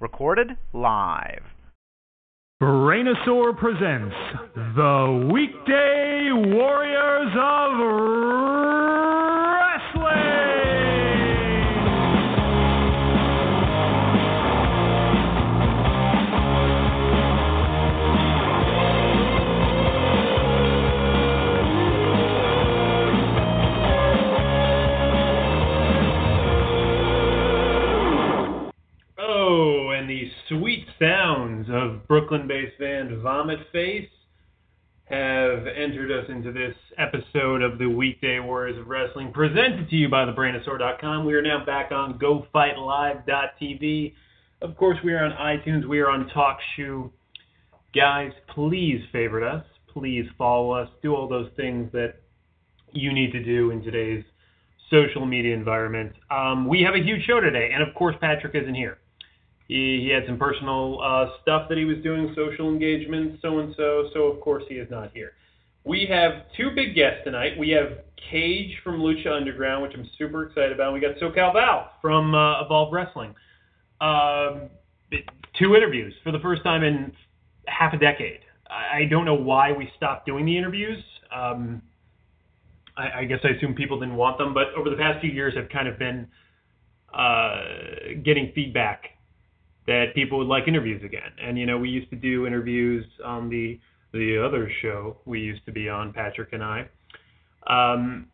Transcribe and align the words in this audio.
Recorded 0.00 0.56
live. 0.72 1.42
Brainosaur 2.62 3.56
presents 3.56 4.14
the 4.54 5.28
Weekday 5.32 6.30
Warriors 6.32 7.32
of 7.36 8.57
sounds 30.98 31.68
of 31.70 32.06
Brooklyn-based 32.08 32.78
band 32.78 33.22
Vomit 33.22 33.60
Face 33.72 34.08
have 35.04 35.66
entered 35.66 36.10
us 36.10 36.28
into 36.28 36.52
this 36.52 36.74
episode 36.98 37.62
of 37.62 37.78
the 37.78 37.86
Weekday 37.86 38.40
Warriors 38.40 38.78
of 38.78 38.88
Wrestling, 38.88 39.32
presented 39.32 39.88
to 39.88 39.96
you 39.96 40.08
by 40.08 40.24
thebrainosaur.com. 40.24 41.24
We 41.24 41.34
are 41.34 41.42
now 41.42 41.64
back 41.64 41.92
on 41.92 42.18
GoFightLive.tv. 42.18 44.12
Of 44.60 44.76
course, 44.76 44.98
we 45.04 45.12
are 45.12 45.24
on 45.24 45.32
iTunes. 45.32 45.86
We 45.86 46.00
are 46.00 46.10
on 46.10 46.30
TalkShoe. 46.30 47.10
Guys, 47.94 48.32
please 48.54 49.00
favorite 49.12 49.48
us. 49.48 49.64
Please 49.92 50.26
follow 50.36 50.72
us. 50.72 50.88
Do 51.00 51.14
all 51.14 51.28
those 51.28 51.50
things 51.56 51.90
that 51.92 52.16
you 52.92 53.12
need 53.12 53.32
to 53.32 53.42
do 53.42 53.70
in 53.70 53.82
today's 53.82 54.24
social 54.90 55.24
media 55.24 55.54
environment. 55.54 56.12
Um, 56.30 56.66
we 56.66 56.82
have 56.82 56.94
a 56.94 57.02
huge 57.02 57.24
show 57.24 57.40
today, 57.40 57.70
and 57.72 57.82
of 57.82 57.94
course, 57.94 58.16
Patrick 58.20 58.54
isn't 58.54 58.74
here. 58.74 58.98
He, 59.68 60.00
he 60.02 60.08
had 60.08 60.24
some 60.26 60.38
personal 60.38 60.98
uh, 61.02 61.26
stuff 61.42 61.68
that 61.68 61.76
he 61.76 61.84
was 61.84 61.98
doing, 62.02 62.32
social 62.34 62.68
engagement, 62.68 63.38
so 63.42 63.58
and 63.58 63.74
so. 63.76 64.08
So 64.14 64.24
of 64.24 64.40
course 64.40 64.64
he 64.68 64.76
is 64.76 64.90
not 64.90 65.12
here. 65.12 65.32
We 65.84 66.06
have 66.10 66.44
two 66.56 66.70
big 66.74 66.94
guests 66.94 67.20
tonight. 67.24 67.52
We 67.58 67.70
have 67.70 67.98
Cage 68.30 68.72
from 68.82 68.98
Lucha 69.00 69.30
Underground, 69.30 69.82
which 69.82 69.92
I'm 69.94 70.08
super 70.18 70.46
excited 70.46 70.72
about. 70.72 70.92
We 70.92 71.00
got 71.00 71.16
SoCal 71.16 71.52
Val 71.52 71.92
from 72.00 72.34
uh, 72.34 72.62
Evolve 72.62 72.92
Wrestling. 72.92 73.34
Um, 74.00 74.70
two 75.58 75.76
interviews 75.76 76.14
for 76.24 76.32
the 76.32 76.38
first 76.40 76.62
time 76.62 76.82
in 76.82 77.12
half 77.66 77.92
a 77.92 77.98
decade. 77.98 78.40
I, 78.68 79.00
I 79.00 79.04
don't 79.08 79.24
know 79.24 79.34
why 79.34 79.72
we 79.72 79.90
stopped 79.96 80.26
doing 80.26 80.46
the 80.46 80.56
interviews. 80.56 81.02
Um, 81.34 81.82
I, 82.96 83.20
I 83.20 83.24
guess 83.24 83.40
I 83.44 83.48
assume 83.48 83.74
people 83.74 84.00
didn't 84.00 84.16
want 84.16 84.38
them, 84.38 84.54
but 84.54 84.68
over 84.76 84.88
the 84.88 84.96
past 84.96 85.20
few 85.20 85.30
years, 85.30 85.54
I've 85.58 85.68
kind 85.68 85.88
of 85.88 85.98
been 85.98 86.26
uh, 87.12 87.60
getting 88.24 88.52
feedback 88.54 89.17
that 89.88 90.14
people 90.14 90.36
would 90.38 90.46
like 90.46 90.68
interviews 90.68 91.02
again. 91.02 91.32
And 91.42 91.58
you 91.58 91.66
know, 91.66 91.78
we 91.78 91.88
used 91.88 92.10
to 92.10 92.16
do 92.16 92.46
interviews 92.46 93.04
on 93.24 93.48
the 93.48 93.80
the 94.12 94.42
other 94.42 94.70
show 94.80 95.16
we 95.24 95.40
used 95.40 95.64
to 95.66 95.72
be 95.72 95.88
on, 95.88 96.12
Patrick 96.12 96.52
and 96.52 96.62
I. 96.62 96.88
Um, 97.66 98.28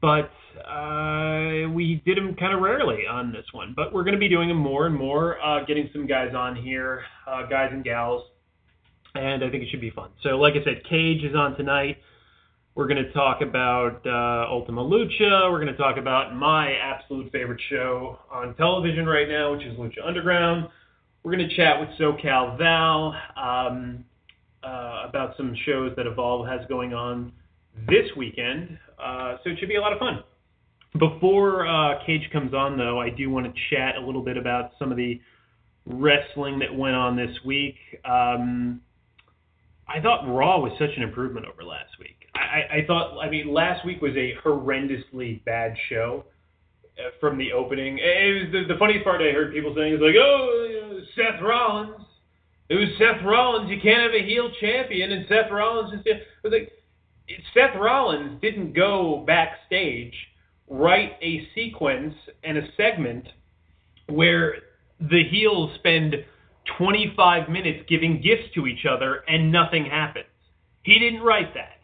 but 0.00 0.30
uh, 0.68 1.68
we 1.70 2.02
did 2.04 2.16
them 2.16 2.34
kind 2.34 2.52
of 2.52 2.60
rarely 2.60 3.06
on 3.08 3.32
this 3.32 3.44
one. 3.52 3.74
But 3.76 3.92
we're 3.92 4.04
going 4.04 4.14
to 4.14 4.20
be 4.20 4.28
doing 4.28 4.48
them 4.48 4.58
more 4.58 4.86
and 4.86 4.94
more, 4.94 5.40
uh, 5.40 5.64
getting 5.64 5.88
some 5.92 6.06
guys 6.06 6.34
on 6.34 6.56
here, 6.56 7.02
uh, 7.26 7.46
guys 7.46 7.70
and 7.72 7.84
gals, 7.84 8.24
and 9.14 9.44
I 9.44 9.50
think 9.50 9.62
it 9.62 9.68
should 9.70 9.80
be 9.80 9.90
fun. 9.90 10.10
So, 10.22 10.30
like 10.30 10.54
I 10.54 10.64
said, 10.64 10.82
Cage 10.88 11.22
is 11.24 11.34
on 11.34 11.56
tonight. 11.56 11.98
We're 12.76 12.88
going 12.88 13.02
to 13.02 13.10
talk 13.12 13.40
about 13.40 14.06
uh, 14.06 14.52
Ultima 14.52 14.82
Lucha. 14.82 15.50
We're 15.50 15.62
going 15.64 15.72
to 15.72 15.78
talk 15.78 15.96
about 15.96 16.36
my 16.36 16.74
absolute 16.74 17.32
favorite 17.32 17.60
show 17.70 18.18
on 18.30 18.54
television 18.56 19.06
right 19.06 19.26
now, 19.26 19.52
which 19.52 19.64
is 19.64 19.78
Lucha 19.78 20.06
Underground. 20.06 20.68
We're 21.22 21.34
going 21.34 21.48
to 21.48 21.56
chat 21.56 21.80
with 21.80 21.88
SoCal 21.98 22.58
Val 22.58 23.16
um, 23.34 24.04
uh, 24.62 25.06
about 25.08 25.38
some 25.38 25.56
shows 25.64 25.94
that 25.96 26.06
Evolve 26.06 26.46
has 26.48 26.60
going 26.68 26.92
on 26.92 27.32
this 27.88 28.10
weekend. 28.14 28.78
Uh, 29.02 29.38
so 29.42 29.48
it 29.48 29.58
should 29.58 29.70
be 29.70 29.76
a 29.76 29.80
lot 29.80 29.94
of 29.94 29.98
fun. 29.98 30.22
Before 30.98 31.66
uh, 31.66 32.04
Cage 32.04 32.28
comes 32.30 32.52
on, 32.52 32.76
though, 32.76 33.00
I 33.00 33.08
do 33.08 33.30
want 33.30 33.46
to 33.46 33.52
chat 33.70 33.96
a 33.96 34.04
little 34.04 34.22
bit 34.22 34.36
about 34.36 34.72
some 34.78 34.90
of 34.90 34.98
the 34.98 35.18
wrestling 35.86 36.58
that 36.58 36.76
went 36.76 36.94
on 36.94 37.16
this 37.16 37.38
week. 37.42 37.76
Um, 38.04 38.82
I 39.88 39.98
thought 40.02 40.26
Raw 40.28 40.60
was 40.60 40.72
such 40.78 40.90
an 40.98 41.02
improvement 41.02 41.46
over 41.46 41.64
last 41.64 41.98
week. 41.98 42.15
I, 42.36 42.78
I 42.78 42.86
thought, 42.86 43.18
I 43.18 43.28
mean, 43.28 43.52
last 43.52 43.84
week 43.84 44.00
was 44.00 44.14
a 44.16 44.34
horrendously 44.44 45.44
bad 45.44 45.76
show 45.88 46.24
uh, 46.98 47.10
from 47.20 47.38
the 47.38 47.52
opening. 47.52 47.98
It 47.98 48.44
was 48.44 48.52
the, 48.52 48.74
the 48.74 48.78
funniest 48.78 49.04
part 49.04 49.20
I 49.20 49.32
heard 49.32 49.52
people 49.52 49.74
saying 49.76 49.94
is 49.94 50.00
like, 50.00 50.14
oh, 50.18 51.00
Seth 51.14 51.42
Rollins. 51.42 52.04
It 52.68 52.74
was 52.74 52.88
Seth 52.98 53.24
Rollins. 53.24 53.70
You 53.70 53.80
can't 53.80 54.02
have 54.02 54.12
a 54.12 54.26
heel 54.26 54.50
champion, 54.60 55.12
and 55.12 55.26
Seth 55.28 55.50
Rollins 55.50 55.92
just. 56.04 56.08
It 56.08 56.22
was 56.42 56.52
like 56.52 56.72
Seth 57.54 57.76
Rollins 57.78 58.40
didn't 58.40 58.72
go 58.72 59.24
backstage, 59.26 60.14
write 60.68 61.12
a 61.22 61.46
sequence 61.54 62.14
and 62.44 62.58
a 62.58 62.62
segment 62.76 63.26
where 64.08 64.54
the 65.00 65.22
heels 65.30 65.70
spend 65.78 66.14
25 66.78 67.48
minutes 67.48 67.84
giving 67.88 68.20
gifts 68.20 68.52
to 68.54 68.66
each 68.66 68.86
other 68.86 69.22
and 69.28 69.50
nothing 69.50 69.84
happens. 69.86 70.26
He 70.82 70.98
didn't 70.98 71.22
write 71.22 71.54
that. 71.54 71.75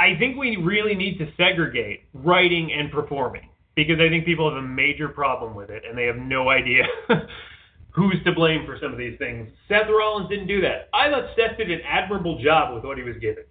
I 0.00 0.18
think 0.18 0.38
we 0.38 0.56
really 0.56 0.94
need 0.94 1.18
to 1.18 1.30
segregate 1.36 2.04
writing 2.14 2.72
and 2.72 2.90
performing 2.90 3.50
because 3.76 4.00
I 4.00 4.08
think 4.08 4.24
people 4.24 4.48
have 4.48 4.56
a 4.56 4.66
major 4.66 5.08
problem 5.08 5.54
with 5.54 5.68
it 5.68 5.82
and 5.86 5.96
they 5.96 6.06
have 6.06 6.16
no 6.16 6.48
idea 6.48 6.84
who's 7.90 8.16
to 8.24 8.32
blame 8.32 8.64
for 8.64 8.78
some 8.80 8.92
of 8.92 8.98
these 8.98 9.18
things. 9.18 9.50
Seth 9.68 9.88
Rollins 9.90 10.30
didn't 10.30 10.46
do 10.46 10.62
that. 10.62 10.88
I 10.94 11.10
thought 11.10 11.24
Seth 11.36 11.58
did 11.58 11.70
an 11.70 11.80
admirable 11.86 12.42
job 12.42 12.74
with 12.74 12.82
what 12.82 12.96
he 12.96 13.04
was 13.04 13.16
given. 13.20 13.44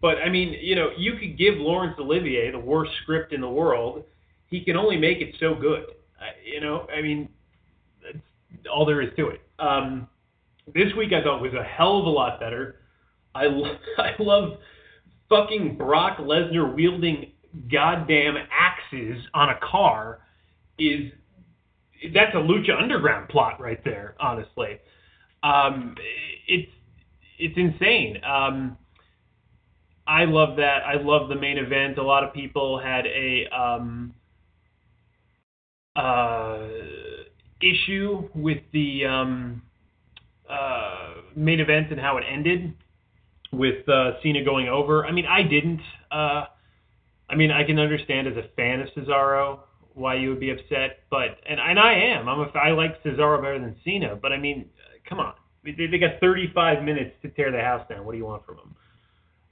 But 0.00 0.18
I 0.18 0.28
mean, 0.28 0.56
you 0.60 0.74
know, 0.74 0.90
you 0.98 1.12
could 1.20 1.38
give 1.38 1.54
Laurence 1.58 1.96
Olivier 2.00 2.50
the 2.50 2.58
worst 2.58 2.90
script 3.04 3.32
in 3.32 3.40
the 3.40 3.48
world. 3.48 4.02
He 4.48 4.64
can 4.64 4.76
only 4.76 4.96
make 4.96 5.18
it 5.18 5.36
so 5.38 5.54
good. 5.54 5.84
You 6.44 6.60
know, 6.60 6.88
I 6.92 7.00
mean, 7.00 7.28
that's 8.02 8.18
all 8.68 8.84
there 8.84 9.02
is 9.02 9.10
to 9.18 9.28
it. 9.28 9.40
Um, 9.60 10.08
this 10.74 10.92
week 10.98 11.12
I 11.12 11.22
thought 11.22 11.40
was 11.40 11.54
a 11.54 11.62
hell 11.62 12.00
of 12.00 12.06
a 12.06 12.10
lot 12.10 12.40
better. 12.40 12.80
I 13.36 13.44
lo- 13.44 13.78
I 13.98 14.14
love 14.18 14.58
fucking 15.32 15.76
Brock 15.78 16.18
Lesnar 16.18 16.74
wielding 16.74 17.32
goddamn 17.70 18.36
axes 18.50 19.24
on 19.32 19.48
a 19.48 19.58
car 19.62 20.20
is 20.78 21.10
that's 22.12 22.34
a 22.34 22.38
Lucha 22.38 22.78
Underground 22.78 23.28
plot 23.30 23.58
right 23.60 23.82
there. 23.84 24.14
Honestly, 24.20 24.78
um, 25.42 25.94
it's 26.46 26.70
it's 27.38 27.56
insane. 27.56 28.18
Um, 28.24 28.76
I 30.06 30.24
love 30.24 30.56
that. 30.56 30.82
I 30.84 31.00
love 31.00 31.28
the 31.28 31.36
main 31.36 31.56
event. 31.56 31.96
A 31.96 32.02
lot 32.02 32.24
of 32.24 32.34
people 32.34 32.78
had 32.78 33.06
a 33.06 33.46
um, 33.56 34.14
uh, 35.96 36.66
issue 37.62 38.28
with 38.34 38.58
the 38.72 39.06
um, 39.06 39.62
uh, 40.50 41.14
main 41.34 41.60
event 41.60 41.90
and 41.90 42.00
how 42.00 42.18
it 42.18 42.24
ended 42.30 42.74
with 43.52 43.88
uh, 43.88 44.12
Cena 44.22 44.44
going 44.44 44.68
over. 44.68 45.04
I 45.06 45.12
mean, 45.12 45.26
I 45.26 45.42
didn't. 45.42 45.80
Uh, 46.10 46.44
I 47.28 47.36
mean, 47.36 47.50
I 47.50 47.64
can 47.64 47.78
understand 47.78 48.26
as 48.26 48.36
a 48.36 48.48
fan 48.56 48.80
of 48.80 48.88
Cesaro 48.96 49.60
why 49.94 50.14
you 50.14 50.30
would 50.30 50.40
be 50.40 50.50
upset, 50.50 51.00
but 51.10 51.38
and 51.48 51.60
and 51.60 51.78
I 51.78 51.92
am. 51.92 52.28
I'm 52.28 52.40
a, 52.40 52.50
I 52.58 52.70
like 52.70 53.02
Cesaro 53.02 53.40
better 53.40 53.58
than 53.58 53.76
Cena, 53.84 54.16
but 54.16 54.32
I 54.32 54.38
mean, 54.38 54.70
come 55.08 55.20
on, 55.20 55.34
they, 55.64 55.72
they 55.72 55.98
got 55.98 56.20
35 56.20 56.82
minutes 56.82 57.14
to 57.22 57.28
tear 57.28 57.52
the 57.52 57.60
house 57.60 57.86
down. 57.88 58.04
What 58.04 58.12
do 58.12 58.18
you 58.18 58.24
want 58.24 58.44
from 58.46 58.56
them? 58.56 58.74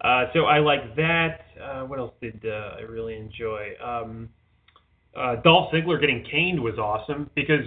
Uh, 0.01 0.25
so 0.33 0.45
I 0.45 0.59
like 0.59 0.97
that. 0.97 1.41
Uh, 1.63 1.83
what 1.83 1.99
else 1.99 2.15
did 2.23 2.41
uh, 2.45 2.77
I 2.79 2.81
really 2.81 3.17
enjoy? 3.17 3.73
Um, 3.85 4.31
uh, 5.15 5.37
Dolph 5.37 5.73
Ziggler 5.73 6.01
getting 6.01 6.25
caned 6.31 6.61
was 6.61 6.79
awesome 6.79 7.31
because 7.35 7.65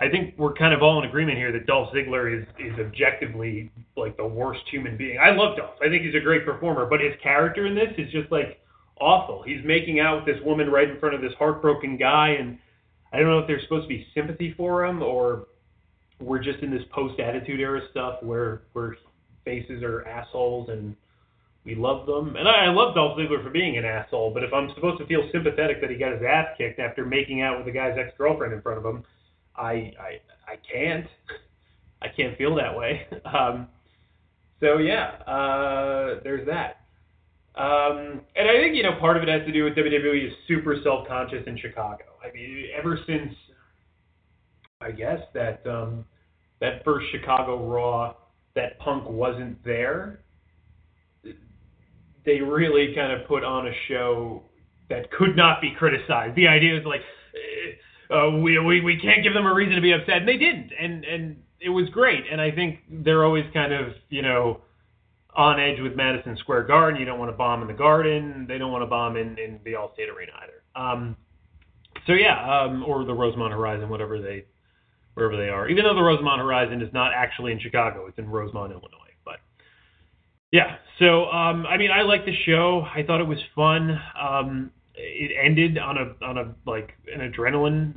I 0.00 0.08
think 0.08 0.34
we're 0.38 0.54
kind 0.54 0.72
of 0.72 0.82
all 0.82 0.98
in 1.02 1.08
agreement 1.08 1.36
here 1.36 1.52
that 1.52 1.66
Dolph 1.66 1.92
Ziggler 1.92 2.40
is 2.40 2.46
is 2.58 2.78
objectively 2.78 3.70
like 3.96 4.16
the 4.16 4.26
worst 4.26 4.62
human 4.70 4.96
being. 4.96 5.18
I 5.18 5.30
love 5.30 5.56
Dolph. 5.58 5.76
I 5.84 5.88
think 5.88 6.04
he's 6.04 6.14
a 6.14 6.20
great 6.20 6.46
performer, 6.46 6.86
but 6.86 7.00
his 7.00 7.12
character 7.22 7.66
in 7.66 7.74
this 7.74 7.92
is 7.98 8.10
just 8.10 8.32
like 8.32 8.60
awful. 9.00 9.42
He's 9.42 9.64
making 9.64 10.00
out 10.00 10.16
with 10.16 10.34
this 10.34 10.44
woman 10.44 10.70
right 10.70 10.88
in 10.88 10.98
front 10.98 11.14
of 11.14 11.20
this 11.20 11.32
heartbroken 11.38 11.98
guy, 11.98 12.36
and 12.40 12.58
I 13.12 13.18
don't 13.18 13.28
know 13.28 13.40
if 13.40 13.46
there's 13.46 13.62
supposed 13.64 13.84
to 13.84 13.88
be 13.88 14.06
sympathy 14.14 14.54
for 14.56 14.86
him 14.86 15.02
or 15.02 15.46
we're 16.18 16.42
just 16.42 16.60
in 16.60 16.70
this 16.70 16.82
post 16.92 17.18
attitude 17.20 17.60
era 17.60 17.80
stuff 17.90 18.22
where 18.22 18.62
where 18.72 18.96
faces 19.44 19.82
are 19.82 20.06
assholes 20.06 20.68
and 20.68 20.94
we 21.64 21.74
love 21.74 22.06
them. 22.06 22.36
And 22.36 22.48
I, 22.48 22.66
I 22.66 22.68
love 22.68 22.94
Dolph 22.94 23.18
Ziggler 23.18 23.42
for 23.42 23.50
being 23.50 23.76
an 23.76 23.84
asshole, 23.84 24.32
but 24.32 24.42
if 24.44 24.52
I'm 24.52 24.70
supposed 24.74 24.98
to 24.98 25.06
feel 25.06 25.28
sympathetic 25.30 25.82
that 25.82 25.90
he 25.90 25.96
got 25.96 26.12
his 26.12 26.22
ass 26.22 26.46
kicked 26.56 26.78
after 26.78 27.04
making 27.04 27.42
out 27.42 27.58
with 27.58 27.66
the 27.66 27.72
guy's 27.72 27.98
ex 27.98 28.12
girlfriend 28.16 28.54
in 28.54 28.62
front 28.62 28.78
of 28.78 28.84
him, 28.84 29.04
I 29.60 29.92
I 30.00 30.20
I 30.46 30.56
can't. 30.72 31.06
I 32.02 32.08
can't 32.08 32.36
feel 32.38 32.54
that 32.56 32.76
way. 32.76 33.06
Um, 33.24 33.68
so 34.60 34.76
yeah, 34.76 35.12
uh, 35.26 36.20
there's 36.22 36.46
that. 36.46 36.80
Um, 37.58 38.20
and 38.36 38.48
I 38.48 38.60
think 38.60 38.76
you 38.76 38.82
know 38.82 38.98
part 39.00 39.16
of 39.16 39.22
it 39.22 39.28
has 39.28 39.46
to 39.46 39.52
do 39.52 39.64
with 39.64 39.74
WWE 39.74 40.26
is 40.26 40.32
super 40.46 40.76
self-conscious 40.82 41.44
in 41.46 41.56
Chicago. 41.58 42.04
I 42.22 42.32
mean, 42.34 42.66
ever 42.78 42.98
since 43.06 43.32
I 44.80 44.90
guess 44.90 45.20
that 45.34 45.66
um, 45.66 46.04
that 46.60 46.84
first 46.84 47.06
Chicago 47.12 47.66
Raw, 47.66 48.14
that 48.54 48.78
Punk 48.78 49.08
wasn't 49.08 49.62
there. 49.64 50.20
They 52.26 52.40
really 52.40 52.94
kind 52.94 53.12
of 53.12 53.26
put 53.26 53.44
on 53.44 53.66
a 53.66 53.72
show 53.88 54.42
that 54.90 55.10
could 55.12 55.36
not 55.36 55.60
be 55.60 55.72
criticized. 55.78 56.36
The 56.36 56.48
idea 56.48 56.78
is 56.78 56.84
like, 56.84 57.00
uh, 58.10 58.30
we, 58.30 58.58
we 58.58 58.80
we 58.80 58.98
can't 58.98 59.22
give 59.22 59.34
them 59.34 59.46
a 59.46 59.54
reason 59.54 59.74
to 59.76 59.80
be 59.80 59.92
upset, 59.92 60.18
and 60.18 60.28
they 60.28 60.36
didn't, 60.36 60.72
and 60.78 61.04
and 61.04 61.42
it 61.60 61.68
was 61.68 61.88
great. 61.90 62.24
And 62.30 62.40
I 62.40 62.50
think 62.50 62.80
they're 62.88 63.24
always 63.24 63.44
kind 63.52 63.72
of 63.72 63.92
you 64.08 64.22
know 64.22 64.60
on 65.36 65.60
edge 65.60 65.80
with 65.80 65.94
Madison 65.94 66.36
Square 66.38 66.64
Garden. 66.64 66.98
You 66.98 67.06
don't 67.06 67.18
want 67.18 67.30
to 67.30 67.36
bomb 67.36 67.62
in 67.62 67.68
the 67.68 67.74
Garden. 67.74 68.46
They 68.48 68.58
don't 68.58 68.72
want 68.72 68.82
to 68.82 68.86
bomb 68.86 69.16
in 69.16 69.38
in 69.38 69.60
the 69.64 69.72
Allstate 69.72 70.12
Arena 70.14 70.32
either. 70.42 70.84
Um, 70.84 71.16
so 72.06 72.12
yeah, 72.12 72.62
um, 72.62 72.82
or 72.84 73.04
the 73.04 73.14
Rosemont 73.14 73.52
Horizon, 73.52 73.88
whatever 73.88 74.20
they 74.20 74.44
wherever 75.14 75.36
they 75.36 75.48
are. 75.48 75.68
Even 75.68 75.84
though 75.84 75.94
the 75.94 76.02
Rosemont 76.02 76.40
Horizon 76.40 76.82
is 76.82 76.92
not 76.92 77.12
actually 77.14 77.52
in 77.52 77.60
Chicago, 77.60 78.06
it's 78.06 78.18
in 78.18 78.28
Rosemont, 78.28 78.72
Illinois. 78.72 79.14
But 79.24 79.36
yeah, 80.50 80.76
so 80.98 81.26
um, 81.26 81.66
I 81.66 81.76
mean, 81.76 81.90
I 81.90 82.02
liked 82.02 82.26
the 82.26 82.36
show. 82.46 82.84
I 82.94 83.02
thought 83.02 83.20
it 83.20 83.28
was 83.28 83.38
fun. 83.54 84.00
Um, 84.20 84.70
it 85.02 85.32
ended 85.42 85.78
on 85.78 85.96
a 85.96 86.24
on 86.24 86.38
a 86.38 86.54
like 86.66 86.92
an 87.12 87.20
adrenaline 87.20 87.94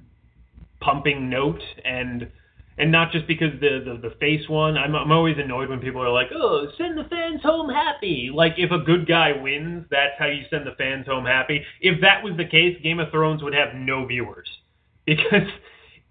pumping 0.80 1.30
note 1.30 1.62
and 1.86 2.30
and 2.78 2.92
not 2.92 3.12
just 3.12 3.28
because 3.28 3.52
the, 3.60 3.84
the 3.86 4.10
the 4.10 4.16
face 4.16 4.48
one. 4.50 4.78
I'm 4.78 4.96
I'm 4.96 5.12
always 5.12 5.38
annoyed 5.38 5.70
when 5.70 5.80
people 5.80 6.02
are 6.02 6.12
like, 6.12 6.28
"Oh, 6.34 6.68
send 6.78 6.98
the 6.98 7.04
fans 7.06 7.42
home 7.44 7.70
happy." 7.70 8.32
Like 8.34 8.54
if 8.58 8.72
a 8.72 8.80
good 8.80 9.08
guy 9.08 9.32
wins, 9.40 9.86
that's 9.92 10.14
how 10.18 10.26
you 10.26 10.44
send 10.50 10.66
the 10.66 10.76
fans 10.78 11.06
home 11.06 11.26
happy. 11.26 11.64
If 11.82 12.02
that 12.02 12.24
was 12.24 12.36
the 12.38 12.46
case, 12.46 12.78
Game 12.82 13.00
of 13.00 13.12
Thrones 13.12 13.44
would 13.44 13.54
have 13.54 13.76
no 13.76 14.06
viewers 14.06 14.50
because 15.06 15.48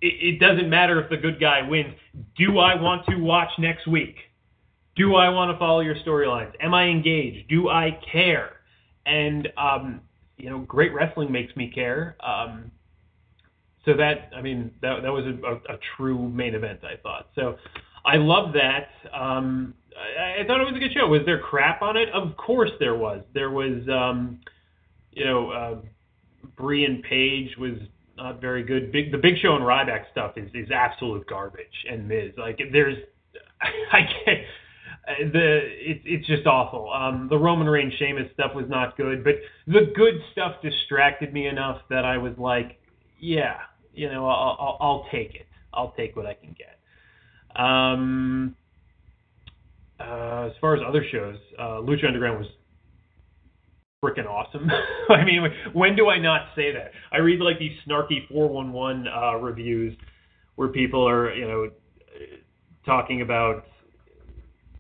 it, 0.01 0.37
it 0.37 0.39
doesn't 0.41 0.71
matter 0.71 1.03
if 1.03 1.11
the 1.11 1.17
good 1.17 1.41
guy 1.41 1.63
wins. 1.67 1.95
Do 2.37 2.59
I 2.59 2.81
want 2.81 3.07
to 3.07 3.17
watch 3.17 3.51
next 3.59 3.87
week? 3.87 4.17
Do 4.95 5.15
I 5.15 5.31
want 5.31 5.51
to 5.51 5.59
follow 5.59 5.81
your 5.81 5.97
storylines? 5.97 6.53
Am 6.61 6.75
I 6.75 6.85
engaged? 6.85 7.49
Do 7.49 7.69
I 7.71 7.99
care? 8.13 8.61
And 9.07 9.49
um, 9.57 10.03
you 10.43 10.51
know, 10.51 10.59
great 10.59 10.93
wrestling 10.93 11.31
makes 11.31 11.55
me 11.55 11.71
care. 11.73 12.17
Um, 12.21 12.73
so 13.85 13.97
that 13.97 14.31
I 14.37 14.43
mean 14.43 14.73
that 14.83 15.03
that 15.03 15.13
was 15.13 15.25
a, 15.25 15.47
a, 15.47 15.77
a 15.77 15.79
true 15.97 16.29
main 16.29 16.55
event 16.55 16.81
I 16.83 17.01
thought. 17.01 17.29
So 17.37 17.57
I 18.05 18.17
love 18.17 18.53
that. 18.55 18.89
Um, 19.17 19.75
I, 19.97 20.43
I 20.43 20.47
thought 20.47 20.61
it 20.61 20.65
was 20.65 20.75
a 20.77 20.81
good 20.81 20.93
show. 20.93 21.07
Was 21.07 21.23
there 21.27 21.39
crap 21.39 21.81
on 21.81 21.97
it? 21.97 22.09
Of 22.13 22.37
course 22.37 22.71
there 22.81 22.97
was. 22.97 23.23
There 23.35 23.51
was 23.51 23.89
um, 23.89 24.41
you 25.13 25.25
know 25.25 25.51
uh, 25.51 25.77
Brie 26.57 26.85
and 26.85 27.05
Paige 27.05 27.57
was 27.57 27.79
not 28.17 28.41
very 28.41 28.65
good. 28.65 28.91
Big 28.91 29.13
the 29.13 29.19
Big 29.19 29.35
Show 29.41 29.55
and 29.55 29.65
Ryback 29.65 30.11
stuff 30.11 30.33
is 30.37 30.51
is 30.55 30.71
absolute 30.73 31.25
garbage. 31.29 31.87
And 31.89 32.09
Miz 32.09 32.33
like 32.37 32.61
there's 32.73 32.99
I 33.93 34.01
can't 34.25 34.41
the 35.07 35.61
it, 35.65 36.03
it's 36.05 36.27
just 36.27 36.47
awful. 36.47 36.93
Um, 36.93 37.29
the 37.29 37.37
Roman 37.37 37.67
Reigns 37.67 37.93
Sheamus 37.99 38.31
stuff 38.35 38.53
was 38.55 38.67
not 38.69 38.97
good, 38.97 39.25
but 39.25 39.35
the 39.67 39.93
good 39.95 40.15
stuff 40.33 40.57
distracted 40.63 41.33
me 41.33 41.49
enough 41.49 41.81
that 41.91 42.05
I 42.05 42.19
was 42.19 42.35
like, 42.39 42.81
yeah, 43.19 43.59
you 43.95 44.11
know, 44.11 44.27
I'll, 44.29 44.57
I'll, 44.59 44.79
I'll 44.81 45.07
take 45.11 45.35
it. 45.35 45.47
I'll 45.75 45.93
take 45.93 46.17
what 46.17 46.27
I 46.27 46.35
can 46.35 46.55
get. 46.57 46.79
Um, 47.61 48.57
uh, 49.99 50.47
as 50.47 50.53
far 50.61 50.75
as 50.75 50.83
other 50.87 51.05
shows, 51.11 51.37
uh, 51.59 51.81
Lucha 51.81 52.07
Underground 52.07 52.39
was 52.39 52.49
freaking 54.03 54.27
awesome. 54.27 54.69
I 55.09 55.25
mean, 55.25 55.43
when 55.73 55.97
do 55.97 56.09
I 56.09 56.19
not 56.19 56.49
say 56.57 56.73
that? 56.73 56.93
I 57.13 57.19
read 57.19 57.41
like 57.41 57.59
these 57.59 57.77
snarky 57.87 58.27
411 58.29 59.07
uh, 59.07 59.37
reviews 59.37 59.97
where 60.57 60.69
people 60.69 61.09
are, 61.09 61.35
you 61.35 61.47
know, 61.47 61.71
talking 62.85 63.23
about 63.23 63.65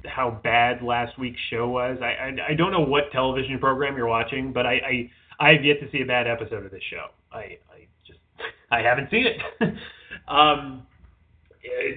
how 0.06 0.40
bad 0.43 0.82
last 0.82 1.19
week's 1.19 1.40
show 1.50 1.69
was. 1.69 1.99
I, 2.02 2.06
I 2.06 2.37
I 2.50 2.54
don't 2.54 2.72
know 2.72 2.81
what 2.81 3.10
television 3.12 3.58
program 3.58 3.96
you're 3.96 4.06
watching, 4.06 4.52
but 4.52 4.66
I 4.66 5.10
I, 5.40 5.49
I 5.49 5.52
have 5.54 5.64
yet 5.64 5.81
to 5.81 5.90
see 5.90 6.02
a 6.02 6.06
bad 6.06 6.26
episode 6.26 6.64
of 6.64 6.70
this 6.70 6.82
show. 6.90 7.06
I 7.32 7.58
I 7.70 7.87
just 8.06 8.19
I 8.70 8.81
haven't 8.81 9.10
seen 9.10 9.26
it. 9.26 9.75
um, 10.28 10.87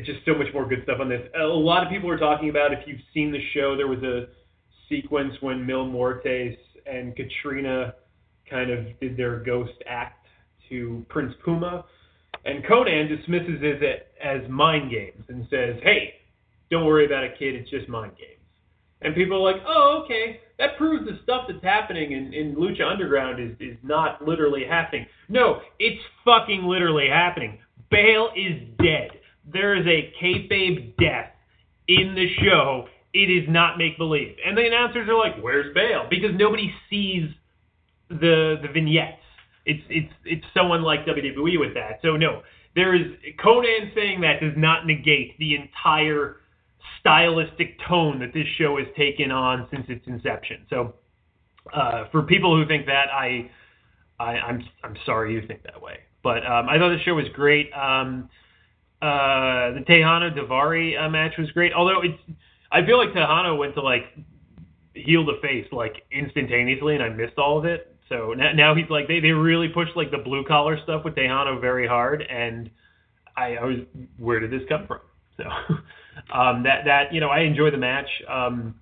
just 0.05 0.19
so 0.25 0.35
much 0.35 0.47
more 0.53 0.67
good 0.67 0.83
stuff 0.83 0.99
on 0.99 1.09
this. 1.09 1.21
A 1.39 1.43
lot 1.43 1.83
of 1.83 1.89
people 1.89 2.09
are 2.09 2.17
talking 2.19 2.49
about 2.49 2.71
if 2.71 2.79
you've 2.85 3.01
seen 3.13 3.31
the 3.31 3.41
show, 3.53 3.75
there 3.75 3.87
was 3.87 4.03
a 4.03 4.27
sequence 4.89 5.33
when 5.41 5.65
Mil 5.65 5.85
Muertes 5.85 6.57
and 6.85 7.15
Katrina 7.15 7.95
kind 8.49 8.69
of 8.69 8.99
did 8.99 9.17
their 9.17 9.39
ghost 9.39 9.73
act 9.87 10.27
to 10.69 11.05
Prince 11.09 11.33
Puma. 11.43 11.85
And 12.45 12.63
Konnan 12.63 13.09
dismisses 13.09 13.59
it 13.61 14.07
as 14.23 14.47
mind 14.49 14.91
games 14.91 15.23
and 15.29 15.47
says, 15.49 15.77
hey, 15.81 16.13
don't 16.69 16.85
worry 16.85 17.05
about 17.05 17.23
a 17.23 17.29
kid, 17.29 17.55
it's 17.55 17.69
just 17.69 17.87
mind 17.87 18.13
games. 18.17 18.31
And 19.01 19.13
people 19.13 19.37
are 19.37 19.51
like, 19.53 19.61
oh, 19.67 20.01
okay, 20.03 20.39
that 20.57 20.77
proves 20.77 21.05
the 21.05 21.19
stuff 21.23 21.43
that's 21.47 21.63
happening 21.63 22.13
in, 22.13 22.33
in 22.33 22.55
Lucha 22.55 22.89
Underground 22.89 23.39
is, 23.39 23.55
is 23.59 23.77
not 23.83 24.25
literally 24.25 24.63
happening. 24.67 25.05
No, 25.29 25.61
it's 25.79 26.01
fucking 26.23 26.63
literally 26.63 27.07
happening. 27.07 27.59
Bail 27.91 28.29
is 28.35 28.61
dead. 28.79 29.11
There 29.51 29.75
is 29.75 29.85
a 29.85 30.11
kayfabe 30.21 30.97
death 30.97 31.31
in 31.87 32.15
the 32.15 32.27
show. 32.43 32.87
It 33.13 33.29
is 33.29 33.47
not 33.47 33.77
make 33.77 33.97
believe. 33.97 34.35
And 34.45 34.57
the 34.57 34.65
announcers 34.65 35.07
are 35.07 35.17
like, 35.17 35.41
where's 35.41 35.73
Bail? 35.73 36.07
Because 36.09 36.31
nobody 36.33 36.73
sees 36.89 37.29
the 38.09 38.55
the 38.61 38.67
vignettes. 38.73 39.21
It's 39.65 39.83
it's 39.89 40.13
it's 40.25 40.45
someone 40.53 40.83
like 40.83 41.05
WWE 41.05 41.59
with 41.59 41.73
that. 41.73 41.99
So 42.01 42.17
no, 42.17 42.41
there 42.75 42.95
is 42.95 43.07
Konnan 43.43 43.93
saying 43.95 44.21
that 44.21 44.41
does 44.41 44.53
not 44.57 44.85
negate 44.85 45.37
the 45.39 45.55
entire 45.55 46.37
stylistic 47.05 47.77
tone 47.87 48.17
that 48.19 48.33
this 48.33 48.47
show 48.57 48.77
has 48.77 48.87
taken 48.97 49.31
on 49.31 49.67
since 49.71 49.85
its 49.89 50.07
inception. 50.07 50.65
So, 50.71 50.95
uh, 51.71 52.05
for 52.11 52.23
people 52.23 52.55
who 52.55 52.67
think 52.67 52.87
that, 52.87 53.09
I, 53.13 53.51
I 54.19 54.37
am 54.37 54.43
I'm, 54.45 54.63
I'm 54.83 54.95
sorry 55.05 55.33
you 55.33 55.45
think 55.45 55.61
that 55.63 55.79
way. 55.79 55.99
But 56.23 56.43
um, 56.45 56.67
I 56.67 56.79
thought 56.79 56.89
the 56.89 56.99
show 57.05 57.13
was 57.13 57.27
great. 57.33 57.71
Um, 57.73 58.27
uh, 59.03 59.73
the 59.73 59.83
Texano 59.87 60.35
Daivari 60.35 60.99
uh, 60.99 61.07
match 61.07 61.33
was 61.37 61.51
great. 61.51 61.73
Although 61.73 62.01
it's, 62.01 62.17
I 62.71 62.83
feel 62.83 62.97
like 62.97 63.09
Texano 63.09 63.55
went 63.55 63.75
to 63.75 63.81
like 63.81 64.05
heel 64.95 65.23
the 65.25 65.37
face 65.43 65.67
like 65.71 66.03
instantaneously, 66.11 66.95
and 66.95 67.03
I 67.03 67.09
missed 67.09 67.37
all 67.37 67.59
of 67.59 67.65
it. 67.65 67.95
So 68.09 68.33
now, 68.33 68.51
now 68.53 68.75
he's 68.75 68.89
like 68.89 69.07
they 69.07 69.19
they 69.19 69.31
really 69.31 69.67
pushed 69.67 69.95
like 69.95 70.09
the 70.09 70.17
blue 70.17 70.43
collar 70.43 70.79
stuff 70.83 71.03
with 71.05 71.13
Texano 71.13 71.61
very 71.61 71.87
hard, 71.87 72.23
and 72.23 72.71
I, 73.37 73.57
I 73.57 73.63
was 73.63 73.77
where 74.17 74.39
did 74.39 74.49
this 74.49 74.67
come 74.67 74.87
from? 74.87 75.01
So 75.37 75.43
um, 76.33 76.63
that 76.63 76.85
that 76.85 77.13
you 77.13 77.19
know 77.19 77.29
I 77.29 77.41
enjoy 77.41 77.71
the 77.71 77.77
match. 77.77 78.07
Um, 78.29 78.75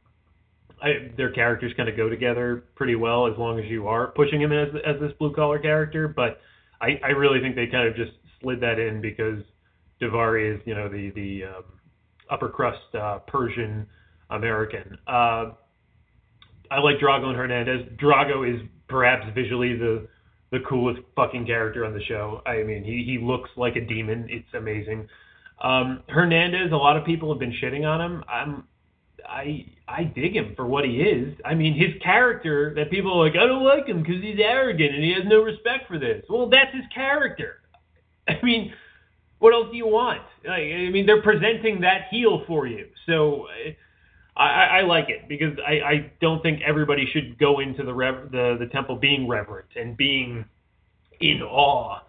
I, 0.82 1.12
their 1.16 1.32
characters 1.32 1.72
kind 1.78 1.88
of 1.88 1.96
go 1.96 2.10
together 2.10 2.66
pretty 2.76 2.96
well 2.96 3.28
as 3.28 3.38
long 3.38 3.58
as 3.58 3.66
you 3.70 3.88
are 3.88 4.08
pushing 4.08 4.42
him 4.42 4.52
as 4.52 4.68
as 4.86 5.00
this 5.00 5.12
blue 5.18 5.34
collar 5.34 5.60
character. 5.60 6.08
But 6.08 6.42
I, 6.82 7.00
I 7.04 7.10
really 7.10 7.40
think 7.40 7.56
they 7.56 7.68
kind 7.68 7.88
of 7.88 7.96
just 7.96 8.12
slid 8.42 8.60
that 8.62 8.80
in 8.80 9.02
because 9.02 9.40
Daivari 10.02 10.56
is 10.56 10.62
you 10.66 10.76
know 10.76 10.90
the 10.90 11.12
the 11.16 11.44
um, 11.46 11.64
upper 12.30 12.50
crust 12.50 12.94
uh, 12.94 13.20
Persian 13.28 13.88
American. 14.30 14.98
Uh, 15.08 15.52
I 16.72 16.80
like 16.80 16.98
Drago 16.98 17.26
and 17.26 17.38
Hernandez. 17.38 17.88
Drago 18.02 18.52
is 18.52 18.62
perhaps 18.88 19.26
visually 19.34 19.78
the 19.78 20.08
the 20.52 20.60
coolest 20.70 21.02
fucking 21.16 21.46
character 21.46 21.86
on 21.86 21.94
the 21.94 22.04
show. 22.04 22.42
I 22.46 22.64
mean, 22.64 22.84
he 22.84 23.04
he 23.06 23.20
looks 23.24 23.50
like 23.56 23.76
a 23.76 23.82
demon. 23.82 24.28
It's 24.30 24.54
amazing. 24.54 25.08
Um, 25.62 26.04
Hernandez, 26.10 26.72
a 26.72 26.76
lot 26.76 26.98
of 26.98 27.06
people 27.06 27.32
have 27.32 27.40
been 27.40 27.54
shitting 27.54 27.86
on 27.86 28.02
him. 28.02 28.24
I'm, 28.28 28.64
I 29.28 29.66
I 29.88 30.04
dig 30.04 30.36
him 30.36 30.54
for 30.56 30.66
what 30.66 30.86
he 30.86 31.02
is. 31.02 31.38
I 31.46 31.56
mean, 31.56 31.74
his 31.74 32.02
character 32.02 32.74
that 32.76 32.90
people 32.90 33.14
are 33.14 33.26
like, 33.26 33.38
I 33.38 33.46
don't 33.46 33.64
like 33.64 33.88
him 33.88 34.02
because 34.02 34.22
he's 34.22 34.40
arrogant 34.40 34.94
and 34.94 35.04
he 35.04 35.14
has 35.14 35.24
no 35.26 35.42
respect 35.42 35.88
for 35.88 35.98
this. 35.98 36.24
Well, 36.30 36.50
that's 36.50 36.74
his 36.74 36.86
character. 36.94 37.62
I 38.28 38.40
mean, 38.44 38.74
what 39.40 39.54
else 39.54 39.68
do 39.72 39.78
you 39.78 39.88
want? 39.88 40.22
Like, 40.46 40.64
I 40.64 40.90
mean, 40.90 41.06
they're 41.06 41.22
presenting 41.22 41.82
that 41.82 42.08
heel 42.10 42.44
for 42.48 42.68
you, 42.68 42.88
so 43.06 43.48
I, 44.36 44.80
I 44.80 44.82
like 44.82 45.10
it 45.10 45.28
because 45.28 45.58
I, 45.66 45.72
I 45.72 46.12
don't 46.20 46.42
think 46.42 46.62
everybody 46.66 47.08
should 47.12 47.38
go 47.38 47.60
into 47.60 47.84
the 47.84 47.94
rev, 47.94 48.32
the 48.32 48.58
the 48.60 48.68
temple 48.68 48.96
being 48.96 49.28
reverent 49.28 49.70
and 49.76 49.96
being 49.96 50.46
in 51.20 51.42
awe 51.42 52.00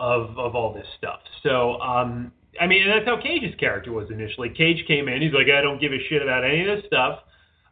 of 0.00 0.36
of 0.38 0.54
all 0.54 0.72
this 0.72 0.86
stuff. 0.96 1.20
So 1.42 1.80
um, 1.80 2.32
I 2.60 2.66
mean, 2.66 2.88
that's 2.88 3.06
how 3.06 3.20
Cage's 3.20 3.54
character 3.58 3.92
was 3.92 4.10
initially. 4.10 4.50
Cage 4.50 4.84
came 4.86 5.08
in, 5.08 5.22
he's 5.22 5.32
like, 5.32 5.46
I 5.48 5.60
don't 5.60 5.80
give 5.80 5.92
a 5.92 5.98
shit 6.08 6.22
about 6.22 6.44
any 6.44 6.68
of 6.68 6.76
this 6.76 6.86
stuff. 6.86 7.20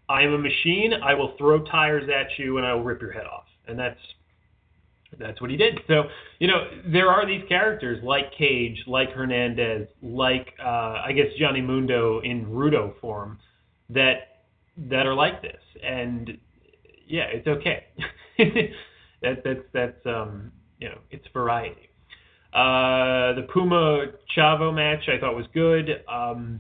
I 0.09 0.23
am 0.23 0.33
a 0.33 0.39
machine. 0.39 0.93
I 1.03 1.15
will 1.15 1.37
throw 1.37 1.65
tires 1.65 2.09
at 2.09 2.39
you 2.39 2.59
and 2.59 2.67
I 2.67 2.75
will 2.75 2.85
rip 2.85 3.01
your 3.01 3.13
head 3.13 3.27
off. 3.27 3.47
And 3.67 3.79
that's 3.79 3.99
that's 5.19 5.41
what 5.41 5.51
he 5.51 5.57
did. 5.57 5.81
So, 5.89 6.05
you 6.39 6.49
know, 6.49 6.69
there 6.87 7.09
are 7.09 7.27
these 7.27 7.43
characters 7.49 8.03
like 8.03 8.33
Cage, 8.37 8.85
like 8.87 9.11
Hernandez, 9.11 9.89
like 10.03 10.53
uh, 10.63 11.03
I 11.05 11.13
guess 11.15 11.27
Johnny 11.39 11.61
Mundo 11.61 12.21
in 12.21 12.47
Rudo 12.47 12.99
form 13.01 13.39
that 13.91 14.43
that 14.77 15.07
are 15.07 15.15
like 15.15 15.43
this. 15.43 15.61
And 15.83 16.39
yeah, 17.07 17.25
it's 17.25 17.47
okay. 17.47 17.87
that, 19.23 19.43
that's 19.45 19.61
that's 19.73 20.07
um, 20.07 20.53
you 20.79 20.89
know, 20.89 20.99
it's 21.11 21.27
variety. 21.33 21.89
Uh, 22.57 23.35
the 23.35 23.47
Puma 23.53 24.07
Chavo 24.35 24.75
match 24.75 25.11
I 25.15 25.21
thought 25.21 25.37
was 25.37 25.45
good. 25.53 26.03
Um, 26.09 26.59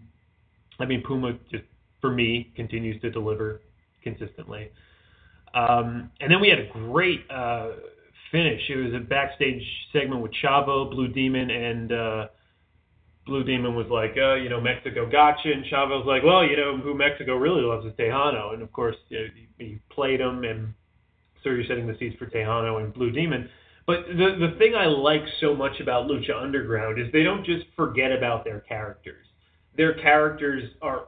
I 0.78 0.84
mean, 0.84 1.02
Puma 1.02 1.38
just 1.50 1.64
for 2.02 2.12
me 2.12 2.52
continues 2.54 3.00
to 3.00 3.10
deliver 3.10 3.62
consistently. 4.02 4.70
Um, 5.54 6.10
and 6.20 6.30
then 6.30 6.38
we 6.42 6.50
had 6.50 6.58
a 6.58 6.68
great 6.70 7.20
uh, 7.30 7.70
finish. 8.30 8.60
It 8.68 8.76
was 8.76 8.92
a 8.94 9.04
backstage 9.04 9.62
segment 9.90 10.20
with 10.20 10.32
Chavo, 10.44 10.90
Blue 10.90 11.08
Demon, 11.08 11.50
and 11.50 11.92
uh, 11.92 12.26
Blue 13.24 13.42
Demon 13.42 13.74
was 13.74 13.86
like, 13.88 14.16
uh, 14.18 14.34
you 14.34 14.50
know, 14.50 14.60
Mexico 14.60 15.10
gotcha, 15.10 15.50
and 15.50 15.64
Chavo 15.64 16.04
was 16.04 16.06
like, 16.06 16.22
well, 16.22 16.44
you 16.44 16.58
know, 16.58 16.76
who 16.76 16.94
Mexico 16.94 17.36
really 17.36 17.62
loves 17.62 17.86
is 17.86 17.92
Texano, 17.94 18.52
and 18.52 18.62
of 18.62 18.70
course, 18.72 18.96
you 19.08 19.18
know, 19.18 19.26
he, 19.58 19.78
played 19.90 20.20
him, 20.20 20.44
and 20.44 20.74
so 21.42 21.48
you're 21.48 21.64
setting 21.66 21.86
the 21.86 21.96
seats 21.98 22.16
for 22.18 22.26
Texano 22.26 22.84
and 22.84 22.92
Blue 22.92 23.10
Demon. 23.10 23.48
But 23.86 24.06
the 24.08 24.48
the 24.48 24.56
thing 24.58 24.74
I 24.74 24.86
like 24.86 25.22
so 25.40 25.54
much 25.54 25.80
about 25.80 26.08
Lucha 26.08 26.34
Underground 26.40 27.00
is 27.00 27.10
they 27.12 27.22
don't 27.22 27.46
just 27.46 27.66
forget 27.76 28.10
about 28.10 28.44
their 28.44 28.60
characters. 28.60 29.26
Their 29.76 29.94
characters 29.94 30.64
are 30.82 31.04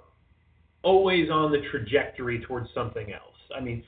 always 0.83 1.29
on 1.31 1.51
the 1.51 1.61
trajectory 1.71 2.41
towards 2.41 2.69
something 2.73 3.13
else. 3.13 3.35
I 3.55 3.61
mean, 3.61 3.83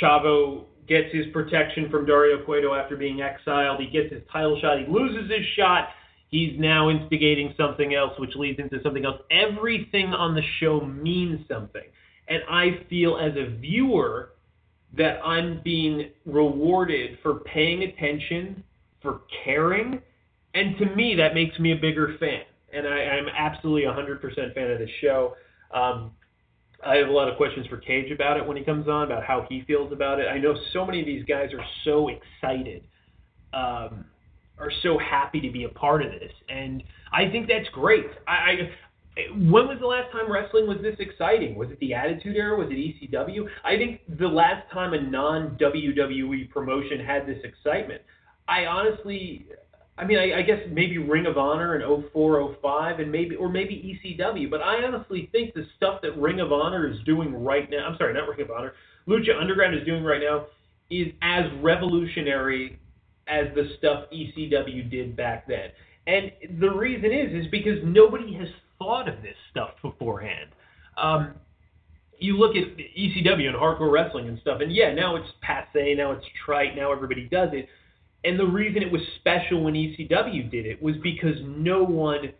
Chavo 0.00 0.64
gets 0.88 1.12
his 1.12 1.26
protection 1.32 1.88
from 1.88 2.06
Dario 2.06 2.44
Cueto 2.44 2.74
after 2.74 2.96
being 2.96 3.20
exiled. 3.20 3.80
He 3.80 3.86
gets 3.86 4.12
his 4.12 4.22
title 4.32 4.58
shot. 4.60 4.78
He 4.80 4.86
loses 4.86 5.30
his 5.30 5.46
shot. 5.56 5.90
He's 6.28 6.58
now 6.58 6.90
instigating 6.90 7.54
something 7.56 7.94
else, 7.94 8.18
which 8.18 8.34
leads 8.34 8.58
into 8.58 8.82
something 8.82 9.04
else. 9.04 9.20
Everything 9.30 10.06
on 10.14 10.34
the 10.34 10.42
show 10.58 10.80
means 10.80 11.46
something. 11.46 11.84
And 12.28 12.42
I 12.50 12.84
feel 12.88 13.18
as 13.18 13.32
a 13.36 13.56
viewer 13.58 14.31
that 14.96 15.20
I'm 15.24 15.60
being 15.62 16.10
rewarded 16.26 17.18
for 17.22 17.40
paying 17.40 17.82
attention, 17.82 18.62
for 19.00 19.22
caring. 19.44 20.00
And 20.54 20.76
to 20.78 20.86
me, 20.94 21.14
that 21.16 21.34
makes 21.34 21.58
me 21.58 21.72
a 21.72 21.76
bigger 21.76 22.16
fan. 22.20 22.42
And 22.72 22.86
I, 22.86 22.90
I'm 22.90 23.26
absolutely 23.28 23.82
100% 23.82 24.54
fan 24.54 24.70
of 24.70 24.78
this 24.78 24.90
show. 25.00 25.34
Um, 25.74 26.12
I 26.84 26.96
have 26.96 27.08
a 27.08 27.12
lot 27.12 27.28
of 27.28 27.36
questions 27.36 27.66
for 27.68 27.76
Cage 27.76 28.10
about 28.10 28.36
it 28.36 28.46
when 28.46 28.56
he 28.56 28.64
comes 28.64 28.88
on, 28.88 29.04
about 29.04 29.24
how 29.24 29.46
he 29.48 29.62
feels 29.66 29.92
about 29.92 30.18
it. 30.18 30.26
I 30.26 30.38
know 30.38 30.54
so 30.72 30.84
many 30.84 31.00
of 31.00 31.06
these 31.06 31.24
guys 31.24 31.50
are 31.52 31.64
so 31.84 32.08
excited, 32.08 32.84
um, 33.54 34.04
are 34.58 34.72
so 34.82 34.98
happy 34.98 35.40
to 35.40 35.50
be 35.50 35.64
a 35.64 35.68
part 35.68 36.04
of 36.04 36.10
this, 36.10 36.32
and 36.48 36.82
I 37.12 37.30
think 37.30 37.46
that's 37.46 37.68
great. 37.72 38.06
I, 38.26 38.32
I 38.32 38.70
when 39.16 39.68
was 39.68 39.78
the 39.80 39.86
last 39.86 40.10
time 40.10 40.30
wrestling 40.32 40.66
was 40.66 40.78
this 40.80 40.96
exciting? 40.98 41.54
Was 41.54 41.70
it 41.70 41.78
the 41.80 41.92
Attitude 41.92 42.36
Era? 42.36 42.56
Was 42.56 42.68
it 42.70 42.74
ECW? 42.74 43.46
I 43.64 43.76
think 43.76 44.00
the 44.18 44.28
last 44.28 44.70
time 44.72 44.94
a 44.94 45.02
non 45.02 45.58
WWE 45.60 46.50
promotion 46.50 46.98
had 46.98 47.26
this 47.26 47.38
excitement. 47.44 48.00
I 48.48 48.64
honestly, 48.64 49.46
I 49.98 50.06
mean, 50.06 50.18
I, 50.18 50.38
I 50.38 50.42
guess 50.42 50.60
maybe 50.70 50.96
Ring 50.96 51.26
of 51.26 51.36
Honor 51.36 51.78
in 51.78 52.04
04, 52.12 52.56
05, 52.62 53.00
and 53.00 53.12
maybe 53.12 53.36
or 53.36 53.50
maybe 53.50 54.00
ECW. 54.02 54.50
But 54.50 54.62
I 54.62 54.82
honestly 54.82 55.28
think 55.30 55.52
the 55.52 55.66
stuff 55.76 56.00
that 56.02 56.16
Ring 56.16 56.40
of 56.40 56.50
Honor 56.50 56.88
is 56.90 56.96
doing 57.04 57.44
right 57.44 57.68
now, 57.70 57.86
I'm 57.86 57.98
sorry, 57.98 58.14
not 58.14 58.28
Ring 58.28 58.40
of 58.40 58.50
Honor, 58.50 58.72
Lucha 59.06 59.38
Underground 59.38 59.74
is 59.74 59.84
doing 59.84 60.04
right 60.04 60.22
now, 60.22 60.46
is 60.90 61.08
as 61.20 61.44
revolutionary 61.60 62.78
as 63.28 63.46
the 63.54 63.70
stuff 63.78 64.04
ECW 64.12 64.90
did 64.90 65.16
back 65.16 65.46
then. 65.46 65.70
And 66.06 66.32
the 66.60 66.70
reason 66.70 67.12
is, 67.12 67.44
is 67.44 67.50
because 67.50 67.78
nobody 67.84 68.34
has 68.34 68.48
thought 68.82 69.08
of 69.08 69.22
this 69.22 69.36
stuff 69.50 69.70
beforehand. 69.82 70.50
Um, 70.96 71.34
you 72.18 72.36
look 72.36 72.54
at 72.56 72.76
ECW 72.76 73.48
and 73.48 73.56
hardcore 73.56 73.90
wrestling 73.90 74.28
and 74.28 74.38
stuff, 74.40 74.60
and 74.60 74.72
yeah, 74.72 74.92
now 74.92 75.16
it's 75.16 75.28
passe, 75.40 75.94
now 75.94 76.12
it's 76.12 76.24
trite, 76.44 76.76
now 76.76 76.92
everybody 76.92 77.28
does 77.28 77.50
it. 77.52 77.68
And 78.24 78.38
the 78.38 78.46
reason 78.46 78.82
it 78.82 78.92
was 78.92 79.00
special 79.16 79.64
when 79.64 79.74
ECW 79.74 80.50
did 80.50 80.66
it 80.66 80.80
was 80.80 80.94
because 81.02 81.36
no 81.44 81.82
one 81.82 82.32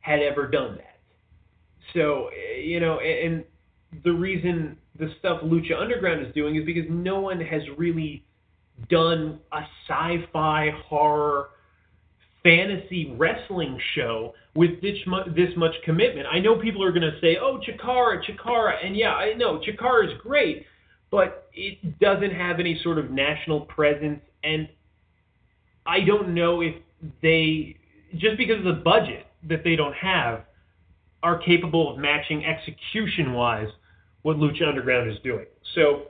had 0.00 0.20
ever 0.20 0.48
done 0.48 0.76
that. 0.76 0.98
So, 1.94 2.30
you 2.60 2.80
know, 2.80 2.98
and 2.98 3.44
the 4.04 4.12
reason 4.12 4.76
the 4.98 5.12
stuff 5.18 5.40
Lucha 5.42 5.80
Underground 5.80 6.26
is 6.26 6.34
doing 6.34 6.56
is 6.56 6.64
because 6.64 6.84
no 6.88 7.20
one 7.20 7.40
has 7.40 7.62
really 7.76 8.24
done 8.90 9.38
a 9.52 9.60
sci-fi 9.86 10.70
horror 10.86 11.50
fantasy 12.42 13.14
wrestling 13.16 13.78
show 13.94 14.34
with 14.54 14.80
this 14.80 14.96
much, 15.06 15.26
this 15.34 15.50
much 15.56 15.74
commitment. 15.84 16.26
I 16.30 16.38
know 16.38 16.56
people 16.56 16.82
are 16.84 16.92
going 16.92 17.02
to 17.02 17.18
say, 17.20 17.36
"Oh, 17.40 17.58
Chikara, 17.58 18.22
Chikara," 18.24 18.84
and 18.84 18.96
yeah, 18.96 19.12
I 19.12 19.34
know 19.34 19.60
Chikara 19.60 20.06
is 20.06 20.20
great, 20.20 20.66
but 21.10 21.48
it 21.52 21.98
doesn't 21.98 22.32
have 22.32 22.60
any 22.60 22.80
sort 22.82 22.98
of 22.98 23.10
national 23.10 23.62
presence, 23.62 24.20
and 24.44 24.68
I 25.86 26.00
don't 26.00 26.34
know 26.34 26.60
if 26.60 26.74
they 27.22 27.76
just 28.16 28.36
because 28.36 28.58
of 28.58 28.64
the 28.64 28.82
budget 28.82 29.26
that 29.48 29.62
they 29.64 29.76
don't 29.76 29.94
have 29.94 30.44
are 31.22 31.38
capable 31.38 31.92
of 31.92 31.98
matching 31.98 32.44
execution 32.44 33.32
wise 33.32 33.68
what 34.22 34.36
Lucha 34.36 34.68
Underground 34.68 35.10
is 35.10 35.16
doing. 35.22 35.46
So, 35.74 36.02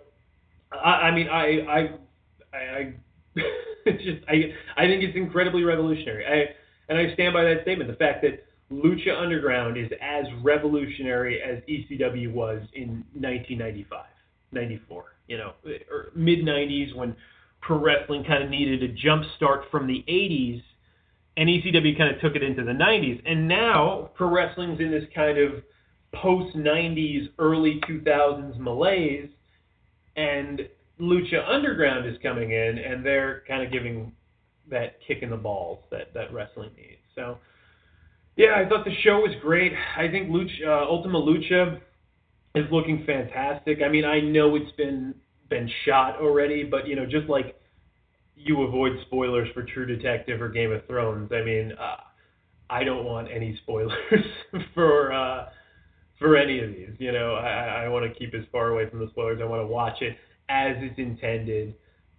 I, 0.72 0.90
I 0.90 1.14
mean, 1.14 1.28
I, 1.28 1.44
I, 1.60 2.56
I, 2.56 2.94
just 3.86 4.24
I, 4.28 4.52
I 4.76 4.86
think 4.86 5.02
it's 5.02 5.16
incredibly 5.16 5.62
revolutionary. 5.64 6.26
I, 6.26 6.54
and 6.88 6.98
I 6.98 7.12
stand 7.14 7.34
by 7.34 7.44
that 7.44 7.62
statement. 7.62 7.90
The 7.90 7.96
fact 7.96 8.22
that 8.22 8.44
Lucha 8.70 9.16
Underground 9.16 9.76
is 9.76 9.90
as 10.00 10.26
revolutionary 10.42 11.40
as 11.42 11.62
ECW 11.68 12.32
was 12.32 12.62
in 12.74 13.04
1995, 13.14 14.04
94. 14.52 15.04
You 15.26 15.38
know, 15.38 15.52
or 15.90 16.10
mid 16.14 16.40
90s 16.40 16.94
when 16.94 17.14
pro 17.60 17.78
wrestling 17.78 18.24
kind 18.24 18.42
of 18.42 18.50
needed 18.50 18.82
a 18.82 18.88
jump 18.88 19.24
start 19.36 19.64
from 19.70 19.86
the 19.86 20.04
80s, 20.08 20.62
and 21.36 21.48
ECW 21.48 21.96
kind 21.96 22.14
of 22.14 22.20
took 22.20 22.34
it 22.34 22.42
into 22.42 22.64
the 22.64 22.72
90s. 22.72 23.22
And 23.26 23.46
now 23.46 24.10
pro 24.14 24.28
wrestling's 24.28 24.80
in 24.80 24.90
this 24.90 25.04
kind 25.14 25.38
of 25.38 25.62
post 26.14 26.56
90s, 26.56 27.28
early 27.38 27.80
2000s 27.88 28.58
malaise, 28.58 29.28
and 30.16 30.68
Lucha 31.00 31.48
Underground 31.48 32.06
is 32.06 32.16
coming 32.22 32.50
in, 32.50 32.78
and 32.78 33.04
they're 33.04 33.42
kind 33.46 33.62
of 33.62 33.72
giving 33.72 34.12
that 34.70 34.98
kick 35.06 35.18
in 35.22 35.30
the 35.30 35.36
balls 35.36 35.80
that 35.90 36.12
that 36.14 36.32
wrestling 36.32 36.70
needs. 36.76 37.00
So, 37.14 37.38
yeah, 38.36 38.54
I 38.56 38.68
thought 38.68 38.84
the 38.84 38.94
show 39.02 39.18
was 39.18 39.34
great. 39.40 39.72
I 39.96 40.08
think 40.08 40.30
Lucha, 40.30 40.66
uh, 40.66 40.90
Ultima 40.90 41.20
Lucha 41.20 41.80
is 42.54 42.66
looking 42.70 43.04
fantastic. 43.06 43.78
I 43.84 43.88
mean, 43.88 44.04
I 44.04 44.20
know 44.20 44.56
it's 44.56 44.72
been 44.72 45.14
been 45.48 45.70
shot 45.84 46.20
already, 46.20 46.64
but 46.64 46.86
you 46.86 46.96
know, 46.96 47.06
just 47.06 47.28
like 47.28 47.60
you 48.36 48.62
avoid 48.62 48.92
spoilers 49.06 49.48
for 49.54 49.62
True 49.62 49.86
Detective 49.86 50.40
or 50.40 50.48
Game 50.48 50.72
of 50.72 50.86
Thrones, 50.86 51.30
I 51.32 51.42
mean, 51.42 51.72
uh, 51.72 51.96
I 52.70 52.84
don't 52.84 53.04
want 53.04 53.28
any 53.32 53.58
spoilers 53.62 53.92
for 54.74 55.12
uh, 55.12 55.46
for 56.18 56.36
any 56.36 56.60
of 56.60 56.70
these. 56.70 56.90
You 56.98 57.12
know, 57.12 57.34
I, 57.34 57.84
I 57.84 57.88
want 57.88 58.12
to 58.12 58.18
keep 58.18 58.34
as 58.34 58.44
far 58.52 58.68
away 58.68 58.88
from 58.90 59.00
the 59.00 59.08
spoilers. 59.10 59.40
I 59.42 59.46
want 59.46 59.62
to 59.62 59.66
watch 59.66 60.02
it 60.02 60.16
as 60.48 60.76
it's 60.78 60.98
intended, 60.98 61.74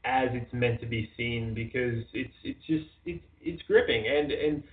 as 0.06 0.30
it's 0.34 0.52
meant 0.54 0.80
to 0.82 0.88
be 0.88 1.10
seen, 1.18 1.54
because 1.54 2.04
it's 2.14 2.34
it's 2.44 2.66
just 2.66 2.86
it's 3.06 3.24
it's 3.42 3.62
gripping 3.64 4.06
and 4.08 4.32
and 4.32 4.64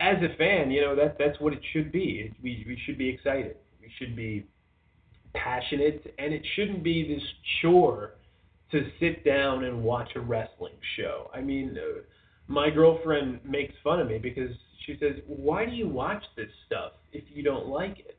as 0.00 0.16
a 0.22 0.36
fan, 0.36 0.70
you 0.70 0.80
know 0.80 0.96
that 0.96 1.16
that's 1.18 1.38
what 1.40 1.52
it 1.52 1.60
should 1.72 1.92
be. 1.92 2.32
We 2.42 2.64
we 2.66 2.78
should 2.84 2.98
be 2.98 3.08
excited. 3.08 3.56
We 3.80 3.90
should 3.98 4.16
be 4.16 4.46
passionate, 5.34 6.14
and 6.18 6.32
it 6.32 6.42
shouldn't 6.54 6.82
be 6.82 7.14
this 7.14 7.22
chore 7.60 8.12
to 8.70 8.90
sit 8.98 9.24
down 9.24 9.64
and 9.64 9.82
watch 9.82 10.10
a 10.16 10.20
wrestling 10.20 10.74
show. 10.96 11.30
I 11.32 11.40
mean, 11.40 11.78
uh, 11.78 12.00
my 12.48 12.70
girlfriend 12.70 13.40
makes 13.44 13.74
fun 13.84 14.00
of 14.00 14.08
me 14.08 14.18
because 14.18 14.50
she 14.84 14.96
says, 14.98 15.20
"Why 15.26 15.64
do 15.64 15.72
you 15.72 15.88
watch 15.88 16.22
this 16.36 16.50
stuff 16.66 16.92
if 17.12 17.24
you 17.32 17.42
don't 17.42 17.66
like 17.66 18.00
it?" 18.00 18.13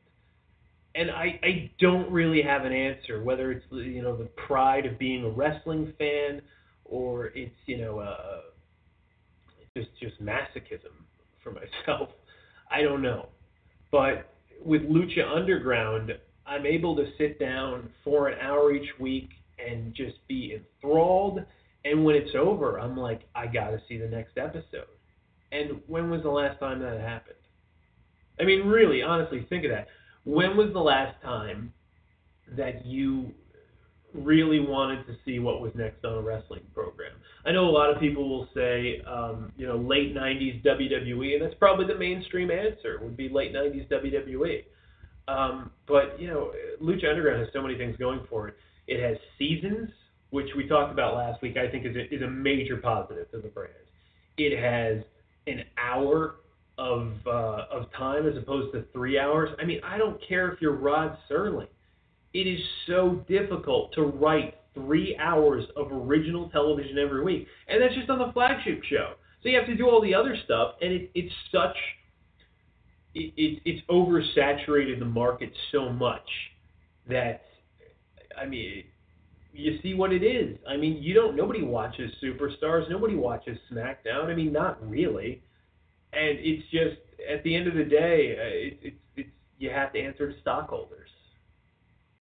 And 0.96 1.10
I 1.10 1.38
I 1.42 1.70
don't 1.78 2.10
really 2.10 2.42
have 2.42 2.64
an 2.64 2.72
answer. 2.72 3.22
Whether 3.22 3.52
it's 3.52 3.66
you 3.70 4.02
know 4.02 4.16
the 4.16 4.28
pride 4.46 4.86
of 4.86 4.98
being 4.98 5.24
a 5.24 5.28
wrestling 5.28 5.92
fan, 5.98 6.40
or 6.84 7.26
it's 7.34 7.54
you 7.66 7.78
know 7.78 7.98
uh, 7.98 8.40
just 9.76 9.88
just 10.00 10.20
masochism 10.22 10.94
for 11.42 11.50
myself. 11.86 12.08
I 12.70 12.82
don't 12.82 13.02
know, 13.02 13.28
but 13.92 14.32
with 14.64 14.82
Lucha 14.82 15.24
Underground, 15.34 16.12
I'm 16.46 16.66
able 16.66 16.96
to 16.96 17.06
sit 17.18 17.38
down 17.38 17.90
for 18.04 18.28
an 18.28 18.38
hour 18.40 18.72
each 18.72 18.88
week 18.98 19.30
and 19.58 19.94
just 19.94 20.16
be 20.28 20.54
enthralled. 20.54 21.40
And 21.84 22.04
when 22.04 22.16
it's 22.16 22.34
over, 22.36 22.80
I'm 22.80 22.96
like, 22.96 23.22
I 23.34 23.46
got 23.46 23.70
to 23.70 23.80
see 23.88 23.96
the 23.96 24.08
next 24.08 24.36
episode. 24.36 24.86
And 25.52 25.80
when 25.86 26.10
was 26.10 26.22
the 26.22 26.30
last 26.30 26.58
time 26.58 26.80
that 26.80 27.00
happened? 27.00 27.36
I 28.40 28.44
mean, 28.44 28.66
really, 28.66 29.02
honestly, 29.02 29.46
think 29.48 29.64
of 29.64 29.70
that. 29.70 29.88
When 30.26 30.56
was 30.56 30.70
the 30.72 30.80
last 30.80 31.14
time 31.22 31.72
that 32.56 32.84
you 32.84 33.32
really 34.12 34.58
wanted 34.58 35.06
to 35.06 35.14
see 35.24 35.38
what 35.38 35.60
was 35.60 35.70
next 35.76 36.04
on 36.04 36.18
a 36.18 36.20
wrestling 36.20 36.62
program? 36.74 37.12
I 37.44 37.52
know 37.52 37.68
a 37.68 37.70
lot 37.70 37.94
of 37.94 38.00
people 38.00 38.28
will 38.28 38.48
say, 38.52 39.00
um, 39.06 39.52
you 39.56 39.68
know, 39.68 39.76
late 39.76 40.16
90s 40.16 40.64
WWE, 40.64 41.34
and 41.34 41.42
that's 41.42 41.54
probably 41.60 41.86
the 41.86 41.96
mainstream 41.96 42.50
answer, 42.50 42.98
would 43.02 43.16
be 43.16 43.28
late 43.28 43.54
90s 43.54 43.88
WWE. 43.88 44.64
Um, 45.28 45.70
but 45.86 46.20
you 46.20 46.26
know, 46.26 46.50
Lucha 46.82 47.08
Underground 47.08 47.40
has 47.40 47.48
so 47.52 47.62
many 47.62 47.78
things 47.78 47.96
going 47.96 48.20
for 48.28 48.48
it. 48.48 48.56
It 48.88 49.00
has 49.00 49.16
seasons, 49.38 49.90
which 50.30 50.48
we 50.56 50.66
talked 50.66 50.92
about 50.92 51.14
last 51.14 51.40
week. 51.40 51.56
I 51.56 51.70
think 51.70 51.86
is 51.86 51.94
a, 51.94 52.12
is 52.12 52.22
a 52.22 52.28
major 52.28 52.78
positive 52.78 53.30
to 53.30 53.38
the 53.38 53.48
brand. 53.48 53.72
It 54.38 54.58
has 54.58 55.04
an 55.46 55.64
hour 55.78 56.36
of 56.78 57.12
uh, 57.26 57.64
of 57.70 57.90
time 57.96 58.28
as 58.28 58.36
opposed 58.36 58.72
to 58.72 58.84
three 58.92 59.18
hours. 59.18 59.50
I 59.60 59.64
mean, 59.64 59.80
I 59.84 59.98
don't 59.98 60.20
care 60.26 60.50
if 60.52 60.60
you're 60.60 60.76
Rod 60.76 61.16
Serling. 61.30 61.68
It 62.34 62.46
is 62.46 62.60
so 62.86 63.24
difficult 63.28 63.92
to 63.94 64.02
write 64.02 64.58
three 64.74 65.16
hours 65.16 65.64
of 65.76 65.90
original 65.90 66.50
television 66.50 66.98
every 66.98 67.24
week, 67.24 67.46
and 67.68 67.80
that's 67.80 67.94
just 67.94 68.10
on 68.10 68.18
the 68.18 68.30
flagship 68.32 68.82
show. 68.84 69.14
So 69.42 69.48
you 69.48 69.58
have 69.58 69.66
to 69.66 69.76
do 69.76 69.88
all 69.88 70.02
the 70.02 70.14
other 70.14 70.36
stuff, 70.44 70.74
and 70.82 70.92
it, 70.92 71.10
it's 71.14 71.32
such 71.50 71.76
it, 73.14 73.32
it, 73.36 73.62
it's 73.64 73.86
oversaturated 73.88 74.98
the 74.98 75.06
market 75.06 75.52
so 75.72 75.90
much 75.90 76.28
that 77.08 77.42
I 78.40 78.44
mean 78.44 78.84
you 79.56 79.78
see 79.82 79.94
what 79.94 80.12
it 80.12 80.22
is. 80.22 80.58
I 80.68 80.76
mean, 80.76 81.02
you 81.02 81.14
don't. 81.14 81.34
Nobody 81.34 81.62
watches 81.62 82.10
Superstars. 82.22 82.90
Nobody 82.90 83.14
watches 83.14 83.58
SmackDown. 83.72 84.26
I 84.26 84.34
mean, 84.34 84.52
not 84.52 84.78
really. 84.86 85.42
And 86.16 86.38
it's 86.40 86.62
just 86.70 87.00
at 87.30 87.42
the 87.44 87.54
end 87.54 87.68
of 87.68 87.74
the 87.74 87.84
day, 87.84 88.36
uh, 88.38 88.44
it, 88.44 88.78
it's 88.82 88.96
it's 89.16 89.28
you 89.58 89.70
have 89.70 89.92
to 89.92 90.00
answer 90.00 90.32
to 90.32 90.40
stockholders. 90.40 91.10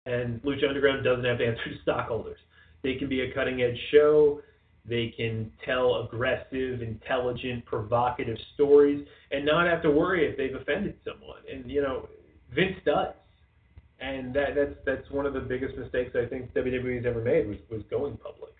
And 0.05 0.41
Lucha 0.41 0.67
Underground 0.67 1.03
doesn't 1.03 1.25
have 1.25 1.37
to 1.37 1.45
answer 1.45 1.63
to 1.65 1.81
stockholders. 1.81 2.39
They 2.83 2.95
can 2.95 3.09
be 3.09 3.21
a 3.21 3.33
cutting 3.33 3.61
edge 3.61 3.77
show. 3.91 4.41
They 4.85 5.13
can 5.15 5.51
tell 5.65 6.07
aggressive, 6.07 6.81
intelligent, 6.81 7.65
provocative 7.65 8.37
stories 8.55 9.05
and 9.31 9.45
not 9.45 9.67
have 9.67 9.83
to 9.83 9.91
worry 9.91 10.25
if 10.25 10.37
they've 10.37 10.55
offended 10.55 10.95
someone. 11.05 11.41
And 11.51 11.69
you 11.69 11.81
know, 11.81 12.07
Vince 12.53 12.77
does 12.85 13.13
and 14.01 14.33
that 14.33 14.55
that's 14.55 14.75
that's 14.85 15.09
one 15.11 15.25
of 15.25 15.33
the 15.33 15.39
biggest 15.39 15.77
mistakes 15.77 16.15
I 16.15 16.25
think 16.27 16.53
WWE's 16.53 17.05
ever 17.05 17.21
made 17.21 17.47
was 17.47 17.57
was 17.69 17.81
going 17.89 18.17
public. 18.17 18.53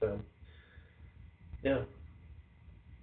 So 0.00 0.18
yeah. 1.62 1.80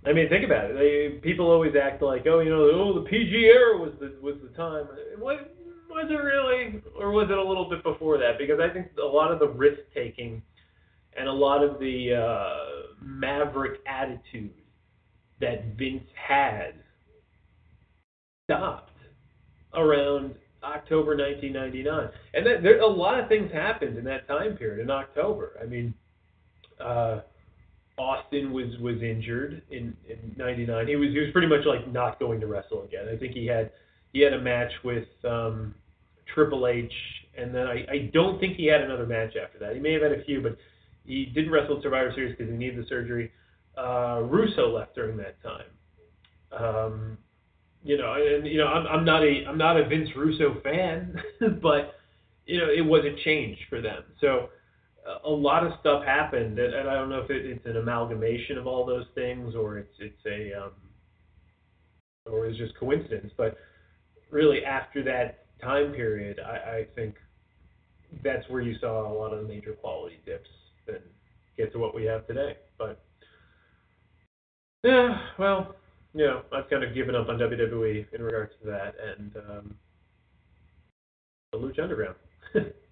I 0.06 0.14
mean, 0.14 0.30
think 0.30 0.46
about 0.46 0.72
it. 0.72 0.74
They, 0.76 1.20
people 1.20 1.52
always 1.52 1.74
act 1.76 2.02
like, 2.02 2.26
oh, 2.26 2.40
you 2.40 2.50
know, 2.50 2.70
oh, 2.74 3.04
the 3.04 3.10
PG 3.10 3.32
era 3.36 3.78
was 3.78 3.92
the 4.00 4.16
was 4.22 4.36
the 4.42 4.50
time. 4.56 4.88
Was 5.20 5.40
was 5.90 6.08
it 6.10 6.14
really, 6.14 6.82
or 6.98 7.12
was 7.12 7.28
it 7.30 7.38
a 7.38 7.44
little 7.44 7.70
bit 7.70 7.84
before 7.84 8.18
that? 8.18 8.38
Because 8.38 8.60
I 8.60 8.72
think 8.72 8.88
a 9.02 9.06
lot 9.06 9.32
of 9.32 9.40
the 9.40 9.48
risk 9.50 9.82
taking 9.94 10.42
and 11.18 11.28
a 11.28 11.32
lot 11.32 11.64
of 11.64 11.80
the 11.80 12.14
uh, 12.16 12.94
maverick 13.02 13.82
attitude 13.86 14.54
that 15.42 15.76
Vince 15.78 16.08
had 16.16 16.76
stopped 18.46 18.92
around 19.74 20.36
October 20.64 21.16
1999, 21.16 22.10
and 22.34 22.46
that, 22.46 22.64
there 22.64 22.80
a 22.80 22.88
lot 22.88 23.20
of 23.20 23.28
things 23.28 23.52
happened 23.52 23.98
in 23.98 24.04
that 24.04 24.28
time 24.28 24.56
period 24.58 24.82
in 24.82 24.90
October. 24.90 25.58
I 25.62 25.66
mean, 25.66 25.94
uh, 26.84 27.22
Austin 28.00 28.54
was 28.54 28.78
was 28.80 29.02
injured 29.02 29.62
in 29.70 29.96
in 30.08 30.34
'99. 30.38 30.88
He 30.88 30.96
was 30.96 31.10
he 31.10 31.20
was 31.20 31.32
pretty 31.32 31.48
much 31.48 31.66
like 31.66 31.92
not 31.92 32.18
going 32.18 32.40
to 32.40 32.48
wrestle 32.48 32.84
again. 32.84 33.08
I 33.14 33.18
think 33.18 33.34
he 33.34 33.46
had 33.46 33.72
he 34.14 34.22
had 34.22 34.34
a 34.34 34.42
match 34.42 34.72
with 34.84 35.08
um, 35.26 35.76
Triple 36.34 36.68
H, 36.68 36.92
and 37.38 37.54
then 37.54 37.68
I 37.68 37.86
I 37.92 38.10
don't 38.14 38.40
think 38.40 38.56
he 38.56 38.66
had 38.68 38.82
another 38.82 39.06
match 39.06 39.36
after 39.36 39.60
that. 39.60 39.76
He 39.76 39.82
may 39.82 39.94
have 39.94 40.02
had 40.02 40.14
a 40.14 40.24
few, 40.24 40.42
but 40.42 40.58
he 41.06 41.26
didn't 41.26 41.52
wrestle 41.52 41.82
Survivor 41.84 42.12
Series 42.16 42.36
because 42.38 42.52
he 42.52 42.58
needed 42.58 42.84
the 42.84 42.88
surgery. 42.88 43.32
Uh, 43.78 44.22
Russo 44.24 44.74
left 44.74 44.96
during 44.96 45.18
that 45.18 45.42
time. 45.44 45.66
Um, 46.52 47.18
you 47.84 47.98
know, 47.98 48.14
and 48.14 48.48
you 48.48 48.58
know, 48.58 48.68
I'm 48.68 48.88
I'm 48.88 49.06
not 49.06 49.24
a 49.24 49.44
I'm 49.48 49.58
not 49.58 49.78
a 49.78 49.88
Vince 49.88 50.10
Russo 50.16 50.60
fan, 50.64 51.22
but 51.62 51.96
you 52.46 52.60
know, 52.60 52.68
it 52.70 52.82
was 52.82 53.04
a 53.04 53.24
change 53.24 53.58
for 53.70 53.82
them. 53.82 54.04
So 54.22 54.50
a 55.24 55.30
lot 55.30 55.66
of 55.66 55.74
stuff 55.80 56.04
happened, 56.04 56.60
and, 56.60 56.90
I 56.90 56.94
don't 56.94 57.10
know 57.10 57.22
if 57.22 57.30
it, 57.30 57.46
it's 57.46 57.66
an 57.66 57.78
amalgamation 57.78 58.58
of 58.58 58.68
all 58.68 58.86
those 58.86 59.06
things 59.16 59.56
or 59.56 59.78
it's 59.78 59.94
it's 60.00 60.26
a 60.26 60.66
um, 60.66 60.72
or 62.26 62.48
it's 62.48 62.58
just 62.58 62.78
coincidence. 62.78 63.32
But 63.38 63.58
really, 64.30 64.64
after 64.64 65.04
that 65.04 65.46
time 65.62 65.94
period, 65.94 66.40
I, 66.40 66.78
I 66.78 66.86
think 66.96 67.16
that's 68.24 68.48
where 68.50 68.62
you 68.62 68.76
saw 68.80 69.12
a 69.12 69.14
lot 69.14 69.34
of 69.34 69.42
the 69.42 69.54
major 69.54 69.74
quality 69.74 70.20
dips 70.26 70.50
and 70.88 70.98
get 71.58 71.72
to 71.74 71.80
what 71.80 71.96
we 71.96 72.06
have 72.06 72.28
today. 72.28 72.58
But 72.78 73.04
yeah, 74.84 75.18
well, 75.38 75.76
you 76.14 76.26
know, 76.26 76.42
I've 76.54 76.70
kind 76.70 76.84
of 76.84 76.94
given 76.94 77.16
up 77.16 77.30
on 77.30 77.38
WWE 77.38 78.06
in 78.14 78.22
regards 78.22 78.54
to 78.62 78.68
that, 78.70 78.96
and 79.18 79.36
um, 79.50 79.76
the 81.52 81.58
Lucha 81.58 81.84
Underground 81.84 82.16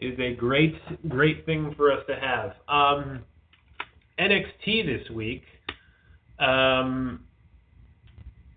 is 0.00 0.18
a 0.18 0.34
great, 0.34 0.74
great 1.08 1.44
thing 1.46 1.74
for 1.76 1.92
us 1.92 2.04
to 2.08 2.16
have. 2.16 2.52
Um, 2.68 3.24
NXT 4.18 4.86
this 4.86 5.10
week, 5.10 5.42
um, 6.38 7.24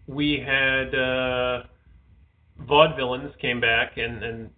we 0.08 0.44
had 0.46 0.94
uh, 0.96 1.64
Vaudevillains 2.62 3.38
came 3.40 3.60
back, 3.60 3.98
and, 3.98 4.24
and 4.24 4.50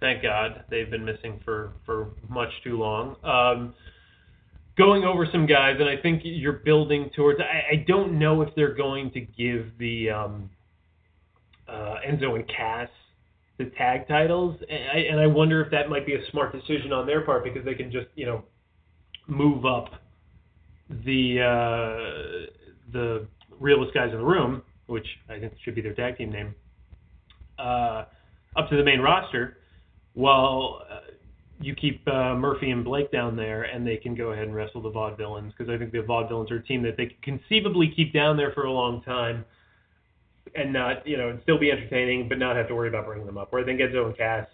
thank 0.00 0.22
God 0.22 0.64
they've 0.70 0.90
been 0.90 1.04
missing 1.04 1.40
for, 1.44 1.72
for 1.84 2.08
much 2.28 2.50
too 2.64 2.78
long. 2.78 3.16
Um, 3.24 3.74
going 4.76 5.04
over 5.04 5.26
some 5.30 5.46
guys, 5.46 5.76
and 5.78 5.88
I 5.88 6.00
think 6.00 6.22
you're 6.24 6.52
building 6.52 7.10
towards. 7.14 7.40
I, 7.40 7.74
I 7.74 7.84
don't 7.86 8.18
know 8.18 8.42
if 8.42 8.54
they're 8.54 8.74
going 8.74 9.10
to 9.12 9.20
give 9.20 9.66
the 9.78 10.10
um, 10.10 10.50
uh, 11.68 11.96
Enzo 12.08 12.34
and 12.36 12.48
Cass 12.48 12.88
the 13.60 13.70
tag 13.76 14.08
titles, 14.08 14.58
and 14.70 14.84
I, 14.90 14.98
and 15.10 15.20
I 15.20 15.26
wonder 15.26 15.62
if 15.62 15.70
that 15.70 15.90
might 15.90 16.06
be 16.06 16.14
a 16.14 16.30
smart 16.30 16.52
decision 16.52 16.92
on 16.92 17.06
their 17.06 17.20
part 17.20 17.44
because 17.44 17.62
they 17.64 17.74
can 17.74 17.92
just 17.92 18.06
you 18.14 18.24
know 18.24 18.42
move 19.28 19.66
up 19.66 19.90
the 20.88 21.40
uh, 21.40 22.50
the 22.90 23.26
realest 23.58 23.92
guys 23.92 24.10
in 24.12 24.18
the 24.18 24.24
room, 24.24 24.62
which 24.86 25.06
I 25.28 25.38
think 25.38 25.52
should 25.62 25.74
be 25.74 25.82
their 25.82 25.92
tag 25.92 26.16
team 26.16 26.32
name, 26.32 26.54
uh, 27.58 28.04
up 28.56 28.70
to 28.70 28.76
the 28.76 28.84
main 28.84 29.00
roster, 29.00 29.58
while 30.14 30.80
uh, 30.90 31.00
you 31.60 31.74
keep 31.74 32.00
uh, 32.08 32.34
Murphy 32.34 32.70
and 32.70 32.82
Blake 32.82 33.12
down 33.12 33.36
there, 33.36 33.64
and 33.64 33.86
they 33.86 33.98
can 33.98 34.14
go 34.14 34.32
ahead 34.32 34.44
and 34.44 34.54
wrestle 34.54 34.80
the 34.80 34.90
Vaudevillains 34.90 35.52
because 35.56 35.70
I 35.70 35.76
think 35.76 35.92
the 35.92 35.98
Vaudevillains 35.98 36.50
are 36.50 36.56
a 36.56 36.64
team 36.64 36.82
that 36.84 36.96
they 36.96 37.06
could 37.06 37.22
conceivably 37.22 37.92
keep 37.94 38.14
down 38.14 38.38
there 38.38 38.52
for 38.52 38.64
a 38.64 38.72
long 38.72 39.02
time 39.02 39.44
and 40.54 40.72
not, 40.72 41.06
you 41.06 41.16
know, 41.16 41.38
still 41.42 41.58
be 41.58 41.70
entertaining, 41.70 42.28
but 42.28 42.38
not 42.38 42.56
have 42.56 42.68
to 42.68 42.74
worry 42.74 42.88
about 42.88 43.06
bringing 43.06 43.26
them 43.26 43.38
up. 43.38 43.52
Where 43.52 43.62
I 43.62 43.64
think 43.64 43.80
Enzo 43.80 44.06
and 44.06 44.16
Cass 44.16 44.46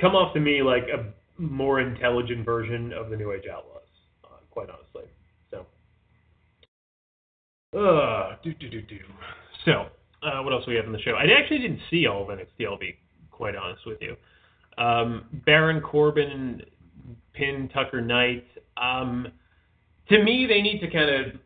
come 0.00 0.14
off 0.14 0.34
to 0.34 0.40
me 0.40 0.62
like 0.62 0.84
a 0.84 1.12
more 1.40 1.80
intelligent 1.80 2.44
version 2.44 2.92
of 2.92 3.10
the 3.10 3.16
New 3.16 3.32
Age 3.32 3.44
Outlaws, 3.52 3.82
uh, 4.24 4.28
quite 4.50 4.68
honestly. 4.70 5.10
So, 5.50 5.66
uh, 7.78 8.36
do 8.42 8.54
do 8.54 8.68
do 8.68 8.82
do. 8.82 8.98
So, 9.64 9.86
uh, 10.22 10.42
what 10.42 10.52
else 10.52 10.66
we 10.66 10.74
have 10.74 10.86
in 10.86 10.92
the 10.92 11.00
show? 11.00 11.12
I 11.12 11.24
actually 11.38 11.58
didn't 11.58 11.80
see 11.90 12.06
all 12.06 12.22
of 12.22 12.28
NXT. 12.28 12.66
I'll 12.66 12.78
be 12.78 12.96
quite 13.30 13.56
honest 13.56 13.86
with 13.86 13.98
you. 14.00 14.16
Um, 14.78 15.24
Baron 15.44 15.80
Corbin 15.80 16.62
pin 17.34 17.68
Tucker 17.72 18.00
Knight. 18.00 18.46
Um, 18.76 19.28
to 20.08 20.22
me, 20.22 20.46
they 20.48 20.62
need 20.62 20.80
to 20.80 20.90
kind 20.90 21.10
of 21.10 21.40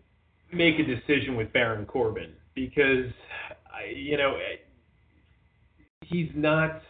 make 0.53 0.79
a 0.79 0.85
decision 0.85 1.37
with 1.37 1.53
Baron 1.53 1.87
Corbin 1.87 2.33
because, 2.55 3.11
you 3.85 4.17
know, 4.17 4.37
eh, 4.37 4.57
he's 6.03 6.31
not 6.35 6.83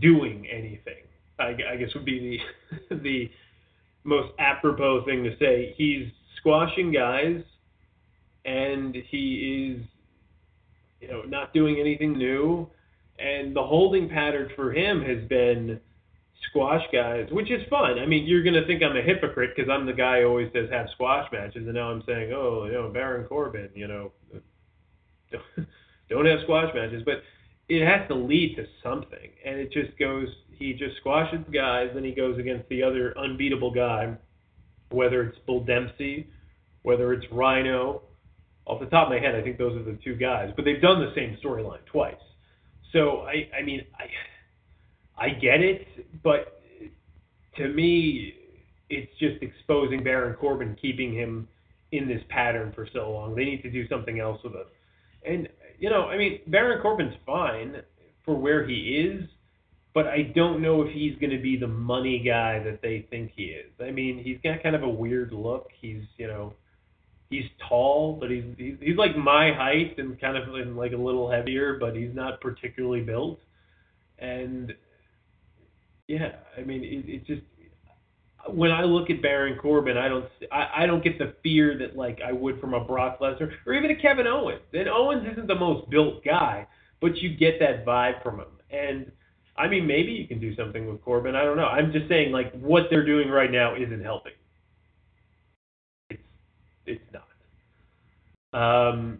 doing 0.00 0.46
anything. 0.50 1.04
I, 1.38 1.56
I 1.72 1.76
guess 1.76 1.94
would 1.94 2.04
be 2.04 2.40
the 2.90 2.96
the 3.02 3.30
most 4.04 4.32
apropos 4.38 5.04
thing 5.04 5.24
to 5.24 5.36
say. 5.38 5.74
He's 5.76 6.08
squashing 6.38 6.92
guys, 6.92 7.42
and 8.44 8.94
he 9.08 9.76
is, 9.76 9.86
you 11.00 11.08
know, 11.08 11.22
not 11.22 11.52
doing 11.54 11.78
anything 11.80 12.16
new 12.16 12.68
and 13.18 13.54
the 13.54 13.62
holding 13.62 14.08
pattern 14.08 14.50
for 14.56 14.72
him 14.72 15.02
has 15.02 15.26
been 15.28 15.80
squash 16.50 16.82
guys, 16.92 17.28
which 17.30 17.50
is 17.50 17.62
fun. 17.70 17.98
I 17.98 18.06
mean, 18.06 18.26
you're 18.26 18.42
to 18.42 18.66
think 18.66 18.82
I'm 18.82 18.96
a 18.96 19.02
hypocrite 19.02 19.50
because 19.54 19.70
I'm 19.70 19.86
the 19.86 19.92
guy 19.92 20.20
who 20.20 20.26
always 20.26 20.50
says 20.52 20.68
have 20.70 20.86
squash 20.94 21.30
matches, 21.32 21.66
and 21.66 21.74
now 21.74 21.90
I'm 21.90 22.02
saying, 22.06 22.32
oh, 22.32 22.64
you 22.66 22.72
know, 22.72 22.90
Baron 22.90 23.26
Corbin, 23.26 23.70
you 23.74 23.86
know, 23.86 24.12
don't 26.08 26.26
have 26.26 26.40
squash 26.42 26.72
matches, 26.74 27.02
but 27.04 27.22
it 27.68 27.86
has 27.86 28.06
to 28.08 28.14
lead 28.14 28.56
to 28.56 28.66
something, 28.82 29.30
and 29.44 29.58
it 29.58 29.72
just 29.72 29.98
goes. 29.98 30.28
He 30.50 30.72
just 30.72 30.96
squashes 30.98 31.40
guys, 31.52 31.90
then 31.94 32.04
he 32.04 32.12
goes 32.12 32.38
against 32.38 32.68
the 32.68 32.82
other 32.82 33.16
unbeatable 33.18 33.72
guy, 33.72 34.14
whether 34.90 35.22
it's 35.22 35.38
Bull 35.46 35.64
Dempsey, 35.64 36.28
whether 36.82 37.12
it's 37.12 37.26
Rhino. 37.32 38.02
Off 38.66 38.80
the 38.80 38.86
top 38.86 39.08
of 39.08 39.12
my 39.12 39.18
head, 39.18 39.34
I 39.34 39.42
think 39.42 39.58
those 39.58 39.76
are 39.76 39.82
the 39.82 39.98
two 40.02 40.14
guys, 40.14 40.50
but 40.56 40.64
they've 40.64 40.80
done 40.80 41.00
the 41.00 41.12
same 41.14 41.36
storyline 41.44 41.84
twice. 41.84 42.14
So 42.92 43.22
I, 43.22 43.50
I 43.58 43.62
mean, 43.62 43.84
I, 43.98 45.26
I 45.26 45.28
get 45.30 45.60
it, 45.60 45.86
but 46.22 46.62
to 47.56 47.68
me, 47.68 48.34
it's 48.88 49.10
just 49.18 49.42
exposing 49.42 50.02
Baron 50.02 50.34
Corbin, 50.34 50.76
keeping 50.80 51.12
him 51.12 51.48
in 51.92 52.08
this 52.08 52.22
pattern 52.28 52.72
for 52.74 52.88
so 52.92 53.10
long. 53.10 53.34
They 53.34 53.44
need 53.44 53.62
to 53.62 53.70
do 53.70 53.86
something 53.88 54.20
else 54.20 54.40
with 54.42 54.54
it. 54.54 54.66
And 55.26 55.48
you 55.78 55.90
know, 55.90 56.04
I 56.04 56.16
mean, 56.16 56.40
Baron 56.46 56.80
Corbin's 56.80 57.14
fine 57.26 57.76
for 58.24 58.36
where 58.36 58.66
he 58.66 59.08
is, 59.12 59.28
but 59.92 60.06
I 60.06 60.32
don't 60.34 60.62
know 60.62 60.82
if 60.82 60.92
he's 60.92 61.16
going 61.18 61.30
to 61.30 61.40
be 61.40 61.56
the 61.56 61.68
money 61.68 62.22
guy 62.24 62.62
that 62.64 62.80
they 62.82 63.06
think 63.10 63.32
he 63.36 63.44
is. 63.44 63.70
I 63.80 63.90
mean, 63.90 64.22
he's 64.22 64.38
got 64.42 64.62
kind 64.62 64.74
of 64.74 64.82
a 64.82 64.88
weird 64.88 65.32
look. 65.32 65.68
He's, 65.80 66.02
you 66.16 66.26
know, 66.26 66.54
he's 67.30 67.44
tall, 67.68 68.16
but 68.20 68.30
he's 68.30 68.44
he's, 68.56 68.74
he's 68.80 68.96
like 68.96 69.16
my 69.16 69.52
height 69.52 69.98
and 69.98 70.20
kind 70.20 70.36
of 70.36 70.54
and 70.54 70.76
like 70.76 70.92
a 70.92 70.96
little 70.96 71.30
heavier, 71.30 71.78
but 71.78 71.94
he's 71.94 72.14
not 72.14 72.40
particularly 72.40 73.02
built. 73.02 73.40
And 74.18 74.74
yeah, 76.08 76.32
I 76.56 76.62
mean, 76.62 76.84
it, 76.84 77.08
it 77.08 77.26
just 77.26 77.42
when 78.48 78.70
I 78.70 78.82
look 78.82 79.10
at 79.10 79.22
Baron 79.22 79.58
Corbin, 79.58 79.96
I 79.96 80.08
don't 80.08 80.26
I, 80.52 80.82
I 80.82 80.86
don't 80.86 81.02
get 81.02 81.18
the 81.18 81.34
fear 81.42 81.78
that 81.78 81.96
like 81.96 82.20
I 82.26 82.32
would 82.32 82.60
from 82.60 82.74
a 82.74 82.84
Brock 82.84 83.18
Lesnar 83.20 83.50
or 83.66 83.74
even 83.74 83.90
a 83.90 84.00
Kevin 84.00 84.26
Owens. 84.26 84.60
And 84.72 84.88
Owens 84.88 85.26
isn't 85.32 85.46
the 85.46 85.54
most 85.54 85.88
built 85.90 86.24
guy, 86.24 86.66
but 87.00 87.16
you 87.16 87.36
get 87.36 87.58
that 87.60 87.84
vibe 87.86 88.22
from 88.22 88.40
him. 88.40 88.46
And 88.70 89.10
I 89.56 89.68
mean, 89.68 89.86
maybe 89.86 90.12
you 90.12 90.26
can 90.26 90.40
do 90.40 90.54
something 90.56 90.86
with 90.86 91.02
Corbin. 91.02 91.34
I 91.36 91.44
don't 91.44 91.56
know. 91.56 91.66
I'm 91.66 91.92
just 91.92 92.08
saying, 92.08 92.32
like 92.32 92.52
what 92.58 92.84
they're 92.90 93.06
doing 93.06 93.28
right 93.28 93.50
now 93.50 93.74
isn't 93.76 94.02
helping. 94.02 94.32
It's 96.10 96.22
it's 96.86 97.04
not. 97.12 98.88
Um. 98.92 99.18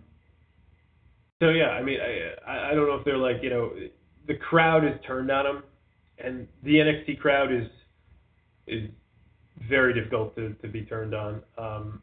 So 1.43 1.51
yeah, 1.51 1.71
I 1.71 1.83
mean, 1.83 1.99
I 2.01 2.71
I 2.71 2.75
don't 2.75 2.89
know 2.89 2.95
if 2.95 3.05
they're 3.05 3.17
like 3.17 3.37
you 3.43 3.51
know 3.51 3.73
the 4.27 4.35
crowd 4.35 4.85
is 4.85 4.93
turned 5.07 5.31
on 5.31 5.45
them, 5.45 5.63
and 6.19 6.49
the 6.63 6.75
NXT 6.75 7.21
crowd 7.21 7.53
is 7.53 7.69
is 8.67 8.91
very 9.69 9.95
difficult 9.95 10.35
to, 10.37 10.55
to 10.55 10.69
be 10.69 10.83
turned 10.83 11.15
on. 11.15 11.43
Um, 11.57 12.03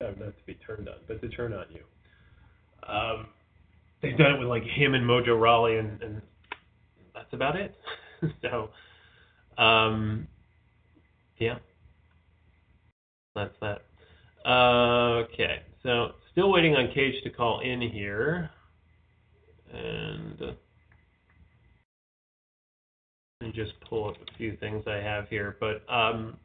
not 0.00 0.16
to 0.18 0.44
be 0.46 0.54
turned 0.54 0.88
on, 0.88 0.96
but 1.06 1.20
to 1.20 1.28
turn 1.28 1.52
on 1.52 1.66
you. 1.70 1.82
Um, 2.92 3.26
they've 4.00 4.18
done 4.18 4.34
it 4.34 4.38
with 4.38 4.48
like 4.48 4.64
him 4.64 4.94
and 4.94 5.04
Mojo 5.08 5.40
Rawley, 5.40 5.78
and, 5.78 6.02
and 6.02 6.22
that's 7.14 7.32
about 7.32 7.56
it. 7.56 7.74
so, 8.42 8.70
um, 9.62 10.26
yeah, 11.38 11.58
that's 13.36 13.54
that. 13.60 13.82
Uh, 14.44 15.22
okay, 15.24 15.62
so 15.84 16.12
still 16.32 16.50
waiting 16.50 16.74
on 16.74 16.92
Cage 16.92 17.22
to 17.22 17.30
call 17.30 17.60
in 17.60 17.80
here, 17.80 18.50
and. 19.72 20.56
Me 23.42 23.50
just 23.52 23.72
pull 23.88 24.08
up 24.08 24.14
a 24.16 24.36
few 24.38 24.56
things 24.58 24.84
I 24.86 24.98
have 24.98 25.28
here. 25.28 25.56
But 25.58 25.82
um, 25.92 26.36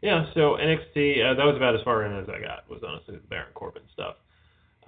yeah, 0.00 0.26
so 0.32 0.56
NXT 0.60 1.28
uh, 1.28 1.34
that 1.34 1.44
was 1.44 1.56
about 1.56 1.74
as 1.74 1.80
far 1.82 2.04
in 2.04 2.16
as 2.16 2.28
I 2.28 2.40
got. 2.40 2.70
Was 2.70 2.82
honestly 2.86 3.16
the 3.16 3.20
Baron 3.28 3.48
Corbin 3.52 3.82
stuff. 3.92 4.14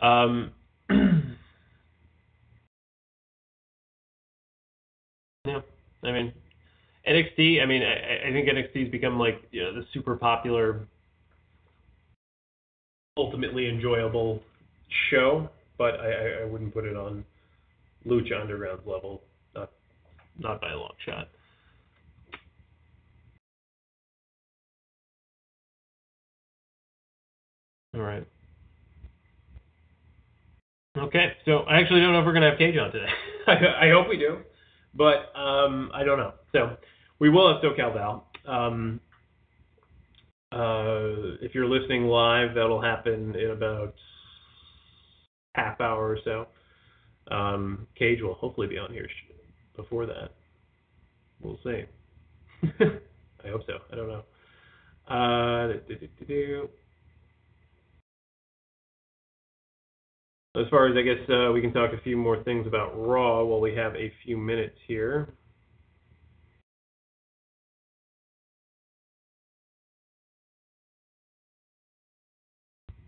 Um, 0.00 0.52
yeah, 5.44 5.62
I 6.04 6.12
mean 6.12 6.32
NXT. 7.08 7.60
I 7.60 7.66
mean, 7.66 7.82
I, 7.82 8.28
I 8.28 8.32
think 8.32 8.48
NXT's 8.48 8.92
become 8.92 9.18
like 9.18 9.42
you 9.50 9.64
know 9.64 9.74
the 9.74 9.84
super 9.92 10.14
popular, 10.14 10.86
ultimately 13.16 13.68
enjoyable 13.68 14.40
show. 15.10 15.48
But 15.76 15.98
I, 15.98 16.42
I 16.42 16.44
wouldn't 16.44 16.72
put 16.72 16.84
it 16.84 16.96
on 16.96 17.24
Lucha 18.06 18.40
Underground's 18.40 18.86
level 18.86 19.22
not 20.38 20.60
by 20.60 20.70
a 20.70 20.76
long 20.76 20.92
shot. 21.04 21.28
All 27.94 28.02
right. 28.02 28.26
Okay, 30.98 31.32
so 31.44 31.58
I 31.60 31.80
actually 31.80 32.00
don't 32.00 32.12
know 32.12 32.20
if 32.20 32.26
we're 32.26 32.32
gonna 32.32 32.50
have 32.50 32.58
Cage 32.58 32.76
on 32.78 32.90
today. 32.90 33.08
I, 33.46 33.90
hope 33.90 34.08
we 34.08 34.16
do, 34.16 34.38
but 34.94 35.30
um, 35.38 35.90
I 35.94 36.04
don't 36.04 36.18
know. 36.18 36.32
So 36.52 36.76
we 37.18 37.28
will 37.28 37.52
have 37.52 37.62
SoCal 37.62 37.94
Val. 37.94 38.26
Um, 38.46 39.00
uh, 40.52 41.36
if 41.42 41.54
you're 41.54 41.66
listening 41.66 42.04
live, 42.04 42.54
that'll 42.54 42.80
happen 42.80 43.34
in 43.34 43.50
about 43.50 43.94
half 45.54 45.80
hour 45.80 46.08
or 46.08 46.18
so. 46.24 46.46
Um, 47.34 47.86
Cage 47.98 48.22
will 48.22 48.34
hopefully 48.34 48.66
be 48.66 48.78
on 48.78 48.92
here 48.92 49.08
before 49.76 50.06
that. 50.06 50.30
We'll 51.40 51.58
see. 51.62 51.84
I 53.44 53.48
hope 53.48 53.62
so. 53.66 53.78
I 53.92 53.96
don't 53.96 54.08
know. 54.08 54.22
Uh, 55.08 55.74
as 60.56 60.68
far 60.70 60.88
as 60.88 60.96
I 60.96 61.02
guess 61.02 61.28
uh, 61.28 61.52
we 61.52 61.60
can 61.60 61.72
talk 61.72 61.92
a 61.92 62.02
few 62.02 62.16
more 62.16 62.42
things 62.42 62.66
about 62.66 62.92
Raw 62.96 63.44
while 63.44 63.60
we 63.60 63.74
have 63.74 63.94
a 63.94 64.12
few 64.24 64.36
minutes 64.36 64.76
here. 64.88 65.28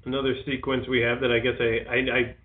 Another 0.04 0.34
sequence 0.46 0.86
we 0.88 1.00
have 1.00 1.20
that 1.20 1.30
I 1.32 1.38
guess 1.38 1.56
I, 1.60 1.92
I, 1.92 2.18
I 2.18 2.36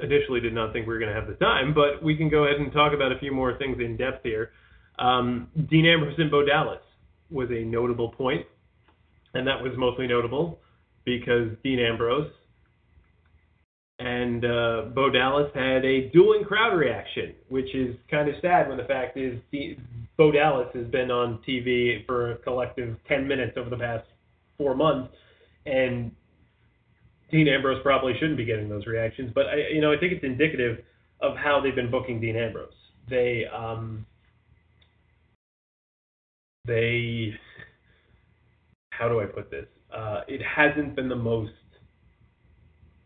initially 0.00 0.40
did 0.40 0.54
not 0.54 0.72
think 0.72 0.86
we 0.86 0.94
were 0.94 1.00
going 1.00 1.12
to 1.12 1.18
have 1.18 1.28
the 1.28 1.34
time, 1.34 1.74
but 1.74 2.02
we 2.02 2.16
can 2.16 2.28
go 2.28 2.44
ahead 2.44 2.60
and 2.60 2.72
talk 2.72 2.92
about 2.92 3.12
a 3.12 3.18
few 3.18 3.32
more 3.32 3.56
things 3.58 3.78
in 3.80 3.96
depth 3.96 4.22
here. 4.22 4.50
Um, 4.98 5.48
Dean 5.70 5.86
Ambrose 5.86 6.14
and 6.18 6.30
Bo 6.30 6.44
Dallas 6.44 6.80
was 7.30 7.48
a 7.50 7.64
notable 7.64 8.10
point, 8.10 8.46
and 9.34 9.46
that 9.46 9.62
was 9.62 9.72
mostly 9.76 10.06
notable 10.06 10.58
because 11.04 11.48
Dean 11.62 11.80
Ambrose 11.80 12.30
and 13.98 14.44
uh, 14.44 14.82
Bo 14.94 15.10
Dallas 15.10 15.50
had 15.54 15.84
a 15.84 16.08
dueling 16.10 16.44
crowd 16.44 16.76
reaction, 16.76 17.34
which 17.48 17.72
is 17.74 17.96
kind 18.10 18.28
of 18.28 18.34
sad 18.42 18.68
when 18.68 18.76
the 18.76 18.84
fact 18.84 19.16
is 19.16 19.38
D- 19.50 19.78
Bo 20.16 20.32
Dallas 20.32 20.68
has 20.74 20.86
been 20.86 21.10
on 21.10 21.38
TV 21.48 22.04
for 22.06 22.32
a 22.32 22.38
collective 22.38 22.96
10 23.08 23.28
minutes 23.28 23.52
over 23.56 23.70
the 23.70 23.76
past 23.76 24.04
four 24.58 24.74
months, 24.74 25.14
and 25.66 26.10
Dean 27.32 27.48
Ambrose 27.48 27.80
probably 27.82 28.12
shouldn't 28.20 28.36
be 28.36 28.44
getting 28.44 28.68
those 28.68 28.86
reactions. 28.86 29.32
But 29.34 29.46
I, 29.46 29.72
you 29.72 29.80
know, 29.80 29.92
I 29.92 29.96
think 29.96 30.12
it's 30.12 30.24
indicative 30.24 30.78
of 31.20 31.36
how 31.36 31.60
they've 31.60 31.74
been 31.74 31.90
booking 31.90 32.20
Dean 32.20 32.36
Ambrose. 32.36 32.68
They, 33.08 33.44
um, 33.52 34.06
they, 36.66 37.34
how 38.90 39.08
do 39.08 39.20
I 39.20 39.24
put 39.24 39.50
this? 39.50 39.66
Uh, 39.92 40.20
it 40.28 40.40
hasn't 40.42 40.94
been 40.94 41.08
the 41.08 41.16
most 41.16 41.52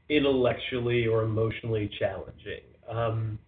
intellectually 0.09 1.07
or 1.07 1.23
emotionally 1.23 1.91
challenging. 1.99 2.63
Um, 2.91 3.39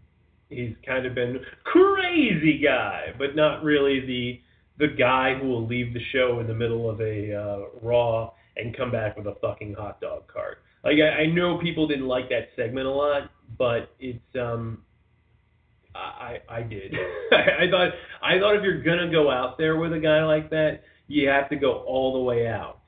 he's 0.48 0.74
kind 0.86 1.06
of 1.06 1.14
been 1.14 1.38
crazy 1.64 2.60
guy, 2.62 3.06
but 3.18 3.36
not 3.36 3.62
really 3.62 4.00
the 4.06 4.40
the 4.78 4.94
guy 4.96 5.34
who 5.34 5.48
will 5.48 5.66
leave 5.66 5.92
the 5.92 6.00
show 6.12 6.38
in 6.38 6.46
the 6.46 6.54
middle 6.54 6.88
of 6.88 7.00
a 7.00 7.34
uh, 7.34 7.58
Raw 7.82 8.30
and 8.56 8.76
come 8.76 8.92
back 8.92 9.16
with 9.16 9.26
a 9.26 9.34
fucking 9.40 9.74
hot 9.74 10.00
dog 10.00 10.28
cart. 10.32 10.58
Like 10.84 10.96
I, 10.98 11.22
I 11.22 11.26
know 11.26 11.58
people 11.58 11.86
didn't 11.86 12.06
like 12.06 12.28
that 12.28 12.48
segment 12.56 12.86
a 12.86 12.90
lot, 12.90 13.30
but 13.58 13.90
it's 13.98 14.20
um 14.36 14.82
I 15.94 16.38
I 16.48 16.62
did. 16.62 16.94
I, 17.32 17.68
thought 17.70 17.90
I 18.22 18.38
thought 18.38 18.56
if 18.56 18.62
you're 18.62 18.82
gonna 18.82 19.10
go 19.10 19.30
out 19.30 19.58
there 19.58 19.76
with 19.76 19.92
a 19.92 19.98
guy 19.98 20.24
like 20.24 20.50
that, 20.50 20.82
you 21.08 21.28
have 21.28 21.48
to 21.50 21.56
go 21.56 21.82
all 21.86 22.12
the 22.12 22.20
way 22.20 22.46
out. 22.46 22.80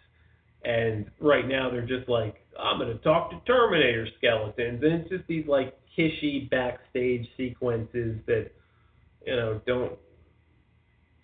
And 0.62 1.10
right 1.20 1.48
now 1.48 1.70
they're 1.70 1.86
just 1.86 2.08
like, 2.08 2.36
I'm 2.58 2.78
gonna 2.78 2.94
talk 2.96 3.30
to 3.30 3.40
Terminator 3.46 4.06
skeletons, 4.18 4.82
and 4.82 4.92
it's 5.00 5.10
just 5.10 5.26
these 5.26 5.46
like 5.46 5.76
kishy 5.98 6.48
backstage 6.50 7.26
sequences 7.36 8.18
that 8.26 8.50
you 9.26 9.36
know 9.36 9.60
don't 9.66 9.92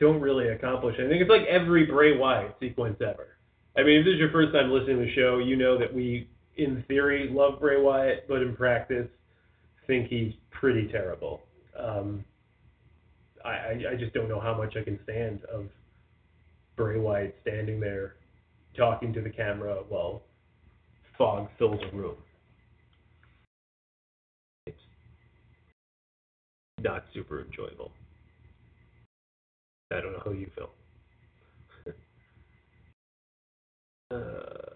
don't 0.00 0.20
really 0.20 0.48
accomplish 0.48 0.96
anything. 0.98 1.20
It's 1.20 1.31
like 1.31 1.46
every 1.48 1.87
Bray 1.87 2.16
Wyatt 2.16 2.57
sequence 2.61 2.96
ever. 3.00 3.37
I 3.76 3.83
mean, 3.83 4.00
if 4.00 4.05
this 4.07 4.14
is 4.14 4.18
your 4.18 4.31
first 4.31 4.52
time 4.52 4.70
listening 4.70 4.98
to 4.98 5.05
the 5.05 5.14
show, 5.14 5.38
you 5.38 5.57
know 5.57 5.79
that 5.79 5.92
we 5.92 6.29
in 6.56 6.84
theory, 6.88 7.28
love 7.30 7.60
Bray 7.60 7.80
Wyatt, 7.80 8.26
but 8.28 8.42
in 8.42 8.54
practice, 8.56 9.08
think 9.86 10.08
he's 10.08 10.32
pretty 10.50 10.88
terrible. 10.88 11.40
Um, 11.78 12.24
I, 13.44 13.82
I 13.92 13.96
just 13.98 14.12
don't 14.12 14.28
know 14.28 14.40
how 14.40 14.56
much 14.56 14.76
I 14.76 14.82
can 14.82 14.98
stand 15.04 15.44
of 15.44 15.66
Bray 16.76 16.98
Wyatt 16.98 17.36
standing 17.42 17.78
there 17.78 18.16
talking 18.76 19.12
to 19.12 19.20
the 19.20 19.30
camera 19.30 19.82
while 19.88 20.22
fog 21.16 21.48
fills 21.58 21.80
a 21.92 21.96
room. 21.96 22.16
It's 24.66 24.76
not 26.82 27.04
super 27.14 27.42
enjoyable. 27.42 27.92
I 29.92 30.00
don't 30.00 30.12
know 30.12 30.22
how 30.24 30.32
you 30.32 30.50
feel. 30.54 30.70
uh, 34.10 34.75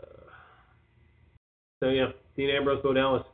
so 1.81 1.89
yeah, 1.89 2.09
Dean 2.37 2.51
Ambrose, 2.51 2.83
Bo 2.83 2.93
Dallas, 2.93 3.25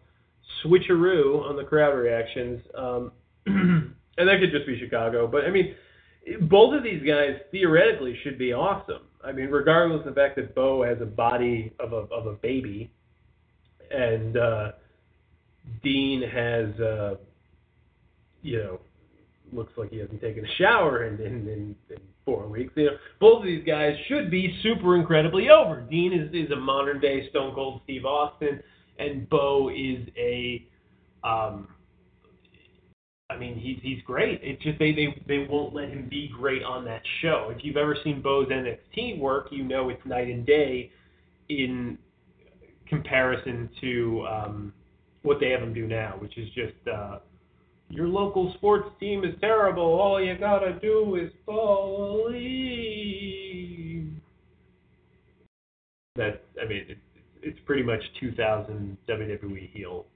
switcheroo 0.65 1.43
on 1.43 1.57
the 1.57 1.65
crowd 1.65 1.95
reactions, 1.95 2.63
um, 2.77 3.13
and 3.47 3.95
that 4.17 4.39
could 4.41 4.53
just 4.53 4.67
be 4.67 4.79
Chicago. 4.79 5.27
But 5.27 5.45
I 5.45 5.51
mean, 5.51 5.75
both 6.43 6.75
of 6.75 6.83
these 6.83 7.03
guys 7.03 7.41
theoretically 7.51 8.19
should 8.23 8.39
be 8.39 8.53
awesome. 8.53 9.03
I 9.25 9.33
mean, 9.33 9.47
regardless 9.47 10.01
of 10.07 10.15
the 10.15 10.21
fact 10.21 10.37
that 10.37 10.55
Bo 10.55 10.85
has 10.85 10.99
a 11.01 11.07
body 11.07 11.73
of 11.81 11.93
a 11.93 12.07
of 12.15 12.27
a 12.27 12.35
baby, 12.35 12.91
and 13.91 14.37
uh, 14.37 14.73
Dean 15.83 16.23
has 16.23 16.81
uh, 16.81 17.15
you 18.43 18.59
know 18.59 18.81
looks 19.53 19.73
like 19.77 19.91
he 19.91 19.99
hasn't 19.99 20.21
taken 20.21 20.45
a 20.45 20.55
shower 20.59 21.05
in 21.05 21.15
in, 21.21 21.49
in, 21.49 21.77
in 21.91 21.97
four 22.27 22.47
weeks. 22.49 22.75
You 22.77 22.87
know, 22.87 22.97
both 23.21 23.39
of 23.41 23.47
these 23.47 23.65
guys 23.65 23.95
should 24.09 24.31
be 24.31 24.59
super 24.63 24.97
incredibly 24.97 25.49
over. 25.49 25.81
Dean 25.81 26.13
is 26.13 26.29
is 26.35 26.51
a 26.51 26.57
modern 26.57 27.01
day 27.01 27.31
Stone 27.31 27.55
Cold 27.55 27.81
Steve 27.85 28.05
Austin, 28.05 28.61
and 28.99 29.27
Bo 29.31 29.71
is 29.71 30.07
a 30.19 30.67
um, 31.25 31.69
I 33.29 33.37
mean, 33.37 33.59
he's 33.59 33.79
he's 33.83 34.03
great. 34.05 34.41
It's 34.43 34.63
just 34.63 34.79
they, 34.79 34.93
they 34.93 35.23
they 35.27 35.47
won't 35.51 35.75
let 35.75 35.89
him 35.89 36.09
be 36.09 36.31
great 36.37 36.63
on 36.63 36.85
that 36.85 37.03
show. 37.23 37.53
If 37.57 37.65
you've 37.65 37.77
ever 37.77 37.97
seen 38.05 38.23
Bo's 38.23 38.49
NXT 38.49 39.19
work, 39.19 39.49
you 39.51 39.65
know 39.65 39.89
it's 39.89 40.05
night 40.05 40.29
and 40.29 40.47
day 40.47 40.91
in 41.49 41.99
comparison 42.89 43.69
to 43.81 44.27
um, 44.31 44.73
what 45.23 45.39
they 45.41 45.51
have 45.51 45.61
him 45.61 45.75
do 45.75 45.89
now, 45.89 46.17
which 46.21 46.39
is 46.39 46.49
just 46.55 46.75
uh, 46.93 47.19
your 47.89 48.09
local 48.09 48.53
sports 48.55 48.89
team 48.99 49.25
is 49.25 49.35
terrible. 49.41 49.83
All 49.83 50.23
you 50.23 50.37
gotta 50.39 50.79
do 50.81 51.17
is 51.17 51.31
believe. 51.45 52.27
That 56.17 56.43
I 56.63 56.67
mean, 56.67 56.85
it's 56.89 57.01
it's 57.43 57.59
pretty 57.65 57.83
much 57.83 58.01
2000 58.21 58.97
WWE 59.09 59.71
heel 59.73 60.07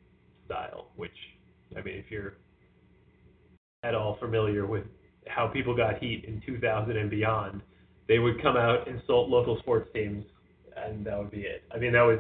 style, 0.46 0.88
which 0.96 1.10
I 1.76 1.82
mean, 1.82 1.94
if 1.96 2.10
you're 2.10 2.34
at 3.84 3.94
all 3.94 4.16
familiar 4.18 4.66
with 4.66 4.84
how 5.28 5.46
people 5.46 5.76
got 5.76 5.98
heat 5.98 6.24
in 6.26 6.42
2000 6.44 6.96
and 6.96 7.08
beyond, 7.08 7.62
they 8.08 8.18
would 8.18 8.42
come 8.42 8.56
out, 8.56 8.88
insult 8.88 9.28
local 9.28 9.58
sports 9.60 9.88
teams, 9.94 10.24
and 10.76 11.06
that 11.06 11.16
would 11.16 11.30
be 11.30 11.42
it. 11.42 11.62
I 11.72 11.78
mean, 11.78 11.92
that 11.92 12.02
was 12.02 12.18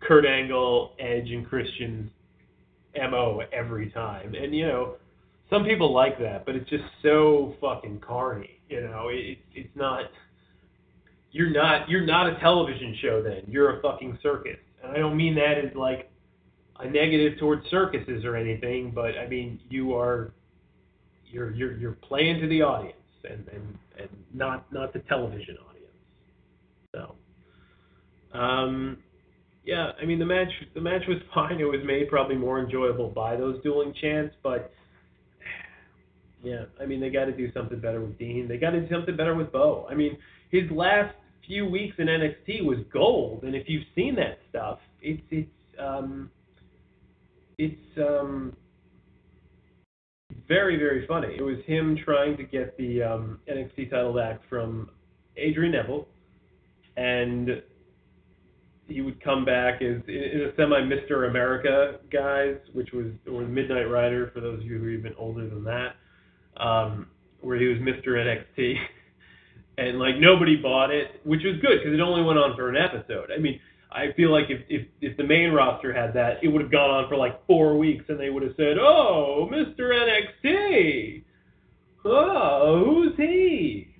Kurt 0.00 0.26
Angle, 0.26 0.92
Edge, 0.98 1.30
and 1.30 1.46
Christian's 1.48 2.10
mo 2.96 3.42
every 3.52 3.90
time. 3.90 4.34
And 4.34 4.54
you 4.54 4.66
know, 4.66 4.96
some 5.48 5.64
people 5.64 5.92
like 5.92 6.18
that, 6.20 6.46
but 6.46 6.54
it's 6.54 6.68
just 6.70 6.84
so 7.02 7.54
fucking 7.60 8.00
carny. 8.00 8.60
You 8.68 8.82
know, 8.82 9.08
it, 9.10 9.38
it's 9.54 9.74
not. 9.74 10.04
You're 11.32 11.50
not. 11.50 11.88
You're 11.88 12.06
not 12.06 12.28
a 12.28 12.38
television 12.40 12.96
show. 13.00 13.22
Then 13.22 13.42
you're 13.46 13.78
a 13.78 13.82
fucking 13.82 14.18
circus, 14.22 14.58
and 14.82 14.92
I 14.92 14.96
don't 14.96 15.16
mean 15.16 15.34
that 15.36 15.58
as 15.58 15.74
like 15.76 16.10
a 16.80 16.88
negative 16.88 17.38
towards 17.38 17.68
circuses 17.68 18.24
or 18.24 18.36
anything, 18.36 18.92
but 18.94 19.16
I 19.18 19.26
mean 19.28 19.60
you 19.68 19.96
are 19.96 20.32
you're 21.26 21.52
you're 21.52 21.76
you're 21.76 21.92
playing 21.92 22.40
to 22.40 22.48
the 22.48 22.62
audience 22.62 22.96
and 23.24 23.46
and, 23.48 23.78
and 23.98 24.08
not 24.32 24.72
not 24.72 24.92
the 24.92 25.00
television 25.00 25.56
audience. 25.68 27.14
So, 28.32 28.38
um, 28.38 28.98
yeah, 29.70 29.92
I 30.02 30.04
mean 30.04 30.18
the 30.18 30.26
match 30.26 30.50
the 30.74 30.80
match 30.80 31.02
was 31.06 31.18
fine. 31.34 31.60
It 31.60 31.64
was 31.64 31.80
made 31.84 32.08
probably 32.08 32.34
more 32.34 32.58
enjoyable 32.58 33.08
by 33.08 33.36
those 33.36 33.62
dueling 33.62 33.94
chants, 34.00 34.34
but 34.42 34.72
yeah, 36.42 36.64
I 36.80 36.86
mean 36.86 37.00
they 37.00 37.08
got 37.08 37.26
to 37.26 37.32
do 37.32 37.52
something 37.52 37.78
better 37.78 38.00
with 38.00 38.18
Dean. 38.18 38.48
They 38.48 38.56
got 38.56 38.70
to 38.70 38.80
do 38.80 38.88
something 38.92 39.16
better 39.16 39.36
with 39.36 39.52
Bo. 39.52 39.86
I 39.88 39.94
mean 39.94 40.18
his 40.50 40.68
last 40.72 41.14
few 41.46 41.66
weeks 41.66 41.94
in 41.98 42.08
NXT 42.08 42.64
was 42.64 42.78
gold, 42.92 43.44
and 43.44 43.54
if 43.54 43.68
you've 43.68 43.86
seen 43.94 44.16
that 44.16 44.40
stuff, 44.48 44.80
it's 45.00 45.22
it's 45.30 45.48
um 45.78 46.30
it's 47.56 47.98
um 47.98 48.56
very 50.48 50.78
very 50.78 51.06
funny. 51.06 51.36
It 51.38 51.42
was 51.42 51.58
him 51.64 51.96
trying 52.04 52.36
to 52.38 52.42
get 52.42 52.76
the 52.76 53.04
um, 53.04 53.38
NXT 53.48 53.90
title 53.90 54.14
back 54.14 54.40
from 54.48 54.90
Adrian 55.36 55.72
Neville, 55.72 56.08
and 56.96 57.62
he 58.90 59.00
would 59.00 59.22
come 59.22 59.44
back 59.44 59.80
as 59.82 60.02
in 60.08 60.50
a 60.50 60.56
semi 60.56 60.80
Mr. 60.80 61.28
America 61.28 62.00
guise, 62.12 62.58
which 62.72 62.90
was 62.92 63.06
or 63.30 63.42
Midnight 63.42 63.88
Rider 63.88 64.30
for 64.34 64.40
those 64.40 64.60
of 64.60 64.66
you 64.66 64.78
who 64.78 64.84
are 64.86 64.90
even 64.90 65.14
older 65.16 65.48
than 65.48 65.64
that, 65.64 65.96
um, 66.62 67.06
where 67.40 67.58
he 67.58 67.66
was 67.66 67.78
Mr. 67.78 68.08
NXT. 68.08 68.74
And 69.78 69.98
like 69.98 70.16
nobody 70.18 70.56
bought 70.56 70.90
it, 70.90 71.22
which 71.24 71.40
was 71.42 71.54
good 71.62 71.78
because 71.78 71.94
it 71.94 72.00
only 72.02 72.22
went 72.22 72.38
on 72.38 72.54
for 72.54 72.68
an 72.68 72.76
episode. 72.76 73.30
I 73.34 73.40
mean, 73.40 73.58
I 73.90 74.12
feel 74.14 74.30
like 74.30 74.50
if, 74.50 74.60
if 74.68 74.86
if 75.00 75.16
the 75.16 75.24
main 75.24 75.52
roster 75.52 75.94
had 75.94 76.12
that, 76.14 76.42
it 76.42 76.48
would 76.48 76.60
have 76.60 76.70
gone 76.70 76.90
on 76.90 77.08
for 77.08 77.16
like 77.16 77.46
four 77.46 77.78
weeks, 77.78 78.04
and 78.08 78.20
they 78.20 78.28
would 78.28 78.42
have 78.42 78.52
said, 78.58 78.76
"Oh, 78.78 79.48
Mr. 79.50 79.94
NXT, 80.44 81.24
oh, 82.04 82.84
who's 82.84 83.16
he?" 83.16 83.94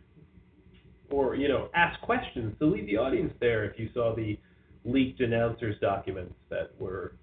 Or 1.10 1.34
you 1.34 1.48
know, 1.48 1.70
ask 1.74 1.98
questions 2.02 2.54
to 2.58 2.66
lead 2.66 2.86
the 2.86 2.98
audience 2.98 3.32
there. 3.40 3.64
If 3.64 3.78
you 3.78 3.88
saw 3.94 4.14
the 4.14 4.38
leaked 4.84 5.20
announcers 5.20 5.76
documents 5.80 6.34
that 6.48 6.70
were 6.78 7.14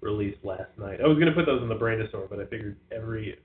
released 0.00 0.44
last 0.44 0.70
night, 0.78 1.00
I 1.02 1.06
was 1.06 1.16
going 1.18 1.28
to 1.28 1.34
put 1.34 1.46
those 1.46 1.62
in 1.62 1.68
the 1.68 1.74
Brainosaur, 1.74 2.28
but 2.28 2.40
I 2.40 2.46
figured 2.46 2.76
every 2.92 3.38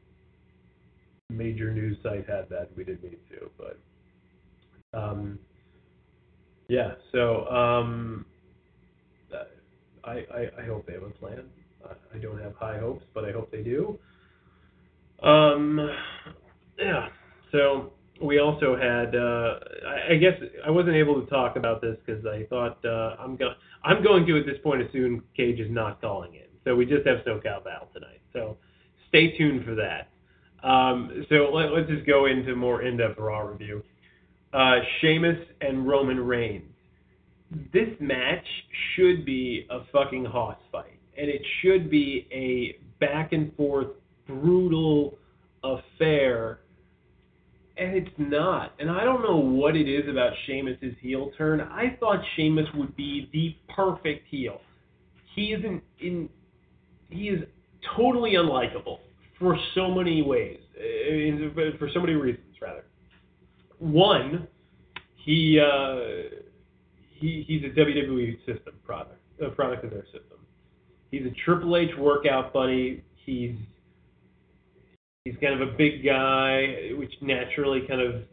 major 1.29 1.71
news 1.71 1.97
site 2.03 2.27
had 2.27 2.49
that. 2.49 2.69
We 2.75 2.83
didn't 2.83 3.03
need 3.03 3.19
to, 3.29 3.49
but 3.57 3.79
um, 4.97 5.39
yeah. 6.67 6.93
So. 7.11 7.47
Um, 7.47 8.25
I, 10.03 10.25
I, 10.33 10.49
I 10.61 10.65
hope 10.65 10.85
they 10.87 10.93
have 10.93 11.03
a 11.03 11.09
plan. 11.09 11.43
I, 11.85 12.15
I 12.15 12.19
don't 12.19 12.41
have 12.41 12.55
high 12.55 12.79
hopes, 12.79 13.05
but 13.13 13.25
I 13.25 13.31
hope 13.31 13.51
they 13.51 13.61
do. 13.61 13.99
Um, 15.21 15.89
yeah. 16.77 17.09
So 17.51 17.93
we 18.21 18.39
also 18.39 18.75
had. 18.75 19.15
Uh, 19.15 19.59
I, 19.87 20.13
I 20.13 20.17
guess 20.17 20.33
I 20.65 20.69
wasn't 20.69 20.95
able 20.95 21.21
to 21.21 21.29
talk 21.29 21.55
about 21.55 21.81
this 21.81 21.97
because 22.05 22.25
I 22.25 22.45
thought 22.49 22.83
uh, 22.85 23.15
I'm 23.19 23.35
going. 23.35 23.55
I'm 23.83 24.03
going 24.03 24.25
to 24.27 24.39
at 24.39 24.45
this 24.45 24.57
point 24.63 24.81
assume 24.81 25.23
Cage 25.35 25.59
is 25.59 25.71
not 25.71 26.01
calling 26.01 26.35
in. 26.35 26.41
So 26.63 26.75
we 26.75 26.85
just 26.85 27.07
have 27.07 27.17
SoCal 27.25 27.63
Val 27.63 27.89
tonight. 27.93 28.21
So 28.33 28.57
stay 29.09 29.35
tuned 29.37 29.65
for 29.65 29.75
that. 29.75 30.09
Um, 30.67 31.25
so 31.29 31.49
let, 31.51 31.71
us 31.71 31.89
just 31.89 32.05
go 32.05 32.27
into 32.27 32.55
more 32.55 32.83
in-depth 32.83 33.17
Raw 33.17 33.39
review. 33.39 33.81
Uh, 34.53 34.75
Sheamus 34.99 35.39
and 35.61 35.87
Roman 35.87 36.19
Reigns 36.19 36.71
this 37.73 37.89
match 37.99 38.45
should 38.95 39.25
be 39.25 39.67
a 39.69 39.79
fucking 39.91 40.25
hoss 40.25 40.57
fight, 40.71 40.99
and 41.17 41.29
it 41.29 41.41
should 41.61 41.89
be 41.89 42.27
a 42.31 42.79
back 42.99 43.33
and 43.33 43.53
forth 43.55 43.87
brutal 44.27 45.17
affair, 45.63 46.60
and 47.81 47.95
it's 47.95 48.15
not. 48.17 48.73
And 48.79 48.89
I 48.89 49.03
don't 49.03 49.23
know 49.23 49.37
what 49.37 49.75
it 49.75 49.89
is 49.89 50.07
about 50.07 50.33
Sheamus's 50.45 50.93
heel 51.01 51.31
turn. 51.37 51.61
I 51.61 51.97
thought 51.99 52.19
Sheamus 52.35 52.67
would 52.75 52.95
be 52.95 53.29
the 53.33 53.55
perfect 53.73 54.27
heel. 54.29 54.61
He 55.35 55.53
is 55.53 55.63
in, 55.99 56.29
he 57.09 57.29
is 57.29 57.43
totally 57.97 58.33
unlikable 58.33 58.99
for 59.39 59.57
so 59.73 59.89
many 59.89 60.21
ways, 60.21 60.59
for 61.79 61.89
so 61.93 61.99
many 61.99 62.13
reasons 62.13 62.45
rather. 62.61 62.85
One, 63.79 64.47
he. 65.25 65.59
Uh, 65.59 66.37
he 67.21 67.45
he's 67.47 67.63
a 67.63 67.73
WWE 67.79 68.37
system 68.39 68.73
product, 68.83 69.21
a 69.41 69.49
product 69.49 69.85
of 69.85 69.91
their 69.91 70.05
system. 70.05 70.39
He's 71.11 71.21
a 71.25 71.33
Triple 71.45 71.77
H 71.77 71.91
workout 71.97 72.51
buddy. 72.51 73.03
He's 73.25 73.55
he's 75.25 75.35
kind 75.41 75.59
of 75.59 75.67
a 75.67 75.71
big 75.71 76.03
guy, 76.03 76.91
which 76.95 77.13
naturally 77.21 77.81
kind 77.87 78.01
of 78.01 78.23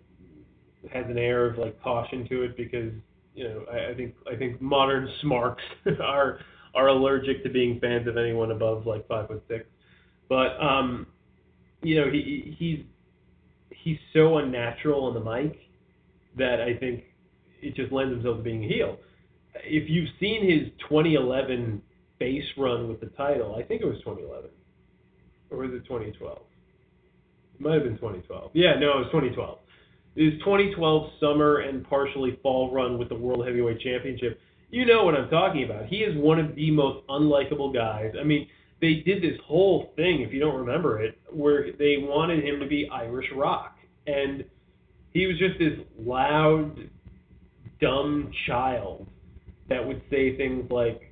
has 0.93 1.07
an 1.09 1.19
air 1.19 1.47
of 1.47 1.59
like 1.59 1.81
caution 1.83 2.27
to 2.29 2.43
it 2.43 2.57
because 2.57 2.93
you 3.35 3.45
know 3.45 3.65
I, 3.71 3.91
I 3.91 3.95
think 3.95 4.15
I 4.31 4.37
think 4.37 4.61
modern 4.61 5.09
smarks 5.21 5.63
are 6.01 6.41
are 6.75 6.89
allergic 6.89 7.43
to 7.45 7.51
being 7.51 7.81
fans 7.81 8.07
of 8.07 8.17
anyone 8.17 8.51
above 8.51 8.87
like 8.87 9.07
five 9.09 9.29
foot 9.29 9.43
six. 9.49 9.65
But 10.29 10.61
um, 10.63 11.07
you 11.83 12.01
know 12.01 12.11
he 12.11 12.55
he's 12.59 12.81
he's 13.71 13.99
so 14.13 14.39
unnatural 14.39 15.05
on 15.05 15.15
the 15.15 15.21
mic 15.21 15.59
that 16.37 16.61
I 16.61 16.77
think 16.77 17.05
it 17.61 17.75
just 17.75 17.93
lends 17.93 18.13
himself 18.15 18.39
to 18.39 18.43
being 18.43 18.65
a 18.65 18.69
heel. 18.69 18.99
If 19.65 19.91
you've 19.91 20.09
seen 20.21 20.49
his 20.49 20.71
2011 20.89 21.83
base 22.21 22.45
run 22.57 22.89
with 22.89 23.01
the 23.01 23.07
title, 23.07 23.57
I 23.57 23.63
think 23.63 23.83
it 23.83 23.87
was 23.87 23.97
2011, 23.99 24.51
or 25.51 25.59
was 25.59 25.71
it 25.73 25.83
2012? 25.85 26.39
It 27.59 27.63
might 27.63 27.75
have 27.75 27.85
been 27.85 27.97
2012. 27.97 28.51
Yeah, 28.55 28.75
no, 28.79 28.99
it 28.99 28.99
was 28.99 29.09
2012. 29.13 29.59
His 30.17 30.33
2012 30.41 31.11
summer 31.21 31.59
and 31.59 31.89
partially 31.89 32.39
fall 32.43 32.73
run 32.73 32.99
with 32.99 33.09
the 33.09 33.15
World 33.15 33.47
Heavyweight 33.47 33.81
Championship. 33.81 34.41
You 34.71 34.85
know 34.85 35.05
what 35.05 35.15
I'm 35.15 35.31
talking 35.31 35.65
about. 35.65 35.87
He 35.87 35.99
is 35.99 36.17
one 36.17 36.39
of 36.39 36.55
the 36.55 36.71
most 36.71 37.07
unlikable 37.09 37.73
guys. 37.73 38.13
I 38.19 38.25
mean, 38.25 38.49
they 38.81 38.95
did 39.05 39.23
this 39.23 39.39
whole 39.45 39.93
thing, 39.97 40.21
if 40.21 40.33
you 40.33 40.41
don't 40.41 40.57
remember 40.57 41.01
it, 41.01 41.19
where 41.31 41.73
they 41.73 41.97
wanted 41.99 42.45
him 42.45 42.61
to 42.61 42.67
be 42.67 42.89
Irish 42.93 43.27
Rock, 43.35 43.77
and 44.07 44.45
he 45.11 45.27
was 45.27 45.39
just 45.39 45.59
this 45.59 45.79
loud, 45.99 46.77
dumb 47.81 48.31
child 48.47 49.07
that 49.69 49.85
would 49.85 50.03
say 50.11 50.37
things 50.37 50.71
like 50.71 51.03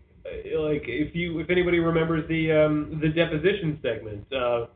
like 0.59 0.83
if 0.87 1.15
you 1.15 1.39
if 1.39 1.51
anybody 1.51 1.79
remembers 1.79 2.29
the 2.29 2.53
um, 2.53 3.01
the 3.01 3.09
deposition 3.09 3.79
segment, 3.83 4.33
uh, 4.33 4.67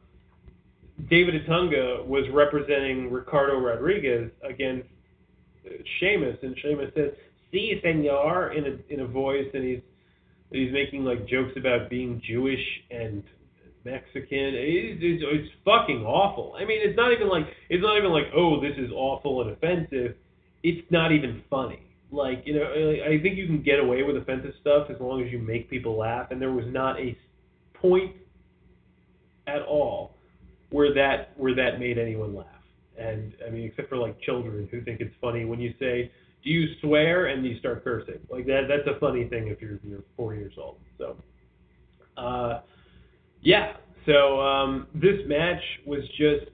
David 1.09 1.47
Otunga 1.47 2.05
was 2.07 2.25
representing 2.33 3.11
Ricardo 3.11 3.59
Rodriguez 3.59 4.31
against 4.43 4.89
Sheamus, 5.99 6.37
and 6.43 6.57
Sheamus 6.59 6.93
says, 6.95 7.13
"See, 7.51 7.81
senor," 7.83 8.53
in 8.53 8.65
a 8.67 8.93
in 8.93 9.01
a 9.01 9.07
voice, 9.07 9.49
and 9.55 9.65
he's 9.65 9.81
he's 10.51 10.73
making 10.73 11.05
like 11.05 11.27
jokes 11.29 11.53
about 11.57 11.89
being 11.91 12.21
Jewish 12.27 12.65
and 12.91 13.23
Mexican. 13.85 14.55
It's, 14.55 15.01
it's, 15.03 15.23
it's 15.25 15.55
fucking 15.65 16.05
awful. 16.05 16.55
I 16.59 16.65
mean, 16.65 16.81
it's 16.83 16.97
not 16.97 17.13
even 17.13 17.29
like 17.29 17.47
it's 17.69 17.83
not 17.83 17.97
even 17.97 18.11
like 18.11 18.27
oh 18.35 18.61
this 18.61 18.77
is 18.77 18.91
awful 18.93 19.43
and 19.43 19.51
offensive. 19.51 20.17
It's 20.63 20.91
not 20.91 21.13
even 21.13 21.43
funny. 21.49 21.83
Like 22.11 22.43
you 22.45 22.55
know, 22.55 22.65
I 22.65 23.21
think 23.23 23.37
you 23.37 23.47
can 23.47 23.63
get 23.63 23.79
away 23.79 24.03
with 24.03 24.17
offensive 24.17 24.55
stuff 24.61 24.89
as 24.91 24.97
long 25.01 25.23
as 25.23 25.31
you 25.31 25.39
make 25.39 25.71
people 25.71 25.97
laugh. 25.97 26.31
And 26.31 26.41
there 26.41 26.53
was 26.53 26.67
not 26.69 26.99
a 26.99 27.17
point 27.75 28.17
at 29.47 29.63
all 29.63 30.20
where 30.71 30.93
that 30.95 31.33
where 31.37 31.55
that 31.55 31.79
made 31.79 31.99
anyone 31.99 32.35
laugh. 32.35 32.47
And 32.99 33.33
I 33.47 33.51
mean, 33.51 33.65
except 33.65 33.89
for 33.89 33.97
like 33.97 34.21
children 34.21 34.69
who 34.71 34.83
think 34.83 35.01
it's 35.01 35.15
funny 35.21 35.45
when 35.45 35.61
you 35.61 35.75
say, 35.79 36.11
"Do 36.45 36.51
you 36.51 36.69
swear?" 36.81 37.27
and 37.27 37.45
you 37.45 37.59
start 37.59 37.85
cursing. 37.85 38.21
Like 38.31 38.47
that 38.47 38.63
that's 38.69 38.87
a 38.95 38.99
funny 38.99 39.29
thing 39.29 39.49
if 39.49 39.61
you're 39.61 39.79
you're 39.85 40.05
four 40.17 40.35
years 40.35 40.55
old. 40.59 40.79
So, 40.99 41.17
uh, 42.17 42.61
yeah. 43.43 43.77
So 44.07 44.41
um, 44.41 44.87
this 44.95 45.21
match 45.27 45.63
was 45.87 46.03
just. 46.19 46.51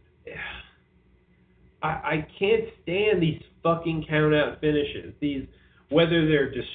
I, 1.83 1.88
I 1.88 2.26
can't 2.38 2.64
stand 2.83 3.22
these 3.22 3.40
fucking 3.62 4.07
count 4.09 4.35
out 4.35 4.61
finishes. 4.61 5.12
These 5.20 5.46
whether 5.90 6.26
they're 6.26 6.50
dist- 6.50 6.66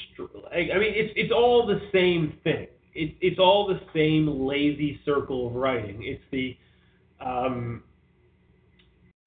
I 0.52 0.78
mean, 0.78 0.94
it's 0.96 1.14
it's 1.16 1.32
all 1.32 1.66
the 1.66 1.82
same 1.92 2.38
thing. 2.44 2.68
It's 2.94 3.14
it's 3.22 3.40
all 3.40 3.68
the 3.68 3.80
same 3.94 4.46
lazy 4.46 5.00
circle 5.06 5.48
of 5.48 5.56
writing. 5.56 6.04
It's 6.04 6.24
the 6.32 6.56
um, 7.24 7.84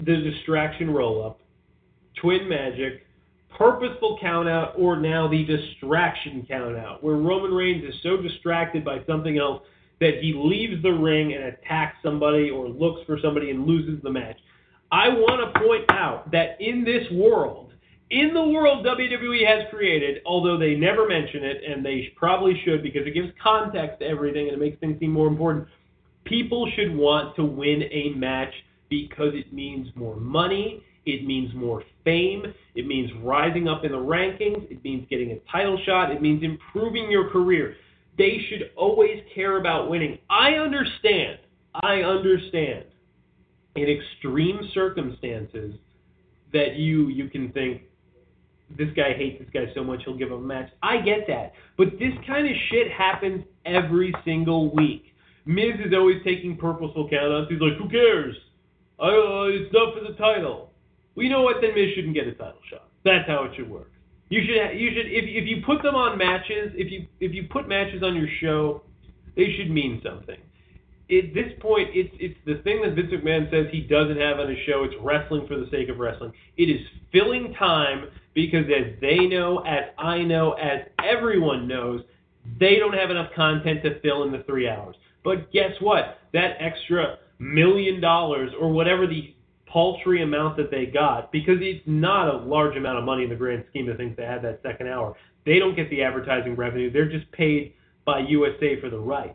the 0.00 0.16
distraction 0.16 0.90
roll 0.90 1.24
up, 1.24 1.40
twin 2.20 2.48
magic, 2.48 3.06
purposeful 3.56 4.18
count 4.20 4.48
out, 4.48 4.74
or 4.76 4.96
now 4.96 5.28
the 5.28 5.44
distraction 5.44 6.44
count 6.48 6.76
out, 6.76 7.02
where 7.02 7.16
Roman 7.16 7.52
Reigns 7.52 7.84
is 7.84 7.94
so 8.02 8.16
distracted 8.16 8.84
by 8.84 8.98
something 9.06 9.38
else 9.38 9.62
that 10.00 10.18
he 10.20 10.34
leaves 10.36 10.82
the 10.82 10.90
ring 10.90 11.34
and 11.34 11.44
attacks 11.44 11.96
somebody 12.02 12.50
or 12.50 12.68
looks 12.68 13.00
for 13.06 13.18
somebody 13.22 13.50
and 13.50 13.66
loses 13.66 14.02
the 14.02 14.10
match. 14.10 14.36
I 14.90 15.08
want 15.08 15.54
to 15.54 15.60
point 15.60 15.90
out 15.90 16.30
that 16.32 16.56
in 16.60 16.84
this 16.84 17.04
world, 17.12 17.72
in 18.10 18.34
the 18.34 18.42
world 18.42 18.84
WWE 18.84 19.46
has 19.46 19.68
created, 19.70 20.18
although 20.26 20.58
they 20.58 20.74
never 20.74 21.08
mention 21.08 21.42
it, 21.42 21.62
and 21.66 21.84
they 21.84 22.12
probably 22.16 22.60
should 22.64 22.82
because 22.82 23.06
it 23.06 23.14
gives 23.14 23.28
context 23.42 24.00
to 24.00 24.06
everything 24.06 24.48
and 24.48 24.56
it 24.56 24.60
makes 24.60 24.78
things 24.78 24.98
seem 25.00 25.10
more 25.10 25.26
important, 25.26 25.66
people 26.24 26.70
should 26.74 26.94
want 26.94 27.36
to 27.36 27.44
win 27.44 27.84
a 27.90 28.10
match 28.16 28.52
because 28.88 29.32
it 29.34 29.52
means 29.52 29.88
more 29.94 30.16
money, 30.16 30.82
it 31.06 31.26
means 31.26 31.54
more 31.54 31.82
fame, 32.04 32.44
it 32.74 32.86
means 32.86 33.10
rising 33.22 33.68
up 33.68 33.84
in 33.84 33.92
the 33.92 33.98
rankings, 33.98 34.70
it 34.70 34.82
means 34.84 35.06
getting 35.10 35.32
a 35.32 35.38
title 35.50 35.78
shot, 35.84 36.10
it 36.10 36.22
means 36.22 36.42
improving 36.42 37.10
your 37.10 37.30
career. 37.30 37.76
They 38.16 38.38
should 38.48 38.70
always 38.76 39.22
care 39.34 39.58
about 39.58 39.90
winning. 39.90 40.18
I 40.30 40.52
understand, 40.52 41.38
I 41.82 42.02
understand 42.02 42.84
in 43.74 43.88
extreme 43.88 44.60
circumstances 44.72 45.74
that 46.52 46.76
you 46.76 47.08
you 47.08 47.28
can 47.28 47.50
think 47.52 47.82
this 48.78 48.88
guy 48.96 49.12
hates 49.14 49.40
this 49.40 49.48
guy 49.52 49.72
so 49.74 49.84
much 49.84 50.02
he'll 50.04 50.16
give 50.16 50.30
him 50.30 50.38
a 50.38 50.40
match. 50.40 50.70
I 50.82 50.98
get 50.98 51.26
that. 51.28 51.52
But 51.76 51.98
this 51.98 52.12
kind 52.26 52.46
of 52.46 52.52
shit 52.70 52.90
happens 52.90 53.44
every 53.66 54.14
single 54.24 54.74
week. 54.74 55.13
Miz 55.46 55.74
is 55.84 55.92
always 55.92 56.22
taking 56.24 56.56
purposeful 56.56 57.08
countouts. 57.08 57.50
He's 57.50 57.60
like, 57.60 57.76
who 57.76 57.88
cares? 57.88 58.34
I, 58.98 59.08
uh, 59.08 59.44
it's 59.50 59.72
not 59.72 59.94
for 59.94 60.00
the 60.00 60.16
title. 60.16 60.70
Well, 61.14 61.24
you 61.24 61.30
know 61.30 61.42
what? 61.42 61.56
Then 61.60 61.74
Miz 61.74 61.94
shouldn't 61.94 62.14
get 62.14 62.26
a 62.26 62.32
title 62.32 62.60
shot. 62.70 62.88
That's 63.04 63.28
how 63.28 63.44
it 63.44 63.52
should 63.56 63.70
work. 63.70 63.90
You 64.30 64.40
should 64.40 64.78
you 64.78 64.90
should 64.94 65.06
if 65.06 65.24
if 65.24 65.46
you 65.46 65.62
put 65.64 65.82
them 65.82 65.94
on 65.94 66.16
matches, 66.16 66.72
if 66.74 66.90
you 66.90 67.06
if 67.20 67.32
you 67.34 67.46
put 67.50 67.68
matches 67.68 68.02
on 68.02 68.16
your 68.16 68.28
show, 68.40 68.82
they 69.36 69.54
should 69.56 69.70
mean 69.70 70.00
something. 70.02 70.40
At 71.10 71.34
this 71.34 71.52
point, 71.60 71.90
it's 71.92 72.14
it's 72.18 72.38
the 72.46 72.62
thing 72.62 72.80
that 72.82 72.94
Vince 72.94 73.12
McMahon 73.12 73.50
says 73.50 73.66
he 73.70 73.82
doesn't 73.82 74.18
have 74.18 74.40
on 74.40 74.48
his 74.48 74.58
show. 74.66 74.84
It's 74.84 74.94
wrestling 75.02 75.46
for 75.46 75.56
the 75.56 75.68
sake 75.70 75.90
of 75.90 75.98
wrestling. 75.98 76.32
It 76.56 76.70
is 76.70 76.80
filling 77.12 77.52
time 77.54 78.08
because 78.32 78.64
as 78.64 78.98
they 79.00 79.26
know, 79.26 79.58
as 79.58 79.90
I 79.98 80.22
know, 80.22 80.52
as 80.52 80.80
everyone 81.04 81.68
knows, 81.68 82.00
they 82.58 82.76
don't 82.76 82.94
have 82.94 83.10
enough 83.10 83.32
content 83.36 83.82
to 83.82 84.00
fill 84.00 84.24
in 84.24 84.32
the 84.32 84.42
three 84.44 84.68
hours. 84.68 84.96
But 85.24 85.50
guess 85.52 85.72
what? 85.80 86.18
That 86.32 86.56
extra 86.60 87.18
million 87.38 88.00
dollars 88.00 88.50
or 88.60 88.70
whatever 88.70 89.06
the 89.06 89.34
paltry 89.66 90.22
amount 90.22 90.56
that 90.56 90.70
they 90.70 90.86
got, 90.86 91.32
because 91.32 91.58
it's 91.60 91.82
not 91.86 92.32
a 92.32 92.36
large 92.36 92.76
amount 92.76 92.98
of 92.98 93.04
money 93.04 93.24
in 93.24 93.30
the 93.30 93.34
grand 93.34 93.64
scheme 93.70 93.88
of 93.88 93.96
things 93.96 94.16
to 94.16 94.24
have 94.24 94.42
that 94.42 94.60
second 94.62 94.88
hour. 94.88 95.16
They 95.44 95.58
don't 95.58 95.74
get 95.74 95.90
the 95.90 96.02
advertising 96.02 96.54
revenue. 96.54 96.92
They're 96.92 97.10
just 97.10 97.30
paid 97.32 97.74
by 98.04 98.20
USA 98.20 98.80
for 98.80 98.88
the 98.88 98.98
rights. 98.98 99.34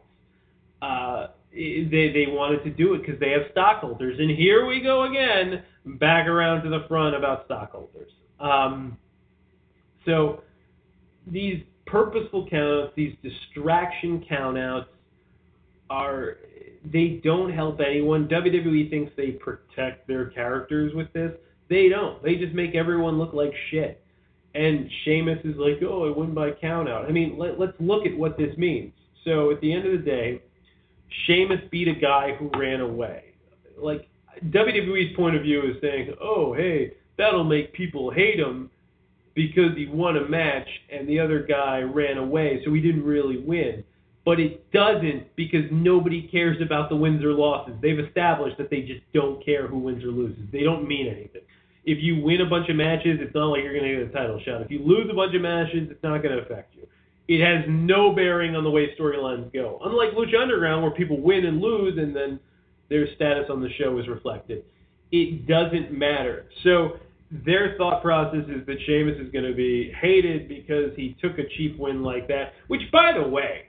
Uh, 0.82 1.28
they 1.52 2.12
they 2.14 2.26
wanted 2.28 2.64
to 2.64 2.70
do 2.70 2.94
it 2.94 3.00
because 3.00 3.20
they 3.20 3.32
have 3.32 3.42
stockholders, 3.52 4.18
and 4.20 4.30
here 4.30 4.66
we 4.66 4.82
go 4.82 5.04
again, 5.04 5.64
back 6.00 6.28
around 6.28 6.64
to 6.64 6.70
the 6.70 6.86
front 6.88 7.16
about 7.16 7.46
stockholders. 7.46 8.12
Um, 8.40 8.98
so 10.06 10.44
these 11.28 11.64
purposeful 11.86 12.48
countouts, 12.48 12.94
these 12.96 13.16
distraction 13.24 14.24
countouts, 14.30 14.86
are 15.90 16.38
they 16.92 17.22
don't 17.24 17.52
help 17.52 17.80
anyone. 17.80 18.28
WWE 18.28 18.90
thinks 18.90 19.12
they 19.18 19.32
protect 19.32 20.08
their 20.08 20.26
characters 20.26 20.94
with 20.94 21.12
this. 21.14 21.32
They 21.70 21.90
don't. 21.90 22.22
They 22.24 22.36
just 22.36 22.54
make 22.54 22.76
everyone 22.76 23.18
look 23.18 23.34
like 23.34 23.54
shit. 23.70 24.02
And 24.56 24.90
Sheamus 25.04 25.40
is 25.44 25.56
like, 25.58 25.80
oh, 25.84 26.08
I 26.12 26.18
win 26.18 26.34
by 26.34 26.52
countout. 26.52 27.08
I 27.08 27.12
mean, 27.12 27.38
let, 27.38 27.60
let's 27.60 27.74
look 27.80 28.06
at 28.06 28.18
what 28.18 28.38
this 28.38 28.58
means. 28.58 28.94
So 29.24 29.52
at 29.52 29.62
the 29.62 29.72
end 29.72 29.86
of 29.86 29.92
the 29.92 30.06
day, 30.06 30.42
Sheamus 31.26 31.60
beat 31.70 31.88
a 31.88 31.94
guy 31.94 32.34
who 32.40 32.50
ran 32.58 32.82
away. 32.82 33.26
Like 33.78 34.08
WWE's 34.46 35.16
point 35.16 35.36
of 35.36 35.44
view 35.44 35.62
is 35.70 35.78
saying, 35.82 36.14
oh, 36.22 36.54
hey, 36.54 36.94
that'll 37.18 37.44
make 37.44 37.74
people 37.74 38.10
hate 38.10 38.40
him 38.40 38.72
because 39.36 39.76
he 39.76 39.86
won 39.86 40.18
a 40.18 40.28
match 40.28 40.68
and 40.92 41.08
the 41.08 41.20
other 41.20 41.44
guy 41.44 41.82
ran 41.82 42.18
away, 42.18 42.62
so 42.66 42.74
he 42.74 42.82
didn't 42.82 43.04
really 43.04 43.38
win 43.38 43.84
but 44.30 44.40
it 44.40 44.72
doesn't 44.72 45.36
because 45.36 45.64
nobody 45.72 46.28
cares 46.32 46.62
about 46.62 46.88
the 46.88 46.96
wins 46.96 47.26
or 47.26 47.34
losses. 47.34 47.74
They've 47.82 47.98
established 47.98 48.60
that 48.60 48.70
they 48.70 48.82
just 48.82 49.02
don't 49.12 49.44
care 49.44 49.66
who 49.66 49.80
wins 49.80 50.04
or 50.04 50.10
loses. 50.10 50.44
They 50.52 50.62
don't 50.62 50.88
mean 50.88 51.08
anything. 51.08 51.42
If 51.84 51.98
you 52.00 52.22
win 52.22 52.42
a 52.42 52.46
bunch 52.46 52.70
of 52.70 52.76
matches, 52.76 53.18
it's 53.20 53.34
not 53.34 53.48
like 53.48 53.64
you're 53.64 53.74
going 53.74 53.92
to 53.92 54.06
get 54.06 54.08
a 54.08 54.12
title 54.16 54.40
shot. 54.46 54.62
If 54.62 54.70
you 54.70 54.86
lose 54.86 55.10
a 55.12 55.16
bunch 55.16 55.34
of 55.34 55.42
matches, 55.42 55.88
it's 55.90 56.04
not 56.04 56.22
going 56.22 56.38
to 56.38 56.44
affect 56.44 56.76
you. 56.76 56.86
It 57.28 57.44
has 57.44 57.66
no 57.68 58.14
bearing 58.14 58.56
on 58.56 58.64
the 58.64 58.70
way 58.70 58.96
storylines 58.96 59.52
go. 59.52 59.80
Unlike 59.84 60.12
Lucha 60.12 60.40
Underground, 60.40 60.84
where 60.84 60.92
people 60.92 61.20
win 61.20 61.48
and 61.48 61.60
lose 61.60 61.98
and 61.98 62.16
then 62.16 62.40
their 62.88 63.08
status 63.16 63.46
on 63.50 63.62
the 63.62 63.70
show 63.80 63.98
is 63.98 64.08
reflected. 64.08 64.64
It 65.12 65.48
doesn't 65.48 65.92
matter. 65.92 66.46
So 66.64 67.00
their 67.32 67.74
thought 67.80 68.04
process 68.04 68.46
is 68.48 68.64
that 68.68 68.78
Sheamus 68.86 69.18
is 69.20 69.32
going 69.32 69.46
to 69.46 69.56
be 69.56 69.92
hated 70.00 70.48
because 70.48 70.92
he 70.96 71.18
took 71.20 71.40
a 71.40 71.50
cheap 71.58 71.80
win 71.80 72.04
like 72.04 72.28
that, 72.28 72.54
which, 72.68 72.82
by 72.92 73.12
the 73.20 73.28
way, 73.28 73.69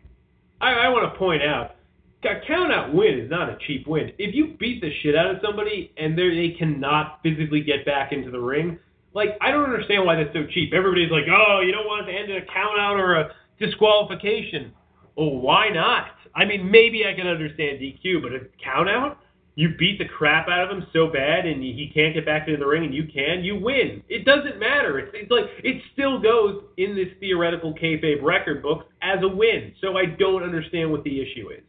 I, 0.60 0.72
I 0.72 0.88
want 0.88 1.12
to 1.12 1.18
point 1.18 1.42
out, 1.42 1.76
a 2.22 2.46
count 2.46 2.72
out 2.72 2.94
win 2.94 3.18
is 3.18 3.30
not 3.30 3.48
a 3.48 3.56
cheap 3.66 3.86
win. 3.86 4.12
If 4.18 4.34
you 4.34 4.56
beat 4.58 4.82
the 4.82 4.90
shit 5.02 5.16
out 5.16 5.34
of 5.34 5.38
somebody 5.42 5.92
and 5.96 6.18
they 6.18 6.54
cannot 6.58 7.20
physically 7.22 7.62
get 7.62 7.86
back 7.86 8.12
into 8.12 8.30
the 8.30 8.38
ring, 8.38 8.78
like 9.14 9.30
I 9.40 9.50
don't 9.50 9.64
understand 9.64 10.04
why 10.04 10.16
that's 10.16 10.34
so 10.34 10.44
cheap. 10.52 10.72
Everybody's 10.74 11.10
like, 11.10 11.24
oh, 11.30 11.60
you 11.64 11.72
don't 11.72 11.86
want 11.86 12.08
it 12.08 12.12
to 12.12 12.18
end 12.18 12.30
in 12.30 12.36
a 12.36 12.46
count 12.46 12.78
out 12.78 13.00
or 13.00 13.14
a 13.14 13.32
disqualification. 13.58 14.72
Well, 15.16 15.36
why 15.36 15.70
not? 15.70 16.08
I 16.34 16.44
mean, 16.44 16.70
maybe 16.70 17.04
I 17.06 17.14
can 17.14 17.26
understand 17.26 17.80
DQ, 17.80 18.22
but 18.22 18.32
a 18.32 18.40
count 18.62 18.88
out? 18.88 19.18
You 19.60 19.68
beat 19.78 19.98
the 19.98 20.06
crap 20.06 20.48
out 20.48 20.64
of 20.64 20.70
him 20.70 20.86
so 20.90 21.06
bad 21.06 21.44
and 21.44 21.62
he 21.62 21.90
can't 21.92 22.14
get 22.14 22.24
back 22.24 22.48
into 22.48 22.58
the 22.58 22.66
ring 22.66 22.82
and 22.82 22.94
you 22.94 23.04
can, 23.04 23.44
you 23.44 23.56
win. 23.56 24.02
It 24.08 24.24
doesn't 24.24 24.58
matter. 24.58 24.98
It's, 24.98 25.10
it's 25.12 25.30
like 25.30 25.44
it 25.62 25.82
still 25.92 26.18
goes 26.18 26.62
in 26.78 26.96
this 26.96 27.08
theoretical 27.20 27.74
kayfabe 27.74 28.22
record 28.22 28.62
book 28.62 28.86
as 29.02 29.18
a 29.22 29.28
win. 29.28 29.74
So 29.82 29.98
I 29.98 30.06
don't 30.18 30.42
understand 30.42 30.90
what 30.90 31.04
the 31.04 31.20
issue 31.20 31.50
is. 31.50 31.62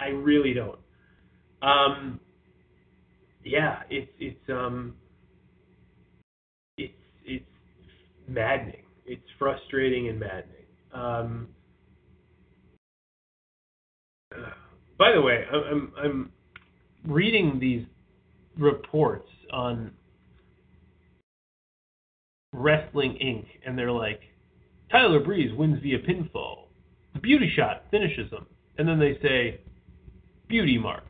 I 0.00 0.06
really 0.06 0.54
don't. 0.54 0.78
Um, 1.60 2.18
yeah, 3.44 3.80
it's 3.90 4.10
it's 4.18 4.48
um, 4.48 4.94
it's 6.78 6.94
it's 7.26 7.44
maddening. 8.26 8.84
It's 9.04 9.22
frustrating 9.38 10.08
and 10.08 10.18
maddening. 10.18 10.64
Um, 10.94 11.48
by 14.98 15.12
the 15.12 15.20
way, 15.20 15.44
I'm 15.52 15.92
I'm 16.02 16.32
reading 17.06 17.58
these 17.60 17.84
reports 18.58 19.28
on 19.52 19.92
Wrestling 22.52 23.18
Inc. 23.22 23.46
and 23.66 23.76
they're 23.76 23.92
like, 23.92 24.20
Tyler 24.90 25.20
Breeze 25.20 25.52
wins 25.56 25.80
via 25.82 25.98
pinfall. 25.98 26.66
The 27.14 27.20
beauty 27.20 27.52
shot 27.54 27.84
finishes 27.90 28.30
him. 28.30 28.46
And 28.78 28.88
then 28.88 28.98
they 28.98 29.18
say, 29.22 29.60
beauty 30.48 30.78
mark 30.78 31.04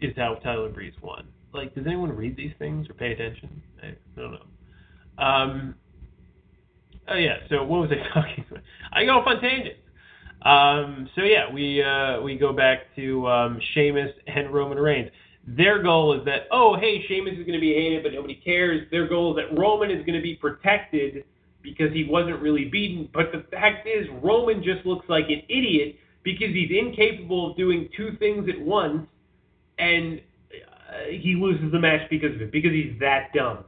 is 0.00 0.12
how 0.16 0.34
Tyler 0.36 0.68
Breeze 0.68 0.94
won. 1.02 1.26
Like, 1.52 1.74
does 1.74 1.86
anyone 1.86 2.10
read 2.14 2.36
these 2.36 2.52
things 2.58 2.88
or 2.88 2.94
pay 2.94 3.12
attention? 3.12 3.62
I, 3.82 3.94
don't 4.16 4.32
know. 4.32 5.24
Um, 5.24 5.74
oh, 7.08 7.16
yeah, 7.16 7.36
so 7.48 7.64
what 7.64 7.80
was 7.80 7.90
I 7.92 8.08
talking 8.14 8.44
about? 8.50 8.62
I 8.92 9.04
go 9.04 9.18
off 9.18 9.26
on 9.26 9.40
tangents. 9.40 9.80
Um, 10.42 11.08
so 11.14 11.22
yeah, 11.22 11.50
we 11.50 11.82
uh, 11.82 12.20
we 12.20 12.36
go 12.36 12.52
back 12.52 12.94
to 12.96 13.26
um, 13.26 13.60
Sheamus 13.72 14.10
and 14.26 14.52
Roman 14.52 14.78
Reigns. 14.78 15.10
Their 15.46 15.82
goal 15.82 16.18
is 16.18 16.24
that 16.24 16.48
oh 16.50 16.76
hey 16.76 17.04
Sheamus 17.06 17.34
is 17.34 17.40
going 17.40 17.52
to 17.52 17.60
be 17.60 17.74
hated 17.74 18.02
but 18.02 18.12
nobody 18.12 18.34
cares. 18.34 18.88
Their 18.90 19.06
goal 19.08 19.36
is 19.36 19.44
that 19.44 19.58
Roman 19.58 19.90
is 19.90 20.04
going 20.06 20.16
to 20.16 20.22
be 20.22 20.36
protected 20.36 21.24
because 21.62 21.92
he 21.92 22.04
wasn't 22.04 22.40
really 22.40 22.66
beaten. 22.66 23.08
But 23.12 23.32
the 23.32 23.44
fact 23.50 23.86
is 23.86 24.06
Roman 24.22 24.62
just 24.62 24.86
looks 24.86 25.08
like 25.08 25.24
an 25.28 25.42
idiot 25.48 25.96
because 26.22 26.48
he's 26.48 26.70
incapable 26.70 27.50
of 27.50 27.56
doing 27.56 27.88
two 27.96 28.16
things 28.18 28.48
at 28.48 28.58
once, 28.60 29.06
and 29.78 30.20
uh, 30.52 31.10
he 31.10 31.36
loses 31.38 31.70
the 31.72 31.78
match 31.78 32.08
because 32.08 32.34
of 32.34 32.40
it 32.40 32.52
because 32.52 32.72
he's 32.72 32.94
that 33.00 33.28
dumb. 33.34 33.64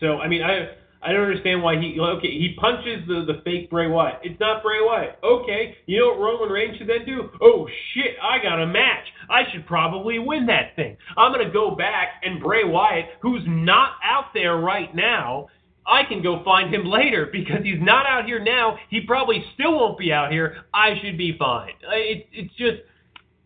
So 0.00 0.18
I 0.18 0.28
mean 0.28 0.42
I 0.42 0.70
I 1.04 1.12
don't 1.12 1.22
understand 1.22 1.62
why 1.62 1.80
he 1.80 1.98
okay 1.98 2.30
he 2.30 2.56
punches 2.60 3.06
the 3.08 3.24
the 3.26 3.42
fake 3.44 3.70
Bray 3.70 3.88
Wyatt. 3.88 4.20
It's 4.22 4.38
not 4.38 4.62
Bray 4.62 4.78
Wyatt. 4.80 5.18
Okay, 5.22 5.76
you 5.86 6.00
know 6.00 6.08
what 6.08 6.20
Roman 6.20 6.48
Reigns 6.48 6.78
should 6.78 6.88
then 6.88 7.04
do? 7.04 7.30
Oh 7.40 7.66
shit, 7.92 8.16
I 8.22 8.42
got 8.42 8.62
a 8.62 8.66
match. 8.66 9.06
I 9.28 9.42
should 9.52 9.66
probably 9.66 10.18
win 10.18 10.46
that 10.46 10.76
thing. 10.76 10.96
I'm 11.16 11.32
gonna 11.32 11.50
go 11.52 11.74
back 11.74 12.22
and 12.22 12.40
Bray 12.40 12.64
Wyatt, 12.64 13.06
who's 13.20 13.42
not 13.46 13.92
out 14.04 14.26
there 14.32 14.56
right 14.56 14.94
now, 14.94 15.48
I 15.86 16.04
can 16.08 16.22
go 16.22 16.42
find 16.44 16.72
him 16.72 16.84
later 16.84 17.28
because 17.32 17.64
he's 17.64 17.80
not 17.80 18.06
out 18.06 18.26
here 18.26 18.42
now. 18.42 18.78
He 18.88 19.00
probably 19.00 19.44
still 19.54 19.74
won't 19.74 19.98
be 19.98 20.12
out 20.12 20.30
here. 20.30 20.64
I 20.72 20.94
should 21.02 21.18
be 21.18 21.36
fine. 21.38 21.72
It, 21.90 22.26
it's 22.32 22.54
just 22.54 22.82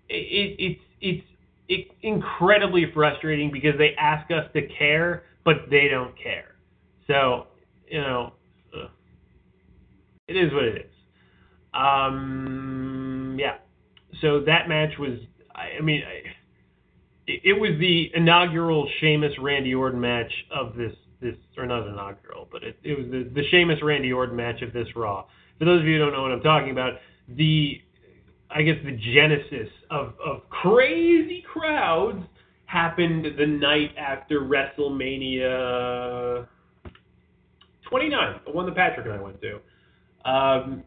it, 0.08 0.56
it's 0.58 0.80
it's 1.00 1.26
it's 1.68 1.90
incredibly 2.02 2.90
frustrating 2.92 3.50
because 3.50 3.78
they 3.78 3.94
ask 3.98 4.30
us 4.30 4.44
to 4.52 4.66
care, 4.78 5.24
but 5.44 5.70
they 5.70 5.88
don't 5.88 6.16
care. 6.22 6.55
So, 7.06 7.46
you 7.88 8.00
know, 8.00 8.32
it 10.28 10.36
is 10.36 10.52
what 10.52 10.64
it 10.64 10.76
is. 10.76 10.92
Um, 11.72 13.36
yeah. 13.38 13.58
So 14.20 14.40
that 14.40 14.68
match 14.68 14.98
was, 14.98 15.18
I, 15.54 15.78
I 15.78 15.80
mean, 15.82 16.02
I, 16.04 16.22
it, 17.26 17.40
it 17.44 17.52
was 17.52 17.78
the 17.78 18.10
inaugural 18.14 18.88
Sheamus 19.00 19.32
Randy 19.40 19.74
Orton 19.74 20.00
match 20.00 20.32
of 20.50 20.74
this 20.76 20.92
this 21.20 21.34
or 21.56 21.66
not 21.66 21.86
inaugural, 21.86 22.48
but 22.50 22.62
it, 22.62 22.78
it 22.82 22.98
was 22.98 23.06
the 23.10 23.30
the 23.34 23.42
Sheamus 23.50 23.82
Randy 23.82 24.12
Orton 24.12 24.36
match 24.36 24.62
of 24.62 24.72
this 24.72 24.88
Raw. 24.96 25.24
For 25.58 25.64
those 25.64 25.80
of 25.80 25.86
you 25.86 25.94
who 25.94 26.04
don't 26.04 26.12
know 26.12 26.22
what 26.22 26.32
I'm 26.32 26.42
talking 26.42 26.70
about, 26.70 26.94
the 27.28 27.80
I 28.50 28.62
guess 28.62 28.76
the 28.84 28.98
genesis 29.14 29.68
of 29.90 30.14
of 30.24 30.48
crazy 30.50 31.44
crowds 31.52 32.24
happened 32.66 33.26
the 33.38 33.46
night 33.46 33.92
after 33.96 34.40
WrestleMania 34.40 36.46
29, 37.88 38.40
the 38.44 38.52
one 38.52 38.66
that 38.66 38.74
Patrick 38.74 39.06
and 39.06 39.14
I 39.14 39.20
went 39.20 39.40
to. 39.42 39.60
Um, 40.28 40.82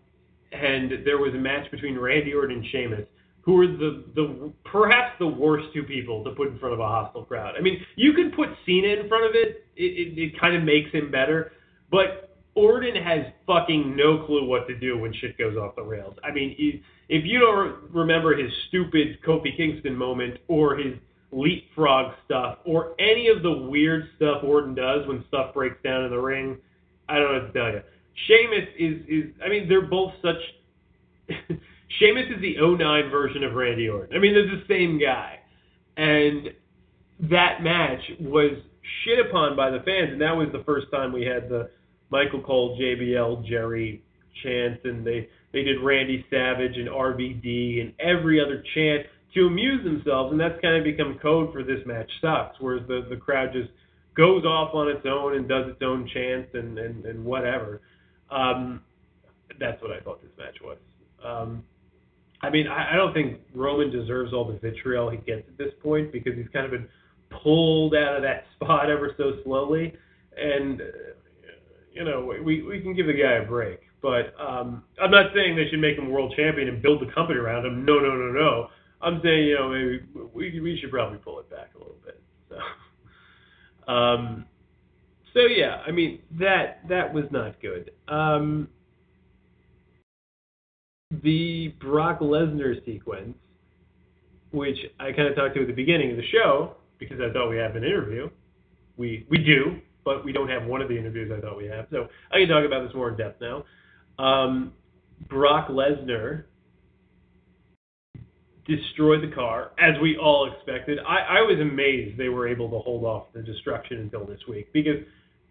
and 0.52 1.06
there 1.06 1.18
was 1.18 1.34
a 1.34 1.38
match 1.38 1.70
between 1.72 1.97
Randy 1.97 2.34
Orton 2.34 2.58
and 2.58 2.66
Sheamus, 2.68 3.08
who 3.41 3.54
were 3.54 3.68
the, 3.68 4.04
the 4.16 4.52
perhaps 4.66 5.16
the 5.20 5.28
worst 5.28 5.68
two 5.74 5.84
people 5.84 6.24
to 6.24 6.32
put 6.32 6.50
in 6.50 6.60
front 6.60 6.74
of 6.74 6.80
a 6.80 6.88
hostile 6.88 7.24
crowd. 7.24 7.56
I 7.58 7.62
mean, 7.62 7.82
you 7.95 8.14
can 8.14 8.32
put 8.32 8.50
Cena 8.66 8.88
in 8.88 9.08
front 9.08 9.26
of 9.26 9.32
it, 9.34 9.66
it, 9.76 9.84
it, 9.84 10.22
it 10.22 10.39
kind 10.39 10.56
of 10.56 10.64
makes 10.64 10.91
him 10.91 11.10
better, 11.12 11.54
but 11.89 12.30
Orton 12.56 12.95
has 13.02 13.26
fucking 13.47 13.95
no 13.95 14.26
clue 14.26 14.45
what 14.45 14.68
to 14.68 14.78
do 14.78 14.97
when 14.97 15.14
shit 15.14 15.38
goes 15.38 15.56
off 15.56 15.76
the 15.76 15.84
rails. 15.84 16.16
I 16.24 16.32
mean, 16.32 16.56
if 17.08 17.26
you 17.26 17.39
don't 17.39 17.89
remember 17.91 18.36
his 18.36 18.52
stupid 18.68 19.20
Kofi 19.26 19.56
Kingston 19.56 19.95
moment 19.95 20.38
or 20.47 20.76
his 20.76 20.95
leapfrog 21.32 22.16
stuff 22.26 22.58
or 22.66 22.95
any 23.00 23.28
of 23.28 23.43
the 23.43 23.52
weird 23.52 24.10
stuff 24.16 24.43
Orton 24.43 24.76
does 24.76 25.08
when 25.08 25.24
stuff 25.28 25.54
breaks 25.54 25.78
down 25.84 26.04
in 26.04 26.12
the 26.12 26.20
ring, 26.20 26.58
I 27.10 27.16
don't 27.16 27.34
know 27.34 27.43
what 27.43 27.53
to 27.53 27.60
tell 27.60 27.72
you. 27.72 27.82
Sheamus 28.28 28.70
is 28.78 29.01
is 29.07 29.32
I 29.43 29.49
mean 29.49 29.68
they're 29.68 29.82
both 29.82 30.14
such. 30.22 30.38
Sheamus 31.99 32.26
is 32.36 32.41
the 32.41 32.55
09 32.60 33.10
version 33.10 33.43
of 33.43 33.53
Randy 33.53 33.89
Orton. 33.89 34.16
I 34.16 34.20
mean 34.20 34.34
they're 34.34 34.45
the 34.45 34.64
same 34.68 34.99
guy, 34.99 35.39
and 35.97 36.49
that 37.32 37.62
match 37.62 38.01
was 38.20 38.51
shit 39.03 39.26
upon 39.26 39.55
by 39.55 39.70
the 39.70 39.80
fans, 39.80 40.12
and 40.12 40.22
that 40.22 40.36
was 40.36 40.47
the 40.51 40.64
first 40.64 40.88
time 40.91 41.12
we 41.12 41.26
had 41.26 41.49
the 41.49 41.70
Michael 42.10 42.41
Cole, 42.41 42.78
JBL, 42.80 43.47
Jerry 43.47 44.03
chant, 44.43 44.82
and 44.84 45.05
they 45.05 45.30
they 45.51 45.64
did 45.64 45.82
Randy 45.82 46.26
Savage 46.30 46.78
and 46.78 46.88
RVD 46.88 47.82
and 47.82 47.93
every 47.99 48.39
other 48.39 48.64
chant 48.74 49.07
to 49.34 49.47
amuse 49.47 49.84
themselves, 49.84 50.32
and 50.32 50.39
that's 50.39 50.60
kind 50.62 50.76
of 50.76 50.84
become 50.84 51.20
code 51.22 51.53
for 51.53 51.64
this 51.64 51.80
match 51.86 52.10
sucks, 52.22 52.57
whereas 52.60 52.88
the 52.88 53.05
the 53.10 53.18
crowd 53.18 53.49
just 53.53 53.70
goes 54.20 54.43
off 54.43 54.76
on 54.76 54.89
its 54.89 55.05
own 55.05 55.38
and 55.38 55.47
does 55.47 55.70
its 55.70 55.82
own 55.82 56.05
chants 56.13 56.49
and, 56.53 56.78
and, 56.78 57.05
and 57.05 57.24
whatever. 57.24 57.82
Um, 58.30 58.82
that's 59.61 59.82
what 59.82 59.91
I 59.91 60.01
thought 60.01 60.22
this 60.22 60.32
match 60.38 60.57
was. 60.61 60.78
Um, 61.24 61.63
I 62.41 62.49
mean, 62.49 62.67
I, 62.67 62.93
I 62.93 62.95
don't 62.97 63.13
think 63.13 63.39
Roman 63.55 63.89
deserves 63.89 64.34
all 64.34 64.45
the 64.45 64.59
vitriol 64.59 65.09
he 65.09 65.17
gets 65.17 65.47
at 65.47 65.57
this 65.57 65.72
point 65.82 66.11
because 66.11 66.34
he's 66.36 66.49
kind 66.51 66.65
of 66.65 66.72
been 66.72 66.89
pulled 67.41 67.95
out 67.95 68.17
of 68.17 68.22
that 68.24 68.43
spot 68.55 68.89
ever 68.89 69.13
so 69.15 69.39
slowly. 69.45 69.93
And, 70.38 70.82
uh, 70.82 70.86
you 71.93 72.03
know, 72.03 72.30
we, 72.43 72.61
we 72.61 72.82
can 72.82 72.93
give 72.93 73.07
the 73.07 73.13
guy 73.13 73.36
a 73.43 73.45
break. 73.45 73.80
But 74.01 74.34
um, 74.38 74.84
I'm 75.01 75.11
not 75.11 75.32
saying 75.34 75.55
they 75.55 75.70
should 75.70 75.80
make 75.80 75.97
him 75.97 76.09
world 76.09 76.34
champion 76.36 76.67
and 76.67 76.82
build 76.82 77.01
the 77.01 77.11
company 77.13 77.39
around 77.39 77.65
him. 77.65 77.86
No, 77.86 77.99
no, 77.99 78.15
no, 78.15 78.32
no. 78.34 78.67
I'm 79.01 79.22
saying, 79.24 79.47
you 79.47 79.55
know, 79.55 79.70
maybe 79.70 80.30
we, 80.34 80.59
we 80.59 80.78
should 80.80 80.91
probably 80.91 81.20
pull 81.20 81.39
it 81.39 81.49
back 81.49 81.70
a 81.76 81.78
little 81.78 81.97
bit. 82.05 82.22
So. 82.49 82.57
Um, 83.90 84.46
so 85.34 85.42
yeah, 85.42 85.82
I 85.86 85.92
mean 85.92 86.20
that 86.40 86.82
that 86.90 87.14
was 87.14 87.26
not 87.32 87.60
good. 87.62 87.92
Um, 88.08 88.68
the 91.24 91.74
Brock 91.82 92.20
Lesnar 92.20 92.86
sequence, 92.86 93.36
which 94.52 94.78
I 95.00 95.12
kind 95.12 95.28
of 95.28 95.36
talked 95.36 95.56
to 95.56 95.62
at 95.62 95.68
the 95.68 95.74
beginning 95.74 96.12
of 96.12 96.18
the 96.18 96.28
show 96.32 96.76
because 97.00 97.18
I 97.20 97.34
thought 97.34 97.50
we 97.50 97.58
have 97.58 97.76
an 97.76 97.84
interview. 97.84 98.30
We 98.98 99.26
we 99.30 99.40
do, 99.40 99.80
but 100.06 100.24
we 100.24 100.34
don't 100.34 100.50
have 100.50 100.66
one 100.66 100.82
of 100.82 100.88
the 100.88 100.98
interviews 100.98 101.32
I 101.36 101.42
thought 101.42 101.58
we 101.58 101.66
have. 101.66 101.88
So 101.90 102.08
I 102.32 102.40
can 102.40 102.48
talk 102.48 102.66
about 102.66 102.86
this 102.86 102.94
more 102.94 103.10
in 103.10 103.18
depth 103.18 103.42
now. 103.42 103.64
Um, 104.24 104.74
Brock 105.30 105.70
Lesnar 105.70 106.44
destroyed 108.70 109.24
the 109.24 109.34
car, 109.34 109.72
as 109.80 109.99
we 110.01 110.17
all 110.17 110.51
expected. 110.53 110.99
I, 110.99 111.39
I 111.39 111.41
was 111.41 111.59
amazed 111.59 112.17
they 112.17 112.30
were 112.30 112.47
able 112.47 112.70
to 112.70 112.80
hold 112.80 113.03
off 113.03 113.34
the 113.34 113.41
destruction 113.41 113.97
until 113.97 114.26
this 114.26 114.39
week 114.47 114.72
because 114.72 115.03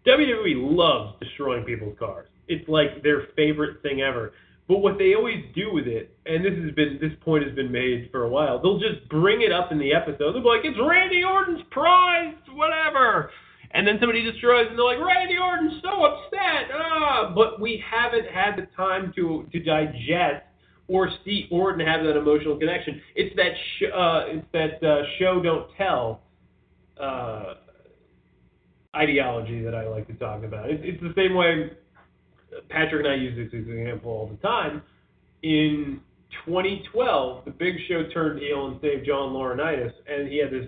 WWE 0.07 0.55
loves 0.55 1.19
destroying 1.19 1.65
people's 1.65 1.97
cars. 1.99 2.27
It's 2.47 2.67
like 2.67 3.03
their 3.03 3.27
favorite 3.35 3.81
thing 3.83 4.01
ever. 4.01 4.31
But 4.67 4.79
what 4.79 4.97
they 4.97 5.15
always 5.15 5.43
do 5.55 5.73
with 5.73 5.87
it, 5.87 6.15
and 6.25 6.45
this 6.45 6.53
has 6.53 6.71
been 6.75 6.99
this 7.01 7.13
point 7.25 7.43
has 7.43 7.55
been 7.55 7.71
made 7.71 8.09
for 8.11 8.23
a 8.23 8.29
while, 8.29 8.61
they'll 8.61 8.79
just 8.79 9.09
bring 9.09 9.41
it 9.41 9.51
up 9.51 9.71
in 9.71 9.79
the 9.79 9.93
episode. 9.93 10.33
They'll 10.33 10.43
be 10.43 10.47
like, 10.47 10.63
"It's 10.63 10.77
Randy 10.79 11.23
Orton's 11.23 11.63
prize, 11.71 12.35
whatever," 12.53 13.31
and 13.71 13.87
then 13.87 13.97
somebody 13.99 14.21
destroys, 14.21 14.67
and 14.69 14.77
they're 14.77 14.85
like, 14.85 15.01
"Randy 15.01 15.37
Orton's 15.37 15.81
so 15.81 16.05
upset." 16.05 16.69
Ah, 16.71 17.33
but 17.33 17.59
we 17.59 17.83
haven't 17.83 18.29
had 18.29 18.57
the 18.57 18.67
time 18.77 19.11
to 19.15 19.47
to 19.51 19.59
digest 19.59 20.45
or 20.89 21.09
Steve 21.21 21.45
Orton 21.51 21.85
have 21.85 22.03
that 22.03 22.17
emotional 22.17 22.57
connection. 22.57 23.01
It's 23.15 23.35
that 23.35 23.51
sh- 23.77 23.93
uh, 23.93 24.23
it's 24.27 24.47
that 24.53 24.83
uh, 24.85 25.03
show 25.19 25.41
don't 25.41 25.67
tell 25.77 26.21
uh, 26.99 27.53
ideology 28.95 29.61
that 29.61 29.75
I 29.75 29.87
like 29.87 30.07
to 30.07 30.13
talk 30.13 30.43
about. 30.43 30.69
It's, 30.69 30.81
it's 30.83 31.01
the 31.01 31.13
same 31.15 31.35
way 31.35 31.71
Patrick 32.69 33.05
and 33.05 33.13
I 33.13 33.15
use 33.15 33.37
this 33.37 33.57
example 33.57 34.11
all 34.11 34.27
the 34.27 34.47
time. 34.47 34.81
In 35.43 36.01
2012, 36.45 37.45
the 37.45 37.51
Big 37.51 37.75
Show 37.87 38.09
turned 38.11 38.41
heel 38.41 38.67
and 38.67 38.81
saved 38.81 39.05
John 39.05 39.31
Laurinaitis, 39.31 39.93
and 40.07 40.27
he 40.27 40.39
had 40.39 40.51
this 40.51 40.67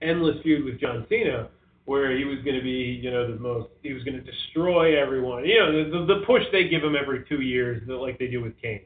endless 0.00 0.36
feud 0.42 0.64
with 0.64 0.80
John 0.80 1.06
Cena 1.08 1.48
where 1.84 2.16
he 2.16 2.24
was 2.24 2.38
going 2.44 2.56
to 2.56 2.62
be, 2.62 3.00
you 3.02 3.10
know, 3.10 3.32
the 3.32 3.40
most, 3.40 3.68
he 3.82 3.94
was 3.94 4.04
going 4.04 4.16
to 4.16 4.20
destroy 4.22 5.00
everyone. 5.00 5.46
You 5.46 5.58
know, 5.58 5.84
the, 5.84 5.98
the, 5.98 6.14
the 6.14 6.26
push 6.26 6.42
they 6.52 6.68
give 6.68 6.82
him 6.82 6.94
every 6.94 7.24
two 7.28 7.40
years, 7.40 7.82
like 7.88 8.18
they 8.18 8.26
do 8.26 8.42
with 8.42 8.60
Kane 8.60 8.82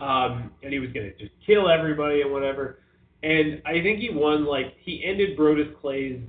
um, 0.00 0.50
and 0.62 0.72
he 0.72 0.78
was 0.78 0.92
to 0.92 1.12
just 1.16 1.32
kill 1.46 1.68
everybody 1.68 2.22
and 2.22 2.32
whatever. 2.32 2.78
And 3.22 3.62
I 3.64 3.80
think 3.82 4.00
he 4.00 4.10
won 4.12 4.44
like 4.44 4.74
he 4.80 5.02
ended 5.04 5.38
Brodus 5.38 5.74
Clay's 5.80 6.20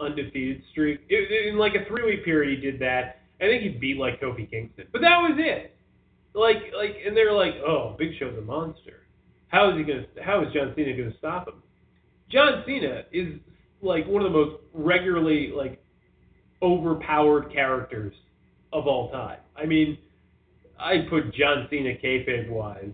undefeated 0.00 0.62
streak. 0.70 1.00
It, 1.08 1.48
in 1.48 1.58
like 1.58 1.74
a 1.74 1.84
three 1.88 2.04
week 2.04 2.24
period, 2.24 2.58
he 2.58 2.70
did 2.70 2.80
that. 2.80 3.20
I 3.40 3.46
think 3.46 3.62
he 3.62 3.70
beat 3.70 3.96
like 3.96 4.20
Kofi 4.20 4.48
Kingston, 4.48 4.86
but 4.92 5.00
that 5.00 5.18
was 5.18 5.36
it. 5.38 5.76
Like 6.34 6.72
like, 6.76 6.96
and 7.04 7.16
they're 7.16 7.32
like, 7.32 7.54
oh, 7.66 7.96
Big 7.98 8.10
Show's 8.18 8.38
a 8.38 8.42
monster. 8.42 9.02
How 9.48 9.70
is 9.70 9.76
he 9.76 9.84
gonna? 9.84 10.06
How 10.24 10.42
is 10.42 10.52
John 10.52 10.72
Cena 10.76 10.96
gonna 10.96 11.16
stop 11.18 11.48
him? 11.48 11.62
John 12.30 12.62
Cena 12.66 13.02
is 13.12 13.34
like 13.82 14.06
one 14.06 14.24
of 14.24 14.32
the 14.32 14.38
most 14.38 14.62
regularly 14.72 15.52
like 15.54 15.82
overpowered 16.62 17.52
characters 17.52 18.14
of 18.72 18.86
all 18.86 19.10
time. 19.10 19.38
I 19.56 19.66
mean, 19.66 19.98
I 20.78 21.06
put 21.10 21.34
John 21.34 21.66
Cena 21.70 21.94
kayfabe 22.02 22.48
wise 22.48 22.92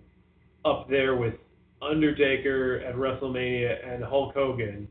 up 0.65 0.89
there 0.89 1.15
with 1.15 1.35
Undertaker 1.81 2.79
at 2.87 2.95
WrestleMania 2.95 3.93
and 3.93 4.03
Hulk 4.03 4.33
Hogan 4.35 4.87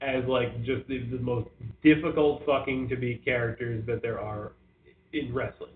as 0.00 0.24
like 0.26 0.62
just 0.64 0.86
the, 0.88 0.98
the 1.10 1.18
most 1.18 1.48
difficult 1.82 2.42
fucking 2.44 2.88
to 2.90 2.96
be 2.96 3.16
characters 3.24 3.84
that 3.86 4.02
there 4.02 4.20
are 4.20 4.52
in 5.12 5.32
wrestling. 5.32 5.72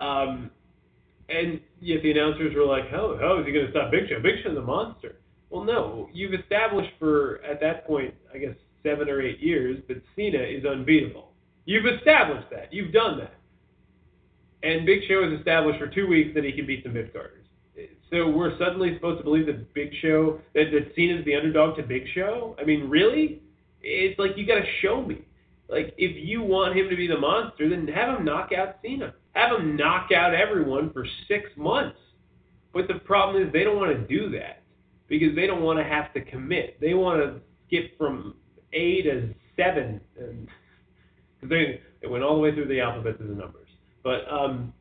Um, 0.00 0.50
And 1.28 1.60
yet 1.80 2.02
the 2.02 2.10
announcers 2.10 2.54
were 2.54 2.66
like, 2.66 2.90
"How 2.90 3.16
how 3.18 3.38
is 3.40 3.46
he 3.46 3.52
going 3.52 3.66
to 3.66 3.70
stop 3.72 3.90
Big 3.90 4.08
Show? 4.08 4.20
Big 4.20 4.42
Show's 4.42 4.56
a 4.56 4.60
monster." 4.60 5.16
Well, 5.48 5.64
no, 5.64 6.08
you've 6.12 6.34
established 6.34 6.90
for 6.98 7.40
at 7.44 7.60
that 7.60 7.86
point, 7.86 8.12
I 8.34 8.38
guess 8.38 8.56
seven 8.82 9.08
or 9.08 9.20
eight 9.22 9.38
years, 9.38 9.78
that 9.88 10.02
Cena 10.16 10.38
is 10.38 10.64
unbeatable. 10.64 11.30
You've 11.64 11.86
established 11.86 12.48
that. 12.50 12.72
You've 12.72 12.92
done 12.92 13.18
that. 13.18 13.34
And 14.62 14.84
Big 14.84 15.00
Show 15.08 15.28
has 15.28 15.38
established 15.38 15.78
for 15.78 15.86
two 15.86 16.06
weeks 16.06 16.34
that 16.34 16.44
he 16.44 16.52
can 16.52 16.66
beat 16.66 16.82
the 16.84 16.90
mid 16.90 17.12
carders. 17.14 17.41
So 18.12 18.28
we're 18.28 18.56
suddenly 18.58 18.94
supposed 18.94 19.18
to 19.18 19.24
believe 19.24 19.46
that 19.46 19.72
Big 19.72 19.90
Show 20.02 20.38
that 20.54 20.64
that 20.70 20.92
Cena's 20.94 21.24
the 21.24 21.34
underdog 21.34 21.76
to 21.76 21.82
Big 21.82 22.04
Show? 22.14 22.54
I 22.60 22.64
mean, 22.64 22.90
really? 22.90 23.40
It's 23.82 24.18
like 24.18 24.32
you 24.36 24.46
got 24.46 24.56
to 24.56 24.66
show 24.82 25.02
me. 25.02 25.22
Like 25.68 25.94
if 25.96 26.22
you 26.22 26.42
want 26.42 26.76
him 26.76 26.90
to 26.90 26.96
be 26.96 27.08
the 27.08 27.18
monster, 27.18 27.70
then 27.70 27.88
have 27.88 28.18
him 28.18 28.24
knock 28.26 28.50
out 28.52 28.76
Cena. 28.82 29.14
Have 29.32 29.58
him 29.58 29.76
knock 29.76 30.10
out 30.14 30.34
everyone 30.34 30.92
for 30.92 31.06
six 31.26 31.48
months. 31.56 31.96
But 32.74 32.86
the 32.86 32.96
problem 32.96 33.42
is 33.42 33.50
they 33.50 33.64
don't 33.64 33.78
want 33.78 33.92
to 33.92 34.06
do 34.06 34.28
that 34.38 34.62
because 35.08 35.34
they 35.34 35.46
don't 35.46 35.62
want 35.62 35.78
to 35.78 35.84
have 35.84 36.12
to 36.12 36.20
commit. 36.20 36.78
They 36.80 36.92
want 36.92 37.22
to 37.22 37.40
skip 37.66 37.96
from 37.96 38.34
A 38.74 39.02
to 39.02 39.34
seven, 39.56 40.02
and 40.18 40.48
they 41.42 41.80
they 42.02 42.08
went 42.08 42.24
all 42.24 42.34
the 42.34 42.42
way 42.42 42.54
through 42.54 42.68
the 42.68 42.80
alphabet 42.80 43.18
to 43.18 43.24
the 43.24 43.34
numbers. 43.34 43.68
But 44.04 44.30
um, 44.30 44.74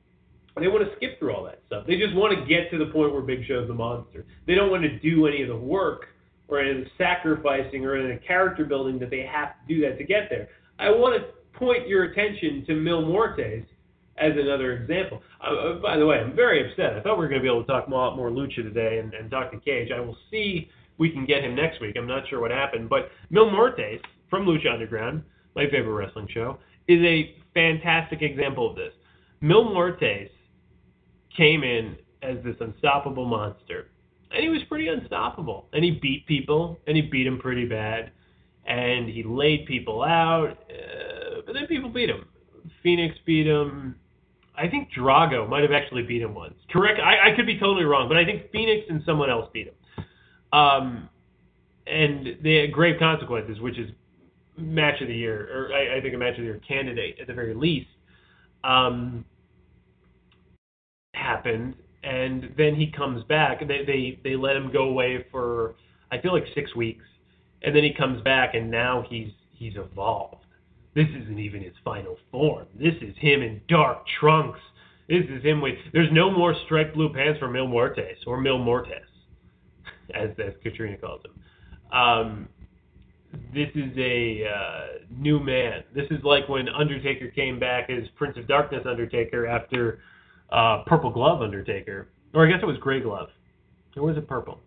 they 0.57 0.67
want 0.67 0.87
to 0.87 0.95
skip 0.97 1.17
through 1.19 1.33
all 1.33 1.43
that 1.45 1.61
stuff. 1.67 1.85
They 1.87 1.97
just 1.97 2.13
want 2.13 2.37
to 2.37 2.45
get 2.45 2.69
to 2.71 2.77
the 2.77 2.91
point 2.91 3.13
where 3.13 3.21
Big 3.21 3.45
Show's 3.47 3.67
the 3.67 3.73
monster. 3.73 4.25
They 4.47 4.55
don't 4.55 4.69
want 4.69 4.83
to 4.83 4.99
do 4.99 5.27
any 5.27 5.41
of 5.41 5.47
the 5.47 5.55
work 5.55 6.07
or 6.47 6.59
any 6.59 6.71
of 6.71 6.77
the 6.77 6.89
sacrificing 6.97 7.85
or 7.85 7.95
any 7.95 8.13
of 8.13 8.19
the 8.19 8.25
character 8.25 8.65
building 8.65 8.99
that 8.99 9.09
they 9.09 9.21
have 9.21 9.49
to 9.49 9.73
do 9.73 9.81
that 9.81 9.97
to 9.97 10.03
get 10.03 10.29
there. 10.29 10.49
I 10.77 10.89
want 10.89 11.21
to 11.21 11.57
point 11.57 11.87
your 11.87 12.03
attention 12.03 12.65
to 12.67 12.75
Mil 12.75 13.03
Muertes 13.03 13.65
as 14.17 14.33
another 14.37 14.73
example. 14.73 15.21
Uh, 15.39 15.75
by 15.81 15.97
the 15.97 16.05
way, 16.05 16.17
I'm 16.19 16.35
very 16.35 16.69
upset. 16.69 16.97
I 16.97 17.01
thought 17.01 17.17
we 17.17 17.25
were 17.25 17.29
going 17.29 17.41
to 17.41 17.43
be 17.43 17.49
able 17.49 17.63
to 17.63 17.67
talk 17.67 17.87
more, 17.87 18.15
more 18.15 18.29
Lucha 18.29 18.57
today 18.57 18.99
and, 18.99 19.13
and 19.13 19.31
to 19.31 19.59
Cage. 19.63 19.89
I 19.95 19.99
will 20.01 20.17
see 20.29 20.69
we 20.97 21.09
can 21.09 21.25
get 21.25 21.43
him 21.43 21.55
next 21.55 21.79
week. 21.81 21.95
I'm 21.97 22.07
not 22.07 22.27
sure 22.29 22.41
what 22.41 22.51
happened. 22.51 22.89
But 22.89 23.09
Mil 23.29 23.49
Muertes 23.49 24.01
from 24.29 24.45
Lucha 24.45 24.73
Underground, 24.73 25.23
my 25.55 25.65
favorite 25.69 25.93
wrestling 25.93 26.27
show, 26.31 26.57
is 26.87 27.01
a 27.03 27.35
fantastic 27.53 28.21
example 28.21 28.69
of 28.69 28.75
this. 28.75 28.93
Mil 29.39 29.65
Muertes 29.65 30.29
came 31.38 31.63
in 31.63 31.97
as 32.21 32.38
this 32.43 32.55
unstoppable 32.59 33.25
monster. 33.25 33.88
And 34.32 34.43
he 34.43 34.49
was 34.49 34.61
pretty 34.69 34.88
unstoppable. 34.88 35.67
And 35.73 35.84
he 35.84 35.91
beat 35.91 36.25
people, 36.25 36.79
and 36.88 36.95
he 36.95 37.01
beat 37.01 37.25
them 37.25 37.39
pretty 37.39 37.65
bad. 37.65 38.11
And 38.65 39.09
he 39.09 39.23
laid 39.23 39.65
people 39.65 40.03
out, 40.03 40.51
uh, 40.69 41.41
but 41.45 41.53
then 41.53 41.67
people 41.67 41.89
beat 41.89 42.09
him. 42.09 42.25
Phoenix 42.84 43.15
beat 43.25 43.47
him. 43.47 43.95
I 44.55 44.67
think 44.67 44.89
Drago 44.97 45.49
might 45.49 45.63
have 45.63 45.71
actually 45.71 46.03
beat 46.03 46.21
him 46.21 46.36
once. 46.36 46.53
Correct? 46.71 46.99
I, 46.99 47.32
I 47.32 47.36
could 47.36 47.47
be 47.47 47.57
totally 47.57 47.86
wrong, 47.86 48.07
but 48.07 48.17
I 48.17 48.25
think 48.25 48.51
Phoenix 48.51 48.86
and 48.89 49.01
someone 49.05 49.29
else 49.29 49.49
beat 49.51 49.67
him. 49.67 50.05
Um, 50.53 51.09
and 51.88 52.38
the 52.43 52.67
grave 52.67 52.99
consequences, 52.99 53.59
which 53.59 53.79
is 53.79 53.89
match 54.57 55.01
of 55.01 55.07
the 55.07 55.15
year, 55.15 55.49
or 55.51 55.73
I, 55.73 55.97
I 55.97 56.01
think 56.01 56.13
a 56.13 56.17
match 56.17 56.34
of 56.34 56.38
the 56.38 56.43
year 56.43 56.61
candidate 56.67 57.17
at 57.19 57.27
the 57.27 57.34
very 57.34 57.53
least. 57.53 57.88
Um, 58.63 59.25
happened, 61.22 61.76
and 62.03 62.53
then 62.57 62.76
he 62.76 62.91
comes 62.91 63.24
back. 63.26 63.59
They 63.59 63.86
they 63.86 64.19
they 64.24 64.36
let 64.36 64.55
him 64.55 64.72
go 64.72 64.89
away 64.89 65.26
for 65.32 65.76
I 66.11 66.19
feel 66.19 66.34
like 66.34 66.45
six 66.53 66.76
weeks, 66.76 67.05
and 67.61 67.76
then 67.76 67.84
he 67.84 67.93
comes 67.93 68.22
back, 68.22 68.53
and 68.53 68.69
now 68.69 69.05
he's 69.09 69.32
he's 69.51 69.74
evolved. 69.76 70.45
This 70.93 71.07
isn't 71.07 71.39
even 71.39 71.63
his 71.63 71.74
final 71.86 72.17
form. 72.32 72.67
This 72.78 72.95
is 73.01 73.15
him 73.17 73.41
in 73.41 73.61
dark 73.69 74.03
trunks. 74.19 74.59
This 75.07 75.24
is 75.30 75.43
him 75.43 75.61
with. 75.61 75.76
There's 75.93 76.11
no 76.11 76.30
more 76.30 76.55
striped 76.65 76.95
blue 76.95 77.13
pants 77.13 77.39
for 77.39 77.47
Mil 77.47 77.67
Muertes 77.67 78.17
or 78.28 78.39
Mil 78.41 78.57
Mortes, 78.57 79.07
as 80.13 80.30
as 80.39 80.53
Katrina 80.63 80.97
calls 80.97 81.22
him. 81.24 81.97
Um, 81.97 82.49
this 83.53 83.69
is 83.76 83.91
a 83.97 84.45
uh, 84.45 84.86
new 85.09 85.39
man. 85.39 85.84
This 85.95 86.07
is 86.11 86.24
like 86.24 86.49
when 86.49 86.67
Undertaker 86.67 87.28
came 87.28 87.59
back 87.59 87.89
as 87.89 88.03
Prince 88.15 88.38
of 88.38 88.47
Darkness 88.47 88.84
Undertaker 88.86 89.47
after 89.47 89.99
uh, 90.51 90.83
Purple 90.85 91.11
Glove 91.11 91.41
Undertaker, 91.41 92.09
or 92.33 92.45
I 92.45 92.49
guess 92.49 92.59
it 92.61 92.65
was 92.65 92.77
Gray 92.77 93.01
Glove. 93.01 93.29
Or 93.95 94.03
was 94.03 94.17
it 94.17 94.27
purple? 94.27 94.59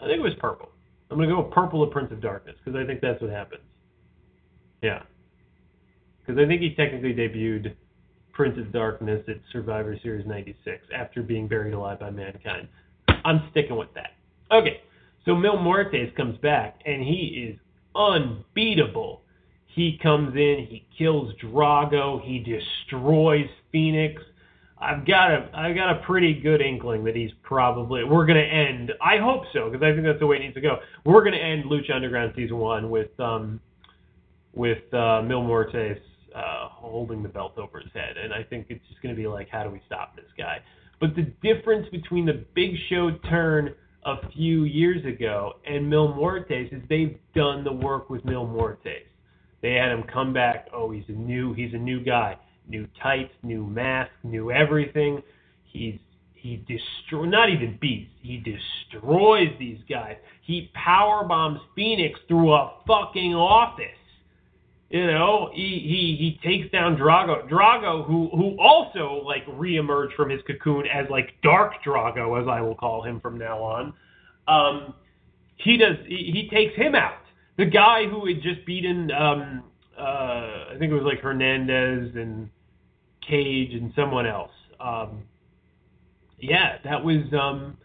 I 0.00 0.06
think 0.06 0.18
it 0.18 0.22
was 0.22 0.34
purple. 0.38 0.70
I'm 1.10 1.18
gonna 1.18 1.28
go 1.28 1.42
with 1.42 1.52
purple 1.52 1.82
of 1.82 1.90
Prince 1.90 2.10
of 2.10 2.20
Darkness 2.20 2.56
because 2.64 2.78
I 2.78 2.86
think 2.86 3.00
that's 3.00 3.20
what 3.20 3.30
happens. 3.30 3.62
Yeah, 4.82 5.02
because 6.20 6.40
I 6.42 6.46
think 6.46 6.60
he 6.60 6.74
technically 6.74 7.14
debuted 7.14 7.74
Prince 8.32 8.58
of 8.58 8.72
Darkness 8.72 9.22
at 9.28 9.36
Survivor 9.52 9.96
Series 10.02 10.26
'96 10.26 10.86
after 10.94 11.22
being 11.22 11.46
buried 11.48 11.74
alive 11.74 12.00
by 12.00 12.10
Mankind. 12.10 12.68
I'm 13.24 13.42
sticking 13.50 13.76
with 13.76 13.92
that. 13.94 14.10
Okay, 14.50 14.80
so 15.24 15.34
Mil 15.36 15.56
Muertes 15.56 16.14
comes 16.16 16.38
back 16.38 16.80
and 16.84 17.02
he 17.02 17.50
is 17.50 17.58
unbeatable. 17.94 19.22
He 19.66 19.98
comes 20.02 20.34
in, 20.34 20.66
he 20.68 20.86
kills 20.98 21.32
Drago, 21.42 22.20
he 22.22 22.38
destroys 22.38 23.46
Phoenix. 23.70 24.20
I've 24.82 25.06
got 25.06 25.30
a 25.30 25.50
I've 25.54 25.76
got 25.76 25.96
a 25.96 26.02
pretty 26.04 26.34
good 26.34 26.60
inkling 26.60 27.04
that 27.04 27.14
he's 27.14 27.30
probably 27.42 28.02
we're 28.02 28.26
gonna 28.26 28.40
end. 28.40 28.92
I 29.00 29.18
hope 29.18 29.44
so 29.52 29.70
because 29.70 29.82
I 29.82 29.92
think 29.92 30.04
that's 30.04 30.18
the 30.18 30.26
way 30.26 30.36
it 30.36 30.40
needs 30.40 30.54
to 30.54 30.60
go. 30.60 30.78
We're 31.04 31.22
gonna 31.22 31.36
end 31.36 31.64
Lucha 31.66 31.94
Underground 31.94 32.32
season 32.34 32.58
one 32.58 32.90
with 32.90 33.18
um 33.20 33.60
with 34.52 34.82
uh, 34.92 35.22
Mil 35.22 35.42
Muertes 35.42 36.00
uh, 36.34 36.68
holding 36.68 37.22
the 37.22 37.28
belt 37.28 37.56
over 37.58 37.78
his 37.78 37.92
head, 37.94 38.16
and 38.16 38.34
I 38.34 38.42
think 38.42 38.66
it's 38.70 38.84
just 38.88 39.00
gonna 39.02 39.14
be 39.14 39.28
like 39.28 39.48
how 39.48 39.62
do 39.62 39.70
we 39.70 39.80
stop 39.86 40.16
this 40.16 40.26
guy? 40.36 40.58
But 41.00 41.14
the 41.14 41.32
difference 41.42 41.88
between 41.90 42.26
the 42.26 42.44
Big 42.54 42.72
Show 42.90 43.12
turn 43.30 43.74
a 44.04 44.28
few 44.32 44.64
years 44.64 45.04
ago 45.06 45.60
and 45.64 45.88
Mil 45.88 46.12
Muertes 46.12 46.72
is 46.72 46.82
they've 46.88 47.16
done 47.36 47.62
the 47.62 47.72
work 47.72 48.10
with 48.10 48.24
Mil 48.24 48.48
Muertes. 48.48 49.06
They 49.60 49.74
had 49.74 49.92
him 49.92 50.02
come 50.12 50.32
back. 50.32 50.66
Oh, 50.74 50.90
he's 50.90 51.04
a 51.08 51.12
new 51.12 51.54
he's 51.54 51.72
a 51.72 51.78
new 51.78 52.02
guy 52.02 52.36
new 52.68 52.86
tights, 53.02 53.32
new 53.42 53.66
mask, 53.66 54.10
new 54.22 54.50
everything. 54.50 55.22
He's 55.64 55.98
he 56.34 56.56
destroy 56.56 57.24
not 57.26 57.50
even 57.50 57.78
beats. 57.80 58.10
He 58.20 58.38
destroys 58.38 59.50
these 59.60 59.78
guys. 59.88 60.16
He 60.42 60.72
power 60.74 61.24
bombs 61.24 61.60
Phoenix 61.76 62.18
through 62.26 62.52
a 62.52 62.74
fucking 62.84 63.32
office. 63.32 63.86
You 64.90 65.06
know, 65.06 65.50
he 65.54 65.62
he 65.62 66.16
he 66.18 66.40
takes 66.46 66.70
down 66.72 66.96
Drago. 66.96 67.48
Drago, 67.48 68.04
who 68.04 68.28
who 68.32 68.58
also 68.60 69.22
like 69.24 69.46
reemerged 69.46 70.14
from 70.16 70.30
his 70.30 70.40
cocoon 70.46 70.84
as 70.92 71.06
like 71.10 71.32
Dark 71.42 71.74
Drago, 71.86 72.40
as 72.42 72.48
I 72.48 72.60
will 72.60 72.74
call 72.74 73.02
him 73.02 73.20
from 73.20 73.38
now 73.38 73.62
on. 73.62 73.94
Um, 74.48 74.94
he 75.56 75.76
does. 75.76 75.96
He, 76.06 76.30
he 76.34 76.48
takes 76.54 76.74
him 76.76 76.94
out. 76.94 77.22
The 77.56 77.66
guy 77.66 78.06
who 78.06 78.26
had 78.26 78.42
just 78.42 78.66
beaten 78.66 79.10
um, 79.12 79.62
uh, 79.98 80.02
I 80.70 80.76
think 80.78 80.90
it 80.90 80.94
was 80.94 81.04
like 81.04 81.20
Hernandez 81.20 82.14
and 82.14 82.50
Cage 83.28 83.72
and 83.72 83.92
someone 83.94 84.26
else. 84.26 84.50
Um, 84.80 85.24
yeah, 86.38 86.78
that 86.84 87.04
was. 87.04 87.32
Um, 87.32 87.78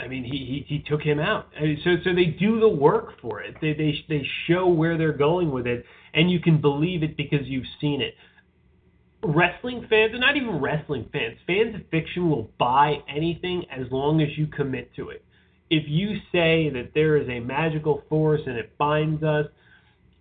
I 0.00 0.08
mean, 0.08 0.24
he, 0.24 0.64
he 0.66 0.76
he 0.76 0.84
took 0.88 1.02
him 1.02 1.20
out. 1.20 1.48
I 1.56 1.62
mean, 1.62 1.80
so 1.84 1.90
so 2.02 2.14
they 2.14 2.24
do 2.24 2.58
the 2.58 2.68
work 2.68 3.20
for 3.20 3.42
it. 3.42 3.54
They 3.60 3.74
they 3.74 3.94
they 4.08 4.26
show 4.48 4.66
where 4.68 4.98
they're 4.98 5.12
going 5.12 5.52
with 5.52 5.66
it, 5.66 5.84
and 6.12 6.30
you 6.30 6.40
can 6.40 6.60
believe 6.60 7.02
it 7.02 7.16
because 7.16 7.46
you've 7.46 7.66
seen 7.80 8.00
it. 8.00 8.14
Wrestling 9.22 9.86
fans, 9.88 10.12
and 10.12 10.20
not 10.20 10.36
even 10.36 10.60
wrestling 10.60 11.08
fans, 11.12 11.38
fans 11.46 11.74
of 11.74 11.82
fiction 11.90 12.28
will 12.28 12.50
buy 12.58 12.96
anything 13.08 13.64
as 13.70 13.86
long 13.90 14.20
as 14.20 14.28
you 14.36 14.46
commit 14.46 14.94
to 14.96 15.10
it. 15.10 15.24
If 15.70 15.84
you 15.86 16.16
say 16.30 16.70
that 16.70 16.90
there 16.94 17.16
is 17.16 17.28
a 17.28 17.40
magical 17.40 18.02
force 18.08 18.42
and 18.46 18.56
it 18.56 18.76
binds 18.76 19.22
us, 19.22 19.46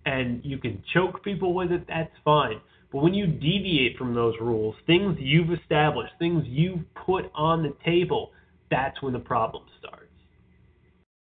and 0.06 0.43
you 0.43 0.58
can 0.58 0.84
choke 0.93 1.24
people 1.24 1.54
with 1.54 1.72
it, 1.72 1.86
that's 1.88 2.12
fine. 2.24 2.60
But 2.91 3.01
when 3.01 3.14
you 3.14 3.26
deviate 3.26 3.97
from 3.97 4.14
those 4.14 4.36
rules, 4.39 4.76
things 4.86 5.18
you've 5.20 5.51
established, 5.51 6.14
things 6.20 6.43
you've 6.45 6.82
put 6.93 7.32
on 7.34 7.64
the 7.64 7.74
table, 7.84 8.32
that's 8.70 9.01
when 9.01 9.14
the 9.14 9.20
problem 9.20 9.64
starts. 9.80 10.04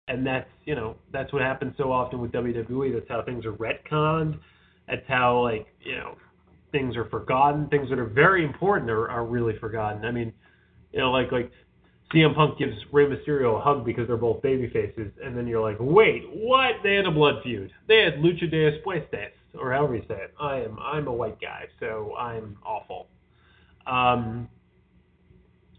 And 0.08 0.26
that's, 0.26 0.48
you 0.64 0.74
know, 0.74 0.96
that's 1.12 1.32
what 1.32 1.42
happens 1.42 1.74
so 1.78 1.92
often 1.92 2.20
with 2.20 2.32
WWE. 2.32 2.92
That's 2.92 3.08
how 3.08 3.22
things 3.22 3.44
are 3.44 3.52
retconned. 3.52 4.38
That's 4.88 5.06
how, 5.06 5.40
like, 5.42 5.68
you 5.80 5.96
know, 5.96 6.16
things 6.72 6.96
are 6.96 7.04
forgotten. 7.04 7.68
Things 7.68 7.88
that 7.90 7.98
are 7.98 8.06
very 8.06 8.44
important 8.44 8.90
are, 8.90 9.08
are 9.08 9.24
really 9.24 9.56
forgotten. 9.58 10.04
I 10.04 10.10
mean, 10.10 10.32
you 10.92 10.98
know, 10.98 11.12
like, 11.12 11.30
like 11.30 11.52
CM 12.12 12.34
Punk 12.34 12.58
gives 12.58 12.74
Rey 12.92 13.06
Mysterio 13.06 13.58
a 13.58 13.60
hug 13.60 13.84
because 13.84 14.06
they're 14.06 14.16
both 14.16 14.42
baby 14.42 14.68
faces, 14.70 15.10
and 15.24 15.36
then 15.36 15.46
you're 15.46 15.62
like, 15.62 15.78
wait, 15.80 16.24
what? 16.32 16.72
They 16.82 16.94
had 16.94 17.06
a 17.06 17.10
blood 17.10 17.36
feud. 17.42 17.72
They 17.88 17.98
had 17.98 18.14
lucha 18.14 18.50
de 18.50 18.70
despuestes, 18.70 19.30
or 19.58 19.72
however 19.72 19.96
you 19.96 20.02
say 20.08 20.14
it. 20.14 20.34
I 20.38 20.56
am 20.60 20.78
I'm 20.78 21.06
a 21.06 21.12
white 21.12 21.40
guy, 21.40 21.66
so 21.80 22.14
I'm 22.16 22.58
awful. 22.64 23.08
Um, 23.86 24.48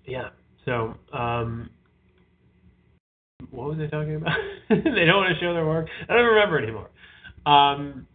yeah. 0.05 0.29
So, 0.65 0.95
um, 1.11 1.69
what 3.51 3.69
was 3.69 3.79
I 3.79 3.87
talking 3.87 4.15
about? 4.15 4.37
they 4.69 5.05
don't 5.05 5.17
want 5.17 5.33
to 5.33 5.39
show 5.39 5.53
their 5.53 5.65
work. 5.65 5.87
I 6.09 6.13
don't 6.13 6.25
remember 6.25 6.57
anymore. 6.57 6.89
Um, 7.45 8.07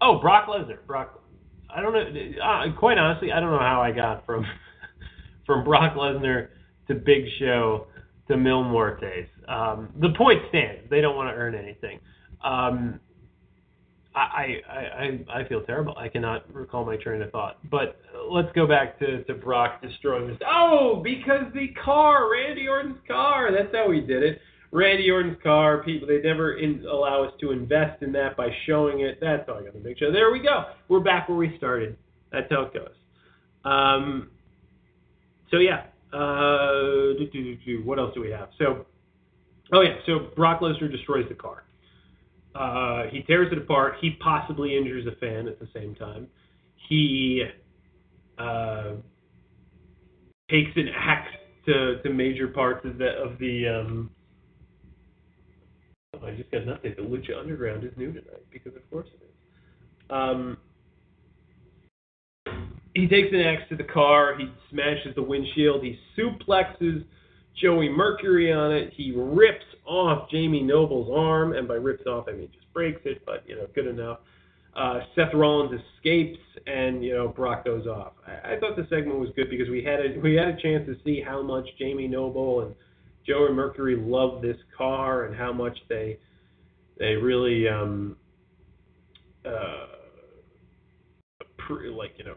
oh, 0.00 0.18
Brock 0.20 0.48
Lesnar. 0.48 0.78
Brock. 0.86 1.20
I 1.68 1.82
don't 1.82 1.92
know. 1.92 2.42
Uh, 2.42 2.78
quite 2.78 2.96
honestly, 2.96 3.32
I 3.32 3.40
don't 3.40 3.50
know 3.50 3.58
how 3.58 3.82
I 3.82 3.92
got 3.92 4.24
from 4.24 4.46
from 5.46 5.64
Brock 5.64 5.94
Lesnar 5.94 6.48
to 6.88 6.94
Big 6.94 7.24
Show 7.38 7.86
to 8.28 8.36
Mil 8.36 8.64
Muertes. 8.64 9.28
Um, 9.48 9.90
the 10.00 10.10
point 10.16 10.40
stands. 10.48 10.88
They 10.90 11.00
don't 11.00 11.16
want 11.16 11.30
to 11.30 11.34
earn 11.34 11.54
anything. 11.54 12.00
Um, 12.44 13.00
I, 14.14 14.62
I, 14.68 14.74
I, 14.74 15.40
I 15.40 15.48
feel 15.48 15.62
terrible. 15.62 15.94
I 15.98 16.08
cannot 16.08 16.52
recall 16.52 16.84
my 16.86 16.96
train 16.96 17.20
of 17.20 17.30
thought. 17.30 17.58
But 17.70 18.00
let's 18.30 18.48
go 18.54 18.66
back 18.66 18.98
to, 19.00 19.22
to 19.24 19.34
Brock 19.34 19.82
destroying 19.82 20.28
this. 20.28 20.38
Oh, 20.46 21.02
because 21.04 21.52
the 21.54 21.68
car, 21.84 22.32
Randy 22.32 22.66
Orton's 22.66 22.98
car. 23.06 23.50
That's 23.52 23.74
how 23.74 23.90
he 23.92 24.00
did 24.00 24.22
it. 24.22 24.40
Randy 24.72 25.10
Orton's 25.10 25.36
car. 25.42 25.82
People, 25.84 26.08
they 26.08 26.20
never 26.20 26.56
in, 26.56 26.84
allow 26.90 27.24
us 27.24 27.32
to 27.40 27.52
invest 27.52 28.02
in 28.02 28.10
that 28.12 28.36
by 28.36 28.48
showing 28.66 29.00
it. 29.00 29.18
That's 29.20 29.48
all 29.48 29.56
I 29.56 29.64
got 29.64 29.74
to 29.74 29.80
make 29.80 29.98
sure. 29.98 30.10
There 30.10 30.32
we 30.32 30.40
go. 30.40 30.64
We're 30.88 31.00
back 31.00 31.28
where 31.28 31.38
we 31.38 31.54
started. 31.58 31.96
That's 32.32 32.50
how 32.50 32.62
it 32.62 32.74
goes. 32.74 32.94
Um, 33.64 34.30
so 35.50 35.58
yeah. 35.58 35.84
Uh, 36.16 37.12
do, 37.18 37.28
do, 37.30 37.56
do, 37.56 37.84
what 37.84 37.98
else 37.98 38.14
do 38.14 38.22
we 38.22 38.30
have? 38.30 38.48
So, 38.58 38.86
oh 39.72 39.82
yeah. 39.82 39.96
So 40.06 40.30
Brock 40.34 40.60
Lesnar 40.60 40.90
destroys 40.90 41.28
the 41.28 41.34
car. 41.34 41.64
Uh, 42.54 43.10
he 43.10 43.20
tears 43.22 43.52
it 43.52 43.58
apart. 43.58 43.96
He 44.00 44.16
possibly 44.22 44.78
injures 44.78 45.06
a 45.06 45.14
fan 45.16 45.46
at 45.46 45.60
the 45.60 45.68
same 45.74 45.94
time. 45.94 46.28
He 46.88 47.44
uh, 48.38 48.92
takes 50.50 50.70
an 50.76 50.88
axe 50.96 51.28
to, 51.66 52.00
to 52.02 52.10
major 52.10 52.48
parts 52.48 52.86
of 52.86 52.96
the 52.96 53.08
of 53.22 53.38
the. 53.38 53.68
Um, 53.68 54.10
oh, 56.14 56.26
I 56.26 56.30
just 56.30 56.50
got 56.50 56.62
update. 56.62 56.96
The 56.96 57.02
Lucha 57.02 57.38
Underground 57.38 57.84
is 57.84 57.90
new 57.98 58.12
tonight 58.12 58.46
because 58.50 58.74
of 58.74 58.88
course 58.90 59.08
it 59.08 59.22
is. 59.22 59.30
Um, 60.08 60.56
he 62.96 63.06
takes 63.06 63.28
an 63.32 63.40
axe 63.40 63.62
to 63.68 63.76
the 63.76 63.84
car. 63.84 64.36
He 64.38 64.50
smashes 64.70 65.14
the 65.14 65.22
windshield. 65.22 65.84
He 65.84 65.98
suplexes 66.18 67.04
Joey 67.60 67.90
Mercury 67.90 68.50
on 68.52 68.72
it. 68.72 68.92
He 68.96 69.12
rips 69.14 69.64
off 69.84 70.30
Jamie 70.30 70.62
Noble's 70.62 71.10
arm, 71.14 71.52
and 71.52 71.68
by 71.68 71.74
rips 71.74 72.06
off 72.06 72.24
I 72.28 72.32
mean 72.32 72.48
just 72.52 72.72
breaks 72.72 73.00
it, 73.04 73.22
but 73.26 73.44
you 73.46 73.56
know, 73.56 73.66
good 73.74 73.86
enough. 73.86 74.20
Uh, 74.74 75.00
Seth 75.14 75.32
Rollins 75.34 75.80
escapes, 75.96 76.38
and 76.66 77.04
you 77.04 77.14
know 77.14 77.28
Brock 77.28 77.64
goes 77.64 77.86
off. 77.86 78.12
I, 78.26 78.54
I 78.54 78.60
thought 78.60 78.76
the 78.76 78.86
segment 78.88 79.18
was 79.18 79.28
good 79.36 79.50
because 79.50 79.68
we 79.68 79.84
had 79.84 80.00
a 80.00 80.18
we 80.20 80.34
had 80.34 80.48
a 80.48 80.56
chance 80.60 80.86
to 80.86 80.96
see 81.04 81.20
how 81.20 81.42
much 81.42 81.66
Jamie 81.78 82.08
Noble 82.08 82.62
and 82.62 82.74
Joey 83.26 83.52
Mercury 83.52 83.96
love 83.96 84.40
this 84.40 84.56
car 84.76 85.24
and 85.24 85.36
how 85.36 85.52
much 85.52 85.76
they 85.88 86.18
they 86.98 87.14
really 87.14 87.68
um 87.68 88.16
uh 89.44 89.86
pre, 91.58 91.88
like 91.90 92.12
you 92.16 92.24
know 92.24 92.34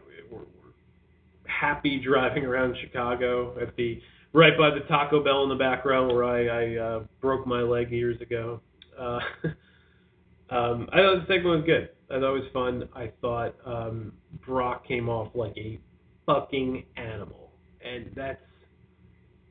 happy 1.60 2.00
driving 2.02 2.44
around 2.44 2.76
Chicago 2.80 3.56
at 3.60 3.76
the 3.76 4.00
right 4.32 4.56
by 4.56 4.70
the 4.70 4.80
Taco 4.88 5.22
Bell 5.22 5.42
in 5.42 5.48
the 5.48 5.56
background 5.56 6.08
where 6.08 6.24
I, 6.24 6.46
I 6.46 6.76
uh, 6.78 7.04
broke 7.20 7.46
my 7.46 7.60
leg 7.60 7.90
years 7.90 8.20
ago. 8.20 8.60
Uh, 8.98 9.18
um, 10.54 10.88
I 10.92 10.98
thought 10.98 11.20
the 11.20 11.24
segment 11.28 11.46
was 11.46 11.64
good. 11.66 11.90
I 12.10 12.20
thought 12.20 12.36
it 12.36 12.40
was 12.40 12.50
fun. 12.52 12.88
I 12.94 13.12
thought 13.20 13.54
um, 13.64 14.12
Brock 14.46 14.86
came 14.86 15.08
off 15.08 15.34
like 15.34 15.56
a 15.56 15.78
fucking 16.26 16.84
animal, 16.96 17.52
and 17.84 18.10
that's 18.16 18.40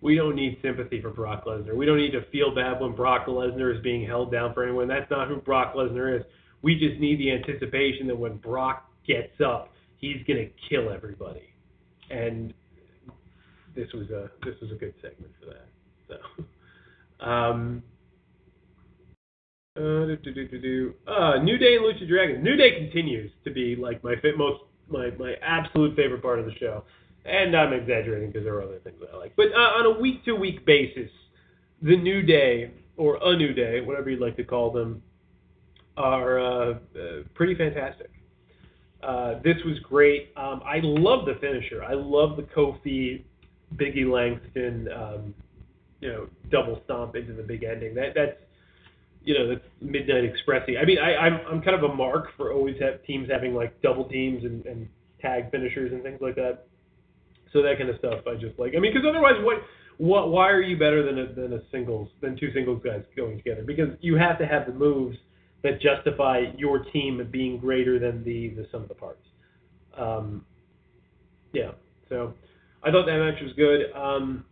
we 0.02 0.16
don't 0.16 0.36
need 0.36 0.58
sympathy 0.62 1.02
for 1.02 1.10
Brock 1.10 1.46
Lesnar. 1.46 1.76
We 1.76 1.86
don't 1.86 1.98
need 1.98 2.12
to 2.12 2.24
feel 2.32 2.56
bad 2.56 2.80
when 2.80 2.96
Brock 2.96 3.28
Lesnar 3.28 3.76
is 3.76 3.84
being 3.84 4.06
held 4.06 4.32
down 4.32 4.54
for 4.54 4.64
anyone. 4.64 4.88
That's 4.88 5.10
not 5.12 5.28
who 5.28 5.38
Brock 5.38 5.74
Lesnar 5.76 6.18
is. 6.18 6.26
We 6.62 6.80
just 6.80 7.00
need 7.02 7.20
the 7.20 7.32
anticipation 7.32 8.08
that 8.08 8.18
when 8.18 8.38
Brock 8.38 8.90
gets 9.06 9.42
up, 9.46 9.74
he's 9.98 10.24
gonna 10.26 10.48
kill 10.70 10.90
everybody. 10.90 11.49
And 12.10 12.54
this 13.76 13.88
was 13.94 14.10
a 14.10 14.30
this 14.46 14.56
was 14.62 14.72
a 14.72 14.76
good 14.76 14.94
segment 15.02 15.32
for 15.40 15.46
that. 15.48 15.68
So, 16.08 17.26
um, 17.26 17.84
uh, 19.78 20.06
do, 20.06 20.34
do, 20.34 20.48
do, 20.48 20.94
uh, 21.08 21.38
New 21.42 21.58
Day 21.58 21.76
and 21.76 21.86
Lucha 21.86 22.08
Dragons. 22.08 22.44
New 22.44 22.56
Day 22.56 22.78
continues 22.80 23.32
to 23.44 23.52
be 23.52 23.76
like 23.76 24.04
my 24.04 24.16
fit, 24.22 24.38
most 24.38 24.62
my 24.90 25.12
my 25.12 25.36
absolute 25.42 25.96
favorite 25.96 26.22
part 26.22 26.40
of 26.40 26.46
the 26.46 26.56
show, 26.56 26.84
and 27.26 27.56
I'm 27.56 27.74
exaggerating 27.74 28.32
because 28.32 28.44
there 28.44 28.56
are 28.56 28.64
other 28.64 28.80
things 28.80 28.98
I 29.14 29.16
like. 29.16 29.36
But 29.36 29.48
uh, 29.54 29.80
on 29.80 29.96
a 29.96 30.00
week 30.00 30.26
to 30.26 30.34
week 30.34 30.66
basis, 30.66 31.10
the 31.82 31.96
New 31.96 32.22
Day 32.24 32.72
or 32.98 33.20
a 33.22 33.38
New 33.38 33.54
Day, 33.54 33.82
whatever 33.82 34.10
you'd 34.10 34.20
like 34.20 34.36
to 34.38 34.44
call 34.44 34.72
them, 34.72 35.02
are 35.96 36.40
uh, 36.40 36.72
uh, 36.72 36.78
pretty 37.34 37.56
fantastic. 37.56 38.10
Uh, 39.02 39.36
this 39.44 39.56
was 39.66 39.80
great. 39.80 40.32
Um, 40.36 40.62
I 40.66 40.80
love 40.84 41.26
the 41.26 41.36
finisher. 41.40 41.84
I 41.84 41.94
love 41.94 42.36
the 42.36 42.44
Kofi 42.44 43.24
Biggie 43.76 44.10
Langston, 44.12 44.90
um, 44.92 45.34
you 46.02 46.10
know, 46.10 46.28
double 46.52 46.82
stomp 46.86 47.16
into 47.16 47.34
the 47.34 47.44
big 47.44 47.64
ending. 47.64 47.96
That 47.96 48.14
that's 48.16 48.38
you 49.24 49.38
know 49.38 49.48
that's 49.48 49.66
Midnight 49.82 50.24
Expressy. 50.24 50.82
I 50.82 50.86
mean, 50.86 50.98
I, 50.98 51.16
I'm 51.16 51.40
I'm 51.50 51.62
kind 51.62 51.76
of 51.82 51.90
a 51.90 51.94
mark 51.94 52.28
for 52.36 52.52
always 52.52 52.76
have 52.82 53.04
teams 53.04 53.30
having 53.30 53.54
like 53.54 53.82
double 53.82 54.06
teams 54.06 54.44
and, 54.44 54.66
and 54.66 54.88
tag 55.22 55.52
finishers 55.52 55.92
and 55.92 56.04
things 56.04 56.20
like 56.22 56.36
that. 56.36 56.68
So 57.54 57.62
that 57.62 57.78
kind 57.78 57.90
of 57.90 57.98
stuff 57.98 58.22
I 58.28 58.36
just 58.36 58.60
like. 58.60 58.74
I 58.76 58.80
mean, 58.80 58.94
because 58.94 59.08
otherwise, 59.08 59.36
what 59.42 59.58
what 59.98 60.30
why 60.30 60.50
are 60.50 60.62
you 60.62 60.78
better 60.78 61.04
than 61.04 61.20
a, 61.20 61.34
than 61.34 61.54
a 61.54 61.62
singles 61.72 62.10
than 62.22 62.38
two 62.38 62.52
singles 62.54 62.82
guys 62.84 63.04
going 63.16 63.38
together? 63.38 63.64
Because 63.64 63.90
you 64.02 64.16
have 64.16 64.38
to 64.40 64.46
have 64.46 64.66
the 64.66 64.74
moves 64.74 65.18
that 65.64 65.82
justify 65.82 66.44
your 66.58 66.86
team 66.86 67.28
being 67.32 67.58
greater 67.58 68.00
than 68.00 68.24
the 68.24 68.50
the 68.50 68.68
sum 68.72 68.84
of 68.84 68.88
the 68.88 68.96
parts. 68.96 69.26
Um, 69.98 70.46
yeah. 71.54 71.72
So 72.08 72.34
I 72.84 72.92
thought 72.92 73.06
that 73.06 73.18
match 73.18 73.42
was 73.42 73.54
good. 73.54 73.92
Um, 73.94 74.46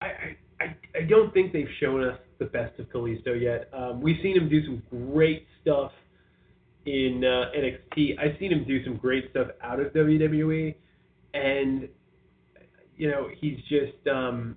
I, 0.00 0.06
I 0.60 0.76
I 0.94 1.02
don't 1.08 1.32
think 1.32 1.52
they've 1.52 1.66
shown 1.78 2.04
us 2.04 2.18
the 2.38 2.46
best 2.46 2.78
of 2.78 2.86
Kalisto 2.86 3.40
yet. 3.40 3.68
Um, 3.72 4.00
we've 4.00 4.18
seen 4.22 4.36
him 4.36 4.48
do 4.48 4.64
some 4.64 4.82
great 4.90 5.46
stuff 5.62 5.92
in 6.86 7.22
uh, 7.24 7.50
NXT. 7.56 8.18
I've 8.18 8.38
seen 8.38 8.52
him 8.52 8.64
do 8.66 8.82
some 8.84 8.96
great 8.96 9.30
stuff 9.30 9.48
out 9.62 9.80
of 9.80 9.92
WWE, 9.92 10.74
and 11.34 11.88
you 12.96 13.10
know 13.10 13.28
he's 13.38 13.58
just 13.68 14.06
um, 14.08 14.56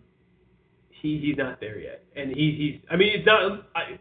he 0.89 1.19
he's 1.19 1.37
not 1.37 1.59
there 1.59 1.79
yet. 1.79 2.03
And 2.15 2.31
he 2.31 2.79
he's 2.81 2.89
I 2.89 2.95
mean 2.95 3.09
it's 3.15 3.25
not 3.25 3.67
I 3.75 3.99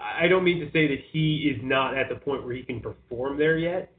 I 0.00 0.28
don't 0.28 0.44
mean 0.44 0.60
to 0.60 0.66
say 0.72 0.88
that 0.88 0.98
he 1.12 1.52
is 1.54 1.60
not 1.62 1.96
at 1.96 2.08
the 2.08 2.16
point 2.16 2.44
where 2.44 2.54
he 2.54 2.62
can 2.62 2.80
perform 2.80 3.38
there 3.38 3.58
yet 3.58 3.92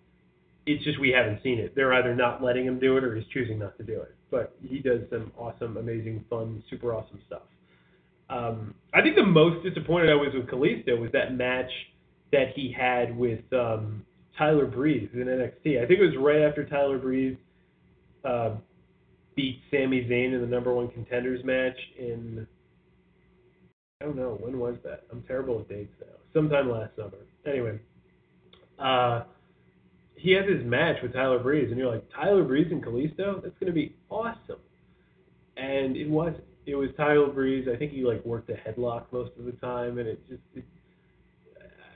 it's 0.66 0.84
just 0.84 1.00
we 1.00 1.10
haven't 1.10 1.42
seen 1.44 1.60
it. 1.60 1.74
They're 1.76 1.94
either 1.94 2.16
not 2.16 2.44
letting 2.44 2.66
him 2.66 2.80
do 2.80 2.98
it 2.98 3.04
or 3.04 3.16
he's 3.16 3.28
choosing 3.34 3.60
not 3.60 3.78
to 3.78 3.84
do 3.84 4.00
it. 4.02 4.16
But 4.30 4.56
he 4.62 4.80
does 4.80 5.02
some 5.10 5.32
awesome, 5.38 5.78
amazing, 5.78 6.24
fun, 6.30 6.64
super 6.70 6.94
awesome 6.94 7.20
stuff. 7.28 7.42
Um, 8.30 8.76
I 8.94 9.02
think 9.02 9.16
the 9.16 9.26
most 9.26 9.64
disappointed 9.64 10.10
I 10.10 10.16
was 10.16 10.30
with 10.34 10.48
Kalisto 10.48 11.00
was 11.00 11.12
that 11.12 11.36
match 11.36 11.70
that 12.32 12.54
he 12.56 12.74
had 12.78 13.18
with 13.18 13.42
um, 13.52 14.06
Tyler 14.38 14.66
Breeze 14.66 15.10
in 15.14 15.22
NXT. 15.22 15.84
I 15.84 15.88
think 15.88 16.00
it 16.00 16.06
was 16.06 16.16
right 16.18 16.42
after 16.42 16.66
Tyler 16.66 16.98
Breeze 16.98 17.36
uh, 18.24 18.52
beat 19.36 19.60
Sami 19.70 20.06
Zayn 20.06 20.34
in 20.34 20.42
the 20.42 20.48
number 20.48 20.74
one 20.74 20.90
contenders 20.90 21.44
match 21.44 21.78
in. 21.98 22.48
I 24.02 24.06
don't 24.06 24.16
know 24.16 24.38
when 24.42 24.58
was 24.58 24.76
that. 24.84 25.04
I'm 25.12 25.24
terrible 25.24 25.58
with 25.58 25.70
dates 25.70 25.94
now. 26.00 26.08
Sometime 26.34 26.72
last 26.72 26.96
summer. 26.96 27.18
Anyway, 27.46 27.80
uh, 28.80 29.24
he 30.16 30.32
has 30.32 30.46
his 30.50 30.66
match 30.66 30.98
with 31.04 31.14
Tyler 31.14 31.40
Breeze, 31.40 31.68
and 31.70 31.78
you're 31.78 31.92
like, 31.92 32.06
Tyler 32.16 32.44
Breeze 32.44 32.68
and 32.72 32.84
Kalisto? 32.84 33.42
That's 33.44 33.54
to 33.60 33.72
be 33.72 33.96
awesome. 34.10 34.60
And 35.58 35.96
it 35.96 36.10
was. 36.10 36.34
It 36.66 36.76
was 36.76 36.90
Tyler 36.96 37.28
Breeze. 37.28 37.68
I 37.72 37.78
think 37.78 37.92
he 37.92 38.04
like 38.04 38.24
worked 38.26 38.50
a 38.50 38.54
headlock 38.54 39.06
most 39.12 39.32
of 39.38 39.46
the 39.46 39.52
time, 39.54 39.98
and 39.98 40.08
it 40.08 40.20
just. 40.28 40.42
It, 40.56 40.64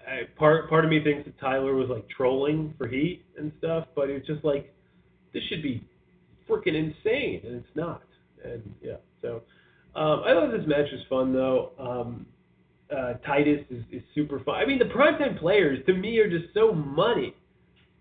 I, 0.07 0.21
part 0.37 0.69
part 0.69 0.85
of 0.85 0.91
me 0.91 1.03
thinks 1.03 1.25
that 1.25 1.39
Tyler 1.39 1.73
was 1.73 1.89
like 1.89 2.07
trolling 2.09 2.73
for 2.77 2.87
heat 2.87 3.23
and 3.37 3.51
stuff, 3.57 3.87
but 3.95 4.09
it's 4.09 4.27
just 4.27 4.43
like 4.43 4.73
this 5.33 5.41
should 5.49 5.63
be 5.63 5.83
freaking 6.47 6.75
insane, 6.75 7.41
and 7.45 7.55
it's 7.55 7.75
not. 7.75 8.03
And 8.43 8.61
yeah, 8.83 8.97
so 9.21 9.41
um, 9.95 10.23
I 10.25 10.33
thought 10.33 10.51
this 10.51 10.67
match 10.67 10.87
was 10.91 11.01
fun 11.09 11.33
though. 11.33 11.71
Um, 11.79 12.25
uh, 12.95 13.13
Titus 13.25 13.61
is, 13.69 13.83
is 13.91 14.03
super 14.13 14.39
fun. 14.41 14.55
I 14.55 14.65
mean, 14.65 14.79
the 14.79 14.85
primetime 14.85 15.39
players 15.39 15.79
to 15.87 15.93
me 15.93 16.19
are 16.19 16.29
just 16.29 16.53
so 16.53 16.73
money. 16.73 17.35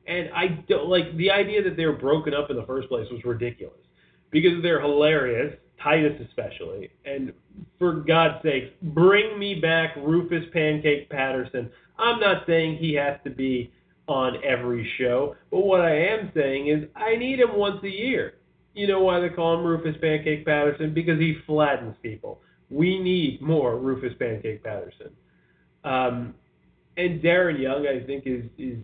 And 0.07 0.29
I 0.35 0.49
don't 0.69 0.89
like 0.89 1.17
the 1.17 1.31
idea 1.31 1.63
that 1.63 1.77
they 1.77 1.87
were 1.87 1.95
broken 1.95 2.35
up 2.35 2.51
in 2.51 2.57
the 2.57 2.67
first 2.67 2.89
place 2.89 3.07
was 3.11 3.25
ridiculous 3.25 3.79
because 4.31 4.63
they're 4.63 4.81
hilarious, 4.81 5.55
Titus 5.83 6.21
especially. 6.29 6.91
And 7.07 7.33
for 7.79 7.95
God's 7.95 8.43
sake, 8.43 8.79
bring 8.83 9.39
me 9.39 9.61
back 9.61 9.97
Rufus 9.97 10.45
Pancake 10.53 11.09
Patterson. 11.09 11.71
I'm 11.99 12.21
not 12.21 12.45
saying 12.47 12.77
he 12.77 12.95
has 12.95 13.19
to 13.25 13.31
be 13.31 13.73
on 14.07 14.37
every 14.45 14.91
show, 14.99 15.37
but 15.51 15.61
what 15.61 15.81
I 15.81 15.97
am 15.97 16.31
saying 16.35 16.69
is 16.69 16.89
I 16.95 17.17
need 17.17 17.41
him 17.41 17.57
once 17.57 17.83
a 17.83 17.89
year. 17.89 18.35
You 18.75 18.87
know 18.87 19.01
why 19.01 19.21
they 19.21 19.29
call 19.29 19.59
him 19.59 19.65
Rufus 19.65 19.97
Pancake 20.01 20.45
Patterson? 20.45 20.93
Because 20.93 21.19
he 21.19 21.37
flattens 21.47 21.95
people. 22.03 22.41
We 22.71 22.99
need 22.99 23.41
more 23.41 23.79
Rufus 23.79 24.13
Pancake 24.19 24.65
Patterson. 24.65 25.11
Um, 25.85 26.35
and 26.97 27.23
Darren 27.23 27.61
Young, 27.61 27.87
I 27.87 28.05
think, 28.05 28.25
is 28.27 28.45
is 28.59 28.79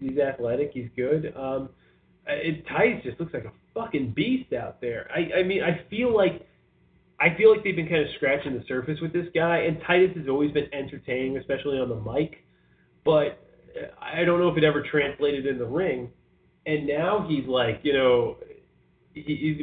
he's 0.00 0.18
athletic, 0.18 0.70
he's 0.72 0.88
good. 0.96 1.34
Um, 1.36 1.70
it 2.26 2.64
Tice 2.66 3.02
just 3.02 3.20
looks 3.20 3.34
like 3.34 3.44
a 3.44 3.52
fucking 3.74 4.12
beast 4.12 4.52
out 4.52 4.80
there. 4.80 5.10
I 5.14 5.40
I 5.40 5.42
mean 5.42 5.62
I 5.62 5.82
feel 5.90 6.14
like 6.14 6.46
I 7.20 7.36
feel 7.36 7.52
like 7.52 7.62
they've 7.62 7.76
been 7.76 7.88
kind 7.88 8.02
of 8.02 8.08
scratching 8.16 8.54
the 8.54 8.64
surface 8.66 8.98
with 9.00 9.12
this 9.12 9.26
guy, 9.34 9.58
and 9.58 9.78
Titus 9.86 10.16
has 10.16 10.28
always 10.28 10.52
been 10.52 10.72
entertaining, 10.72 11.36
especially 11.36 11.78
on 11.78 11.88
the 11.88 12.00
mic. 12.00 12.44
But 13.04 13.38
I 14.00 14.24
don't 14.24 14.40
know 14.40 14.48
if 14.48 14.56
it 14.56 14.64
ever 14.64 14.82
translated 14.82 15.46
in 15.46 15.58
the 15.58 15.66
ring. 15.66 16.10
And 16.66 16.86
now 16.86 17.26
he's 17.28 17.46
like, 17.46 17.80
you 17.82 17.92
know, 17.92 18.36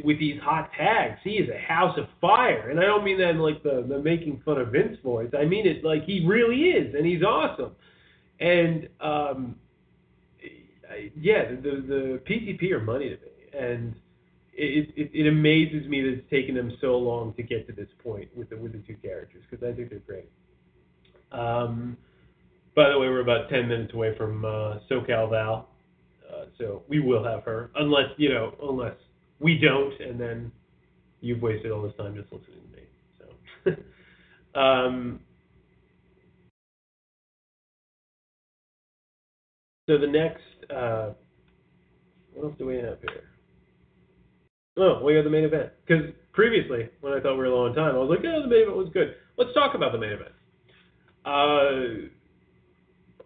with 0.04 0.20
these 0.20 0.40
hot 0.42 0.72
tags, 0.78 1.20
he 1.24 1.32
is 1.32 1.50
a 1.50 1.60
house 1.60 1.98
of 1.98 2.06
fire. 2.22 2.70
And 2.70 2.80
I 2.80 2.84
don't 2.84 3.04
mean 3.04 3.18
that 3.20 3.32
in 3.32 3.40
like 3.40 3.62
the, 3.64 3.86
the 3.88 4.00
making 4.00 4.42
fun 4.46 4.60
of 4.60 4.70
Vince 4.70 4.98
voice. 5.04 5.30
I 5.38 5.46
mean 5.46 5.68
it 5.68 5.84
like 5.84 6.06
he 6.06 6.26
really 6.26 6.70
is, 6.70 6.96
and 6.96 7.06
he's 7.06 7.22
awesome. 7.22 7.72
And 8.40 8.88
um, 9.02 9.56
yeah, 11.16 11.50
the 11.50 11.84
the 11.88 12.22
PCP 12.30 12.72
are 12.72 12.80
money 12.80 13.10
to 13.10 13.16
me, 13.16 13.60
and 13.60 13.96
it, 14.54 14.90
it 14.96 15.12
it 15.14 15.28
amazes 15.28 15.88
me 15.88 16.02
that 16.02 16.10
it's 16.10 16.30
taken 16.30 16.56
them 16.56 16.72
so 16.82 16.98
long 16.98 17.34
to 17.36 17.44
get 17.44 17.68
to 17.68 17.74
this 17.74 17.90
point 18.04 18.30
with 18.36 18.50
the 18.50 18.58
with 18.58 18.74
the 18.74 18.80
two 18.80 18.96
characters 19.02 19.44
because 19.50 19.66
I 19.68 19.76
think 19.76 19.90
they're 19.90 20.00
great. 20.00 20.30
Um, 21.32 21.98
by 22.76 22.90
the 22.90 22.98
way, 22.98 23.08
we're 23.08 23.22
about 23.22 23.50
ten 23.50 23.68
minutes 23.68 23.94
away 23.94 24.16
from 24.18 24.46
uh, 24.46 24.80
SoCal 24.90 25.30
Val, 25.30 25.70
uh, 26.30 26.46
so 26.58 26.84
we 26.88 27.00
will 27.00 27.24
have 27.24 27.44
her 27.44 27.72
unless 27.76 28.10
you 28.18 28.30
know 28.30 28.56
unless 28.64 28.96
we 29.42 29.58
don't, 29.58 30.00
and 30.00 30.20
then 30.20 30.52
you've 31.20 31.42
wasted 31.42 31.72
all 31.72 31.82
this 31.82 31.94
time 31.98 32.16
just 32.16 32.32
listening 32.32 32.60
to 32.62 33.72
me. 33.72 33.78
So. 34.56 34.60
um, 34.60 35.20
so 39.88 39.98
the 39.98 40.08
next, 40.08 40.72
uh, 40.74 41.10
what 42.34 42.46
else 42.46 42.56
do 42.58 42.66
we 42.66 42.76
have 42.76 43.00
here? 43.02 43.24
Oh, 44.78 45.02
we 45.04 45.16
have 45.16 45.26
the 45.26 45.30
main 45.30 45.44
event. 45.44 45.72
Because 45.86 46.06
previously, 46.34 46.90
when 47.02 47.14
I 47.14 47.20
thought 47.20 47.34
we 47.34 47.40
were 47.40 47.50
low 47.50 47.66
on 47.66 47.76
time, 47.76 47.96
I 47.96 47.98
was 47.98 48.10
like, 48.10 48.20
oh, 48.20 48.42
the 48.42 48.48
main 48.48 48.64
event 48.64 48.78
was 48.78 48.90
good. 48.94 49.16
Let's 49.38 49.54
talk 49.54 49.76
about 49.76 49.92
the 49.92 49.98
main 49.98 50.12
event. 50.12 50.32
Uh, 51.26 52.08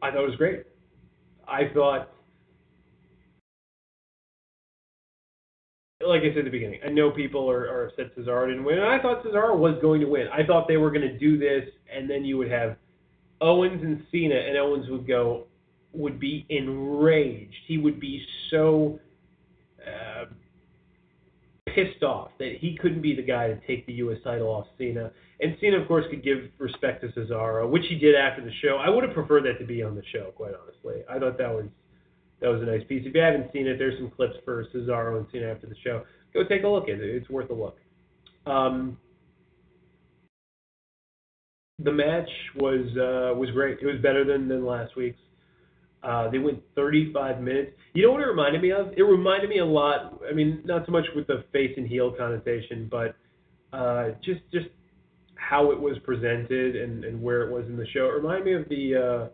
I 0.01 0.11
thought 0.11 0.23
it 0.23 0.29
was 0.29 0.35
great. 0.37 0.63
I 1.47 1.69
thought, 1.73 2.09
like 6.07 6.21
I 6.21 6.29
said 6.29 6.39
at 6.39 6.45
the 6.45 6.51
beginning, 6.51 6.79
I 6.85 6.89
know 6.89 7.11
people 7.11 7.49
are, 7.49 7.69
are 7.69 7.87
upset 7.87 8.15
Cesaro 8.17 8.47
didn't 8.47 8.63
win, 8.63 8.79
and 8.79 8.87
I 8.87 9.01
thought 9.01 9.23
Cesaro 9.23 9.57
was 9.57 9.75
going 9.81 10.01
to 10.01 10.07
win. 10.07 10.27
I 10.31 10.45
thought 10.45 10.67
they 10.67 10.77
were 10.77 10.91
going 10.91 11.01
to 11.01 11.17
do 11.17 11.37
this, 11.37 11.69
and 11.93 12.09
then 12.09 12.23
you 12.25 12.37
would 12.37 12.51
have 12.51 12.77
Owens 13.41 13.81
and 13.83 14.03
Cena, 14.11 14.35
and 14.35 14.57
Owens 14.57 14.89
would 14.89 15.07
go, 15.07 15.45
would 15.93 16.19
be 16.19 16.45
enraged. 16.49 17.55
He 17.67 17.77
would 17.77 17.99
be 17.99 18.25
so 18.49 18.99
uh, 19.85 20.25
pissed 21.67 22.03
off 22.03 22.31
that 22.39 22.55
he 22.59 22.77
couldn't 22.81 23.01
be 23.01 23.15
the 23.15 23.21
guy 23.21 23.47
to 23.47 23.59
take 23.67 23.85
the 23.85 23.93
U.S. 23.93 24.17
title 24.23 24.47
off 24.47 24.67
Cena. 24.77 25.11
And 25.41 25.57
Cena, 25.59 25.79
of 25.79 25.87
course, 25.87 26.05
could 26.09 26.23
give 26.23 26.49
respect 26.57 27.01
to 27.01 27.07
Cesaro, 27.09 27.69
which 27.69 27.83
he 27.89 27.95
did 27.95 28.15
after 28.15 28.43
the 28.43 28.51
show. 28.61 28.77
I 28.77 28.89
would 28.89 29.03
have 29.03 29.13
preferred 29.13 29.43
that 29.45 29.59
to 29.59 29.65
be 29.65 29.83
on 29.83 29.95
the 29.95 30.03
show, 30.11 30.31
quite 30.35 30.53
honestly. 30.53 31.03
I 31.09 31.19
thought 31.19 31.37
that 31.37 31.49
was 31.49 31.65
that 32.41 32.49
was 32.49 32.61
a 32.61 32.65
nice 32.65 32.81
piece. 32.87 33.03
If 33.05 33.15
you 33.15 33.21
haven't 33.21 33.51
seen 33.53 33.67
it, 33.67 33.77
there's 33.77 33.97
some 33.97 34.11
clips 34.11 34.35
for 34.43 34.65
Cesaro 34.73 35.17
and 35.17 35.25
Cena 35.31 35.47
after 35.47 35.67
the 35.67 35.75
show. 35.83 36.03
Go 36.33 36.43
take 36.43 36.63
a 36.63 36.67
look 36.67 36.83
at 36.83 36.95
it. 36.95 37.15
It's 37.15 37.29
worth 37.29 37.49
a 37.49 37.53
look. 37.53 37.77
Um, 38.45 38.97
the 41.79 41.91
match 41.91 42.29
was 42.55 42.85
uh, 42.97 43.37
was 43.37 43.49
great. 43.51 43.79
It 43.81 43.85
was 43.85 44.01
better 44.01 44.25
than, 44.25 44.47
than 44.47 44.65
last 44.65 44.95
week's. 44.95 45.19
Uh, 46.03 46.29
they 46.29 46.37
went 46.37 46.61
35 46.75 47.41
minutes. 47.41 47.71
You 47.93 48.05
know 48.05 48.11
what 48.11 48.21
it 48.21 48.27
reminded 48.27 48.61
me 48.61 48.71
of? 48.71 48.93
It 48.95 49.01
reminded 49.01 49.49
me 49.49 49.59
a 49.59 49.65
lot. 49.65 50.21
I 50.29 50.33
mean, 50.33 50.61
not 50.63 50.85
so 50.85 50.91
much 50.91 51.05
with 51.15 51.25
the 51.25 51.43
face 51.51 51.71
and 51.77 51.87
heel 51.87 52.13
connotation, 52.15 52.87
but 52.91 53.15
uh, 53.73 54.09
just 54.23 54.41
just 54.53 54.67
how 55.35 55.71
it 55.71 55.79
was 55.79 55.97
presented 56.03 56.75
and, 56.75 57.03
and 57.03 57.21
where 57.21 57.47
it 57.47 57.51
was 57.51 57.65
in 57.65 57.77
the 57.77 57.87
show. 57.93 58.05
It 58.05 58.21
reminded 58.21 58.45
me 58.45 58.53
of 58.53 58.69
the 58.69 58.95
uh, 58.95 59.29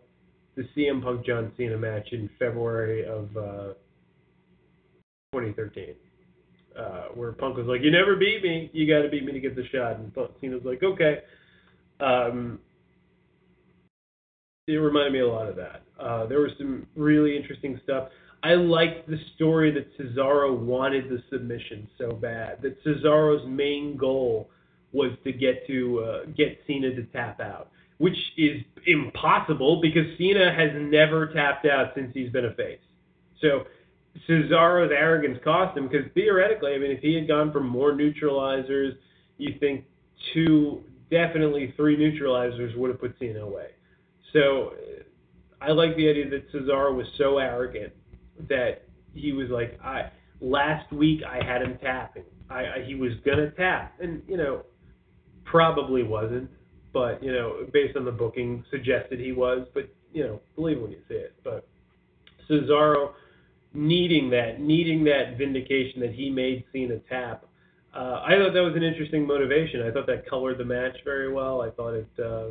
the 0.56 0.64
CM 0.76 1.02
Punk 1.02 1.24
John 1.24 1.52
Cena 1.56 1.78
match 1.78 2.08
in 2.12 2.28
February 2.38 3.06
of 3.06 3.36
uh, 3.36 3.72
2013, 5.32 5.94
uh, 6.78 6.82
where 7.14 7.32
Punk 7.32 7.56
was 7.56 7.66
like, 7.66 7.80
"You 7.82 7.90
never 7.90 8.16
beat 8.16 8.42
me. 8.42 8.70
You 8.72 8.86
got 8.86 9.02
to 9.02 9.08
beat 9.08 9.24
me 9.24 9.32
to 9.32 9.40
get 9.40 9.56
the 9.56 9.66
shot," 9.72 9.96
and 9.96 10.12
Cena 10.40 10.56
was 10.56 10.64
like, 10.64 10.82
"Okay." 10.82 11.20
Um, 12.00 12.58
it 14.68 14.74
reminded 14.74 15.12
me 15.12 15.20
a 15.20 15.28
lot 15.28 15.48
of 15.48 15.56
that. 15.56 15.82
Uh, 15.98 16.26
there 16.26 16.40
was 16.40 16.52
some 16.58 16.86
really 16.96 17.36
interesting 17.36 17.80
stuff. 17.82 18.08
I 18.44 18.54
liked 18.54 19.08
the 19.08 19.18
story 19.36 19.72
that 19.72 19.96
Cesaro 19.96 20.56
wanted 20.56 21.08
the 21.08 21.22
submission 21.30 21.88
so 21.98 22.12
bad. 22.12 22.60
That 22.62 22.82
Cesaro's 22.84 23.46
main 23.48 23.96
goal 23.96 24.50
was 24.92 25.12
to 25.24 25.32
get 25.32 25.66
to 25.68 26.00
uh, 26.00 26.24
get 26.36 26.60
Cena 26.66 26.94
to 26.94 27.04
tap 27.04 27.40
out, 27.40 27.70
which 28.02 28.18
is 28.36 28.60
impossible 28.84 29.80
because 29.80 30.02
Cena 30.18 30.52
has 30.52 30.70
never 30.74 31.28
tapped 31.32 31.66
out 31.66 31.92
since 31.94 32.10
he's 32.12 32.30
been 32.30 32.46
a 32.46 32.54
face. 32.54 32.80
So 33.40 33.62
Cesaro's 34.28 34.90
arrogance 34.90 35.38
cost 35.44 35.78
him 35.78 35.86
because 35.86 36.10
theoretically, 36.12 36.74
I 36.74 36.78
mean, 36.78 36.90
if 36.90 36.98
he 36.98 37.14
had 37.14 37.28
gone 37.28 37.52
for 37.52 37.60
more 37.60 37.92
neutralizers, 37.92 38.96
you 39.38 39.54
think 39.60 39.84
two, 40.34 40.82
definitely 41.12 41.74
three 41.76 41.96
neutralizers 41.96 42.76
would 42.76 42.90
have 42.90 43.00
put 43.00 43.14
Cena 43.20 43.38
away. 43.38 43.68
So 44.32 44.72
I 45.60 45.70
like 45.70 45.94
the 45.94 46.08
idea 46.08 46.28
that 46.28 46.52
Cesaro 46.52 46.92
was 46.92 47.06
so 47.18 47.38
arrogant 47.38 47.92
that 48.48 48.82
he 49.14 49.30
was 49.30 49.48
like, 49.48 49.78
I 49.80 50.10
last 50.40 50.92
week 50.92 51.20
I 51.22 51.36
had 51.36 51.62
him 51.62 51.78
tapping. 51.80 52.24
I, 52.50 52.60
I 52.64 52.84
he 52.84 52.96
was 52.96 53.12
gonna 53.24 53.52
tap, 53.52 53.94
and 54.00 54.22
you 54.26 54.38
know, 54.38 54.62
probably 55.44 56.02
wasn't, 56.02 56.50
but 56.92 57.22
you 57.22 57.32
know, 57.32 57.66
based 57.72 57.96
on 57.96 58.04
the 58.04 58.12
booking, 58.12 58.64
suggested 58.70 59.18
he 59.18 59.32
was. 59.32 59.66
But 59.74 59.92
you 60.12 60.24
know, 60.24 60.40
believe 60.56 60.80
when 60.80 60.90
you 60.90 61.00
see 61.08 61.14
it. 61.14 61.34
But 61.42 61.66
Cesaro 62.48 63.12
needing 63.74 64.30
that, 64.30 64.60
needing 64.60 65.04
that 65.04 65.36
vindication 65.38 66.00
that 66.00 66.12
he 66.12 66.30
made 66.30 66.64
Cena 66.72 66.98
tap. 67.08 67.46
Uh, 67.94 68.22
I 68.24 68.36
thought 68.38 68.54
that 68.54 68.62
was 68.62 68.74
an 68.74 68.82
interesting 68.82 69.26
motivation. 69.26 69.82
I 69.82 69.90
thought 69.90 70.06
that 70.06 70.28
colored 70.28 70.58
the 70.58 70.64
match 70.64 70.96
very 71.04 71.32
well. 71.32 71.60
I 71.60 71.70
thought 71.70 71.94
it, 71.94 72.08
uh, 72.18 72.48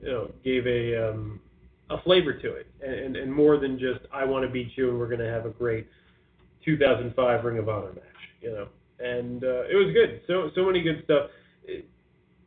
you 0.00 0.08
know, 0.08 0.30
gave 0.44 0.66
a 0.66 1.10
um, 1.10 1.40
a 1.90 2.00
flavor 2.02 2.32
to 2.32 2.54
it, 2.54 2.66
and, 2.82 3.16
and 3.16 3.32
more 3.32 3.58
than 3.58 3.78
just 3.78 4.00
I 4.12 4.24
want 4.24 4.44
to 4.44 4.50
beat 4.50 4.72
you 4.76 4.90
and 4.90 4.98
we're 4.98 5.08
going 5.08 5.20
to 5.20 5.30
have 5.30 5.46
a 5.46 5.50
great 5.50 5.86
2005 6.64 7.44
Ring 7.44 7.58
of 7.58 7.68
Honor 7.68 7.92
match, 7.92 8.02
you 8.40 8.50
know. 8.50 8.68
And 9.00 9.44
uh, 9.44 9.64
it 9.70 9.76
was 9.76 9.92
good. 9.92 10.22
So 10.26 10.50
so 10.54 10.64
many 10.64 10.82
good 10.82 11.02
stuff. 11.04 11.30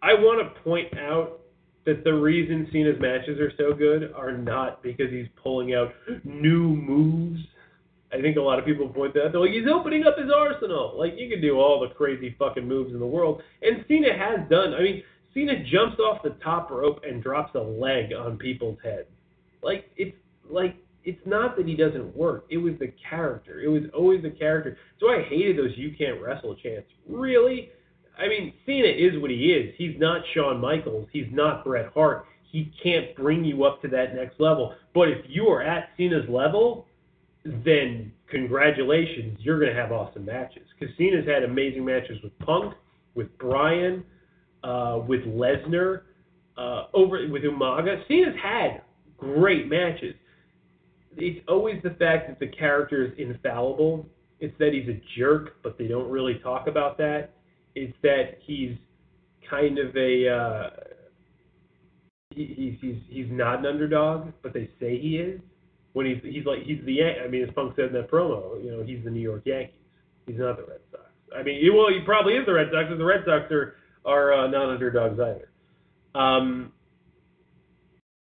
I 0.02 0.14
want 0.14 0.42
to 0.42 0.62
point 0.62 0.98
out 0.98 1.40
that 1.86 2.04
the 2.04 2.14
reason 2.14 2.68
Cena's 2.72 3.00
matches 3.00 3.40
are 3.40 3.52
so 3.58 3.74
good 3.74 4.14
are 4.16 4.36
not 4.36 4.84
because 4.84 5.10
he's 5.10 5.28
pulling 5.42 5.74
out 5.74 5.94
new 6.24 6.68
moves. 6.76 7.40
I 8.14 8.22
think 8.22 8.38
a 8.38 8.42
lot 8.42 8.60
of 8.60 8.66
people 8.66 8.90
point 8.90 9.14
that 9.14 9.26
out. 9.26 9.32
They're 9.32 9.42
like, 9.42 9.52
he's 9.52 9.68
opening 9.72 10.04
up 10.06 10.18
his 10.18 10.30
arsenal. 10.36 10.96
Like, 10.98 11.14
you 11.18 11.30
can 11.30 11.42
do 11.42 11.60
all 11.60 11.80
the 11.80 11.94
crazy 11.96 12.36
fucking 12.38 12.68
moves 12.68 12.94
in 12.94 13.00
the 13.00 13.06
world. 13.06 13.42
And 13.62 13.86
Cena 13.88 14.10
has 14.18 14.48
done. 14.50 14.74
I 14.74 14.82
mean, 14.82 15.04
Cena 15.34 15.64
jumps 15.64 15.98
off 16.00 16.22
the 16.24 16.36
top 16.44 16.70
rope 16.70 17.02
and 17.08 17.24
drops 17.24 17.56
a 17.56 17.60
leg 17.60 18.14
on 18.14 18.38
people's 18.38 18.78
heads. 18.84 19.08
Like 19.64 19.86
it's 19.96 20.16
like 20.50 20.76
it's 21.04 21.22
not 21.26 21.56
that 21.58 21.68
he 21.68 21.76
doesn't 21.76 22.16
work. 22.16 22.46
It 22.50 22.58
was 22.58 22.74
the 22.80 22.94
character. 23.10 23.62
It 23.62 23.68
was 23.68 23.84
always 23.94 24.22
the 24.22 24.30
character. 24.30 24.78
So 25.00 25.08
I 25.08 25.24
hated 25.24 25.58
those 25.58 25.72
"you 25.78 25.96
can't 25.98 26.22
wrestle" 26.22 26.56
chants. 26.56 26.88
Really? 27.08 27.70
I 28.22 28.28
mean, 28.28 28.54
Cena 28.66 28.88
is 28.88 29.20
what 29.20 29.32
he 29.32 29.52
is. 29.52 29.74
He's 29.78 30.00
not 30.00 30.22
Shawn 30.34 30.60
Michaels. 30.60 31.08
He's 31.12 31.28
not 31.32 31.66
Bret 31.66 31.92
Hart. 31.94 32.26
He 32.52 32.72
can't 32.84 33.16
bring 33.16 33.44
you 33.44 33.64
up 33.64 33.82
to 33.82 33.88
that 33.90 34.14
next 34.14 34.40
level. 34.40 34.76
But 34.94 35.10
if 35.10 35.26
you 35.28 35.48
are 35.48 35.64
at 35.64 35.90
Cena's 35.98 36.30
level, 36.30 36.86
then 37.44 38.12
congratulations, 38.30 39.40
you're 39.42 39.60
going 39.60 39.74
to 39.74 39.80
have 39.80 39.92
awesome 39.92 40.26
matches. 40.26 40.64
Because 40.78 40.96
Cena's 40.98 41.26
had 41.28 41.44
amazing 41.44 41.84
matches 41.84 42.22
with 42.22 42.38
Punk, 42.40 42.76
with 43.16 43.36
Bryan, 43.40 44.04
uh, 44.64 45.00
with 45.08 45.22
Lesnar, 45.22 46.02
uh, 46.58 46.84
over 46.94 47.28
with 47.28 47.44
Umaga. 47.44 48.08
Cena's 48.08 48.36
had 48.42 48.82
great 49.18 49.68
matches. 49.68 50.14
It's 51.18 51.44
always 51.48 51.82
the 51.84 51.92
fact 51.92 52.28
that 52.30 52.40
the 52.40 52.48
character 52.48 53.06
is 53.06 53.12
infallible. 53.18 54.06
It's 54.40 54.58
that 54.60 54.74
he's 54.74 54.88
a 54.88 55.02
jerk, 55.18 55.62
but 55.64 55.78
they 55.78 55.88
don't 55.88 56.10
really 56.10 56.36
talk 56.36 56.68
about 56.68 56.98
that. 57.00 57.34
It's 57.76 57.96
that 58.04 58.38
he's 58.42 58.76
kind 59.50 59.78
of 59.80 59.96
a 59.96 60.30
uh, 60.30 60.70
he, 62.36 62.54
he's 62.56 62.78
he's 62.82 63.02
he's 63.10 63.32
not 63.32 63.60
an 63.60 63.66
underdog, 63.66 64.32
but 64.42 64.54
they 64.54 64.70
say 64.80 65.00
he 65.00 65.18
is. 65.18 65.40
When 65.94 66.06
he's 66.06 66.18
he's 66.24 66.46
like 66.46 66.64
he's 66.64 66.80
the 66.86 67.00
I 67.24 67.28
mean, 67.28 67.44
as 67.44 67.50
Punk 67.54 67.76
said 67.76 67.86
in 67.86 67.94
that 67.94 68.10
promo, 68.10 68.64
you 68.64 68.72
know, 68.72 68.84
he's 68.84 69.04
the 69.04 69.10
New 69.10 69.20
York 69.22 69.44
Yankees. 69.46 69.76
He's 70.26 70.38
not 70.38 70.58
the 70.58 70.64
Red 70.64 70.80
Sox. 70.92 71.04
I 71.38 71.44
mean, 71.44 71.62
he, 71.62 71.70
well, 71.70 71.88
he 71.90 72.00
probably 72.06 72.34
is 72.34 72.46
the 72.46 72.54
Red 72.54 72.68
Sox, 72.72 72.86
because 72.86 72.98
the 72.98 73.06
Red 73.06 73.24
Sox 73.26 73.52
are 73.52 73.76
are 74.06 74.34
uh, 74.34 74.48
not 74.48 74.70
underdogs 74.70 75.20
either. 75.20 75.50
Um, 76.16 76.72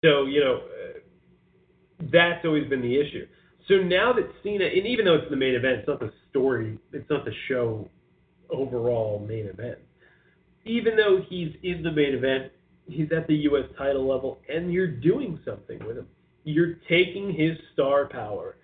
so 0.04 0.26
you 0.26 0.42
know, 0.42 0.62
that's 2.12 2.44
always 2.46 2.68
been 2.70 2.82
the 2.82 3.00
issue. 3.00 3.26
So 3.68 3.76
now 3.76 4.14
that 4.14 4.30
Cena, 4.44 4.66
and 4.66 4.86
even 4.86 5.06
though 5.06 5.16
it's 5.16 5.30
the 5.30 5.36
main 5.36 5.56
event, 5.56 5.80
it's 5.80 5.88
not 5.88 6.00
the 6.00 6.12
story. 6.30 6.78
It's 6.94 7.10
not 7.10 7.26
the 7.26 7.34
show 7.48 7.90
overall 8.50 9.26
main 9.28 9.48
event. 9.48 9.78
Even 10.66 10.96
though 10.96 11.22
he's 11.30 11.54
in 11.64 11.84
the 11.84 11.92
main 11.92 12.14
event, 12.14 12.52
he's 12.88 13.12
at 13.16 13.28
the 13.28 13.36
U.S. 13.36 13.66
title 13.78 14.08
level, 14.08 14.40
and 14.50 14.72
you're 14.72 14.88
doing 14.88 15.40
something 15.46 15.80
with 15.86 15.98
him. 15.98 16.08
You're 16.44 16.76
taking 16.88 17.34
his 17.34 17.58
star 17.74 18.08
power 18.08 18.56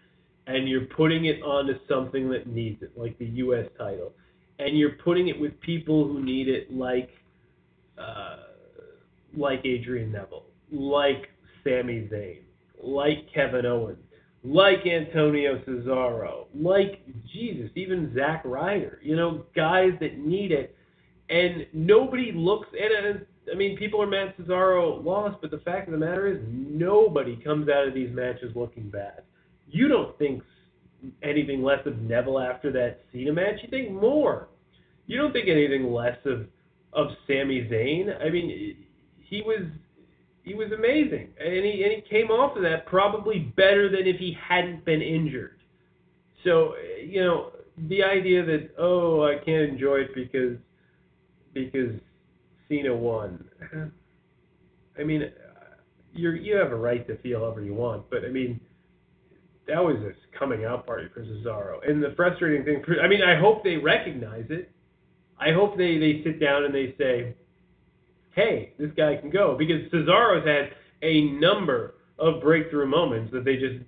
and 0.47 0.67
you're 0.67 0.85
putting 0.85 1.25
it 1.25 1.41
onto 1.43 1.73
something 1.87 2.29
that 2.29 2.47
needs 2.47 2.81
it, 2.81 2.91
like 2.97 3.17
the 3.19 3.25
U.S. 3.25 3.67
title, 3.77 4.11
and 4.59 4.77
you're 4.77 4.97
putting 5.03 5.27
it 5.27 5.39
with 5.39 5.59
people 5.61 6.07
who 6.07 6.23
need 6.23 6.47
it, 6.47 6.71
like 6.71 7.09
uh, 7.97 8.37
like 9.35 9.61
Adrian 9.65 10.11
Neville, 10.11 10.45
like 10.71 11.29
Sami 11.63 12.09
Zayn, 12.11 12.39
like 12.81 13.27
Kevin 13.33 13.65
Owens, 13.65 13.99
like 14.43 14.85
Antonio 14.85 15.59
Cesaro, 15.67 16.45
like 16.55 17.03
Jesus, 17.31 17.69
even 17.75 18.13
Zack 18.15 18.41
Ryder. 18.43 18.99
You 19.01 19.15
know, 19.15 19.45
guys 19.55 19.91
that 19.99 20.17
need 20.17 20.51
it, 20.51 20.75
and 21.29 21.67
nobody 21.73 22.31
looks. 22.33 22.67
at 22.73 22.91
And 22.91 23.25
I 23.51 23.55
mean, 23.55 23.77
people 23.77 24.01
are 24.01 24.07
mad 24.07 24.33
Cesaro 24.39 25.03
lost, 25.03 25.37
but 25.41 25.51
the 25.51 25.59
fact 25.59 25.87
of 25.87 25.91
the 25.91 26.05
matter 26.05 26.27
is, 26.27 26.39
nobody 26.49 27.35
comes 27.37 27.69
out 27.69 27.87
of 27.87 27.93
these 27.93 28.13
matches 28.13 28.51
looking 28.55 28.89
bad. 28.89 29.23
You 29.69 29.87
don't 29.87 30.17
think 30.17 30.43
anything 31.23 31.63
less 31.63 31.85
of 31.85 31.99
Neville 31.99 32.39
after 32.39 32.71
that 32.71 33.01
Cena 33.11 33.33
match. 33.33 33.59
You 33.63 33.69
think 33.69 33.91
more. 33.91 34.47
You 35.07 35.17
don't 35.17 35.33
think 35.33 35.47
anything 35.49 35.91
less 35.91 36.17
of 36.25 36.47
of 36.93 37.07
Sami 37.27 37.67
Zayn. 37.71 38.21
I 38.21 38.29
mean, 38.29 38.75
he 39.19 39.41
was 39.41 39.65
he 40.43 40.55
was 40.55 40.71
amazing, 40.71 41.29
and 41.39 41.65
he 41.65 41.83
and 41.83 41.93
he 41.93 42.03
came 42.09 42.31
off 42.31 42.57
of 42.57 42.63
that 42.63 42.85
probably 42.87 43.53
better 43.55 43.89
than 43.89 44.07
if 44.07 44.17
he 44.17 44.35
hadn't 44.47 44.83
been 44.85 45.01
injured. 45.01 45.59
So 46.43 46.73
you 47.03 47.21
know, 47.21 47.51
the 47.89 48.03
idea 48.03 48.43
that 48.45 48.71
oh 48.77 49.23
I 49.23 49.35
can't 49.43 49.69
enjoy 49.69 49.97
it 49.97 50.15
because 50.15 50.57
because 51.53 51.91
Cena 52.67 52.95
won. 52.95 53.43
I 54.99 55.03
mean, 55.03 55.31
you 56.13 56.31
you 56.31 56.55
have 56.55 56.71
a 56.71 56.75
right 56.75 57.05
to 57.07 57.17
feel 57.17 57.41
however 57.41 57.61
you 57.61 57.73
want, 57.73 58.09
but 58.09 58.25
I 58.25 58.29
mean, 58.29 58.59
that 59.67 59.83
was 59.83 59.97
a 59.97 60.37
coming 60.37 60.65
out 60.65 60.85
party 60.85 61.07
for 61.13 61.23
Cesaro. 61.23 61.87
And 61.87 62.01
the 62.01 62.13
frustrating 62.15 62.65
thing, 62.65 62.81
for, 62.85 62.99
I 62.99 63.07
mean, 63.07 63.21
I 63.21 63.39
hope 63.39 63.63
they 63.63 63.77
recognize 63.77 64.45
it. 64.49 64.71
I 65.39 65.51
hope 65.51 65.77
they 65.77 65.97
they 65.97 66.21
sit 66.23 66.39
down 66.39 66.65
and 66.65 66.73
they 66.73 66.95
say, 66.97 67.35
hey, 68.35 68.73
this 68.79 68.91
guy 68.95 69.17
can 69.17 69.29
go 69.29 69.55
because 69.57 69.81
Cesaro's 69.91 70.45
had 70.47 70.71
a 71.01 71.31
number 71.31 71.95
of 72.19 72.41
breakthrough 72.41 72.87
moments 72.87 73.31
that 73.33 73.43
they 73.43 73.55
just 73.55 73.83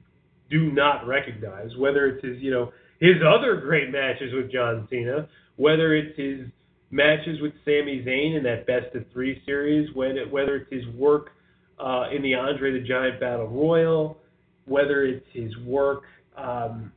do 0.49 0.71
not 0.71 1.07
recognize. 1.07 1.69
Whether 1.77 2.07
it's 2.07 2.25
his, 2.25 2.37
you 2.41 2.51
know, 2.51 2.71
his 2.99 3.15
other 3.25 3.57
great 3.57 3.91
matches 3.91 4.33
with 4.33 4.51
John 4.51 4.87
Cena, 4.89 5.27
whether 5.55 5.95
it's 5.95 6.17
his 6.17 6.47
matches 6.91 7.41
with 7.41 7.53
Sami 7.65 8.03
Zayn 8.05 8.37
in 8.37 8.43
that 8.43 8.67
best 8.67 8.95
of 8.95 9.03
three 9.11 9.41
series, 9.45 9.89
whether 9.95 10.55
it's 10.55 10.71
his 10.71 10.87
work 10.95 11.31
uh, 11.79 12.05
in 12.15 12.21
the 12.21 12.35
Andre 12.35 12.71
the 12.71 12.87
Giant 12.87 13.19
Battle 13.19 13.47
Royal, 13.47 14.17
whether 14.65 15.03
it's 15.03 15.25
his 15.33 15.55
work, 15.65 16.03
um, 16.37 16.91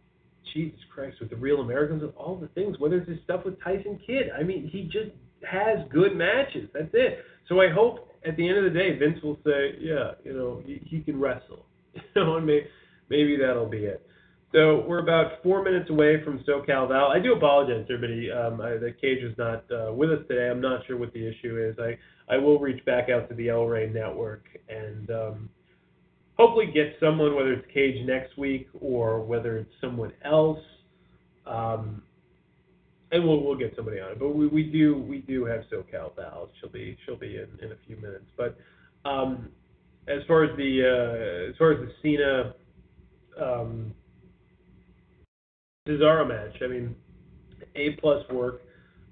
Jesus 0.55 0.79
Christ, 0.95 1.17
with 1.21 1.31
the 1.31 1.37
Real 1.37 1.61
Americans, 1.61 2.03
with 2.03 2.15
all 2.17 2.37
the 2.37 2.49
things, 2.49 2.79
whether 2.79 2.97
it's 2.97 3.09
his 3.09 3.19
stuff 3.25 3.45
with 3.45 3.61
Tyson 3.63 3.99
Kidd. 4.07 4.31
I 4.39 4.43
mean, 4.43 4.69
he 4.71 4.85
just 4.85 5.11
has 5.51 5.79
good 5.91 6.15
matches. 6.15 6.69
That's 6.73 6.91
it. 6.93 7.25
So 7.49 7.61
I 7.61 7.71
hope 7.71 8.11
at 8.27 8.37
the 8.37 8.49
end 8.49 8.59
of 8.59 8.65
the 8.65 8.79
day, 8.79 8.99
Vince 8.99 9.23
will 9.23 9.39
say, 9.45 9.77
yeah, 9.81 10.13
you 10.25 10.33
know, 10.33 10.63
he, 10.65 10.81
he 10.85 11.01
can 11.01 11.19
wrestle. 11.19 11.67
You 12.15 12.25
know, 12.25 12.37
and 12.37 12.45
maybe, 12.47 12.67
maybe 13.09 13.37
that'll 13.39 13.69
be 13.69 13.85
it. 13.85 14.07
So 14.53 14.85
we're 14.87 15.01
about 15.01 15.43
four 15.43 15.63
minutes 15.63 15.91
away 15.91 16.23
from 16.25 16.39
SoCal 16.41 16.89
Val. 16.89 17.09
I 17.09 17.19
do 17.19 17.33
apologize, 17.33 17.87
everybody. 17.91 18.31
Um, 18.31 18.61
I, 18.61 18.71
the 18.71 18.95
cage 19.01 19.23
is 19.23 19.37
not 19.37 19.65
uh, 19.71 19.93
with 19.93 20.11
us 20.11 20.21
today. 20.29 20.51
I'm 20.51 20.61
not 20.61 20.87
sure 20.87 20.97
what 20.97 21.13
the 21.13 21.27
issue 21.27 21.59
is. 21.59 21.77
I, 21.79 21.99
I 22.33 22.39
will 22.39 22.59
reach 22.59 22.85
back 22.85 23.09
out 23.11 23.29
to 23.29 23.35
the 23.35 23.49
El 23.49 23.65
Rey 23.65 23.89
Network 23.89 24.45
and 24.69 25.11
um, 25.11 25.49
hopefully 26.39 26.71
get 26.73 26.97
someone, 27.01 27.35
whether 27.35 27.53
it's 27.53 27.67
Cage 27.73 28.07
next 28.07 28.39
week 28.39 28.69
or 28.81 29.21
whether 29.21 29.59
it's 29.59 29.73
someone 29.81 30.13
else. 30.25 30.61
Um, 31.47 32.03
and 33.17 33.27
we'll 33.27 33.43
we'll 33.43 33.57
get 33.57 33.75
somebody 33.75 33.99
on 33.99 34.13
it. 34.13 34.19
But 34.19 34.35
we, 34.35 34.47
we 34.47 34.63
do 34.65 34.99
we 34.99 35.19
do 35.19 35.45
have 35.45 35.63
SoCal 35.73 36.15
Val. 36.17 36.49
She'll 36.61 36.71
be 36.71 36.97
she'll 37.05 37.17
be 37.17 37.37
in, 37.37 37.49
in 37.65 37.73
a 37.73 37.77
few 37.87 37.97
minutes. 37.97 38.27
But 38.37 38.57
um, 39.05 39.49
as 40.09 40.23
far 40.29 40.45
as 40.45 40.57
the 40.57 40.83
uh, 40.83 41.51
as 41.51 41.57
far 41.57 41.73
as 41.73 41.79
the 41.81 41.93
Cena 42.03 42.55
um, 43.43 43.95
Cesaro 45.89 46.29
match, 46.29 46.61
I 46.63 46.67
mean, 46.67 46.95
a 47.75 47.91
plus 48.01 48.29
work. 48.31 48.63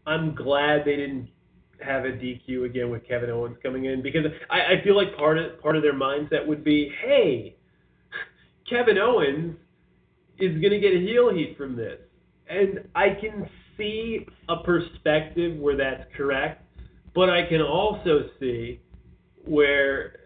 I'm 0.06 0.34
glad 0.34 0.82
they 0.84 0.96
didn't 0.96 1.28
have 1.84 2.04
a 2.04 2.08
DQ 2.08 2.66
again 2.66 2.90
with 2.90 3.06
Kevin 3.08 3.30
Owens 3.30 3.56
coming 3.62 3.86
in 3.86 4.02
because 4.02 4.24
I, 4.50 4.74
I 4.74 4.84
feel 4.84 4.96
like 4.96 5.16
part 5.16 5.38
of 5.38 5.60
part 5.60 5.76
of 5.76 5.82
their 5.82 5.94
mindset 5.94 6.46
would 6.46 6.62
be, 6.62 6.92
hey, 7.04 7.56
Kevin 8.68 8.98
Owens 8.98 9.56
is 10.38 10.60
gonna 10.60 10.78
get 10.78 10.92
a 10.94 11.00
heel 11.00 11.32
heat 11.34 11.54
from 11.56 11.76
this, 11.76 11.98
and 12.48 12.86
I 12.94 13.10
can 13.20 13.48
see 13.76 14.26
a 14.48 14.56
perspective 14.56 15.58
where 15.58 15.76
that's 15.76 16.04
correct, 16.16 16.62
but 17.14 17.30
I 17.30 17.46
can 17.48 17.60
also 17.60 18.28
see 18.40 18.80
where 19.44 20.20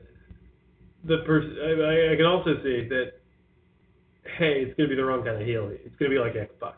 the 1.05 1.19
person 1.27 1.57
I, 1.63 2.13
I 2.13 2.17
can 2.17 2.27
also 2.27 2.55
see 2.63 2.89
that 2.89 3.13
hey, 4.39 4.65
it's 4.67 4.77
gonna 4.77 4.89
be 4.89 4.97
the 4.97 5.05
wrong 5.05 5.25
kind 5.25 5.41
of 5.41 5.47
heel. 5.47 5.71
It's 5.73 5.97
gonna 5.99 6.11
be 6.11 6.19
like 6.19 6.37
X 6.37 6.53
Pac 6.61 6.77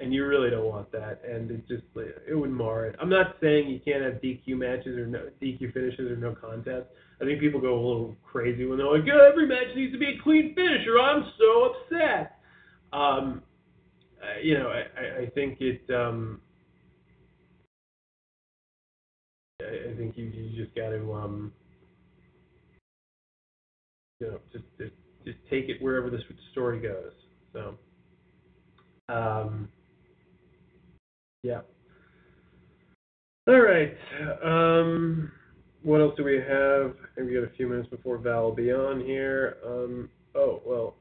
and 0.00 0.14
you 0.14 0.26
really 0.26 0.50
don't 0.50 0.64
want 0.64 0.90
that. 0.92 1.20
And 1.28 1.50
it 1.50 1.68
just 1.68 1.82
it 1.94 2.34
would 2.34 2.50
mar 2.50 2.86
it. 2.86 2.96
I'm 3.00 3.10
not 3.10 3.36
saying 3.40 3.68
you 3.68 3.80
can't 3.84 4.02
have 4.02 4.20
DQ 4.22 4.56
matches 4.56 4.96
or 4.98 5.06
no 5.06 5.28
DQ 5.40 5.72
finishes 5.72 6.10
or 6.10 6.16
no 6.16 6.34
contest. 6.34 6.86
I 7.20 7.24
think 7.24 7.38
people 7.38 7.60
go 7.60 7.74
a 7.74 7.84
little 7.86 8.16
crazy 8.24 8.64
when 8.64 8.78
they're 8.78 8.90
like, 8.90 9.06
yeah, 9.06 9.28
every 9.30 9.46
match 9.46 9.76
needs 9.76 9.92
to 9.92 9.98
be 9.98 10.06
a 10.18 10.22
clean 10.22 10.54
finish, 10.54 10.86
or 10.88 10.98
I'm 10.98 11.30
so 11.38 11.74
upset. 11.74 12.38
Um, 12.92 13.42
you 14.42 14.58
know, 14.58 14.68
I, 14.68 15.22
I 15.22 15.30
think 15.34 15.60
it. 15.60 15.82
Um, 15.90 16.40
I, 19.62 19.90
I 19.90 19.96
think 19.96 20.16
you, 20.16 20.26
you 20.26 20.64
just 20.64 20.74
got 20.74 20.90
to, 20.90 21.12
um, 21.14 21.52
you 24.20 24.28
know, 24.28 24.38
just, 24.52 24.64
just 24.78 24.92
just 25.24 25.38
take 25.50 25.68
it 25.68 25.82
wherever 25.82 26.10
the 26.10 26.18
story 26.52 26.80
goes. 26.80 27.12
So, 27.52 27.74
um, 29.08 29.68
yeah. 31.42 31.60
All 33.48 33.60
right. 33.60 33.96
Um, 34.42 35.32
what 35.82 36.00
else 36.00 36.14
do 36.16 36.24
we 36.24 36.36
have? 36.36 36.94
I 37.02 37.14
think 37.14 37.28
we 37.28 37.34
got 37.34 37.44
a 37.44 37.56
few 37.56 37.68
minutes 37.68 37.88
before 37.88 38.18
Val 38.18 38.44
will 38.44 38.54
be 38.54 38.72
on 38.72 39.00
here. 39.00 39.56
Um, 39.66 40.10
oh 40.34 40.62
well, 40.64 40.94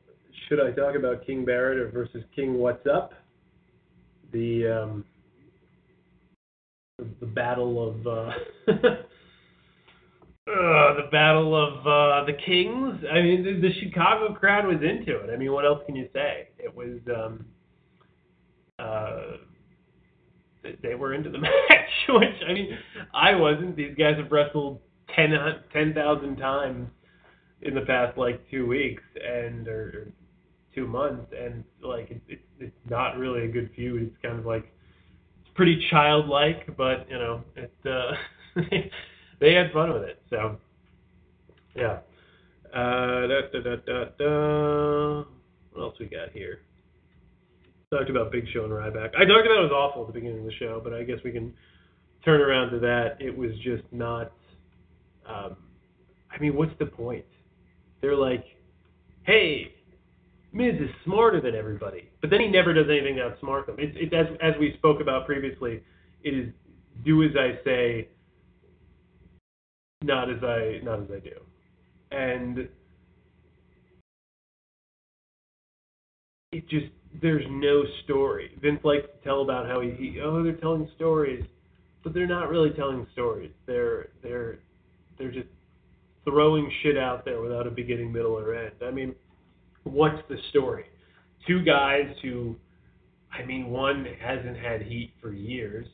should 0.47 0.59
I 0.59 0.71
talk 0.71 0.95
about 0.95 1.25
King 1.25 1.45
Barrett 1.45 1.93
versus 1.93 2.23
King 2.35 2.55
What's 2.55 2.85
Up? 2.87 3.13
The 4.31 4.83
um, 4.83 5.05
the 7.19 7.25
battle 7.25 7.89
of 7.89 8.07
uh, 8.07 8.31
uh, 8.71 8.93
the 10.47 11.07
battle 11.11 11.55
of 11.55 11.79
uh, 11.79 12.25
the 12.25 12.37
kings. 12.45 13.03
I 13.11 13.21
mean, 13.21 13.43
the, 13.43 13.67
the, 13.67 13.73
Chicago 13.81 14.33
crowd 14.33 14.67
was 14.67 14.77
into 14.77 15.19
it. 15.19 15.29
I 15.33 15.37
mean, 15.37 15.51
what 15.51 15.65
else 15.65 15.81
can 15.85 15.95
you 15.95 16.07
say? 16.13 16.49
It 16.57 16.73
was 16.75 16.99
um, 17.15 17.45
uh, 18.77 19.37
they 20.81 20.95
were 20.95 21.13
into 21.13 21.29
the 21.29 21.37
match, 21.39 21.51
which 22.09 22.43
I 22.47 22.53
mean, 22.53 22.77
I 23.13 23.35
wasn't. 23.35 23.75
These 23.75 23.95
guys 23.97 24.17
have 24.17 24.31
wrestled 24.31 24.79
10,000 25.15 25.63
10, 25.73 26.37
times 26.37 26.87
in 27.61 27.73
the 27.73 27.81
past 27.81 28.17
like 28.17 28.41
two 28.49 28.65
weeks 28.67 29.03
and 29.15 29.67
or 29.67 30.11
two 30.73 30.87
months, 30.87 31.31
and 31.37 31.63
like 31.81 32.11
it, 32.11 32.21
it, 32.27 32.39
it's 32.59 32.89
not 32.89 33.17
really 33.17 33.45
a 33.45 33.47
good 33.47 33.69
feud. 33.75 34.03
It's 34.03 34.21
kind 34.21 34.39
of 34.39 34.45
like 34.45 34.71
it's 35.41 35.51
pretty 35.55 35.87
childlike, 35.89 36.75
but 36.77 37.09
you 37.09 37.17
know, 37.17 37.43
it 37.55 37.73
uh, 37.85 38.11
they 39.39 39.53
had 39.53 39.71
fun 39.71 39.93
with 39.93 40.03
it. 40.03 40.21
So 40.29 40.57
yeah. 41.75 41.99
Uh, 42.73 43.25
da, 43.25 43.41
da, 43.51 43.75
da, 43.75 44.05
da. 44.17 45.23
What 45.71 45.81
else 45.81 45.95
we 45.99 46.05
got 46.05 46.31
here? 46.33 46.59
Talked 47.91 48.11
about 48.11 48.31
Big 48.31 48.45
Show 48.53 48.65
and 48.65 48.73
Ryback. 48.73 49.15
I 49.15 49.25
talked 49.25 49.47
about 49.47 49.57
it 49.57 49.69
was 49.69 49.71
awful 49.73 50.03
at 50.03 50.07
the 50.07 50.13
beginning 50.13 50.39
of 50.39 50.45
the 50.45 50.53
show, 50.59 50.79
but 50.83 50.93
I 50.93 51.03
guess 51.03 51.17
we 51.23 51.31
can 51.31 51.51
turn 52.23 52.41
around 52.41 52.69
to 52.71 52.79
that. 52.79 53.17
It 53.19 53.35
was 53.35 53.51
just 53.63 53.83
not. 53.91 54.31
Um, 55.27 55.57
I 56.31 56.39
mean, 56.39 56.55
what's 56.55 56.77
the 56.77 56.85
point? 56.85 57.25
They're 58.01 58.15
like, 58.15 58.45
hey, 59.23 59.73
Miz 60.51 60.75
is 60.79 60.89
smarter 61.05 61.39
than 61.39 61.53
everybody, 61.55 62.09
but 62.21 62.29
then 62.29 62.39
he 62.41 62.47
never 62.47 62.73
does 62.73 62.87
anything 62.89 63.17
to 63.17 63.21
outsmart 63.21 63.67
them. 63.67 63.75
It's, 63.77 63.95
it's 63.99 64.13
as 64.13 64.25
as 64.41 64.59
we 64.59 64.73
spoke 64.77 64.99
about 64.99 65.25
previously. 65.25 65.83
It 66.23 66.33
is 66.33 66.49
do 67.05 67.23
as 67.23 67.31
I 67.37 67.63
say, 67.63 68.07
not 70.01 70.29
as 70.29 70.43
I 70.43 70.79
not 70.83 71.01
as 71.01 71.07
I 71.15 71.19
do, 71.19 71.39
and 72.11 72.67
it 76.51 76.67
just 76.67 76.87
there's 77.21 77.45
no 77.49 77.83
story. 78.03 78.51
Vince 78.61 78.79
likes 78.83 79.05
to 79.05 79.23
tell 79.23 79.41
about 79.41 79.67
how 79.67 79.81
he, 79.81 79.91
he 79.91 80.19
oh 80.19 80.41
they're 80.41 80.53
telling 80.53 80.89
stories, 80.95 81.45
but 82.03 82.13
they're 82.13 82.27
not 82.27 82.49
really 82.49 82.71
telling 82.71 83.05
stories. 83.13 83.51
They're 83.67 84.07
they're 84.23 84.59
they're 85.19 85.31
just 85.31 85.49
throwing 86.23 86.71
shit 86.81 86.97
out 86.97 87.23
there 87.23 87.41
without 87.41 87.67
a 87.67 87.71
beginning, 87.71 88.11
middle, 88.11 88.31
or 88.31 88.55
end. 88.55 88.75
I 88.85 88.91
mean, 88.91 89.15
what's 89.83 90.21
the 90.29 90.37
story? 90.49 90.85
Two 91.47 91.63
guys 91.63 92.05
who, 92.21 92.55
I 93.31 93.45
mean, 93.45 93.69
one 93.69 94.05
hasn't 94.21 94.57
had 94.57 94.81
heat 94.81 95.13
for 95.21 95.31
years. 95.31 95.87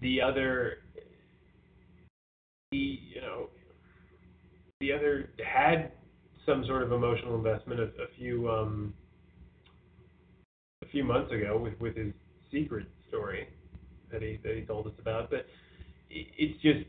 The 0.00 0.20
other, 0.20 0.78
he, 2.70 3.00
you 3.14 3.20
know, 3.20 3.48
the 4.80 4.92
other 4.92 5.30
had 5.44 5.92
some 6.46 6.64
sort 6.66 6.82
of 6.82 6.92
emotional 6.92 7.34
investment 7.36 7.80
a, 7.80 7.84
a 7.84 8.06
few 8.18 8.50
um, 8.50 8.94
a 10.82 10.86
few 10.88 11.04
months 11.04 11.30
ago 11.32 11.58
with 11.58 11.78
with 11.80 11.96
his 11.96 12.12
secret 12.50 12.86
story 13.08 13.46
that 14.10 14.22
he 14.22 14.38
that 14.42 14.56
he 14.56 14.62
told 14.62 14.86
us 14.86 14.94
about. 14.98 15.30
But 15.30 15.46
it, 16.08 16.26
it's 16.38 16.60
just 16.62 16.86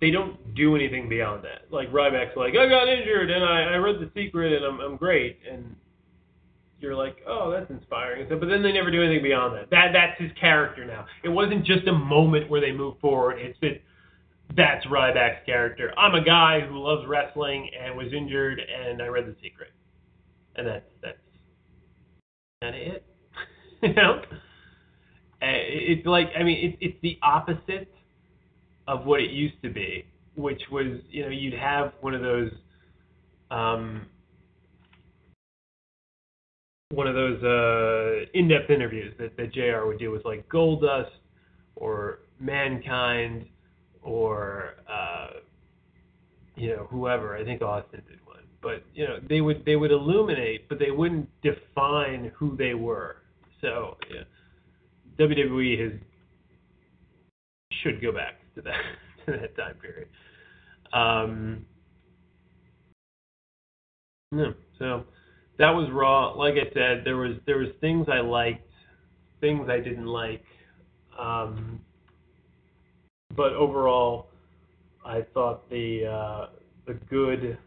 they 0.00 0.10
don't 0.10 0.54
do 0.54 0.74
anything 0.74 1.08
beyond 1.08 1.44
that. 1.44 1.70
Like 1.70 1.92
Ryback's 1.92 2.36
like, 2.36 2.54
I 2.56 2.68
got 2.68 2.88
injured 2.88 3.30
and 3.30 3.44
I, 3.44 3.74
I 3.74 3.76
read 3.76 3.96
the 4.00 4.10
secret 4.14 4.52
and 4.52 4.64
I'm 4.64 4.80
I'm 4.80 4.96
great 4.96 5.38
and 5.50 5.76
you're 6.80 6.94
like, 6.94 7.18
oh, 7.26 7.50
that's 7.50 7.70
inspiring. 7.70 8.26
But 8.28 8.48
then 8.48 8.62
they 8.62 8.72
never 8.72 8.90
do 8.90 9.02
anything 9.02 9.22
beyond 9.22 9.54
that. 9.56 9.68
That 9.70 9.92
that's 9.92 10.20
his 10.20 10.30
character 10.40 10.86
now. 10.86 11.04
It 11.22 11.28
wasn't 11.28 11.64
just 11.66 11.86
a 11.86 11.92
moment 11.92 12.48
where 12.48 12.60
they 12.60 12.72
move 12.72 12.98
forward. 13.00 13.38
It's 13.38 13.58
that 13.60 13.82
that's 14.56 14.86
Ryback's 14.86 15.44
character. 15.44 15.92
I'm 15.98 16.14
a 16.14 16.24
guy 16.24 16.60
who 16.60 16.78
loves 16.78 17.06
wrestling 17.06 17.70
and 17.78 17.96
was 17.96 18.12
injured 18.12 18.60
and 18.60 19.02
I 19.02 19.06
read 19.06 19.26
the 19.26 19.36
secret, 19.42 19.70
and 20.56 20.66
that's 20.66 20.90
that's 21.02 21.18
of 22.62 22.74
it. 22.74 23.04
you 23.82 23.94
know, 23.94 24.22
uh, 24.22 24.26
it's 25.42 26.06
like 26.06 26.28
I 26.38 26.42
mean, 26.42 26.70
it's 26.70 26.78
it's 26.80 27.02
the 27.02 27.18
opposite 27.22 27.92
of 28.90 29.06
what 29.06 29.20
it 29.20 29.30
used 29.30 29.54
to 29.62 29.70
be, 29.70 30.04
which 30.34 30.60
was 30.72 30.98
you 31.10 31.22
know 31.22 31.28
you'd 31.28 31.54
have 31.54 31.92
one 32.00 32.12
of 32.12 32.22
those 32.22 32.50
um, 33.52 34.06
one 36.88 37.06
of 37.06 37.14
those 37.14 37.40
uh, 37.44 38.26
in-depth 38.34 38.68
interviews 38.68 39.14
that, 39.18 39.36
that 39.36 39.52
Jr. 39.54 39.86
would 39.86 40.00
do 40.00 40.10
with 40.10 40.24
like 40.24 40.48
Goldust 40.48 41.10
or 41.76 42.18
Mankind 42.40 43.46
or 44.02 44.74
uh, 44.92 45.38
you 46.56 46.70
know 46.70 46.88
whoever. 46.90 47.36
I 47.36 47.44
think 47.44 47.62
Austin 47.62 48.02
did 48.08 48.18
one, 48.26 48.42
but 48.60 48.82
you 48.92 49.04
know 49.06 49.20
they 49.28 49.40
would 49.40 49.64
they 49.64 49.76
would 49.76 49.92
illuminate, 49.92 50.68
but 50.68 50.80
they 50.80 50.90
wouldn't 50.90 51.28
define 51.42 52.32
who 52.34 52.56
they 52.56 52.74
were. 52.74 53.18
So 53.60 53.98
yeah, 54.12 54.24
WWE 55.24 55.80
has 55.80 55.92
should 57.84 58.02
go 58.02 58.10
back 58.10 58.39
to 58.62 58.70
that 58.70 59.26
to 59.32 59.40
that 59.40 59.56
time 59.56 59.74
period. 59.76 60.08
Um, 60.92 61.66
no, 64.32 64.54
so 64.78 65.04
that 65.58 65.70
was 65.70 65.88
raw. 65.92 66.32
Like 66.32 66.54
I 66.54 66.72
said, 66.72 67.02
there 67.04 67.16
was 67.16 67.36
there 67.46 67.58
was 67.58 67.68
things 67.80 68.06
I 68.10 68.20
liked, 68.20 68.68
things 69.40 69.68
I 69.68 69.78
didn't 69.78 70.06
like. 70.06 70.44
Um, 71.18 71.80
but 73.36 73.52
overall, 73.52 74.28
I 75.04 75.22
thought 75.34 75.68
the 75.70 76.06
uh, 76.06 76.46
the 76.86 76.94
good 77.08 77.58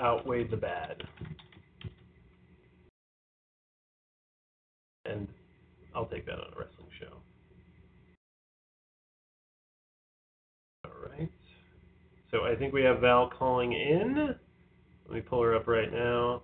outweighed 0.00 0.50
the 0.50 0.56
bad, 0.56 1.02
and 5.04 5.26
I'll 5.94 6.06
take 6.06 6.26
that 6.26 6.34
on 6.34 6.52
a 6.54 6.58
wrestling 6.58 6.75
So 12.30 12.44
I 12.44 12.56
think 12.56 12.72
we 12.72 12.82
have 12.82 13.00
Val 13.00 13.30
calling 13.30 13.72
in. 13.72 14.34
Let 15.06 15.14
me 15.14 15.20
pull 15.20 15.42
her 15.42 15.54
up 15.54 15.68
right 15.68 15.92
now. 15.92 16.42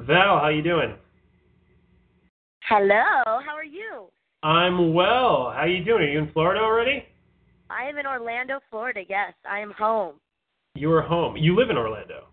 Val, 0.00 0.38
how 0.40 0.48
you 0.48 0.62
doing? 0.62 0.94
Hello, 2.68 3.14
how 3.24 3.54
are 3.54 3.64
you? 3.64 4.06
I'm 4.42 4.92
well. 4.92 5.52
How 5.54 5.64
you 5.64 5.84
doing? 5.84 6.02
Are 6.02 6.08
you 6.08 6.18
in 6.18 6.32
Florida 6.32 6.60
already? 6.60 7.04
I 7.70 7.84
am 7.88 7.96
in 7.96 8.06
Orlando, 8.06 8.60
Florida. 8.70 9.00
Yes, 9.08 9.32
I 9.48 9.60
am 9.60 9.72
home. 9.72 10.16
You 10.74 10.92
are 10.92 11.02
home. 11.02 11.36
You 11.36 11.56
live 11.56 11.70
in 11.70 11.76
Orlando. 11.76 12.24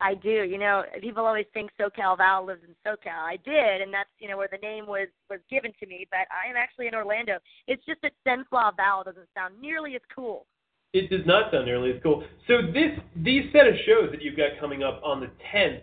I 0.00 0.14
do. 0.14 0.44
You 0.44 0.58
know, 0.58 0.84
people 1.00 1.26
always 1.26 1.46
think 1.52 1.70
SoCal 1.78 2.16
Val 2.16 2.46
lives 2.46 2.62
in 2.66 2.74
SoCal. 2.86 3.18
I 3.18 3.36
did, 3.44 3.82
and 3.82 3.92
that's 3.92 4.08
you 4.18 4.28
know 4.28 4.36
where 4.36 4.48
the 4.50 4.58
name 4.58 4.86
was 4.86 5.08
was 5.28 5.40
given 5.50 5.72
to 5.80 5.86
me. 5.86 6.06
But 6.10 6.28
I 6.30 6.48
am 6.48 6.56
actually 6.56 6.86
in 6.86 6.94
Orlando. 6.94 7.38
It's 7.66 7.84
just 7.84 8.00
that 8.02 8.12
CenFlo 8.26 8.76
Val 8.76 9.02
doesn't 9.04 9.28
sound 9.34 9.60
nearly 9.60 9.94
as 9.96 10.02
cool. 10.14 10.46
It 10.94 11.10
does 11.10 11.26
not 11.26 11.52
sound 11.52 11.66
nearly 11.66 11.90
as 11.90 12.02
cool. 12.02 12.24
So 12.46 12.62
this 12.62 12.98
these 13.16 13.44
set 13.52 13.66
of 13.66 13.74
shows 13.84 14.10
that 14.10 14.22
you've 14.22 14.36
got 14.36 14.58
coming 14.58 14.82
up 14.82 15.00
on 15.04 15.20
the 15.20 15.30
10th 15.54 15.82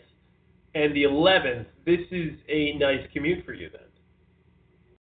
and 0.74 0.96
the 0.96 1.04
11th, 1.04 1.66
this 1.86 2.00
is 2.12 2.32
a 2.50 2.74
nice 2.78 3.02
commute 3.14 3.46
for 3.46 3.54
you 3.54 3.70
then. 3.72 3.82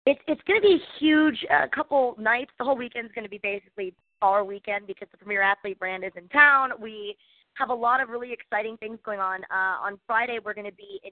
It's 0.06 0.22
it's 0.28 0.42
going 0.48 0.62
to 0.62 0.68
be 0.68 0.80
huge. 1.00 1.46
A 1.50 1.68
couple 1.68 2.16
nights. 2.20 2.52
The 2.60 2.64
whole 2.64 2.78
weekend 2.78 3.08
is 3.08 3.12
going 3.14 3.26
to 3.26 3.30
be 3.30 3.40
basically 3.40 3.94
our 4.22 4.44
weekend 4.44 4.88
because 4.88 5.08
the 5.12 5.18
Premier 5.18 5.42
Athlete 5.42 5.80
brand 5.80 6.04
is 6.04 6.12
in 6.16 6.28
town. 6.30 6.72
We 6.80 7.16
have 7.56 7.70
a 7.70 7.74
lot 7.74 8.02
of 8.02 8.10
really 8.10 8.32
exciting 8.32 8.78
things 8.78 9.00
going 9.04 9.20
on. 9.20 9.42
Uh, 9.52 9.84
on 9.84 10.00
Friday, 10.06 10.40
we're 10.44 10.54
going 10.54 10.70
to 10.70 10.76
be 10.76 11.00
in 11.04 11.12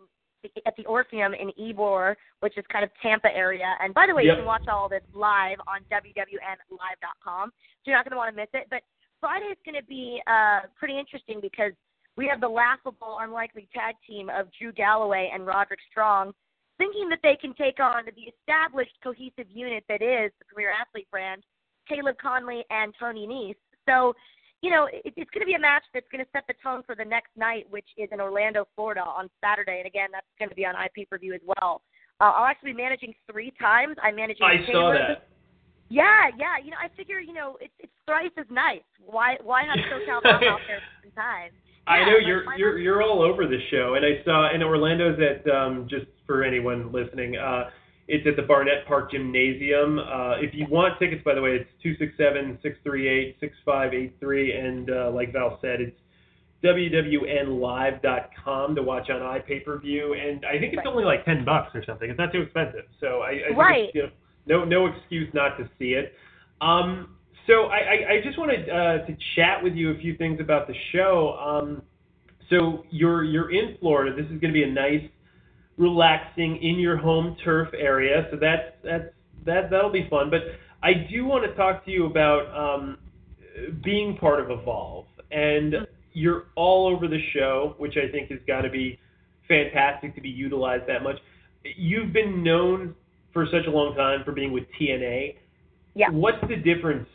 at 0.65 0.75
the 0.75 0.85
Orpheum 0.85 1.33
in 1.33 1.51
Ybor, 1.59 2.15
which 2.39 2.57
is 2.57 2.65
kind 2.71 2.83
of 2.83 2.91
Tampa 3.01 3.33
area. 3.33 3.75
And 3.81 3.93
by 3.93 4.07
the 4.07 4.15
way, 4.15 4.23
yep. 4.23 4.31
you 4.31 4.37
can 4.37 4.45
watch 4.45 4.67
all 4.67 4.89
this 4.89 5.03
live 5.13 5.57
on 5.67 5.81
WWNlive.com. 5.91 7.49
So 7.49 7.83
you're 7.85 7.95
not 7.95 8.05
going 8.05 8.11
to 8.11 8.17
want 8.17 8.35
to 8.35 8.41
miss 8.41 8.49
it. 8.53 8.67
But 8.69 8.81
Friday 9.19 9.45
is 9.45 9.57
going 9.65 9.79
to 9.79 9.87
be 9.87 10.21
uh, 10.27 10.61
pretty 10.77 10.97
interesting 10.97 11.39
because 11.41 11.71
we 12.17 12.27
have 12.27 12.41
the 12.41 12.47
laughable, 12.47 13.17
unlikely 13.19 13.67
tag 13.73 13.95
team 14.07 14.29
of 14.29 14.47
Drew 14.59 14.71
Galloway 14.71 15.31
and 15.33 15.45
Roderick 15.45 15.79
Strong 15.91 16.33
thinking 16.77 17.09
that 17.09 17.19
they 17.23 17.37
can 17.39 17.53
take 17.53 17.79
on 17.79 18.03
the 18.05 18.21
established 18.21 18.95
cohesive 19.03 19.47
unit 19.49 19.83
that 19.87 20.01
is 20.01 20.31
the 20.39 20.45
Premier 20.45 20.71
Athlete 20.71 21.07
brand, 21.09 21.43
Caleb 21.87 22.17
Conley 22.21 22.63
and 22.69 22.93
Tony 22.99 23.27
Nese. 23.27 23.55
So, 23.87 24.13
you 24.65 24.71
know, 24.71 24.89
it, 24.91 25.13
it's 25.15 25.29
going 25.29 25.41
to 25.41 25.45
be 25.45 25.53
a 25.53 25.59
match 25.59 25.83
that's 25.93 26.07
going 26.11 26.25
to 26.25 26.29
set 26.33 26.41
the 26.47 26.55
tone 26.63 26.81
for 26.87 26.95
the 26.95 27.05
next 27.05 27.29
night, 27.37 27.69
which 27.69 27.85
is 28.01 28.09
in 28.11 28.19
Orlando, 28.19 28.65
Florida 28.75 29.01
on 29.01 29.29
Saturday. 29.37 29.77
And 29.77 29.85
again, 29.85 30.09
that's 30.11 30.25
going 30.39 30.49
to 30.49 30.55
be 30.55 30.65
on 30.65 30.73
IP 30.73 31.07
per 31.07 31.19
view 31.19 31.35
as 31.35 31.41
well. 31.45 31.83
Uh, 32.19 32.33
I'll 32.33 32.45
actually 32.49 32.73
be 32.73 32.81
managing 32.81 33.13
three 33.31 33.53
times. 33.61 33.95
I'm 34.01 34.15
managing. 34.15 34.41
I 34.41 34.65
saw 34.71 34.91
that. 34.91 35.29
Yeah, 35.89 36.33
yeah. 36.39 36.57
You 36.63 36.71
know, 36.71 36.81
I 36.81 36.89
figure, 36.97 37.19
you 37.19 37.33
know, 37.33 37.57
it's 37.61 37.73
it's 37.77 37.93
thrice 38.07 38.33
as 38.39 38.47
nice. 38.49 38.81
Why 39.05 39.35
why 39.43 39.61
have 39.69 39.77
SoCal 39.85 40.25
out 40.25 40.41
there 40.41 40.81
sometimes? 41.03 41.53
Yeah, 41.85 41.93
I 41.93 41.99
know 42.09 42.17
you're 42.17 42.55
you're 42.57 42.79
you're 42.79 43.03
all 43.03 43.21
over 43.21 43.45
the 43.45 43.59
show, 43.69 43.93
and 43.93 44.03
I 44.03 44.25
saw 44.25 44.51
in 44.51 44.63
Orlando's 44.63 45.19
at 45.21 45.45
um, 45.53 45.85
just 45.87 46.07
for 46.25 46.43
anyone 46.43 46.91
listening. 46.91 47.35
Uh, 47.35 47.69
it's 48.07 48.27
at 48.27 48.35
the 48.35 48.43
Barnett 48.43 48.85
Park 48.87 49.11
Gymnasium. 49.11 49.99
Uh, 49.99 50.37
if 50.39 50.53
you 50.53 50.67
want 50.69 50.99
tickets, 50.99 51.23
by 51.23 51.33
the 51.33 51.41
way, 51.41 51.51
it's 51.51 51.69
two 51.81 51.95
six 51.97 52.13
seven 52.17 52.59
six 52.61 52.77
three 52.83 53.07
eight 53.07 53.37
six 53.39 53.55
five 53.65 53.93
eight 53.93 54.15
three, 54.19 54.53
and 54.53 54.89
uh, 54.91 55.09
like 55.11 55.33
Val 55.33 55.57
said, 55.61 55.81
it's 55.81 55.97
wwnlive.com 56.63 58.05
to 58.75 58.81
watch 58.81 59.09
on 59.09 59.21
iPay-per-view, 59.21 60.13
and 60.13 60.45
I 60.45 60.57
think 60.59 60.73
it's 60.73 60.77
right. 60.77 60.87
only 60.87 61.03
like 61.03 61.25
ten 61.25 61.43
bucks 61.45 61.75
or 61.75 61.83
something. 61.85 62.09
It's 62.09 62.17
not 62.17 62.31
too 62.31 62.41
expensive, 62.41 62.85
so 62.99 63.21
I, 63.21 63.29
I 63.29 63.47
think 63.47 63.57
right. 63.57 63.89
you 63.93 64.03
know, 64.03 64.09
no 64.47 64.63
no 64.65 64.85
excuse 64.87 65.31
not 65.33 65.57
to 65.57 65.69
see 65.77 65.93
it. 65.93 66.13
Um, 66.61 67.15
so 67.47 67.65
I, 67.65 67.77
I, 67.77 68.13
I 68.13 68.21
just 68.23 68.39
wanted 68.39 68.69
uh, 68.69 69.05
to 69.05 69.15
chat 69.35 69.63
with 69.63 69.73
you 69.73 69.91
a 69.91 69.97
few 69.97 70.15
things 70.17 70.39
about 70.39 70.67
the 70.67 70.73
show. 70.91 71.37
Um, 71.39 71.83
so 72.49 72.83
you're 72.89 73.23
you're 73.23 73.51
in 73.51 73.77
Florida. 73.79 74.15
This 74.15 74.25
is 74.31 74.39
going 74.39 74.53
to 74.53 74.53
be 74.53 74.63
a 74.63 74.71
nice, 74.71 75.03
relaxing 75.77 76.57
in 76.61 76.79
your 76.79 76.97
home 76.97 77.35
turf 77.43 77.69
area. 77.77 78.27
So 78.31 78.37
that's 78.37 78.71
that's 78.83 79.13
that 79.45 79.69
that'll 79.69 79.91
be 79.91 80.07
fun. 80.09 80.29
But 80.29 80.41
I 80.83 80.93
do 80.93 81.25
want 81.25 81.45
to 81.45 81.55
talk 81.55 81.85
to 81.85 81.91
you 81.91 82.05
about 82.05 82.47
um, 82.55 82.97
being 83.83 84.17
part 84.17 84.39
of 84.39 84.51
Evolve, 84.51 85.05
and 85.31 85.75
you're 86.13 86.45
all 86.55 86.87
over 86.87 87.07
the 87.07 87.19
show, 87.33 87.75
which 87.77 87.95
I 87.97 88.11
think 88.11 88.31
has 88.31 88.39
got 88.47 88.61
to 88.61 88.69
be 88.69 88.99
fantastic 89.47 90.15
to 90.15 90.21
be 90.21 90.29
utilized 90.29 90.87
that 90.87 91.03
much. 91.03 91.17
You've 91.77 92.13
been 92.13 92.43
known 92.43 92.95
for 93.33 93.45
such 93.45 93.67
a 93.67 93.69
long 93.69 93.95
time 93.95 94.23
for 94.23 94.31
being 94.31 94.53
with 94.53 94.63
TNA. 94.79 95.35
Yeah. 95.93 96.09
What's 96.09 96.41
the 96.47 96.55
difference 96.55 97.07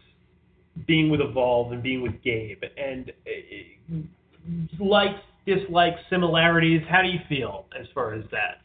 being 0.86 1.10
with 1.10 1.20
Evolve 1.20 1.72
and 1.72 1.82
being 1.82 2.02
with 2.02 2.22
Gabe? 2.22 2.62
And 2.76 3.12
uh, 3.26 4.84
likes, 4.84 5.20
dislikes, 5.46 6.00
similarities. 6.10 6.82
How 6.88 7.02
do 7.02 7.08
you 7.08 7.20
feel 7.28 7.66
as 7.78 7.86
far 7.94 8.14
as 8.14 8.24
that? 8.30 8.62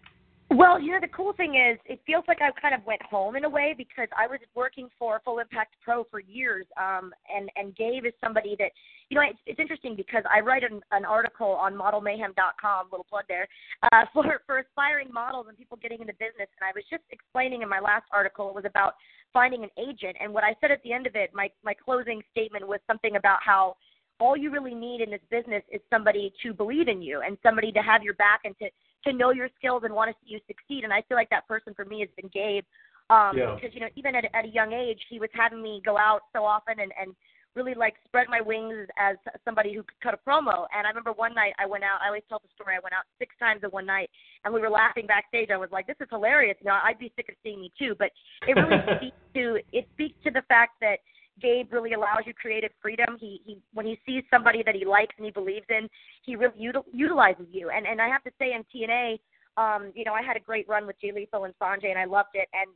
Well, 0.51 0.79
you 0.79 0.91
know, 0.91 0.99
the 1.01 1.07
cool 1.07 1.33
thing 1.33 1.55
is, 1.55 1.79
it 1.85 1.99
feels 2.05 2.23
like 2.27 2.37
I 2.39 2.51
kind 2.61 2.75
of 2.75 2.85
went 2.85 3.01
home 3.01 3.35
in 3.35 3.45
a 3.45 3.49
way 3.49 3.73
because 3.75 4.07
I 4.15 4.27
was 4.27 4.39
working 4.53 4.89
for 4.97 5.19
Full 5.25 5.39
Impact 5.39 5.73
Pro 5.83 6.03
for 6.03 6.19
years, 6.19 6.67
um, 6.77 7.11
and 7.35 7.49
and 7.55 7.75
Gabe 7.75 8.05
is 8.05 8.13
somebody 8.23 8.55
that, 8.59 8.69
you 9.09 9.15
know, 9.15 9.23
it's, 9.27 9.39
it's 9.47 9.59
interesting 9.59 9.95
because 9.95 10.21
I 10.31 10.41
write 10.41 10.63
an, 10.63 10.81
an 10.91 11.03
article 11.03 11.47
on 11.47 11.73
ModelMayhem.com, 11.73 12.87
little 12.91 13.07
plug 13.09 13.23
there, 13.27 13.47
uh, 13.91 14.05
for 14.13 14.41
for 14.45 14.59
aspiring 14.59 15.11
models 15.11 15.47
and 15.49 15.57
people 15.57 15.79
getting 15.81 15.99
into 15.99 16.13
business. 16.13 16.47
And 16.61 16.63
I 16.63 16.71
was 16.75 16.83
just 16.91 17.03
explaining 17.09 17.63
in 17.63 17.69
my 17.69 17.79
last 17.79 18.05
article, 18.13 18.47
it 18.47 18.55
was 18.55 18.65
about 18.65 18.93
finding 19.33 19.63
an 19.63 19.71
agent, 19.79 20.15
and 20.21 20.31
what 20.31 20.43
I 20.43 20.53
said 20.61 20.69
at 20.69 20.81
the 20.83 20.93
end 20.93 21.07
of 21.07 21.15
it, 21.15 21.31
my 21.33 21.49
my 21.63 21.73
closing 21.73 22.21
statement 22.31 22.67
was 22.67 22.79
something 22.85 23.15
about 23.15 23.39
how 23.43 23.77
all 24.19 24.37
you 24.37 24.49
really 24.51 24.73
need 24.73 25.01
in 25.01 25.09
this 25.11 25.21
business 25.29 25.63
is 25.71 25.81
somebody 25.89 26.33
to 26.43 26.53
believe 26.53 26.87
in 26.87 27.01
you 27.01 27.21
and 27.25 27.37
somebody 27.43 27.71
to 27.71 27.79
have 27.79 28.03
your 28.03 28.13
back 28.15 28.41
and 28.45 28.57
to 28.59 28.69
to 29.05 29.13
know 29.13 29.31
your 29.31 29.49
skills 29.57 29.83
and 29.85 29.93
want 29.93 30.09
to 30.09 30.15
see 30.23 30.33
you 30.33 30.39
succeed. 30.47 30.83
And 30.83 30.91
I 30.91 31.03
feel 31.03 31.15
like 31.15 31.29
that 31.29 31.47
person 31.47 31.73
for 31.75 31.85
me 31.85 31.99
has 31.99 32.09
been 32.19 32.29
Gabe. 32.33 32.65
Um, 33.11 33.37
Yeah. 33.37 33.53
because, 33.53 33.73
you 33.75 33.81
know, 33.81 33.89
even 33.95 34.15
at, 34.15 34.25
at 34.33 34.45
a 34.45 34.47
young 34.47 34.73
age, 34.73 34.99
he 35.09 35.19
was 35.19 35.29
having 35.33 35.61
me 35.61 35.79
go 35.85 35.95
out 35.95 36.21
so 36.33 36.43
often 36.43 36.79
and, 36.79 36.91
and 36.99 37.15
really 37.55 37.75
like 37.75 37.93
spread 38.03 38.27
my 38.29 38.41
wings 38.41 38.87
as 38.97 39.15
somebody 39.45 39.73
who 39.73 39.83
could 39.83 39.99
cut 40.01 40.13
a 40.15 40.29
promo. 40.29 40.65
And 40.75 40.85
I 40.85 40.89
remember 40.89 41.13
one 41.13 41.35
night 41.35 41.53
I 41.59 41.67
went 41.67 41.83
out, 41.83 41.99
I 42.03 42.07
always 42.07 42.23
tell 42.27 42.39
the 42.39 42.49
story, 42.55 42.75
I 42.75 42.79
went 42.83 42.93
out 42.93 43.05
six 43.19 43.35
times 43.37 43.61
in 43.63 43.69
one 43.69 43.85
night 43.85 44.09
and 44.43 44.51
we 44.51 44.59
were 44.59 44.69
laughing 44.69 45.05
backstage. 45.05 45.49
I 45.51 45.57
was 45.57 45.69
like, 45.71 45.85
this 45.85 45.95
is 46.01 46.07
hilarious. 46.09 46.57
You 46.61 46.69
know, 46.69 46.79
I'd 46.83 46.99
be 46.99 47.13
sick 47.15 47.29
of 47.29 47.35
seeing 47.43 47.61
me 47.61 47.71
too. 47.77 47.95
But 47.97 48.09
it 48.47 48.53
really 48.53 48.81
speaks 48.97 49.17
to, 49.35 49.59
it 49.71 49.87
speaks 49.93 50.15
to 50.23 50.31
the 50.31 50.41
fact 50.47 50.73
that 50.81 50.97
Gabe 51.41 51.71
really 51.71 51.93
allows 51.93 52.23
you 52.25 52.33
creative 52.33 52.71
freedom. 52.81 53.17
He 53.19 53.41
he 53.45 53.57
when 53.73 53.85
he 53.85 53.99
sees 54.05 54.23
somebody 54.31 54.63
that 54.63 54.75
he 54.75 54.85
likes 54.85 55.15
and 55.17 55.25
he 55.25 55.31
believes 55.31 55.65
in, 55.69 55.89
he 56.23 56.35
really 56.35 56.59
util, 56.59 56.83
utilizes 56.91 57.47
you. 57.51 57.69
And 57.69 57.85
and 57.85 58.01
I 58.01 58.07
have 58.07 58.23
to 58.23 58.31
say 58.39 58.53
in 58.53 58.63
TNA, 58.73 59.19
um, 59.57 59.91
you 59.95 60.05
know, 60.05 60.13
I 60.13 60.21
had 60.21 60.37
a 60.37 60.39
great 60.39 60.67
run 60.67 60.87
with 60.87 60.99
Jay 61.01 61.11
Lethal 61.11 61.45
and 61.45 61.53
Sonjay, 61.61 61.89
and 61.89 61.99
I 61.99 62.05
loved 62.05 62.29
it. 62.33 62.47
And 62.53 62.69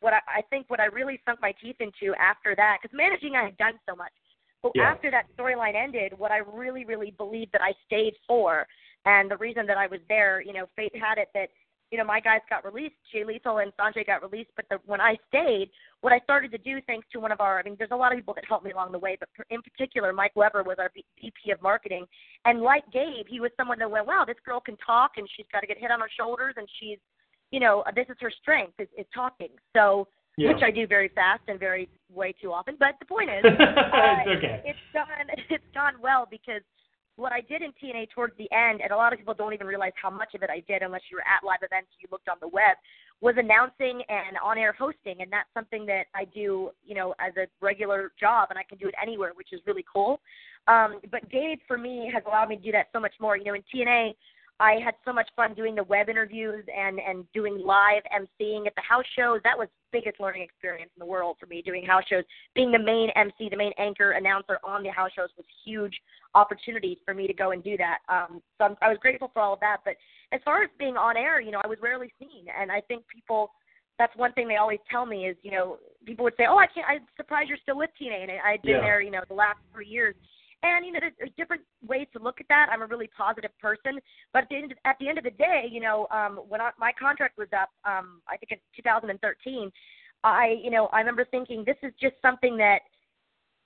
what 0.00 0.12
I, 0.14 0.20
I 0.38 0.42
think 0.50 0.68
what 0.68 0.80
I 0.80 0.86
really 0.86 1.20
sunk 1.26 1.40
my 1.40 1.52
teeth 1.62 1.76
into 1.80 2.14
after 2.18 2.54
that, 2.56 2.78
because 2.80 2.96
managing 2.96 3.36
I 3.36 3.44
had 3.44 3.56
done 3.56 3.78
so 3.88 3.94
much, 3.94 4.12
but 4.62 4.72
Yeah. 4.74 4.90
after 4.90 5.10
that 5.10 5.26
storyline 5.36 5.74
ended, 5.74 6.18
what 6.18 6.32
I 6.32 6.38
really 6.38 6.84
really 6.84 7.10
believed 7.10 7.52
that 7.52 7.62
I 7.62 7.72
stayed 7.86 8.14
for, 8.26 8.66
and 9.04 9.30
the 9.30 9.36
reason 9.36 9.66
that 9.66 9.76
I 9.78 9.86
was 9.86 10.00
there, 10.08 10.40
you 10.40 10.52
know, 10.52 10.66
fate 10.74 10.96
had 10.96 11.18
it 11.18 11.28
that 11.34 11.50
you 11.90 11.98
know, 11.98 12.04
my 12.04 12.20
guys 12.20 12.40
got 12.50 12.64
released. 12.64 12.96
Jay 13.12 13.24
Lethal 13.24 13.58
and 13.58 13.72
Sonjay 13.76 14.06
got 14.06 14.22
released. 14.22 14.50
But 14.56 14.66
the, 14.70 14.78
when 14.86 15.00
I 15.00 15.16
stayed, 15.28 15.70
what 16.00 16.12
I 16.12 16.18
started 16.20 16.50
to 16.52 16.58
do, 16.58 16.80
thanks 16.86 17.06
to 17.12 17.20
one 17.20 17.32
of 17.32 17.40
our, 17.40 17.58
I 17.58 17.62
mean, 17.62 17.76
there's 17.78 17.90
a 17.92 17.96
lot 17.96 18.12
of 18.12 18.18
people 18.18 18.34
that 18.34 18.44
helped 18.48 18.64
me 18.64 18.72
along 18.72 18.92
the 18.92 18.98
way, 18.98 19.16
but 19.18 19.28
in 19.50 19.62
particular, 19.62 20.12
Mike 20.12 20.32
Weber 20.34 20.62
was 20.62 20.76
our 20.78 20.90
VP 20.94 21.50
of 21.52 21.62
marketing. 21.62 22.06
And 22.44 22.60
like 22.62 22.84
Gabe, 22.92 23.26
he 23.28 23.40
was 23.40 23.50
someone 23.56 23.78
that 23.78 23.90
went, 23.90 24.06
wow, 24.06 24.24
this 24.26 24.36
girl 24.44 24.60
can 24.60 24.76
talk 24.84 25.12
and 25.16 25.28
she's 25.36 25.46
got 25.52 25.60
to 25.60 25.66
get 25.66 25.78
hit 25.78 25.90
on 25.90 26.00
her 26.00 26.10
shoulders 26.16 26.54
and 26.56 26.68
she's, 26.80 26.98
you 27.50 27.60
know, 27.60 27.84
this 27.94 28.06
is 28.08 28.16
her 28.20 28.32
strength 28.42 28.74
is, 28.80 28.88
is 28.98 29.06
talking. 29.14 29.50
So, 29.74 30.08
Yeah. 30.36 30.52
which 30.52 30.62
I 30.62 30.70
do 30.70 30.86
very 30.86 31.08
fast 31.14 31.42
and 31.48 31.58
very 31.58 31.88
way 32.12 32.34
too 32.42 32.52
often. 32.52 32.76
But 32.78 32.96
the 32.98 33.06
point 33.06 33.30
is, 33.30 33.44
uh, 33.44 34.26
it's 34.26 34.44
okay. 34.44 34.62
it's 34.66 34.78
gone 34.92 35.26
it's 35.50 35.64
gone 35.72 35.94
well 36.02 36.26
because 36.30 36.62
what 37.16 37.32
I 37.32 37.40
did 37.40 37.62
in 37.62 37.72
TNA 37.82 38.10
towards 38.10 38.36
the 38.36 38.50
end, 38.52 38.80
and 38.82 38.92
a 38.92 38.96
lot 38.96 39.12
of 39.12 39.18
people 39.18 39.34
don't 39.34 39.52
even 39.54 39.66
realize 39.66 39.92
how 40.00 40.10
much 40.10 40.34
of 40.34 40.42
it 40.42 40.50
I 40.50 40.60
did 40.68 40.82
unless 40.82 41.02
you 41.10 41.16
were 41.16 41.22
at 41.26 41.44
live 41.44 41.60
events 41.62 41.88
you 41.98 42.08
looked 42.12 42.28
on 42.28 42.36
the 42.40 42.48
web, 42.48 42.76
was 43.20 43.34
announcing 43.38 44.02
and 44.08 44.36
on-air 44.44 44.74
hosting, 44.78 45.20
and 45.20 45.32
that's 45.32 45.48
something 45.54 45.86
that 45.86 46.04
I 46.14 46.26
do, 46.26 46.70
you 46.84 46.94
know, 46.94 47.14
as 47.18 47.32
a 47.36 47.46
regular 47.64 48.12
job, 48.20 48.48
and 48.50 48.58
I 48.58 48.62
can 48.62 48.76
do 48.78 48.88
it 48.88 48.94
anywhere, 49.00 49.32
which 49.34 49.52
is 49.52 49.60
really 49.66 49.84
cool. 49.90 50.20
Um, 50.68 51.00
but 51.10 51.28
Gabe, 51.30 51.58
for 51.66 51.78
me, 51.78 52.10
has 52.12 52.22
allowed 52.26 52.50
me 52.50 52.56
to 52.56 52.62
do 52.62 52.72
that 52.72 52.88
so 52.92 53.00
much 53.00 53.14
more. 53.20 53.36
You 53.36 53.44
know, 53.44 53.54
in 53.54 53.62
TNA, 53.74 54.14
I 54.58 54.76
had 54.82 54.94
so 55.04 55.12
much 55.12 55.28
fun 55.36 55.52
doing 55.54 55.74
the 55.74 55.84
web 55.84 56.08
interviews 56.08 56.64
and 56.74 56.98
and 56.98 57.30
doing 57.32 57.58
live 57.58 58.02
emceeing 58.04 58.66
at 58.66 58.74
the 58.74 58.80
house 58.80 59.04
shows. 59.14 59.40
That 59.44 59.58
was 59.58 59.68
biggest 59.92 60.18
learning 60.18 60.42
experience 60.42 60.90
in 60.96 61.00
the 61.00 61.06
world 61.06 61.36
for 61.38 61.46
me. 61.46 61.60
Doing 61.60 61.84
house 61.84 62.04
shows, 62.08 62.24
being 62.54 62.72
the 62.72 62.78
main 62.78 63.10
MC, 63.16 63.48
the 63.50 63.56
main 63.56 63.72
anchor 63.78 64.12
announcer 64.12 64.58
on 64.64 64.82
the 64.82 64.90
house 64.90 65.10
shows 65.14 65.28
was 65.36 65.44
huge 65.64 65.94
opportunities 66.34 66.96
for 67.04 67.12
me 67.12 67.26
to 67.26 67.34
go 67.34 67.50
and 67.50 67.62
do 67.62 67.76
that. 67.76 67.98
Um, 68.08 68.40
so 68.56 68.64
I'm, 68.64 68.76
I 68.80 68.88
was 68.88 68.98
grateful 69.00 69.30
for 69.32 69.40
all 69.40 69.52
of 69.52 69.60
that. 69.60 69.78
But 69.84 69.96
as 70.32 70.40
far 70.44 70.62
as 70.62 70.70
being 70.78 70.96
on 70.96 71.16
air, 71.16 71.40
you 71.40 71.50
know, 71.50 71.60
I 71.62 71.66
was 71.66 71.78
rarely 71.82 72.12
seen, 72.18 72.46
and 72.58 72.72
I 72.72 72.80
think 72.80 73.04
people. 73.08 73.50
That's 73.98 74.14
one 74.14 74.34
thing 74.34 74.46
they 74.46 74.56
always 74.56 74.80
tell 74.90 75.06
me 75.06 75.24
is, 75.24 75.38
you 75.40 75.50
know, 75.50 75.78
people 76.04 76.22
would 76.24 76.34
say, 76.36 76.44
"Oh, 76.46 76.58
I 76.58 76.66
can't. 76.66 76.86
I'm 76.86 77.06
surprised 77.16 77.48
you're 77.48 77.56
still 77.62 77.78
with 77.78 77.88
TNA." 77.98 78.24
And 78.24 78.30
I'd 78.44 78.60
been 78.60 78.72
Yeah. 78.72 78.80
there, 78.80 79.00
you 79.00 79.10
know, 79.10 79.22
the 79.26 79.34
last 79.34 79.58
three 79.72 79.86
years. 79.86 80.14
And 80.62 80.84
you 80.84 80.92
know, 80.92 81.00
there's, 81.00 81.12
there's 81.18 81.30
different 81.36 81.62
ways 81.86 82.06
to 82.12 82.22
look 82.22 82.40
at 82.40 82.48
that. 82.48 82.68
I'm 82.72 82.82
a 82.82 82.86
really 82.86 83.08
positive 83.16 83.50
person, 83.60 84.00
but 84.32 84.44
at 84.44 84.48
the 84.48 84.56
end, 84.56 84.74
at 84.84 84.96
the 84.98 85.08
end 85.08 85.18
of 85.18 85.24
the 85.24 85.30
day, 85.30 85.68
you 85.70 85.80
know, 85.80 86.06
um, 86.10 86.40
when 86.48 86.60
I, 86.60 86.70
my 86.78 86.92
contract 86.98 87.38
was 87.38 87.48
up, 87.52 87.70
um, 87.84 88.20
I 88.28 88.36
think 88.36 88.52
in 88.52 88.58
2013, 88.76 89.70
I, 90.24 90.56
you 90.62 90.70
know, 90.70 90.86
I 90.92 90.98
remember 90.98 91.24
thinking 91.30 91.62
this 91.64 91.76
is 91.82 91.92
just 92.00 92.14
something 92.22 92.56
that 92.56 92.80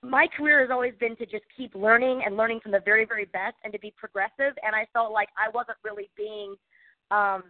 my 0.03 0.27
career 0.37 0.61
has 0.61 0.71
always 0.71 0.95
been 0.99 1.17
to 1.17 1.27
just 1.27 1.45
keep 1.57 1.75
learning 1.75 2.23
and 2.25 2.37
learning 2.37 2.61
from 2.63 2.73
the 2.73 2.81
very, 2.85 3.05
very 3.05 3.27
best 3.27 3.55
and 3.65 3.73
to 3.73 3.79
be 3.79 3.93
progressive. 3.97 4.57
And 4.63 4.75
I 4.75 4.87
felt 4.93 5.13
like 5.13 5.29
I 5.37 5.51
wasn't 5.51 5.79
really 5.85 6.11
being 6.17 6.57
um, 7.11 7.43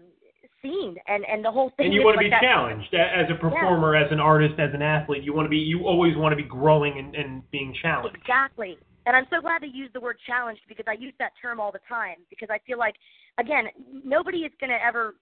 seen, 0.62 0.96
and 1.06 1.24
and 1.26 1.44
the 1.44 1.50
whole 1.50 1.70
thing. 1.76 1.86
and 1.86 1.94
you 1.94 2.02
want 2.02 2.14
to 2.14 2.18
like 2.18 2.26
be 2.26 2.30
that- 2.30 2.42
challenged 2.42 2.94
as 2.94 3.30
a 3.30 3.34
performer, 3.34 3.94
as 3.94 4.10
an 4.10 4.20
artist, 4.20 4.54
as 4.58 4.72
an 4.74 4.82
athlete. 4.82 5.22
You 5.22 5.34
want 5.34 5.46
to 5.46 5.50
be. 5.50 5.58
You 5.58 5.86
always 5.86 6.16
want 6.16 6.32
to 6.32 6.36
be 6.36 6.48
growing 6.48 6.98
and, 6.98 7.14
and 7.14 7.48
being 7.50 7.74
challenged. 7.82 8.16
Exactly. 8.16 8.78
And 9.06 9.16
I'm 9.16 9.26
so 9.30 9.40
glad 9.40 9.62
they 9.62 9.68
use 9.68 9.90
the 9.92 10.00
word 10.00 10.18
challenged 10.26 10.62
because 10.68 10.84
I 10.88 10.92
use 10.92 11.14
that 11.18 11.32
term 11.40 11.58
all 11.58 11.72
the 11.72 11.80
time 11.88 12.16
because 12.28 12.48
I 12.50 12.58
feel 12.66 12.78
like, 12.78 12.94
again, 13.38 13.64
nobody 14.04 14.38
is 14.38 14.52
going 14.60 14.70
to 14.70 14.82
ever, 14.84 15.16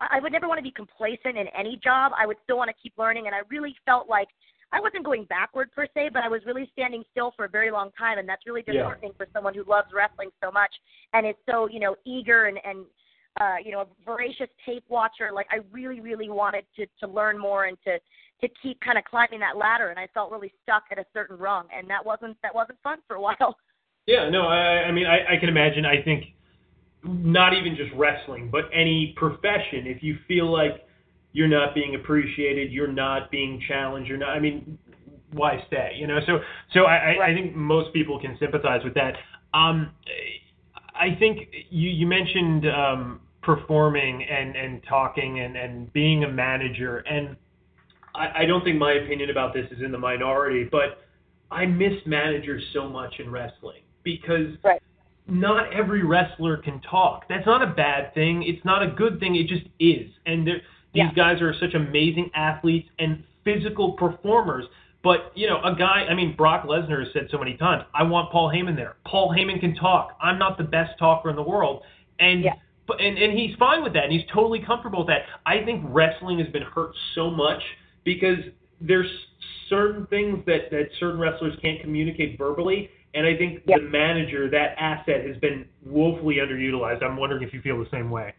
I 0.00 0.20
would 0.20 0.32
never 0.32 0.48
want 0.48 0.58
to 0.58 0.62
be 0.62 0.70
complacent 0.70 1.36
in 1.36 1.46
any 1.58 1.78
job. 1.82 2.12
I 2.18 2.26
would 2.26 2.38
still 2.44 2.56
want 2.56 2.70
to 2.70 2.76
keep 2.82 2.94
learning. 2.96 3.26
And 3.26 3.34
I 3.34 3.40
really 3.50 3.76
felt 3.84 4.08
like 4.08 4.28
I 4.72 4.80
wasn't 4.80 5.04
going 5.04 5.24
backward 5.24 5.70
per 5.72 5.86
se, 5.94 6.10
but 6.12 6.22
I 6.22 6.28
was 6.28 6.40
really 6.46 6.68
standing 6.72 7.02
still 7.10 7.32
for 7.36 7.44
a 7.44 7.48
very 7.48 7.70
long 7.70 7.90
time. 7.98 8.18
And 8.18 8.28
that's 8.28 8.46
really 8.46 8.62
Yeah. 8.66 8.94
for 9.16 9.26
someone 9.32 9.54
who 9.54 9.64
loves 9.64 9.88
wrestling 9.92 10.30
so 10.42 10.50
much 10.50 10.72
and 11.12 11.26
is 11.26 11.34
so, 11.50 11.68
you 11.68 11.80
know, 11.80 11.96
eager 12.06 12.46
and, 12.46 12.58
and 12.64 12.86
uh, 13.40 13.56
you 13.64 13.72
know, 13.72 13.82
a 13.82 13.86
voracious 14.04 14.48
tape 14.66 14.84
watcher. 14.88 15.30
Like 15.32 15.46
I 15.50 15.58
really, 15.70 16.00
really 16.00 16.30
wanted 16.30 16.64
to, 16.76 16.86
to 17.00 17.06
learn 17.06 17.38
more 17.38 17.66
and 17.66 17.76
to, 17.84 17.98
to 18.40 18.48
keep 18.62 18.80
kind 18.80 18.98
of 18.98 19.04
climbing 19.04 19.40
that 19.40 19.56
ladder 19.56 19.88
and 19.88 19.98
I 19.98 20.08
felt 20.12 20.30
really 20.30 20.52
stuck 20.62 20.84
at 20.90 20.98
a 20.98 21.04
certain 21.12 21.36
rung 21.36 21.66
and 21.76 21.88
that 21.90 22.04
wasn't 22.04 22.36
that 22.42 22.54
wasn't 22.54 22.78
fun 22.82 22.98
for 23.06 23.16
a 23.16 23.20
while. 23.26 23.56
Yeah, 24.06 24.28
no, 24.28 24.48
I, 24.48 24.88
I 24.88 24.92
mean, 24.92 25.06
I, 25.06 25.36
I 25.36 25.36
can 25.38 25.48
imagine. 25.48 25.84
I 25.84 26.02
think 26.02 26.24
not 27.04 27.54
even 27.54 27.76
just 27.76 27.90
wrestling, 27.96 28.48
but 28.50 28.64
any 28.72 29.14
profession. 29.16 29.86
If 29.86 30.02
you 30.02 30.16
feel 30.26 30.50
like 30.50 30.86
you're 31.32 31.48
not 31.48 31.74
being 31.74 31.94
appreciated, 31.94 32.72
you're 32.72 32.90
not 32.92 33.30
being 33.30 33.62
challenged, 33.68 34.08
you're 34.08 34.18
not. 34.18 34.30
I 34.30 34.40
mean, 34.40 34.78
why 35.32 35.62
stay? 35.66 35.92
You 35.96 36.06
know. 36.06 36.18
So, 36.26 36.38
so 36.74 36.80
I, 36.84 36.96
I, 36.96 37.30
I 37.30 37.34
think 37.34 37.54
most 37.54 37.92
people 37.92 38.18
can 38.20 38.36
sympathize 38.40 38.82
with 38.84 38.94
that. 38.94 39.14
Um, 39.54 39.92
I 40.94 41.16
think 41.18 41.48
you, 41.70 41.88
you 41.88 42.06
mentioned 42.06 42.66
um, 42.68 43.20
performing 43.42 44.24
and, 44.24 44.54
and 44.54 44.82
talking 44.88 45.40
and, 45.40 45.56
and 45.56 45.92
being 45.92 46.24
a 46.24 46.28
manager, 46.28 46.98
and 46.98 47.36
I, 48.20 48.42
I 48.42 48.44
don't 48.46 48.62
think 48.62 48.78
my 48.78 48.92
opinion 48.92 49.30
about 49.30 49.54
this 49.54 49.66
is 49.70 49.82
in 49.82 49.92
the 49.92 49.98
minority, 49.98 50.64
but 50.70 51.02
I 51.50 51.66
miss 51.66 51.94
managers 52.06 52.62
so 52.72 52.88
much 52.88 53.18
in 53.18 53.30
wrestling 53.30 53.80
because 54.02 54.56
Right. 54.62 54.82
not 55.26 55.72
every 55.72 56.02
wrestler 56.02 56.58
can 56.58 56.80
talk. 56.80 57.26
That's 57.28 57.46
not 57.46 57.62
a 57.62 57.66
bad 57.66 58.12
thing. 58.14 58.42
It's 58.42 58.64
not 58.64 58.82
a 58.82 58.88
good 58.88 59.18
thing. 59.20 59.36
It 59.36 59.46
just 59.48 59.66
is. 59.78 60.10
And 60.26 60.46
these 60.46 60.60
Yeah. 60.92 61.12
guys 61.14 61.40
are 61.40 61.54
such 61.54 61.74
amazing 61.74 62.30
athletes 62.34 62.90
and 62.98 63.24
physical 63.44 63.92
performers. 63.92 64.66
But 65.02 65.32
you 65.34 65.48
know, 65.48 65.62
a 65.62 65.74
guy. 65.74 66.06
I 66.10 66.14
mean, 66.14 66.34
Brock 66.36 66.66
Lesnar 66.66 67.02
has 67.02 67.10
said 67.14 67.30
so 67.30 67.38
many 67.38 67.54
times, 67.54 67.84
"I 67.94 68.02
want 68.02 68.30
Paul 68.30 68.50
Heyman 68.50 68.76
there." 68.76 68.96
Paul 69.06 69.30
Heyman 69.30 69.58
can 69.58 69.74
talk. 69.74 70.14
I'm 70.20 70.38
not 70.38 70.58
the 70.58 70.64
best 70.64 70.98
talker 70.98 71.30
in 71.30 71.36
the 71.36 71.42
world, 71.42 71.84
and 72.18 72.44
Yeah. 72.44 72.52
but 72.86 73.00
and 73.00 73.16
and 73.16 73.32
he's 73.32 73.56
fine 73.56 73.82
with 73.82 73.94
that, 73.94 74.04
and 74.04 74.12
he's 74.12 74.26
totally 74.26 74.58
comfortable 74.58 74.98
with 74.98 75.06
that. 75.08 75.24
I 75.46 75.62
think 75.64 75.82
wrestling 75.88 76.38
has 76.38 76.48
been 76.48 76.64
hurt 76.64 76.94
so 77.14 77.30
much 77.30 77.62
because 78.04 78.38
there's 78.80 79.10
certain 79.68 80.06
things 80.06 80.44
that 80.46 80.70
that 80.70 80.88
certain 80.98 81.20
wrestlers 81.20 81.54
can't 81.62 81.80
communicate 81.80 82.38
verbally, 82.38 82.90
and 83.14 83.26
I 83.26 83.36
think 83.36 83.62
Yep. 83.66 83.80
the 83.80 83.88
manager, 83.88 84.50
that 84.50 84.74
asset, 84.78 85.26
has 85.26 85.36
been 85.38 85.66
woefully 85.84 86.36
underutilized. 86.36 87.02
I'm 87.02 87.16
wondering 87.16 87.42
if 87.42 87.52
you 87.52 87.60
feel 87.60 87.78
the 87.78 87.90
same 87.90 88.10
way. 88.10 88.34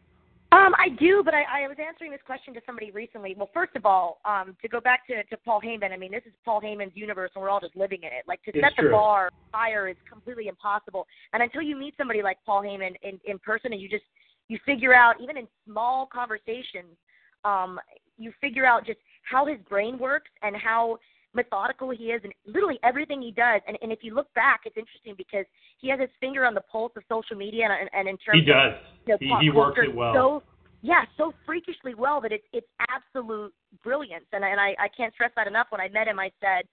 Um, 0.53 0.75
I 0.77 0.89
do, 0.99 1.21
but 1.23 1.33
I, 1.33 1.63
I 1.63 1.67
was 1.69 1.77
answering 1.79 2.11
this 2.11 2.19
question 2.25 2.53
to 2.55 2.61
somebody 2.65 2.91
recently. 2.91 3.33
Well, 3.37 3.49
first 3.53 3.73
of 3.77 3.85
all, 3.85 4.19
um, 4.25 4.57
to 4.61 4.67
go 4.67 4.81
back 4.81 5.07
to, 5.07 5.23
to 5.23 5.37
Paul 5.45 5.61
Heyman, 5.61 5.93
I 5.93 5.97
mean, 5.97 6.11
this 6.11 6.23
is 6.25 6.33
Paul 6.43 6.59
Heyman's 6.59 6.91
universe, 6.93 7.31
and 7.35 7.41
we're 7.41 7.49
all 7.49 7.61
just 7.61 7.75
living 7.77 7.99
in 8.03 8.09
it. 8.09 8.25
Like 8.27 8.43
to 8.43 8.51
It's 8.53 8.59
set 8.59 8.73
the 8.75 8.89
bar 8.89 9.29
higher 9.53 9.87
is 9.87 9.95
completely 10.09 10.49
impossible. 10.49 11.07
And 11.31 11.41
until 11.41 11.61
you 11.61 11.77
meet 11.77 11.93
somebody 11.97 12.21
like 12.21 12.37
Paul 12.45 12.63
Heyman 12.63 12.95
in, 13.01 13.17
in 13.23 13.39
person, 13.39 13.71
and 13.71 13.81
you 13.81 13.87
just 13.87 14.03
you 14.49 14.59
figure 14.65 14.93
out, 14.93 15.15
even 15.21 15.37
in 15.37 15.47
small 15.65 16.05
conversations, 16.05 16.97
um, 17.45 17.79
you 18.17 18.33
figure 18.41 18.65
out 18.65 18.85
just 18.85 18.99
how 19.23 19.45
his 19.45 19.57
brain 19.69 19.97
works 19.97 20.29
and 20.41 20.55
how 20.55 20.97
methodical 21.33 21.89
he 21.91 22.05
is 22.05 22.21
and 22.23 22.33
literally 22.45 22.79
everything 22.83 23.21
he 23.21 23.31
does. 23.31 23.61
And, 23.67 23.77
and 23.81 23.91
if 23.91 23.99
you 24.01 24.13
look 24.13 24.33
back, 24.33 24.61
it's 24.65 24.75
interesting 24.77 25.15
because 25.17 25.45
he 25.79 25.89
has 25.89 25.99
his 25.99 26.09
finger 26.19 26.45
on 26.45 26.53
the 26.53 26.61
pulse 26.61 26.91
of 26.97 27.03
social 27.07 27.37
media 27.37 27.67
and, 27.69 27.89
and 27.93 28.07
in 28.09 28.17
terms 28.17 28.41
He 28.43 28.45
does. 28.45 28.73
of 29.13 29.21
you 29.21 29.29
know, 29.29 29.39
He, 29.39 29.45
he 29.45 29.49
works 29.49 29.79
it 29.81 29.95
well. 29.95 30.13
so 30.13 30.43
yeah, 30.83 31.03
so 31.15 31.31
freakishly 31.45 31.93
well 31.93 32.19
that 32.21 32.31
it's 32.31 32.45
it's 32.53 32.67
absolute 32.89 33.53
brilliance. 33.83 34.25
And 34.33 34.43
and 34.43 34.59
I 34.59 34.75
I 34.79 34.87
can't 34.95 35.13
stress 35.13 35.31
that 35.35 35.47
enough. 35.47 35.67
When 35.69 35.79
I 35.79 35.87
met 35.89 36.07
him, 36.07 36.19
I 36.19 36.31
said, 36.41 36.65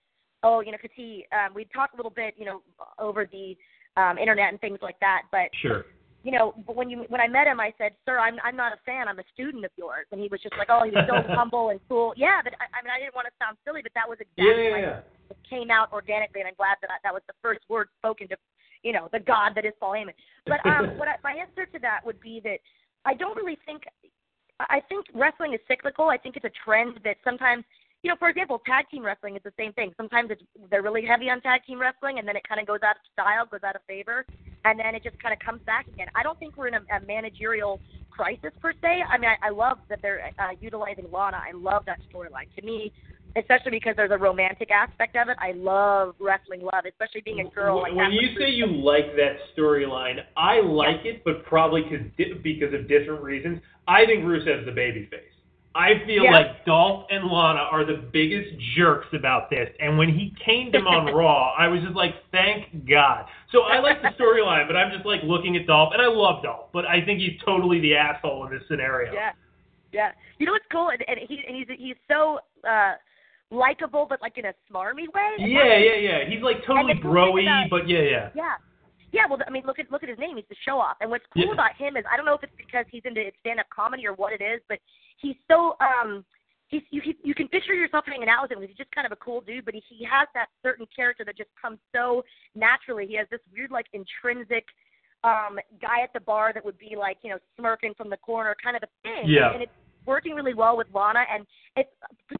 oh, 0.42 0.60
you 0.60 0.72
know, 0.72 0.78
because 0.80 0.94
he 0.96 1.26
um, 1.32 1.54
we 1.54 1.66
talked 1.66 1.94
a 1.94 1.96
little 1.96 2.10
bit, 2.10 2.34
you 2.36 2.46
know, 2.46 2.62
over 2.98 3.28
the 3.30 3.54
um, 4.00 4.16
internet 4.18 4.48
and 4.50 4.60
things 4.60 4.78
like 4.82 4.98
that. 5.00 5.22
But 5.30 5.50
Sure. 5.60 5.84
You 6.28 6.36
know, 6.36 6.52
but 6.66 6.76
when 6.76 6.90
you 6.90 7.06
when 7.08 7.22
I 7.22 7.26
met 7.26 7.46
him, 7.46 7.58
I 7.58 7.72
said, 7.78 7.92
"Sir, 8.04 8.18
I'm 8.18 8.36
I'm 8.44 8.54
not 8.54 8.74
a 8.76 8.80
fan. 8.84 9.08
I'm 9.08 9.18
a 9.18 9.24
student 9.32 9.64
of 9.64 9.70
yours." 9.80 10.04
And 10.12 10.20
he 10.20 10.28
was 10.28 10.42
just 10.42 10.52
like, 10.58 10.68
"Oh, 10.68 10.84
he 10.84 10.90
was 10.90 11.08
so 11.08 11.24
humble 11.32 11.70
and 11.70 11.80
cool." 11.88 12.12
Yeah, 12.18 12.44
but 12.44 12.52
I, 12.60 12.68
I 12.68 12.84
mean, 12.84 12.92
I 12.92 13.00
didn't 13.00 13.14
want 13.16 13.32
to 13.32 13.36
sound 13.40 13.56
silly, 13.64 13.80
but 13.80 13.92
that 13.96 14.04
was 14.04 14.18
Yeah, 14.36 14.44
exactly 14.44 14.64
yeah, 14.68 14.76
like 14.76 14.84
yeah. 14.84 15.32
it 15.32 15.40
came 15.48 15.70
out 15.72 15.88
organically, 15.90 16.44
and 16.44 16.48
I'm 16.52 16.60
glad 16.60 16.76
that 16.84 16.92
I, 16.92 17.00
that 17.00 17.16
was 17.16 17.24
the 17.32 17.38
first 17.40 17.64
word 17.72 17.88
spoken 17.96 18.28
to, 18.28 18.36
you 18.84 18.92
know, 18.92 19.08
the 19.08 19.24
God 19.24 19.56
that 19.56 19.64
is 19.64 19.72
Paul 19.80 19.96
Heyman. 19.96 20.12
But 20.44 20.60
um, 20.68 20.92
what 21.00 21.08
I, 21.08 21.16
my 21.24 21.32
answer 21.32 21.64
to 21.64 21.78
that 21.80 22.04
would 22.04 22.20
be 22.20 22.44
that 22.44 22.60
I 23.08 23.16
don't 23.16 23.32
really 23.32 23.56
think. 23.64 23.88
I 24.60 24.84
think 24.84 25.06
wrestling 25.16 25.56
is 25.56 25.64
cyclical. 25.64 26.12
I 26.12 26.20
think 26.20 26.36
it's 26.36 26.44
a 26.44 26.52
trend 26.60 27.00
that 27.08 27.16
sometimes, 27.24 27.64
you 28.02 28.10
know, 28.10 28.20
for 28.20 28.28
example, 28.28 28.60
tag 28.68 28.84
team 28.90 29.00
wrestling 29.00 29.36
is 29.36 29.42
the 29.48 29.56
same 29.56 29.72
thing. 29.72 29.96
Sometimes 29.96 30.28
it's 30.28 30.44
they're 30.68 30.84
really 30.84 31.06
heavy 31.08 31.30
on 31.32 31.40
tag 31.40 31.64
team 31.64 31.80
wrestling, 31.80 32.18
and 32.18 32.28
then 32.28 32.36
it 32.36 32.44
kind 32.44 32.60
of 32.60 32.66
goes 32.66 32.84
out 32.84 33.00
of 33.00 33.04
style, 33.16 33.48
goes 33.48 33.64
out 33.64 33.76
of 33.80 33.82
favor, 33.88 34.26
and 34.64 34.78
then 34.78 34.94
it 34.94 35.02
just 35.02 35.20
kind 35.22 35.32
of 35.32 35.38
comes 35.38 35.60
back 35.66 35.86
again. 35.88 36.08
I 36.14 36.22
don't 36.22 36.38
think 36.38 36.56
we're 36.56 36.68
in 36.68 36.74
a, 36.74 36.82
a 36.96 37.00
managerial 37.06 37.80
crisis 38.10 38.50
per 38.60 38.72
se. 38.72 39.02
I 39.10 39.18
mean, 39.18 39.30
I, 39.30 39.48
I 39.48 39.50
love 39.50 39.78
that 39.88 40.00
they're 40.02 40.32
uh, 40.38 40.54
utilizing 40.60 41.06
Lana. 41.12 41.38
I 41.38 41.52
love 41.54 41.84
that 41.86 41.98
storyline. 42.12 42.50
To 42.58 42.66
me, 42.66 42.92
especially 43.36 43.70
because 43.70 43.94
there's 43.96 44.10
a 44.10 44.18
romantic 44.18 44.70
aspect 44.70 45.16
of 45.16 45.28
it. 45.28 45.36
I 45.40 45.52
love 45.52 46.14
wrestling 46.18 46.62
love, 46.62 46.84
especially 46.88 47.22
being 47.24 47.40
a 47.40 47.50
girl. 47.54 47.82
like 47.82 47.94
when 47.94 48.12
you 48.12 48.28
say 48.38 48.50
you 48.50 48.66
like 48.66 49.14
that 49.16 49.36
storyline, 49.56 50.18
I 50.36 50.60
like 50.60 51.04
it, 51.04 51.22
but 51.24 51.44
probably 51.44 51.82
cause 51.82 52.06
because 52.42 52.74
of 52.74 52.88
different 52.88 53.22
reasons. 53.22 53.60
I 53.86 54.04
think 54.06 54.24
Rusev's 54.24 54.66
the 54.66 54.72
babyface. 54.72 55.27
I 55.78 56.04
feel 56.06 56.24
Yeah. 56.24 56.32
like 56.32 56.64
Dolph 56.66 57.06
and 57.08 57.24
Lana 57.30 57.60
are 57.70 57.84
the 57.84 58.02
biggest 58.12 58.50
jerks 58.76 59.06
about 59.14 59.48
this. 59.48 59.68
And 59.78 59.96
when 59.96 60.08
he 60.08 60.34
caned 60.44 60.74
him 60.74 60.86
on 60.88 61.06
Raw, 61.14 61.54
I 61.56 61.68
was 61.68 61.80
just 61.82 61.94
like, 61.94 62.14
thank 62.32 62.88
God. 62.88 63.26
So 63.52 63.62
I 63.62 63.78
like 63.78 64.02
the 64.02 64.08
storyline, 64.18 64.66
but 64.66 64.76
I'm 64.76 64.90
just 64.92 65.06
like 65.06 65.20
looking 65.22 65.56
at 65.56 65.66
Dolph, 65.66 65.92
and 65.92 66.02
I 66.02 66.06
love 66.08 66.42
Dolph, 66.42 66.72
but 66.72 66.84
I 66.84 67.00
think 67.04 67.20
he's 67.20 67.38
totally 67.44 67.80
the 67.80 67.94
asshole 67.94 68.44
in 68.46 68.50
this 68.52 68.62
scenario. 68.68 69.12
Yeah, 69.12 69.30
yeah. 69.92 70.10
You 70.38 70.46
know 70.46 70.52
what's 70.52 70.66
cool? 70.72 70.90
And, 70.90 71.02
and 71.06 71.18
he 71.28 71.42
and 71.46 71.56
he's 71.56 71.68
he's 71.78 71.96
so 72.10 72.40
uh 72.68 72.94
likable, 73.50 74.06
but 74.08 74.20
like 74.20 74.36
in 74.36 74.46
a 74.46 74.52
smarmy 74.70 75.06
way. 75.14 75.30
Yeah, 75.38 75.76
yeah, 75.78 75.94
yeah. 75.96 76.18
He's 76.28 76.42
like 76.42 76.58
totally 76.66 76.92
And 76.92 76.98
the 77.00 77.02
cool 77.02 77.14
thing 77.14 77.46
broy, 77.46 77.46
about- 77.46 77.70
but 77.70 77.88
yeah, 77.88 78.00
yeah. 78.02 78.28
Yeah. 78.34 78.54
Yeah, 79.10 79.22
well, 79.26 79.38
I 79.46 79.50
mean, 79.50 79.62
look 79.64 79.78
at 79.78 79.90
look 79.90 80.02
at 80.02 80.10
his 80.10 80.18
name. 80.18 80.36
He's 80.36 80.44
the 80.50 80.56
show 80.66 80.78
off. 80.78 80.98
And 81.00 81.08
what's 81.10 81.24
cool 81.32 81.46
Yeah. 81.46 81.52
about 81.56 81.72
him 81.76 81.96
is 81.96 82.04
I 82.12 82.16
don't 82.18 82.26
know 82.26 82.34
if 82.34 82.42
it's 82.42 82.52
because 82.58 82.84
he's 82.90 83.02
into 83.06 83.24
stand 83.40 83.58
up 83.58 83.66
comedy 83.70 84.06
or 84.06 84.12
what 84.12 84.34
it 84.34 84.42
is, 84.44 84.60
but 84.68 84.78
he's 85.18 85.36
so 85.50 85.76
um 85.80 86.24
he's 86.68 86.82
you 86.90 87.00
he, 87.04 87.16
you 87.22 87.34
can 87.34 87.48
picture 87.48 87.74
yourself 87.74 88.04
hanging 88.06 88.28
out 88.28 88.42
with 88.42 88.52
him. 88.52 88.58
because 88.60 88.70
He's 88.70 88.78
just 88.78 88.92
kind 88.92 89.06
of 89.06 89.12
a 89.12 89.16
cool 89.16 89.40
dude, 89.40 89.64
but 89.64 89.74
he, 89.74 89.82
he 89.88 90.04
has 90.04 90.28
that 90.34 90.48
certain 90.62 90.86
character 90.94 91.24
that 91.24 91.36
just 91.36 91.50
comes 91.60 91.78
so 91.94 92.24
naturally. 92.54 93.06
He 93.06 93.16
has 93.16 93.26
this 93.30 93.40
weird 93.52 93.70
like 93.70 93.86
intrinsic 93.92 94.64
um 95.24 95.58
guy 95.82 96.02
at 96.02 96.12
the 96.14 96.20
bar 96.20 96.52
that 96.54 96.64
would 96.64 96.78
be 96.78 96.94
like 96.96 97.18
you 97.22 97.30
know 97.30 97.38
smirking 97.58 97.92
from 97.94 98.08
the 98.08 98.16
corner 98.18 98.54
kind 98.62 98.76
of 98.76 98.82
a 98.82 98.90
thing. 99.02 99.28
Yeah. 99.28 99.52
And 99.52 99.62
it's 99.62 99.72
working 100.08 100.34
really 100.34 100.54
well 100.54 100.76
with 100.76 100.88
Lana. 100.92 101.20
And 101.32 101.46
it's 101.76 101.90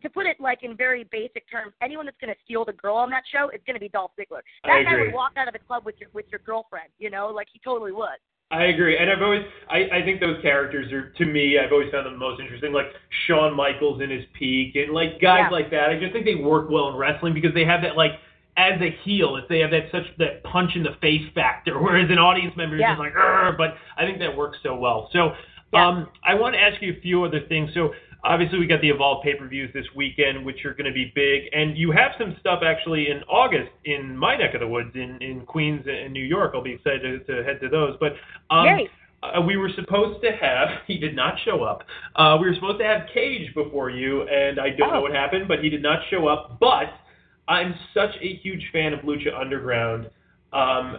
to 0.03 0.09
put 0.09 0.27
it 0.27 0.41
like 0.41 0.61
in 0.63 0.77
very 0.77 1.05
basic 1.13 1.49
terms, 1.51 1.75
anyone 1.83 2.07
that's 2.07 2.17
going 2.21 2.33
to 2.33 2.41
steal 2.45 2.65
the 2.65 2.73
girl 2.73 2.97
on 2.97 3.11
that 3.11 3.23
show 3.31 3.51
is 3.51 3.61
going 3.67 3.75
to 3.75 3.81
be 3.81 3.91
Dolph 3.91 4.13
Ziggler. 4.19 4.41
That 4.65 4.83
guy 4.85 4.97
would 4.99 5.13
walk 5.13 5.33
out 5.37 5.47
of 5.47 5.53
the 5.53 5.61
club 5.61 5.85
with 5.85 5.97
your 6.01 6.09
with 6.15 6.25
your 6.31 6.41
girlfriend. 6.41 6.89
You 6.99 7.11
know, 7.11 7.29
like 7.29 7.47
he 7.53 7.61
totally 7.63 7.93
would. 7.93 8.19
I 8.51 8.65
agree, 8.65 8.97
and 8.97 9.11
I've 9.11 9.21
always 9.21 9.45
I, 9.69 9.89
I 9.93 10.03
think 10.03 10.21
those 10.21 10.41
characters 10.41 10.91
are 10.91 11.11
to 11.11 11.25
me 11.27 11.59
I've 11.59 11.71
always 11.71 11.91
found 11.93 12.07
them 12.07 12.15
the 12.15 12.19
most 12.19 12.41
interesting, 12.41 12.73
like 12.73 12.87
Shawn 13.27 13.55
Michaels 13.55 14.01
in 14.01 14.09
his 14.09 14.25
peak, 14.39 14.75
and 14.75 14.93
like 14.95 15.21
guys 15.21 15.41
Yeah. 15.45 15.49
like 15.51 15.71
that. 15.71 15.91
I 15.91 15.99
just 15.99 16.15
think 16.15 16.25
they 16.25 16.35
work 16.35 16.71
well 16.71 16.89
in 16.89 16.97
wrestling 16.97 17.35
because 17.35 17.53
they 17.53 17.65
have 17.67 17.83
that 17.83 17.95
like 17.97 18.13
as 18.57 18.81
a 18.81 18.91
heel, 19.05 19.37
if 19.37 19.47
they 19.49 19.59
have 19.61 19.71
that 19.73 19.91
such 19.93 20.05
that 20.17 20.43
punch 20.45 20.77
in 20.77 20.83
the 20.83 20.97
face 21.03 21.29
factor, 21.35 21.79
whereas 21.83 22.11
an 22.11 22.19
audience 22.19 22.57
member 22.57 22.77
is 22.77 22.81
Yeah. 22.81 22.93
just 22.97 23.01
like, 23.01 23.13
but 23.59 23.75
I 23.99 24.07
think 24.07 24.19
that 24.21 24.35
works 24.35 24.57
so 24.63 24.75
well. 24.77 25.11
So 25.13 25.33
Yeah. 25.75 25.87
um, 25.87 26.09
I 26.25 26.33
want 26.33 26.55
to 26.55 26.59
ask 26.61 26.81
you 26.81 26.95
a 26.97 27.01
few 27.03 27.25
other 27.25 27.41
things. 27.51 27.71
So 27.75 27.93
obviously 28.25 28.59
we 28.59 28.67
got 28.67 28.81
the 28.81 28.89
Evolve 28.91 29.23
pay 29.23 29.35
per 29.35 29.47
views 29.49 29.71
this 29.75 29.87
weekend, 29.95 30.45
which 30.45 30.65
are 30.65 30.73
going 30.75 30.87
to 30.87 30.93
be 30.93 31.13
big, 31.15 31.45
and 31.53 31.77
you 31.77 31.91
have 31.93 32.13
some 32.19 32.37
stuff 32.41 32.63
actually 32.65 33.11
in 33.11 33.23
August 33.25 33.71
in 33.85 34.17
my 34.17 34.37
neck 34.37 34.55
of 34.55 34.61
the 34.61 34.69
woods 34.69 34.91
in 34.95 35.19
in 35.21 35.43
Queens 35.47 35.85
and 35.87 36.13
New 36.13 36.25
York. 36.25 36.53
I'll 36.55 36.63
be 36.63 36.73
excited 36.73 37.27
to, 37.27 37.37
to 37.37 37.45
head 37.45 37.61
to 37.61 37.69
those, 37.69 37.97
but. 38.01 38.13
Um, 38.51 38.67
Yay. 38.67 38.89
uh, 39.23 39.41
we 39.41 39.57
were 39.57 39.71
supposed 39.75 40.23
to 40.23 40.31
have. 40.33 40.69
He 40.87 40.97
did 40.99 41.15
not 41.15 41.35
show 41.45 41.63
up. 41.65 41.83
Uh, 42.17 42.39
we 42.41 42.49
were 42.49 42.55
supposed 42.55 42.79
to 42.79 42.85
have 42.87 43.03
Cage 43.13 43.53
before 43.55 43.91
you, 43.91 44.23
and 44.29 44.59
I 44.59 44.71
don't 44.71 44.91
know 44.93 44.99
Oh. 44.99 45.03
what 45.03 45.13
happened, 45.13 45.49
but 45.49 45.59
he 45.63 45.69
did 45.69 45.83
not 45.83 45.99
show 46.11 46.29
up. 46.29 46.59
But 46.61 46.87
I'm 47.47 47.75
such 47.93 48.11
a 48.23 48.37
huge 48.37 48.63
fan 48.73 48.93
of 48.95 49.01
Lucha 49.01 49.39
Underground. 49.39 50.09
Um, 50.53 50.99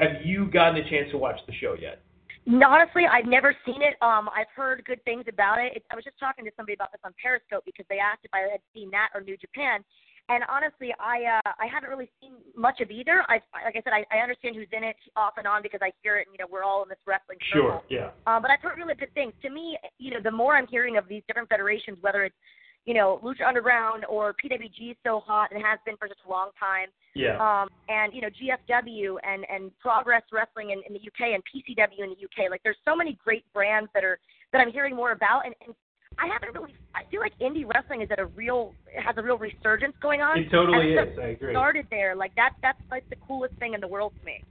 have 0.00 0.24
you 0.24 0.46
gotten 0.46 0.76
a 0.82 0.88
chance 0.88 1.10
to 1.10 1.18
watch 1.18 1.38
the 1.46 1.52
show 1.60 1.74
yet? 1.78 2.00
Honestly, 2.48 3.04
I've 3.04 3.26
never 3.26 3.54
seen 3.66 3.82
it. 3.82 4.00
Um, 4.00 4.28
I've 4.32 4.48
heard 4.56 4.82
good 4.86 5.04
things 5.04 5.24
about 5.28 5.58
it. 5.60 5.72
It's, 5.76 5.84
I 5.90 5.94
was 5.94 6.04
just 6.04 6.18
talking 6.18 6.44
to 6.46 6.50
somebody 6.56 6.74
about 6.74 6.92
this 6.92 7.00
on 7.04 7.12
Periscope 7.20 7.62
because 7.66 7.84
they 7.90 7.98
asked 7.98 8.24
if 8.24 8.32
I 8.32 8.48
had 8.50 8.64
seen 8.72 8.90
that 8.92 9.08
or 9.14 9.20
New 9.20 9.36
Japan, 9.36 9.84
and 10.30 10.44
honestly, 10.48 10.94
I 11.00 11.40
uh, 11.40 11.52
I 11.58 11.66
haven't 11.66 11.88
really 11.88 12.10
seen 12.20 12.32
much 12.56 12.80
of 12.80 12.90
either. 12.90 13.24
I 13.28 13.40
like 13.64 13.76
I 13.76 13.82
said, 13.84 13.92
I, 13.92 14.04
I 14.12 14.20
understand 14.20 14.56
who's 14.56 14.68
in 14.72 14.84
it 14.84 14.96
off 15.16 15.34
and 15.36 15.46
on 15.46 15.62
because 15.62 15.80
I 15.82 15.92
hear 16.02 16.18
it, 16.18 16.26
and 16.26 16.32
you 16.32 16.38
know 16.38 16.48
we're 16.50 16.64
all 16.64 16.82
in 16.82 16.88
this 16.88 17.00
wrestling 17.06 17.38
circle. 17.52 17.82
Yeah. 17.88 18.10
Um, 18.26 18.42
but 18.42 18.50
I've 18.50 18.60
heard 18.60 18.76
really 18.76 18.94
good 18.94 19.12
things. 19.14 19.32
To 19.42 19.50
me, 19.50 19.78
you 19.98 20.10
know, 20.12 20.20
the 20.22 20.30
more 20.30 20.56
I'm 20.56 20.66
hearing 20.66 20.96
of 20.96 21.08
these 21.08 21.22
different 21.28 21.48
federations, 21.48 21.96
whether 22.00 22.24
it's 22.24 22.36
you 22.84 22.94
know 22.94 23.20
Lucha 23.22 23.46
Underground 23.46 24.04
or 24.08 24.34
PWG 24.34 24.92
is 24.92 24.96
so 25.04 25.20
hot 25.20 25.50
and 25.52 25.62
has 25.62 25.78
been 25.84 25.96
for 25.96 26.08
such 26.08 26.18
a 26.26 26.30
long 26.30 26.50
time, 26.58 26.88
Yeah. 27.14 27.36
um, 27.38 27.68
and 27.88 28.12
you 28.14 28.20
know 28.20 28.28
GFW 28.28 29.16
and 29.24 29.44
and 29.50 29.70
Progress 29.78 30.22
Wrestling 30.32 30.70
in, 30.70 30.82
in 30.86 30.92
the 30.92 31.00
UK 31.00 31.34
and 31.34 31.42
PCW 31.44 32.02
in 32.02 32.10
the 32.10 32.24
UK. 32.24 32.50
Like 32.50 32.62
there's 32.62 32.78
so 32.84 32.96
many 32.96 33.18
great 33.22 33.44
brands 33.52 33.90
that 33.94 34.04
are 34.04 34.18
that 34.52 34.60
I'm 34.60 34.70
hearing 34.72 34.96
more 34.96 35.12
about, 35.12 35.44
and, 35.44 35.54
and 35.66 35.74
I 36.18 36.26
haven't 36.26 36.54
really. 36.54 36.74
I 36.94 37.02
feel 37.10 37.20
like 37.20 37.32
indie 37.38 37.64
wrestling 37.72 38.02
is 38.02 38.08
at 38.10 38.18
a 38.18 38.26
real 38.26 38.72
has 39.04 39.14
a 39.18 39.22
real 39.22 39.38
resurgence 39.38 39.94
going 40.00 40.20
on. 40.22 40.38
It 40.38 40.50
totally 40.50 40.92
is. 40.94 41.18
I 41.20 41.28
agree. 41.28 41.52
Started 41.52 41.86
there, 41.90 42.16
like 42.16 42.34
that. 42.36 42.54
That's 42.62 42.80
like 42.90 43.08
the 43.10 43.16
coolest 43.26 43.54
thing 43.56 43.74
in 43.74 43.80
the 43.80 43.88
world 43.88 44.12
to 44.18 44.24
me. 44.24 44.42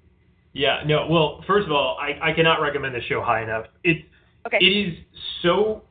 Yeah. 0.54 0.82
No. 0.86 1.08
Well, 1.10 1.44
first 1.46 1.66
of 1.66 1.72
all, 1.72 1.98
I, 2.00 2.30
I 2.32 2.34
cannot 2.34 2.62
recommend 2.62 2.96
this 2.96 3.04
show 3.10 3.22
high 3.22 3.44
enough. 3.44 3.66
It's 3.84 4.02
Okay. 4.46 4.58
it 4.62 4.66
is 4.66 4.94
so 5.42 5.82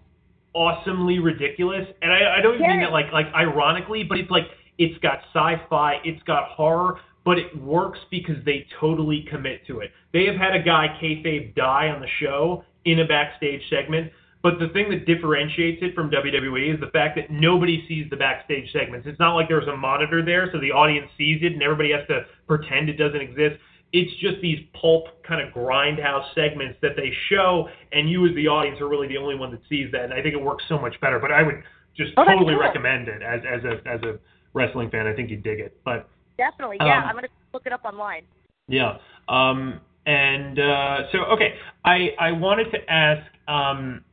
awesomely 0.56 1.18
ridiculous, 1.18 1.86
and 2.00 2.10
I, 2.10 2.38
I 2.38 2.42
don't 2.42 2.54
even 2.54 2.66
mean 2.66 2.80
that 2.80 2.92
like 2.92 3.12
like 3.12 3.26
ironically, 3.34 4.02
but 4.02 4.18
it's 4.18 4.30
like 4.30 4.44
it's 4.78 4.98
got 5.00 5.18
sci-fi, 5.34 6.00
it's 6.04 6.22
got 6.24 6.48
horror, 6.48 6.98
but 7.24 7.38
it 7.38 7.56
works 7.60 7.98
because 8.10 8.36
they 8.44 8.66
totally 8.80 9.26
commit 9.30 9.66
to 9.66 9.80
it. 9.80 9.90
They 10.12 10.24
have 10.24 10.36
had 10.36 10.56
a 10.56 10.62
guy 10.62 10.96
kayfabe 11.00 11.54
die 11.54 11.88
on 11.88 12.00
the 12.00 12.08
show 12.20 12.64
in 12.86 13.00
a 13.00 13.06
backstage 13.06 13.60
segment. 13.68 14.10
But 14.42 14.60
the 14.60 14.68
thing 14.68 14.90
that 14.90 15.06
differentiates 15.06 15.82
it 15.82 15.94
from 15.94 16.08
WWE 16.08 16.74
is 16.74 16.78
the 16.78 16.90
fact 16.92 17.16
that 17.16 17.30
nobody 17.30 17.84
sees 17.88 18.08
the 18.10 18.16
backstage 18.16 18.70
segments. 18.72 19.06
It's 19.06 19.18
not 19.18 19.34
like 19.34 19.48
there's 19.48 19.66
a 19.66 19.76
monitor 19.76 20.24
there 20.24 20.48
so 20.52 20.60
the 20.60 20.70
audience 20.70 21.10
sees 21.18 21.42
it 21.42 21.52
and 21.52 21.62
everybody 21.62 21.90
has 21.90 22.06
to 22.06 22.22
pretend 22.46 22.88
it 22.88 22.96
doesn't 22.96 23.20
exist. 23.20 23.56
It's 23.92 24.10
just 24.20 24.40
these 24.42 24.58
pulp 24.80 25.04
kind 25.26 25.40
of 25.46 25.54
grindhouse 25.54 26.24
segments 26.34 26.78
that 26.82 26.96
they 26.96 27.12
show, 27.30 27.68
and 27.92 28.10
you 28.10 28.26
as 28.28 28.34
the 28.34 28.48
audience 28.48 28.80
are 28.80 28.88
really 28.88 29.08
the 29.08 29.16
only 29.16 29.36
one 29.36 29.50
that 29.52 29.60
sees 29.68 29.90
that. 29.92 30.04
And 30.04 30.12
I 30.12 30.20
think 30.22 30.34
it 30.34 30.42
works 30.42 30.64
so 30.68 30.78
much 30.78 31.00
better. 31.00 31.18
But 31.18 31.32
I 31.32 31.42
would 31.42 31.62
just 31.96 32.12
Oh, 32.16 32.24
totally 32.24 32.54
cool. 32.54 32.60
recommend 32.60 33.08
it 33.08 33.22
as 33.22 33.40
as 33.46 33.64
a 33.64 33.88
as 33.88 34.02
a 34.02 34.18
wrestling 34.54 34.90
fan. 34.90 35.06
I 35.06 35.14
think 35.14 35.30
you'd 35.30 35.42
dig 35.42 35.60
it. 35.60 35.78
But 35.84 36.08
Definitely, 36.36 36.76
yeah. 36.80 36.98
Um, 36.98 37.04
I'm 37.04 37.14
gonna 37.14 37.28
look 37.54 37.64
it 37.66 37.72
up 37.72 37.84
online. 37.84 38.24
yeah. 38.68 38.98
Um, 39.28 39.80
and 40.04 40.58
uh, 40.58 40.96
so, 41.10 41.18
okay, 41.34 41.54
I, 41.84 42.10
I 42.20 42.30
wanted 42.32 42.70
to 42.70 42.78
ask, 42.88 43.26
um, 43.48 44.04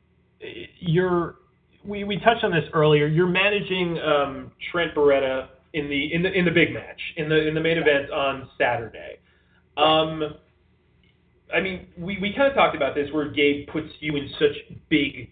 you're, 0.80 1.36
we, 1.86 2.04
we 2.04 2.18
touched 2.20 2.44
on 2.44 2.52
this 2.52 2.64
earlier. 2.74 3.06
You're 3.08 3.28
managing 3.28 4.00
um, 4.00 4.52
Trent 4.72 4.96
Beretta 4.96 5.50
in 5.74 5.90
the 5.90 6.14
in 6.14 6.22
the 6.24 6.32
in 6.32 6.46
the 6.46 6.52
big 6.52 6.72
match 6.74 7.00
in 7.18 7.28
the 7.30 7.48
in 7.48 7.54
the 7.56 7.60
main 7.62 7.78
event 7.78 8.10
on 8.12 8.48
Saturday. 8.58 9.18
Um, 9.78 10.36
I 11.54 11.62
mean, 11.62 11.88
we, 11.98 12.18
we 12.20 12.34
kind 12.36 12.48
of 12.48 12.56
talked 12.56 12.76
about 12.76 12.96
this 12.96 13.10
where 13.12 13.30
Gabe 13.30 13.68
puts 13.68 13.90
you 14.00 14.16
in 14.16 14.30
such 14.40 14.78
big 14.90 15.30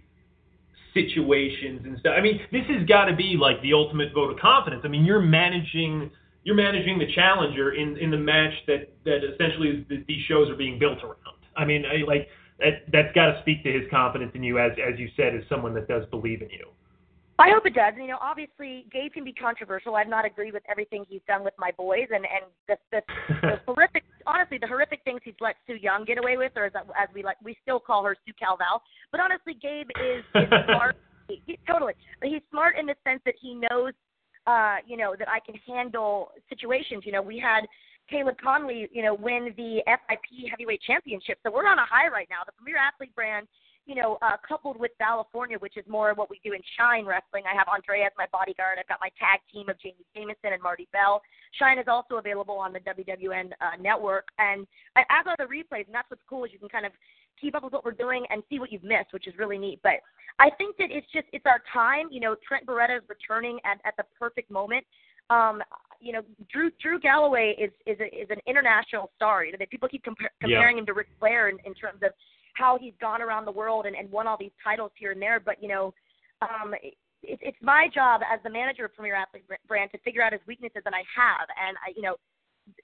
situations 0.93 1.81
and 1.85 1.97
stuff. 1.99 2.13
I 2.17 2.21
mean, 2.21 2.39
this 2.51 2.63
has 2.67 2.85
got 2.87 3.05
to 3.05 3.15
be 3.15 3.37
like 3.39 3.61
the 3.61 3.73
ultimate 3.73 4.13
vote 4.13 4.31
of 4.31 4.39
confidence. 4.39 4.81
I 4.85 4.87
mean, 4.87 5.05
you're 5.05 5.21
managing 5.21 6.11
you're 6.43 6.55
managing 6.55 6.97
the 6.97 7.11
challenger 7.13 7.73
in 7.73 7.97
in 7.97 8.11
the 8.11 8.17
match 8.17 8.53
that 8.67 8.91
that 9.05 9.19
essentially 9.23 9.85
the, 9.89 10.03
these 10.07 10.23
shows 10.27 10.49
are 10.49 10.55
being 10.55 10.79
built 10.79 11.03
around. 11.03 11.39
I 11.55 11.65
mean, 11.65 11.85
I, 11.85 12.05
like 12.05 12.27
that 12.59 12.83
that's 12.91 13.13
got 13.15 13.31
to 13.31 13.39
speak 13.41 13.63
to 13.63 13.71
his 13.71 13.89
confidence 13.89 14.31
in 14.35 14.43
you, 14.43 14.59
as 14.59 14.71
as 14.73 14.99
you 14.99 15.09
said, 15.15 15.35
as 15.35 15.43
someone 15.49 15.73
that 15.75 15.87
does 15.87 16.05
believe 16.11 16.41
in 16.41 16.49
you. 16.49 16.67
I 17.41 17.49
hope 17.49 17.65
it 17.65 17.73
does. 17.73 17.93
You 17.97 18.07
know, 18.07 18.19
obviously, 18.21 18.85
Gabe 18.91 19.11
can 19.13 19.23
be 19.23 19.33
controversial. 19.33 19.95
I've 19.95 20.07
not 20.07 20.25
agreed 20.25 20.53
with 20.53 20.61
everything 20.69 21.05
he's 21.09 21.21
done 21.27 21.43
with 21.43 21.55
my 21.57 21.71
boys, 21.75 22.07
and 22.13 22.23
and 22.25 22.45
the 22.67 22.77
the, 22.91 23.01
the 23.41 23.59
horrific, 23.65 24.03
honestly, 24.27 24.59
the 24.61 24.67
horrific 24.67 25.01
things 25.03 25.21
he's 25.23 25.33
let 25.41 25.55
Su 25.65 25.73
Yung 25.73 26.05
get 26.05 26.19
away 26.19 26.37
with, 26.37 26.51
or 26.55 26.65
as, 26.65 26.73
as 26.75 27.09
we 27.15 27.23
like, 27.23 27.37
we 27.43 27.57
still 27.63 27.79
call 27.79 28.03
her 28.03 28.15
Sue 28.25 28.33
Calval. 28.33 28.79
But 29.11 29.21
honestly, 29.21 29.55
Gabe 29.59 29.89
is, 29.97 30.23
is 30.35 30.49
smart. 30.69 30.97
He, 31.27 31.41
he, 31.47 31.59
totally, 31.67 31.93
but 32.19 32.29
he's 32.29 32.41
smart 32.51 32.75
in 32.79 32.85
the 32.85 32.95
sense 33.03 33.21
that 33.25 33.35
he 33.41 33.55
knows, 33.55 33.93
uh, 34.45 34.77
you 34.85 34.97
know, 34.97 35.15
that 35.17 35.27
I 35.27 35.39
can 35.39 35.55
handle 35.67 36.31
situations. 36.47 37.03
You 37.05 37.11
know, 37.11 37.23
we 37.23 37.39
had 37.39 37.65
Caleb 38.07 38.35
Conley, 38.43 38.87
you 38.91 39.01
know, 39.01 39.15
win 39.15 39.53
the 39.57 39.81
FIP 39.87 40.49
heavyweight 40.49 40.81
championship, 40.85 41.39
so 41.43 41.51
we're 41.51 41.67
on 41.67 41.79
a 41.79 41.85
high 41.89 42.07
right 42.07 42.27
now. 42.29 42.41
The 42.45 42.51
Premier 42.51 42.77
Athlete 42.77 43.15
brand 43.15 43.47
you 43.85 43.95
know, 43.95 44.17
uh, 44.21 44.37
coupled 44.47 44.79
with 44.79 44.91
California, 44.99 45.57
which 45.57 45.75
is 45.75 45.85
more 45.87 46.11
of 46.11 46.17
what 46.17 46.29
we 46.29 46.39
do 46.43 46.53
in 46.53 46.61
Shine 46.77 47.05
Wrestling. 47.05 47.43
I 47.51 47.57
have 47.57 47.67
Andrea 47.67 48.05
as 48.05 48.11
my 48.17 48.27
bodyguard. 48.31 48.77
I've 48.79 48.87
got 48.87 48.99
my 49.01 49.09
tag 49.17 49.39
team 49.51 49.69
of 49.69 49.75
Jayme 49.77 50.05
Jameson 50.15 50.53
and 50.53 50.61
Marti 50.61 50.87
Belle. 50.93 51.21
Shine 51.57 51.79
is 51.79 51.87
also 51.87 52.15
available 52.15 52.55
on 52.55 52.73
the 52.73 52.79
WWN 52.79 53.51
uh, 53.59 53.81
network, 53.81 54.27
and 54.37 54.67
as 54.95 55.25
are 55.25 55.35
the 55.37 55.45
replays. 55.45 55.85
And 55.87 55.95
that's 55.95 56.09
what's 56.09 56.23
cool 56.29 56.45
is 56.45 56.51
you 56.53 56.59
can 56.59 56.69
kind 56.69 56.85
of 56.85 56.91
keep 57.39 57.55
up 57.55 57.63
with 57.63 57.73
what 57.73 57.83
we're 57.83 57.91
doing 57.91 58.25
and 58.29 58.43
see 58.49 58.59
what 58.59 58.71
you've 58.71 58.83
missed, 58.83 59.11
which 59.11 59.27
is 59.27 59.33
really 59.37 59.57
neat. 59.57 59.79
But 59.81 59.99
I 60.39 60.49
think 60.57 60.77
that 60.77 60.91
it's 60.91 61.07
just 61.11 61.25
it's 61.33 61.45
our 61.45 61.61
time. 61.73 62.07
You 62.11 62.19
know, 62.19 62.35
Trent 62.47 62.65
Beretta 62.65 62.97
is 62.97 63.03
returning 63.09 63.59
at 63.65 63.81
at 63.83 63.95
the 63.97 64.03
perfect 64.17 64.51
moment. 64.51 64.85
Um, 65.29 65.61
you 65.99 66.13
know, 66.13 66.21
Drew 66.51 66.71
Drew 66.81 66.99
Galloway 66.99 67.55
is 67.57 67.71
is 67.85 67.99
a, 67.99 68.05
is 68.05 68.27
an 68.29 68.39
international 68.45 69.11
star. 69.15 69.43
You 69.43 69.53
know, 69.53 69.57
that 69.59 69.69
people 69.69 69.89
keep 69.89 70.03
compar- 70.03 70.33
comparing 70.39 70.77
yeah. 70.77 70.81
him 70.81 70.85
to 70.85 70.93
Ric 70.93 71.07
Flair 71.19 71.49
in, 71.49 71.57
in 71.65 71.73
terms 71.73 72.01
of 72.03 72.11
how 72.53 72.77
he's 72.79 72.93
gone 72.99 73.21
around 73.21 73.45
the 73.45 73.51
world 73.51 73.85
and, 73.85 73.95
and 73.95 74.11
won 74.11 74.27
all 74.27 74.37
these 74.37 74.51
titles 74.63 74.91
here 74.95 75.11
and 75.11 75.21
there. 75.21 75.39
But 75.39 75.61
you 75.61 75.69
know, 75.69 75.93
um, 76.41 76.73
it, 76.81 76.95
it's 77.23 77.57
my 77.61 77.87
job 77.93 78.21
as 78.31 78.39
the 78.43 78.49
manager 78.49 78.85
of 78.85 78.95
Premier 78.95 79.15
Athlete 79.15 79.43
Brand 79.67 79.91
to 79.91 79.97
figure 79.99 80.21
out 80.21 80.33
his 80.33 80.41
weaknesses, 80.47 80.81
and 80.85 80.95
I 80.95 81.03
have. 81.15 81.47
And 81.49 81.77
I, 81.85 81.93
you 81.95 82.01
know, 82.01 82.15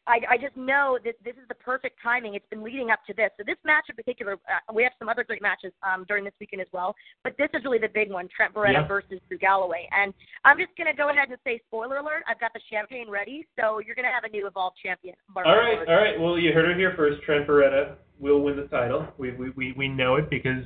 I, 0.08 0.20
I 0.30 0.38
just 0.38 0.56
know 0.56 0.98
that 1.04 1.16
this 1.24 1.36
is 1.36 1.48
the 1.50 1.56
perfect 1.56 1.98
timing. 2.02 2.36
It's 2.36 2.48
been 2.50 2.64
leading 2.64 2.92
up 2.92 3.00
to 3.08 3.14
this. 3.14 3.30
So 3.38 3.44
this 3.46 3.58
match 3.66 3.86
in 3.90 3.96
particular, 3.96 4.34
uh, 4.34 4.74
we 4.74 4.84
have 4.84 4.94
some 5.00 5.10
other 5.10 5.24
great 5.24 5.42
matches 5.42 5.74
um, 5.84 6.06
during 6.08 6.24
this 6.24 6.34
weekend 6.40 6.62
as 6.62 6.68
well. 6.72 6.96
But 7.24 7.36
this 7.38 7.50
is 7.54 7.64
really 7.64 7.78
the 7.78 7.92
big 7.94 8.12
one: 8.12 8.28
Trent 8.36 8.54
Beretta 8.54 8.74
yeah. 8.74 8.88
versus 8.88 9.20
Drew 9.28 9.38
Galloway. 9.38 9.88
And 9.92 10.14
I'm 10.46 10.58
just 10.58 10.76
going 10.78 10.88
to 10.88 10.96
go 10.96 11.10
ahead 11.10 11.30
and 11.30 11.38
say, 11.44 11.60
spoiler 11.68 11.98
alert: 11.98 12.24
I've 12.28 12.40
got 12.40 12.54
the 12.54 12.62
champagne 12.72 13.10
ready, 13.10 13.46
so 13.60 13.80
you're 13.80 13.96
going 13.96 14.08
to 14.08 14.14
have 14.14 14.24
a 14.24 14.30
new 14.30 14.48
Evolve 14.48 14.74
champion. 14.84 15.16
All 15.36 15.44
right, 15.44 15.80
all 15.88 15.96
right. 15.96 16.20
Well, 16.20 16.38
you 16.40 16.54
heard 16.54 16.70
it 16.72 16.78
here 16.78 16.94
first. 16.96 17.22
Trent 17.24 17.48
Beretta 17.48 17.96
will 18.20 18.42
win 18.42 18.56
the 18.56 18.68
title. 18.68 19.08
We 19.18 19.32
we 19.32 19.52
we, 19.52 19.74
we 19.74 19.88
know 19.88 20.16
it 20.16 20.30
because 20.30 20.64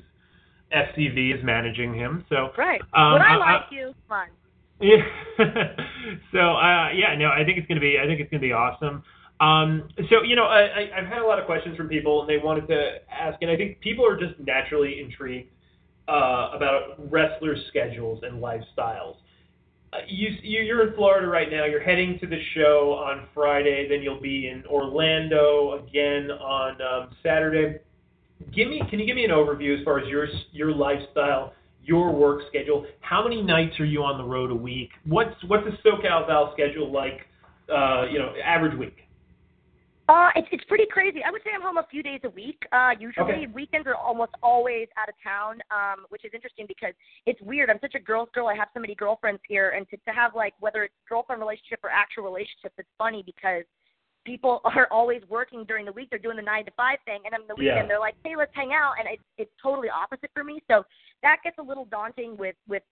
SCV 0.71 1.37
is 1.37 1.43
managing 1.43 1.93
him. 1.93 2.25
So 2.29 2.51
right. 2.57 2.81
Um, 2.93 3.13
Would 3.13 3.21
I, 3.21 3.33
I 3.33 3.37
like 3.37 3.71
you? 3.71 3.93
Fun. 4.07 4.27
Yeah. 4.81 4.97
so 6.31 6.39
uh, 6.39 6.89
yeah, 6.93 7.15
no, 7.17 7.29
I 7.29 7.43
think 7.45 7.57
it's 7.57 7.67
gonna 7.67 7.79
be 7.79 7.97
I 8.01 8.05
think 8.05 8.19
it's 8.19 8.31
gonna 8.31 8.41
be 8.41 8.53
awesome. 8.53 9.03
Um, 9.39 9.89
so 10.09 10.21
you 10.23 10.35
know, 10.35 10.45
I, 10.45 10.89
I've 10.95 11.07
had 11.07 11.19
a 11.19 11.25
lot 11.25 11.39
of 11.39 11.45
questions 11.45 11.75
from 11.75 11.87
people, 11.87 12.21
and 12.21 12.29
they 12.29 12.37
wanted 12.37 12.67
to 12.67 12.97
ask, 13.11 13.41
and 13.41 13.49
I 13.49 13.57
think 13.57 13.79
people 13.79 14.05
are 14.05 14.17
just 14.17 14.39
naturally 14.39 15.01
intrigued 15.01 15.49
uh, 16.07 16.51
about 16.53 17.11
wrestlers' 17.11 17.59
schedules 17.67 18.21
and 18.23 18.41
lifestyles. 18.41 19.15
Uh, 19.93 19.97
you, 20.07 20.29
you're 20.41 20.87
in 20.87 20.95
Florida 20.95 21.27
right 21.27 21.51
now. 21.51 21.65
You're 21.65 21.83
heading 21.83 22.17
to 22.21 22.27
the 22.27 22.39
show 22.55 22.93
on 22.93 23.27
Friday. 23.33 23.87
Then 23.89 24.01
you'll 24.01 24.21
be 24.21 24.47
in 24.47 24.63
Orlando 24.65 25.83
again 25.85 26.31
on 26.31 26.81
um, 26.81 27.15
Saturday. 27.23 27.79
Give 28.55 28.69
me, 28.69 28.81
can 28.89 28.99
you 28.99 29.05
give 29.05 29.15
me 29.15 29.25
an 29.25 29.31
overview 29.31 29.77
as 29.77 29.83
far 29.83 29.99
as 29.99 30.07
your 30.07 30.27
your 30.51 30.73
lifestyle, 30.73 31.53
your 31.83 32.11
work 32.11 32.41
schedule? 32.49 32.85
How 33.01 33.23
many 33.23 33.41
nights 33.41 33.79
are 33.79 33.85
you 33.85 34.03
on 34.03 34.17
the 34.17 34.23
road 34.23 34.51
a 34.51 34.55
week? 34.55 34.89
What's 35.05 35.35
what's 35.47 35.63
the 35.65 35.89
SoCal 35.89 36.27
Val 36.27 36.53
schedule 36.53 36.91
like? 36.91 37.21
Uh, 37.71 38.05
you 38.11 38.19
know, 38.19 38.33
average 38.43 38.77
week. 38.77 38.97
Uh, 40.09 40.29
it's 40.35 40.47
it's 40.51 40.63
pretty 40.65 40.85
crazy. 40.91 41.19
I 41.25 41.31
would 41.31 41.41
say 41.41 41.51
I'm 41.55 41.61
home 41.61 41.77
a 41.77 41.87
few 41.89 42.03
days 42.03 42.19
a 42.25 42.29
week. 42.29 42.61
Uh, 42.73 42.91
usually 42.99 43.45
Okay. 43.45 43.47
weekends 43.47 43.87
are 43.87 43.95
almost 43.95 44.33
always 44.43 44.89
out 44.97 45.07
of 45.07 45.15
town, 45.23 45.61
um, 45.71 46.05
which 46.09 46.25
is 46.25 46.31
interesting 46.33 46.65
because 46.67 46.93
it's 47.25 47.39
weird. 47.41 47.69
I'm 47.69 47.79
such 47.79 47.95
a 47.95 47.99
girl's 47.99 48.27
girl. 48.33 48.47
I 48.47 48.55
have 48.55 48.67
so 48.73 48.81
many 48.81 48.93
girlfriends 48.93 49.41
here, 49.47 49.69
and 49.69 49.87
to 49.89 49.95
to 49.95 50.11
have 50.11 50.35
like 50.35 50.53
whether 50.59 50.83
it's 50.83 50.93
girlfriend 51.07 51.39
relationship 51.39 51.79
or 51.83 51.89
actual 51.89 52.23
relationship, 52.23 52.73
it's 52.77 52.89
funny 52.97 53.23
because 53.25 53.63
people 54.25 54.61
are 54.75 54.87
always 54.91 55.21
working 55.29 55.63
during 55.65 55.85
the 55.85 55.91
week. 55.91 56.09
They're 56.09 56.19
doing 56.19 56.37
the 56.37 56.43
nine 56.43 56.65
to 56.65 56.71
five 56.71 56.97
thing, 57.05 57.21
and 57.25 57.33
then 57.33 57.41
the 57.47 57.55
weekend 57.55 57.77
Yeah. 57.77 57.87
they're 57.87 57.99
like, 57.99 58.15
hey, 58.23 58.35
let's 58.37 58.51
hang 58.55 58.71
out, 58.73 58.93
and 58.99 59.07
it's 59.11 59.23
it's 59.37 59.51
totally 59.61 59.89
opposite 59.89 60.31
for 60.33 60.43
me. 60.43 60.61
So 60.69 60.83
that 61.23 61.37
gets 61.43 61.57
a 61.59 61.63
little 61.63 61.85
daunting 61.85 62.37
with 62.37 62.55
with 62.67 62.83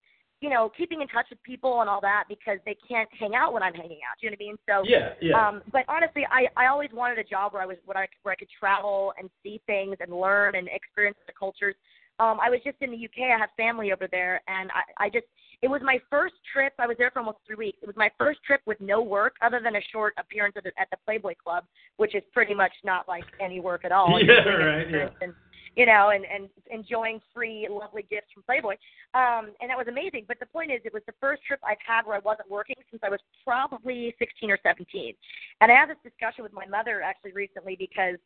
you 0.42 0.50
know 0.50 0.72
keeping 0.78 1.02
in 1.02 1.08
touch 1.08 1.28
with 1.30 1.42
people 1.44 1.82
and 1.82 1.90
all 1.90 2.02
that 2.02 2.26
because 2.30 2.60
they 2.66 2.76
can't 2.88 3.10
hang 3.20 3.36
out 3.36 3.54
when 3.54 3.64
I'm 3.64 3.74
hanging 3.74 4.00
out. 4.10 4.18
Do 4.20 4.28
you 4.28 4.32
know 4.32 4.38
what 4.40 4.46
I 4.46 4.48
mean? 4.48 4.58
So 4.68 4.90
Yeah, 4.90 5.14
yeah. 5.22 5.48
um, 5.48 5.62
but 5.72 5.84
honestly, 5.88 6.26
I, 6.32 6.48
I 6.56 6.68
always 6.68 6.90
wanted 6.94 7.20
a 7.20 7.24
job 7.24 7.54
where 7.54 7.62
I 7.62 7.66
was 7.66 7.78
where 7.86 7.98
I, 7.98 8.08
where 8.24 8.34
I 8.34 8.36
could 8.36 8.50
travel 8.60 9.14
and 9.20 9.30
see 9.44 9.62
things 9.68 9.98
and 10.00 10.12
learn 10.12 10.56
and 10.56 10.68
experience 10.72 11.18
the 11.28 11.34
cultures. 11.38 11.76
Um, 12.20 12.38
I 12.42 12.50
was 12.50 12.60
just 12.66 12.76
in 12.82 12.92
the 12.92 12.98
UK. 12.98 13.32
I 13.34 13.38
have 13.40 13.50
family 13.56 13.94
over 13.94 14.08
there, 14.12 14.42
and 14.48 14.70
I, 14.72 15.06
I 15.06 15.10
just 15.10 15.26
it 15.62 15.68
was 15.68 15.82
my 15.84 16.00
first 16.10 16.36
trip. 16.52 16.74
I 16.80 16.88
was 16.88 16.96
there 16.98 17.12
for 17.12 17.20
almost 17.20 17.40
three 17.46 17.56
weeks. 17.56 17.78
It 17.82 17.88
was 17.88 17.98
my 17.98 18.10
first 18.18 18.40
trip 18.46 18.62
with 18.66 18.80
no 18.80 19.02
work 19.02 19.36
other 19.42 19.60
than 19.62 19.76
a 19.76 19.82
short 19.92 20.14
appearance 20.18 20.56
at 20.58 20.64
the, 20.64 20.72
at 20.80 20.90
the 20.90 20.98
Playboy 21.06 21.34
Club, 21.44 21.66
which 21.98 22.16
is 22.16 22.24
pretty 22.34 22.54
much 22.54 22.72
not 22.84 23.08
like 23.08 23.26
any 23.42 23.60
work 23.60 23.86
at 23.86 23.92
all. 23.92 24.20
Yeah, 24.30 24.34
right, 24.44 24.82
experience 24.82 25.16
And, 25.22 25.34
you 25.76 25.86
know, 25.86 26.10
and 26.10 26.26
and 26.26 26.50
enjoying 26.70 27.20
free, 27.34 27.68
lovely 27.70 28.06
gifts 28.10 28.28
from 28.34 28.44
Playboy, 28.44 28.76
um, 29.14 29.52
and 29.62 29.70
that 29.70 29.78
was 29.78 29.88
amazing. 29.88 30.26
But 30.28 30.40
the 30.40 30.46
point 30.46 30.72
is, 30.72 30.82
it 30.84 30.94
was 30.94 31.04
the 31.08 31.14
first 31.20 31.44
trip 31.44 31.60
I've 31.64 31.82
had 31.86 32.06
where 32.06 32.16
I 32.16 32.20
wasn't 32.20 32.50
working 32.50 32.76
since 32.90 33.02
I 33.04 33.10
was 33.10 33.20
probably 33.46 34.14
16 34.20 34.52
or 34.52 34.60
17. 34.62 35.14
And 35.62 35.72
I 35.72 35.76
had 35.76 35.90
this 35.90 35.98
discussion 36.04 36.44
with 36.44 36.54
my 36.54 36.66
mother 36.66 37.02
actually 37.02 37.32
recently 37.32 37.76
because 37.78 38.18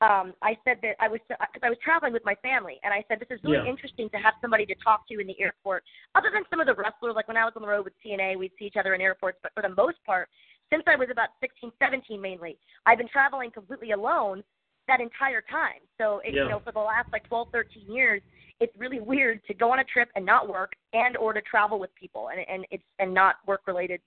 um, 0.00 0.32
I 0.42 0.56
said 0.64 0.78
that 0.82 0.94
I 1.00 1.08
was 1.08 1.20
because 1.28 1.62
I 1.62 1.68
was 1.68 1.78
traveling 1.82 2.12
with 2.12 2.24
my 2.24 2.36
family, 2.36 2.78
and 2.84 2.94
I 2.94 3.04
said 3.08 3.18
this 3.18 3.30
is 3.30 3.42
really 3.42 3.58
Yeah. 3.58 3.64
interesting 3.64 4.08
to 4.10 4.18
have 4.18 4.34
somebody 4.40 4.64
to 4.66 4.74
talk 4.76 5.08
to 5.08 5.18
in 5.18 5.26
the 5.26 5.38
airport, 5.40 5.84
other 6.14 6.30
than 6.30 6.44
some 6.50 6.60
of 6.60 6.66
the 6.66 6.74
wrestlers. 6.74 7.16
Like 7.16 7.26
when 7.26 7.36
I 7.36 7.44
was 7.44 7.54
on 7.56 7.62
the 7.62 7.68
road 7.68 7.84
with 7.84 7.94
TNA, 8.00 8.36
we'd 8.36 8.52
see 8.58 8.66
each 8.66 8.76
other 8.76 8.94
in 8.94 9.00
airports, 9.00 9.38
but 9.42 9.52
for 9.54 9.62
the 9.62 9.74
most 9.74 10.02
part, 10.04 10.28
since 10.70 10.84
I 10.86 10.96
was 10.96 11.08
about 11.10 11.30
16, 11.40 11.72
17 11.78 12.20
mainly, 12.20 12.58
I've 12.86 12.98
been 12.98 13.08
traveling 13.08 13.50
completely 13.50 13.90
alone 13.92 14.44
that 14.86 15.00
entire 15.00 15.42
time. 15.42 15.80
So 15.98 16.20
it, 16.24 16.32
Yeah. 16.34 16.44
you 16.44 16.48
know, 16.48 16.60
for 16.60 16.72
the 16.72 16.78
last 16.78 17.12
like 17.12 17.26
12, 17.28 17.50
13 17.50 17.90
years, 17.90 18.22
it's 18.60 18.74
really 18.76 19.00
weird 19.00 19.44
to 19.46 19.54
go 19.54 19.70
on 19.72 19.80
a 19.80 19.84
trip 19.84 20.10
and 20.14 20.24
not 20.24 20.48
work, 20.48 20.74
and 20.92 21.16
or 21.16 21.32
to 21.32 21.40
travel 21.42 21.78
with 21.78 21.94
people, 21.94 22.28
and 22.28 22.40
and 22.48 22.66
it's 22.70 22.84
and 22.98 23.12
not 23.12 23.36
work 23.46 23.62
related 23.66 24.00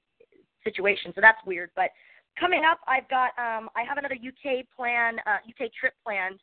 situation. 0.64 1.12
So 1.16 1.22
that's 1.22 1.44
weird, 1.46 1.72
but 1.76 1.92
coming 2.40 2.64
up, 2.70 2.80
I've 2.88 3.08
got 3.10 3.32
um, 3.38 3.70
I 3.76 3.84
have 3.88 3.98
another 3.98 4.16
UK 4.16 4.66
plan, 4.76 5.18
uh, 5.26 5.38
UK 5.48 5.72
trip 5.74 5.94
planned 6.04 6.40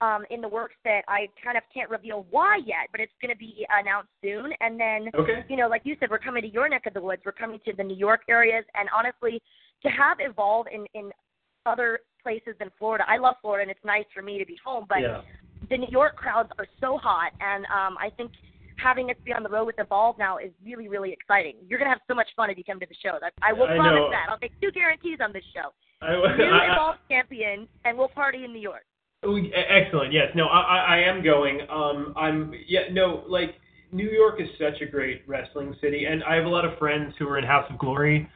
um, 0.00 0.24
in 0.30 0.40
the 0.40 0.48
works 0.48 0.74
that 0.84 1.02
I 1.08 1.28
kind 1.42 1.56
of 1.56 1.62
can't 1.72 1.88
reveal 1.88 2.26
why 2.30 2.58
yet, 2.66 2.88
but 2.90 3.00
it's 3.00 3.12
going 3.22 3.32
to 3.32 3.38
be 3.38 3.66
announced 3.70 4.10
soon. 4.20 4.52
And 4.60 4.78
then, 4.78 5.08
Okay. 5.14 5.44
you 5.48 5.56
know, 5.56 5.68
like 5.68 5.82
you 5.84 5.96
said, 6.00 6.10
we're 6.10 6.18
coming 6.18 6.42
to 6.42 6.48
your 6.48 6.68
neck 6.68 6.86
of 6.86 6.94
the 6.94 7.00
woods. 7.00 7.22
We're 7.24 7.32
coming 7.32 7.60
to 7.64 7.72
the 7.72 7.84
New 7.84 7.96
York 7.96 8.22
areas, 8.28 8.64
and 8.74 8.88
honestly, 8.94 9.40
to 9.82 9.88
have 9.88 10.18
Evolve 10.20 10.66
in 10.72 10.86
in 10.94 11.10
other 11.66 12.00
places 12.22 12.54
than 12.58 12.70
Florida, 12.78 13.04
I 13.08 13.18
love 13.18 13.36
Florida, 13.40 13.62
and 13.62 13.70
it's 13.70 13.84
nice 13.84 14.04
for 14.14 14.22
me 14.22 14.38
to 14.38 14.46
be 14.46 14.56
home, 14.64 14.86
but 14.88 15.00
yeah. 15.00 15.22
the 15.70 15.78
New 15.78 15.88
York 15.90 16.16
crowds 16.16 16.50
are 16.58 16.66
so 16.80 16.98
hot, 16.98 17.32
and 17.40 17.64
um, 17.66 17.96
I 17.98 18.10
think 18.16 18.30
having 18.76 19.10
us 19.10 19.16
be 19.24 19.32
on 19.32 19.42
the 19.42 19.48
road 19.48 19.64
with 19.66 19.76
Evolve 19.78 20.18
now 20.18 20.38
is 20.38 20.50
really, 20.64 20.88
really 20.88 21.12
exciting. 21.12 21.56
You're 21.68 21.78
gonna 21.78 21.90
have 21.90 22.00
so 22.08 22.14
much 22.14 22.28
fun 22.36 22.50
if 22.50 22.58
you 22.58 22.64
come 22.64 22.80
to 22.80 22.86
the 22.86 22.94
show. 23.02 23.18
I 23.42 23.52
will 23.52 23.64
I 23.64 23.76
promise 23.76 23.92
know. 23.98 24.10
that. 24.10 24.26
I'll 24.30 24.38
make 24.40 24.52
two 24.60 24.70
guarantees 24.72 25.18
on 25.22 25.32
this 25.32 25.44
show. 25.54 25.72
I, 26.00 26.12
New 26.36 26.44
I- 26.44 26.72
Evolve 26.72 26.96
champion, 27.08 27.68
and 27.84 27.96
we'll 27.96 28.08
party 28.08 28.44
in 28.44 28.52
New 28.52 28.60
York. 28.60 28.84
Excellent. 29.24 30.12
Yes. 30.12 30.28
No, 30.34 30.46
I, 30.46 30.60
I 30.60 30.96
I 30.96 30.98
am 31.08 31.22
going. 31.22 31.60
Um, 31.70 32.12
I'm. 32.16 32.52
Yeah. 32.66 32.92
No. 32.92 33.22
Like 33.28 33.54
New 33.92 34.10
York 34.10 34.40
is 34.40 34.48
such 34.58 34.80
a 34.82 34.86
great 34.86 35.22
wrestling 35.28 35.76
city, 35.80 36.06
and 36.06 36.24
I 36.24 36.34
have 36.34 36.44
a 36.44 36.48
lot 36.48 36.64
of 36.64 36.76
friends 36.78 37.14
who 37.18 37.28
are 37.28 37.38
in 37.38 37.44
House 37.44 37.66
of 37.70 37.78
Glory, 37.78 38.28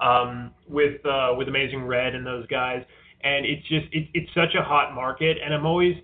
um, 0.00 0.50
with 0.68 1.04
uh, 1.06 1.34
with 1.36 1.46
Amazing 1.48 1.84
Red 1.84 2.16
and 2.16 2.26
those 2.26 2.46
guys, 2.48 2.82
and 3.22 3.46
it's 3.46 3.62
just 3.68 3.86
it, 3.92 4.08
it's 4.14 4.30
such 4.34 4.56
a 4.58 4.62
hot 4.64 4.94
market, 4.94 5.36
and 5.44 5.54
I'm 5.54 5.64
always. 5.66 5.94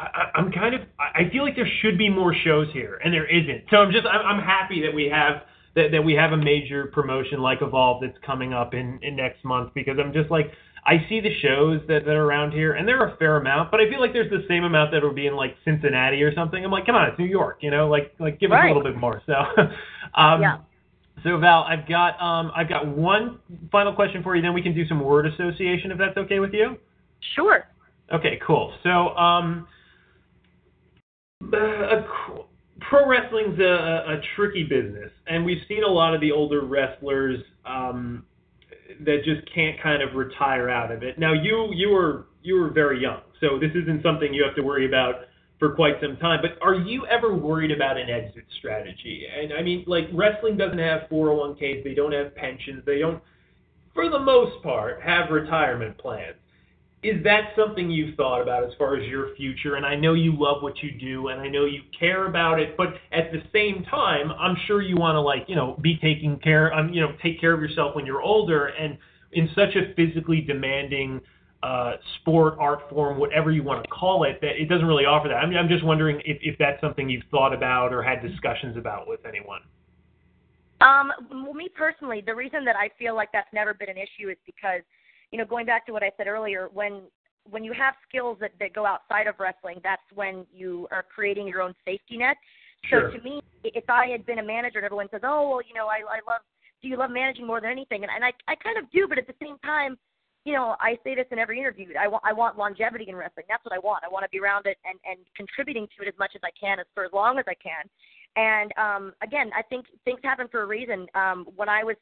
I, 0.00 0.30
I'm 0.34 0.50
kind 0.52 0.74
of. 0.74 0.82
I 0.98 1.28
feel 1.30 1.44
like 1.44 1.56
there 1.56 1.68
should 1.82 1.98
be 1.98 2.08
more 2.08 2.34
shows 2.34 2.68
here, 2.72 3.00
and 3.04 3.12
there 3.12 3.26
isn't. 3.26 3.64
So 3.70 3.78
I'm 3.78 3.92
just. 3.92 4.06
I'm, 4.06 4.24
I'm 4.24 4.42
happy 4.42 4.82
that 4.82 4.94
we 4.94 5.08
have 5.08 5.42
that, 5.74 5.90
that 5.92 6.02
we 6.02 6.14
have 6.14 6.32
a 6.32 6.36
major 6.36 6.86
promotion 6.86 7.40
like 7.40 7.62
Evolve 7.62 8.02
that's 8.02 8.18
coming 8.24 8.52
up 8.52 8.74
in, 8.74 8.98
in 9.02 9.16
next 9.16 9.44
month 9.44 9.72
because 9.74 9.98
I'm 9.98 10.12
just 10.12 10.30
like 10.30 10.52
I 10.86 11.04
see 11.08 11.20
the 11.20 11.34
shows 11.40 11.80
that, 11.88 12.04
that 12.06 12.12
are 12.12 12.24
around 12.24 12.52
here 12.52 12.72
and 12.72 12.88
there 12.88 12.98
are 13.00 13.14
a 13.14 13.16
fair 13.18 13.36
amount, 13.36 13.70
but 13.70 13.80
I 13.80 13.88
feel 13.88 14.00
like 14.00 14.12
there's 14.12 14.30
the 14.30 14.44
same 14.48 14.64
amount 14.64 14.92
that 14.92 15.02
would 15.02 15.14
be 15.14 15.26
in 15.26 15.36
like 15.36 15.54
Cincinnati 15.64 16.22
or 16.22 16.34
something. 16.34 16.64
I'm 16.64 16.70
like, 16.70 16.86
come 16.86 16.96
on, 16.96 17.08
it's 17.08 17.18
New 17.18 17.26
York, 17.26 17.58
you 17.60 17.70
know, 17.70 17.88
like 17.88 18.14
like 18.18 18.40
give 18.40 18.50
us 18.52 18.58
a 18.62 18.66
little 18.66 18.82
bit 18.82 18.96
more. 18.96 19.22
So 19.26 19.34
um 20.14 20.42
Yeah. 20.42 20.58
so 21.22 21.38
Val, 21.38 21.64
I've 21.64 21.88
got 21.88 22.20
um 22.20 22.50
I've 22.56 22.68
got 22.68 22.86
one 22.86 23.38
final 23.70 23.94
question 23.94 24.22
for 24.22 24.34
you, 24.34 24.42
then 24.42 24.54
we 24.54 24.62
can 24.62 24.74
do 24.74 24.86
some 24.88 25.00
word 25.00 25.26
association 25.26 25.90
if 25.90 25.98
that's 25.98 26.16
okay 26.16 26.40
with 26.40 26.52
you. 26.52 26.78
Sure. 27.34 27.66
Okay, 28.12 28.40
cool. 28.44 28.74
So, 28.82 29.14
um, 29.16 29.68
uh, 31.42 32.02
qu- 32.06 32.44
pro 32.80 33.08
wrestling's 33.08 33.58
a, 33.58 33.62
a 33.62 34.20
tricky 34.36 34.64
business, 34.64 35.10
and 35.26 35.44
we've 35.44 35.62
seen 35.68 35.82
a 35.84 35.90
lot 35.90 36.14
of 36.14 36.20
the 36.20 36.32
older 36.32 36.64
wrestlers 36.64 37.40
um, 37.64 38.24
that 39.04 39.18
just 39.24 39.42
can't 39.54 39.80
kind 39.82 40.02
of 40.02 40.14
retire 40.14 40.68
out 40.68 40.90
of 40.90 41.02
it. 41.02 41.18
Now, 41.18 41.32
you 41.32 41.70
you 41.72 41.90
were 41.90 42.26
you 42.42 42.54
were 42.54 42.70
very 42.70 43.00
young, 43.00 43.20
so 43.40 43.58
this 43.58 43.70
isn't 43.74 44.02
something 44.02 44.32
you 44.32 44.44
have 44.44 44.56
to 44.56 44.62
worry 44.62 44.86
about 44.86 45.26
for 45.58 45.74
quite 45.74 45.94
some 46.00 46.16
time. 46.16 46.40
But 46.42 46.58
are 46.66 46.74
you 46.74 47.06
ever 47.06 47.34
worried 47.34 47.70
about 47.70 47.98
an 47.98 48.08
exit 48.08 48.44
strategy? 48.58 49.26
And 49.32 49.52
I 49.52 49.62
mean, 49.62 49.84
like 49.86 50.04
wrestling 50.12 50.56
doesn't 50.56 50.78
have 50.78 51.02
401ks, 51.10 51.84
they 51.84 51.94
don't 51.94 52.12
have 52.12 52.34
pensions, 52.34 52.82
they 52.86 52.98
don't, 52.98 53.22
for 53.94 54.08
the 54.08 54.18
most 54.18 54.62
part, 54.62 55.02
have 55.02 55.30
retirement 55.30 55.98
plans 55.98 56.36
is 57.02 57.22
that 57.24 57.52
something 57.56 57.90
you've 57.90 58.14
thought 58.14 58.42
about 58.42 58.62
as 58.62 58.70
far 58.76 58.96
as 58.96 59.08
your 59.08 59.34
future? 59.34 59.76
And 59.76 59.86
I 59.86 59.94
know 59.94 60.12
you 60.12 60.32
love 60.32 60.62
what 60.62 60.82
you 60.82 60.90
do, 60.92 61.28
and 61.28 61.40
I 61.40 61.48
know 61.48 61.64
you 61.64 61.80
care 61.98 62.26
about 62.26 62.60
it, 62.60 62.76
but 62.76 62.88
at 63.12 63.32
the 63.32 63.42
same 63.52 63.84
time, 63.84 64.30
I'm 64.32 64.56
sure 64.66 64.82
you 64.82 64.96
want 64.96 65.16
to 65.16 65.20
like 65.20 65.44
you 65.48 65.56
know 65.56 65.78
be 65.80 65.96
taking 65.96 66.38
care, 66.40 66.72
um, 66.74 66.92
you 66.92 67.00
know, 67.00 67.12
take 67.22 67.40
care 67.40 67.54
of 67.54 67.60
yourself 67.60 67.96
when 67.96 68.04
you're 68.04 68.20
older, 68.20 68.66
and 68.66 68.98
in 69.32 69.48
such 69.54 69.76
a 69.76 69.94
physically 69.94 70.42
demanding 70.42 71.20
uh, 71.62 71.92
sport, 72.20 72.54
art 72.58 72.80
form, 72.90 73.18
whatever 73.18 73.50
you 73.50 73.62
want 73.62 73.82
to 73.82 73.90
call 73.90 74.24
it, 74.24 74.38
that 74.40 74.60
it 74.60 74.68
doesn't 74.68 74.86
really 74.86 75.04
offer 75.04 75.28
that. 75.28 75.36
I 75.36 75.46
mean, 75.46 75.58
I'm 75.58 75.68
just 75.68 75.84
wondering 75.84 76.20
if, 76.24 76.38
if 76.40 76.58
that's 76.58 76.80
something 76.80 77.08
you've 77.08 77.24
thought 77.30 77.52
about 77.52 77.92
or 77.92 78.02
had 78.02 78.22
discussions 78.22 78.76
about 78.76 79.06
with 79.06 79.20
anyone. 79.26 79.60
Um, 80.80 81.12
well, 81.30 81.52
me 81.52 81.68
personally, 81.74 82.22
the 82.24 82.34
reason 82.34 82.64
that 82.64 82.76
I 82.76 82.88
feel 82.98 83.14
like 83.14 83.28
that's 83.32 83.52
never 83.52 83.74
been 83.74 83.90
an 83.90 83.98
issue 83.98 84.30
is 84.30 84.38
because 84.46 84.80
you 85.30 85.38
know, 85.38 85.44
going 85.44 85.66
back 85.66 85.86
to 85.86 85.92
what 85.92 86.02
I 86.02 86.10
said 86.16 86.26
earlier, 86.26 86.68
when 86.72 87.02
when 87.48 87.64
you 87.64 87.72
have 87.72 87.94
skills 88.08 88.36
that, 88.40 88.52
that 88.60 88.74
go 88.74 88.84
outside 88.86 89.26
of 89.26 89.34
wrestling, 89.38 89.80
that's 89.82 90.02
when 90.14 90.46
you 90.54 90.86
are 90.90 91.02
creating 91.02 91.48
your 91.48 91.62
own 91.62 91.74
safety 91.84 92.16
net. 92.18 92.36
Sure. 92.88 93.10
So 93.10 93.18
to 93.18 93.24
me, 93.24 93.40
if 93.64 93.88
I 93.88 94.06
had 94.08 94.26
been 94.26 94.38
a 94.38 94.44
manager 94.44 94.78
and 94.78 94.84
everyone 94.84 95.08
says, 95.10 95.22
"Oh, 95.24 95.48
well, 95.48 95.62
you 95.66 95.74
know, 95.74 95.86
I 95.86 96.00
I 96.08 96.20
love 96.28 96.42
do 96.82 96.88
you 96.88 96.96
love 96.96 97.10
managing 97.10 97.46
more 97.46 97.60
than 97.60 97.70
anything?" 97.70 98.02
and 98.02 98.12
and 98.14 98.24
I 98.24 98.32
I 98.48 98.54
kind 98.56 98.78
of 98.78 98.90
do, 98.90 99.06
but 99.08 99.18
at 99.18 99.26
the 99.26 99.34
same 99.40 99.58
time, 99.58 99.98
you 100.44 100.54
know, 100.54 100.76
I 100.80 100.98
say 101.04 101.14
this 101.14 101.26
in 101.30 101.38
every 101.38 101.58
interview. 101.58 101.88
I 101.98 102.08
want 102.08 102.24
I 102.24 102.32
want 102.32 102.56
longevity 102.56 103.06
in 103.08 103.16
wrestling. 103.16 103.46
That's 103.48 103.64
what 103.64 103.74
I 103.74 103.78
want. 103.78 104.04
I 104.04 104.08
want 104.08 104.24
to 104.24 104.30
be 104.30 104.40
around 104.40 104.66
it 104.66 104.78
and 104.84 104.98
and 105.04 105.18
contributing 105.36 105.86
to 105.96 106.04
it 106.04 106.08
as 106.08 106.18
much 106.18 106.32
as 106.34 106.40
I 106.42 106.50
can, 106.58 106.80
as 106.80 106.86
for 106.94 107.04
as 107.04 107.12
long 107.12 107.38
as 107.38 107.44
I 107.48 107.54
can. 107.54 107.84
And 108.36 108.72
um 108.78 109.12
again, 109.22 109.50
I 109.54 109.62
think 109.62 109.86
things 110.04 110.20
happen 110.22 110.48
for 110.50 110.62
a 110.62 110.66
reason. 110.66 111.06
Um 111.14 111.46
when 111.56 111.68
I 111.68 111.84
was 111.84 111.96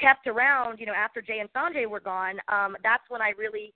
kept 0.00 0.26
around, 0.26 0.78
you 0.80 0.86
know, 0.86 0.94
after 0.94 1.20
Jay 1.20 1.40
and 1.40 1.52
Sonjay 1.52 1.88
were 1.88 2.00
gone, 2.00 2.38
um, 2.48 2.76
that's 2.82 3.04
when 3.08 3.22
I 3.22 3.32
really 3.38 3.72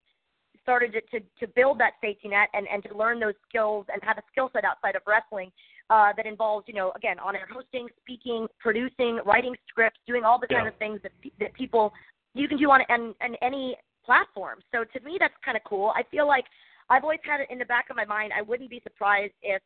started 0.63 0.93
to, 0.93 1.01
to, 1.13 1.25
to 1.41 1.47
build 1.55 1.81
that 1.81 1.93
safety 2.01 2.29
net 2.29 2.49
and, 2.53 2.67
and 2.73 2.83
to 2.85 2.97
learn 2.97 3.19
those 3.19 3.35
skills 3.49 3.87
and 3.93 4.03
have 4.05 4.19
a 4.19 4.23
skill 4.31 4.51
set 4.53 4.65
outside 4.65 4.95
of 4.95 5.03
wrestling 5.07 5.51
uh, 5.89 6.13
that 6.17 6.27
involves, 6.27 6.67
you 6.69 6.75
know, 6.75 6.93
again, 6.97 7.19
on 7.19 7.35
air 7.35 7.49
hosting, 7.53 7.89
speaking, 8.01 8.47
producing, 8.59 9.21
writing 9.25 9.55
scripts, 9.69 9.99
doing 10.07 10.25
all 10.25 10.39
the 10.39 10.47
yeah. 10.51 10.59
kind 10.59 10.69
of 10.69 10.77
things 10.77 11.01
that 11.03 11.13
that 11.41 11.53
people 11.55 11.93
you 12.35 12.47
can 12.47 12.59
do 12.59 12.71
on, 12.71 12.81
on, 12.89 13.15
on 13.23 13.35
any 13.43 13.77
platform. 14.05 14.59
So 14.73 14.85
to 14.85 15.05
me, 15.05 15.17
that's 15.19 15.35
kind 15.45 15.57
of 15.57 15.65
cool. 15.65 15.93
I 15.97 16.03
feel 16.11 16.29
like 16.29 16.45
I've 16.91 17.03
always 17.03 17.21
had 17.25 17.41
it 17.41 17.49
in 17.51 17.59
the 17.59 17.65
back 17.65 17.87
of 17.91 17.97
my 17.97 18.05
mind. 18.05 18.33
I 18.37 18.43
wouldn't 18.43 18.71
be 18.71 18.81
surprised 18.83 19.33
if 19.43 19.63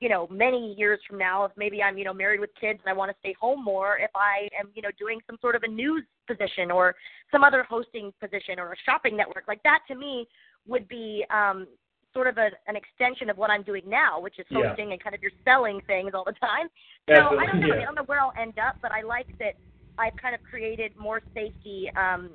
you 0.00 0.08
know, 0.08 0.28
many 0.30 0.74
years 0.74 1.00
from 1.08 1.18
now, 1.18 1.44
if 1.44 1.52
maybe 1.56 1.82
I'm, 1.82 1.98
you 1.98 2.04
know, 2.04 2.14
married 2.14 2.40
with 2.40 2.50
kids 2.60 2.78
and 2.84 2.90
I 2.90 2.96
want 2.96 3.10
to 3.10 3.16
stay 3.18 3.34
home 3.40 3.64
more, 3.64 3.98
if 3.98 4.10
I 4.14 4.48
am, 4.58 4.70
you 4.74 4.82
know, 4.82 4.90
doing 4.98 5.20
some 5.26 5.36
sort 5.40 5.56
of 5.56 5.64
a 5.64 5.68
news 5.68 6.04
position 6.26 6.70
or 6.70 6.94
some 7.32 7.42
other 7.42 7.64
hosting 7.68 8.12
position 8.20 8.58
or 8.58 8.72
a 8.72 8.76
shopping 8.86 9.16
network, 9.16 9.44
like 9.48 9.62
that 9.64 9.80
to 9.88 9.96
me 9.96 10.28
would 10.66 10.86
be 10.88 11.24
um, 11.30 11.66
sort 12.14 12.28
of 12.28 12.38
a, 12.38 12.50
an 12.68 12.76
extension 12.76 13.28
of 13.28 13.36
what 13.36 13.50
I'm 13.50 13.62
doing 13.62 13.82
now, 13.86 14.20
which 14.20 14.38
is 14.38 14.46
hosting 14.52 14.88
yeah. 14.88 14.92
and 14.94 15.02
kind 15.02 15.14
of 15.14 15.22
you're 15.22 15.32
selling 15.44 15.80
things 15.86 16.12
all 16.14 16.24
the 16.24 16.32
time. 16.32 16.68
So 17.08 17.14
Absolutely. 17.14 17.38
I 17.38 17.46
don't 17.46 17.60
know, 17.60 17.66
Yeah. 17.66 17.82
I 17.82 17.84
don't 17.84 17.94
know 17.96 18.04
where 18.04 18.20
I'll 18.20 18.34
end 18.40 18.58
up, 18.58 18.76
but 18.80 18.92
I 18.92 19.02
like 19.02 19.26
that 19.38 19.54
I've 19.98 20.16
kind 20.16 20.34
of 20.34 20.42
created 20.44 20.92
more 20.96 21.20
safety 21.34 21.90
um, 21.96 22.30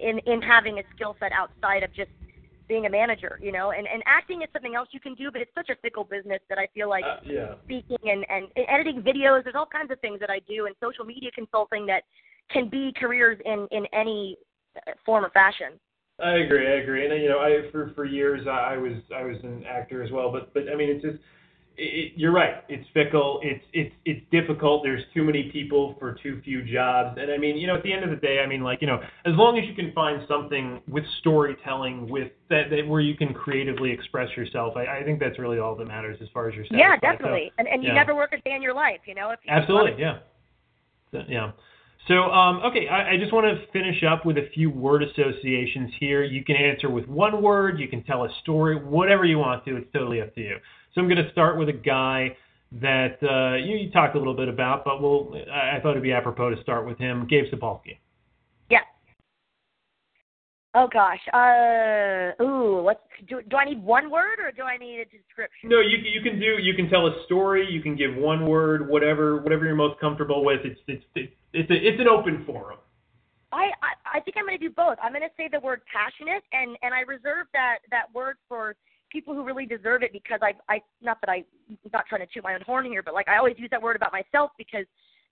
in 0.00 0.18
in 0.26 0.42
having 0.42 0.78
a 0.78 0.82
skill 0.94 1.16
set 1.20 1.30
outside 1.32 1.82
of 1.82 1.94
just 1.94 2.10
being 2.70 2.86
a 2.86 2.90
manager, 3.00 3.38
you 3.42 3.50
know, 3.50 3.72
and, 3.72 3.84
and 3.92 4.00
acting 4.06 4.42
is 4.42 4.48
something 4.52 4.76
else 4.76 4.88
you 4.92 5.00
can 5.00 5.14
do, 5.14 5.26
but 5.32 5.40
it's 5.42 5.50
such 5.60 5.70
a 5.70 5.76
fickle 5.82 6.04
business 6.04 6.38
that 6.48 6.58
I 6.64 6.68
feel 6.72 6.88
like 6.88 7.04
Uh, 7.04 7.18
yeah. 7.24 7.54
speaking 7.64 7.98
and, 8.12 8.24
and 8.30 8.46
editing 8.68 9.02
videos, 9.02 9.42
there's 9.42 9.56
all 9.56 9.66
kinds 9.66 9.90
of 9.90 9.98
things 9.98 10.20
that 10.20 10.30
I 10.30 10.38
do 10.54 10.66
and 10.66 10.74
social 10.86 11.04
media 11.04 11.30
consulting 11.34 11.84
that 11.86 12.02
can 12.54 12.68
be 12.68 12.92
careers 13.02 13.38
in, 13.44 13.66
in 13.72 13.86
any 13.92 14.38
uh, 14.76 14.92
form 15.04 15.24
or 15.24 15.30
fashion. 15.30 15.72
I 16.22 16.34
agree. 16.44 16.66
I 16.74 16.76
agree. 16.82 17.02
And 17.06 17.22
you 17.22 17.28
know, 17.28 17.40
I 17.40 17.70
for 17.72 17.92
for 17.96 18.04
years 18.04 18.46
I 18.46 18.76
was 18.76 18.96
I 19.20 19.22
was 19.24 19.38
an 19.42 19.64
actor 19.66 20.02
as 20.04 20.10
well. 20.12 20.30
But 20.30 20.54
but 20.54 20.64
I 20.72 20.76
mean, 20.76 20.90
it's 20.90 21.02
just 21.02 21.18
it, 21.76 22.12
you're 22.16 22.32
right. 22.32 22.62
It's 22.68 22.86
fickle. 22.92 23.40
It's 23.42 23.64
it's 23.72 23.94
it's 24.04 24.20
difficult. 24.30 24.82
There's 24.82 25.02
too 25.14 25.24
many 25.24 25.50
people 25.52 25.96
for 25.98 26.16
too 26.22 26.40
few 26.44 26.62
jobs. 26.62 27.18
And 27.20 27.30
I 27.30 27.38
mean, 27.38 27.56
you 27.56 27.66
know, 27.66 27.76
at 27.76 27.82
the 27.82 27.92
end 27.92 28.04
of 28.04 28.10
the 28.10 28.16
day, 28.16 28.40
I 28.44 28.46
mean, 28.46 28.62
like 28.62 28.80
you 28.80 28.86
know, 28.86 29.00
as 29.24 29.34
long 29.34 29.58
as 29.58 29.68
you 29.68 29.74
can 29.74 29.92
find 29.92 30.22
something 30.28 30.80
with 30.88 31.04
storytelling, 31.20 32.08
with 32.08 32.32
that, 32.50 32.64
that 32.70 32.86
where 32.86 33.00
you 33.00 33.16
can 33.16 33.32
creatively 33.32 33.90
express 33.90 34.28
yourself, 34.36 34.74
I, 34.76 34.98
I 34.98 35.02
think 35.04 35.20
that's 35.20 35.38
really 35.38 35.58
all 35.58 35.74
that 35.76 35.86
matters 35.86 36.18
as 36.20 36.28
far 36.34 36.48
as 36.48 36.54
your 36.54 36.64
Yeah, 36.70 36.94
satisfied. 37.00 37.00
So, 37.00 37.12
definitely. 37.12 37.52
and 37.58 37.68
and 37.68 37.82
you 37.82 37.88
yeah. 37.88 37.94
never 37.94 38.14
work 38.14 38.32
a 38.32 38.40
day 38.42 38.54
in 38.54 38.62
your 38.62 38.74
life, 38.74 39.00
you 39.06 39.14
know. 39.14 39.30
If 39.30 39.40
you 39.44 39.52
Absolutely, 39.52 40.00
yeah. 40.00 40.18
So, 41.12 41.22
yeah. 41.28 41.52
So, 42.08 42.14
um, 42.14 42.60
okay, 42.64 42.88
I, 42.88 43.12
I 43.12 43.16
just 43.18 43.32
want 43.32 43.46
to 43.46 43.70
finish 43.72 44.02
up 44.02 44.24
with 44.24 44.38
a 44.38 44.48
few 44.54 44.70
word 44.70 45.02
associations 45.02 45.92
here. 46.00 46.24
You 46.24 46.42
can 46.44 46.56
answer 46.56 46.90
with 46.90 47.06
one 47.06 47.42
word, 47.42 47.78
you 47.78 47.88
can 47.88 48.02
tell 48.04 48.24
a 48.24 48.28
story, 48.42 48.76
whatever 48.76 49.24
you 49.24 49.38
want 49.38 49.64
to. 49.66 49.76
It's 49.76 49.92
totally 49.92 50.20
up 50.20 50.34
to 50.34 50.40
you. 50.40 50.56
So, 50.94 51.00
I'm 51.00 51.08
going 51.08 51.24
to 51.24 51.30
start 51.32 51.58
with 51.58 51.68
a 51.68 51.72
guy 51.72 52.36
that 52.72 53.16
uh, 53.22 53.56
you, 53.56 53.76
you 53.76 53.90
talked 53.90 54.14
a 54.14 54.18
little 54.18 54.36
bit 54.36 54.48
about, 54.48 54.84
but 54.84 55.02
we'll, 55.02 55.34
I, 55.52 55.76
I 55.76 55.80
thought 55.80 55.90
it'd 55.92 56.02
be 56.02 56.12
apropos 56.12 56.54
to 56.54 56.62
start 56.62 56.86
with 56.86 56.98
him. 56.98 57.26
Gabe 57.28 57.44
Sapolsky. 57.52 57.98
Yeah. 58.70 58.78
Oh 60.74 60.88
gosh. 60.92 61.18
Uh. 61.32 62.42
Ooh. 62.42 62.82
What 62.82 63.02
do? 63.28 63.40
Do 63.48 63.56
I 63.56 63.64
need 63.64 63.82
one 63.82 64.08
word 64.10 64.38
or 64.38 64.52
do 64.52 64.62
I 64.62 64.76
need 64.76 65.00
a 65.00 65.04
description? 65.04 65.68
No, 65.68 65.80
you 65.80 65.98
you 65.98 66.22
can 66.22 66.38
do 66.38 66.58
you 66.62 66.74
can 66.74 66.88
tell 66.88 67.06
a 67.08 67.24
story. 67.26 67.66
You 67.68 67.82
can 67.82 67.96
give 67.96 68.14
one 68.14 68.46
word, 68.46 68.88
whatever 68.88 69.42
whatever 69.42 69.64
you're 69.64 69.74
most 69.74 69.98
comfortable 70.00 70.44
with. 70.44 70.60
It's 70.64 70.80
it's 70.86 71.04
it's 71.16 71.32
it's, 71.52 71.70
a, 71.70 71.74
it's 71.74 72.00
an 72.00 72.06
open 72.06 72.44
forum. 72.46 72.78
I, 73.52 73.70
I 73.82 74.18
I 74.18 74.20
think 74.20 74.36
I'm 74.36 74.46
going 74.46 74.58
to 74.58 74.68
do 74.68 74.72
both. 74.72 74.96
I'm 75.02 75.10
going 75.10 75.22
to 75.22 75.34
say 75.36 75.48
the 75.50 75.58
word 75.58 75.80
passionate, 75.92 76.44
and 76.52 76.78
and 76.82 76.94
I 76.94 77.00
reserve 77.00 77.48
that 77.52 77.78
that 77.90 78.06
word 78.14 78.36
for 78.48 78.76
people 79.10 79.34
who 79.34 79.44
really 79.44 79.66
deserve 79.66 80.02
it 80.02 80.12
because 80.12 80.40
I 80.42 80.52
I 80.68 80.80
not 81.02 81.20
that 81.20 81.30
I'm 81.30 81.44
not 81.92 82.06
trying 82.08 82.22
to 82.22 82.26
toot 82.32 82.44
my 82.44 82.54
own 82.54 82.62
horn 82.62 82.86
here, 82.86 83.02
but 83.02 83.14
like 83.14 83.28
I 83.28 83.36
always 83.36 83.56
use 83.58 83.70
that 83.70 83.82
word 83.82 83.96
about 83.96 84.12
myself 84.12 84.50
because 84.58 84.86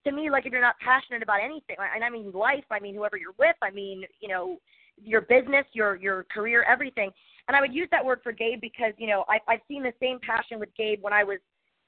to 0.04 0.12
me 0.12 0.30
like 0.30 0.46
if 0.46 0.52
you're 0.52 0.60
not 0.60 0.76
passionate 0.84 1.22
about 1.22 1.40
anything, 1.42 1.76
and 1.94 2.04
I 2.04 2.10
mean 2.10 2.32
life, 2.32 2.64
I 2.70 2.80
mean 2.80 2.94
whoever 2.94 3.16
you're 3.16 3.34
with, 3.38 3.56
I 3.62 3.70
mean 3.70 4.04
you 4.20 4.28
know 4.28 4.58
your 5.02 5.22
business, 5.22 5.64
your 5.72 5.96
your 5.96 6.24
career, 6.32 6.64
everything. 6.64 7.10
And 7.46 7.56
I 7.56 7.60
would 7.60 7.72
use 7.72 7.88
that 7.92 8.04
word 8.04 8.20
for 8.22 8.32
Gabe 8.32 8.60
because 8.60 8.92
you 8.98 9.06
know 9.06 9.24
I 9.28 9.38
I've 9.48 9.60
seen 9.68 9.82
the 9.82 9.94
same 10.00 10.18
passion 10.20 10.58
with 10.58 10.70
Gabe 10.76 11.02
when 11.02 11.12
I 11.12 11.24
was 11.24 11.38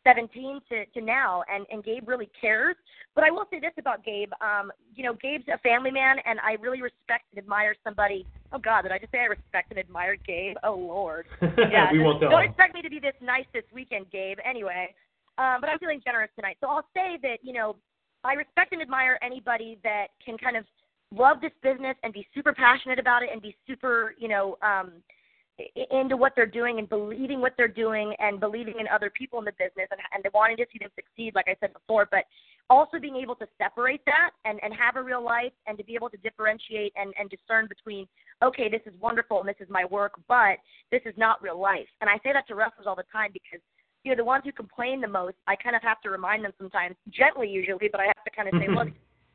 17 0.05 0.61
to, 0.69 0.87
to 0.87 1.01
now, 1.01 1.43
and, 1.53 1.67
and 1.71 1.85
Gabe 1.85 2.09
really 2.09 2.31
cares. 2.41 2.77
But 3.15 3.25
I 3.25 3.31
will 3.31 3.45
say 3.51 3.61
this 3.61 3.73
about 3.79 4.05
Gabe. 4.05 4.31
Um, 4.41 4.73
you 4.95 5.05
know, 5.05 5.15
Gabe's 5.15 5.45
a 5.53 5.59
family 5.59 5.91
man, 5.91 6.17
and 6.25 6.39
I 6.41 6.53
really 6.61 6.81
respect 6.81 7.25
and 7.33 7.39
admire 7.39 7.75
somebody. 7.85 8.27
Oh, 8.53 8.59
God, 8.59 8.83
did 8.83 8.93
I 8.93 8.99
just 8.99 9.13
say 9.13 9.19
I 9.21 9.25
respect 9.25 9.71
and 9.71 9.79
admire 9.79 10.17
Gabe? 10.17 10.57
Oh, 10.65 10.75
Lord. 10.75 11.27
Yeah, 11.43 11.91
we 11.93 11.99
just- 11.99 12.05
won't 12.05 12.21
tell 12.21 12.31
Don't 12.31 12.45
expect 12.45 12.75
me 12.75 12.83
to 12.83 12.91
be 12.91 12.99
this 13.01 13.15
nice 13.21 13.47
this 13.53 13.65
weekend, 13.73 14.11
Gabe. 14.11 14.39
Anyway, 14.45 14.95
um, 15.39 15.59
but 15.61 15.69
I'm 15.71 15.79
feeling 15.79 16.01
generous 16.05 16.31
tonight. 16.37 16.57
So 16.61 16.69
I'll 16.69 16.87
say 16.95 17.19
that, 17.23 17.39
you 17.43 17.53
know, 17.53 17.77
I 18.25 18.35
respect 18.35 18.73
and 18.73 18.83
admire 18.83 19.19
anybody 19.23 19.79
that 19.83 20.09
can 20.25 20.37
kind 20.37 20.57
of 20.57 20.65
love 21.15 21.41
this 21.41 21.53
business 21.63 21.97
and 22.03 22.13
be 22.13 22.27
super 22.35 22.53
passionate 22.53 22.99
about 22.99 23.23
it 23.23 23.31
and 23.33 23.41
be 23.43 23.57
super, 23.67 24.15
you 24.19 24.29
know, 24.29 24.57
um, 24.63 24.93
into 25.91 26.17
what 26.17 26.33
they're 26.37 26.47
doing 26.47 26.79
and 26.79 26.89
believing 26.89 27.41
what 27.41 27.55
they're 27.57 27.69
doing 27.69 28.15
and 28.19 28.41
believing 28.41 28.75
in 28.79 28.87
other 28.89 29.11
people 29.11 29.39
in 29.39 29.45
the 29.45 29.53
business 29.53 29.89
and, 29.91 30.01
and 30.13 30.25
wanting 30.35 30.57
to 30.57 30.67
see 30.73 30.79
them 30.79 30.91
succeed, 30.95 31.35
like 31.35 31.47
I 31.49 31.57
said 31.61 31.73
before, 31.73 32.09
but 32.11 32.25
also 32.69 32.99
being 33.01 33.17
able 33.17 33.35
to 33.37 33.47
separate 33.59 34.01
that 34.07 34.31
and, 34.45 34.61
and 34.63 34.73
have 34.75 34.97
a 34.97 35.03
real 35.03 35.23
life 35.23 35.53
and 35.67 35.77
to 35.79 35.85
be 35.85 35.95
able 35.95 36.09
to 36.11 36.17
differentiate 36.19 36.93
and, 36.97 37.13
and 37.19 37.29
discern 37.29 37.67
between, 37.69 38.07
okay, 38.43 38.69
this 38.69 38.83
is 38.87 38.99
wonderful 39.01 39.41
and 39.41 39.49
this 39.49 39.57
is 39.61 39.69
my 39.69 39.85
work, 39.85 40.13
but 40.29 40.59
this 40.91 41.03
is 41.05 41.15
not 41.17 41.43
real 41.43 41.61
life. 41.61 41.89
And 42.01 42.09
I 42.09 42.17
say 42.23 42.33
that 42.33 42.47
to 42.49 42.55
wrestlers 42.55 42.87
all 42.87 42.97
the 42.97 43.11
time 43.13 43.31
because, 43.33 43.61
you 44.05 44.13
know, 44.13 44.17
the 44.17 44.25
ones 44.25 44.43
who 44.45 44.53
complain 44.53 45.01
the 45.01 45.09
most, 45.09 45.37
I 45.47 45.57
kind 45.57 45.77
of 45.77 45.83
have 45.83 46.01
to 46.03 46.11
remind 46.11 46.45
them 46.45 46.53
sometimes, 46.59 46.97
gently 47.11 47.49
usually, 47.49 47.89
but 47.91 48.01
I 48.01 48.07
have 48.07 48.25
to 48.25 48.31
kind 48.31 48.49
of 48.49 48.55
say, 48.61 48.69
look, 48.75 48.89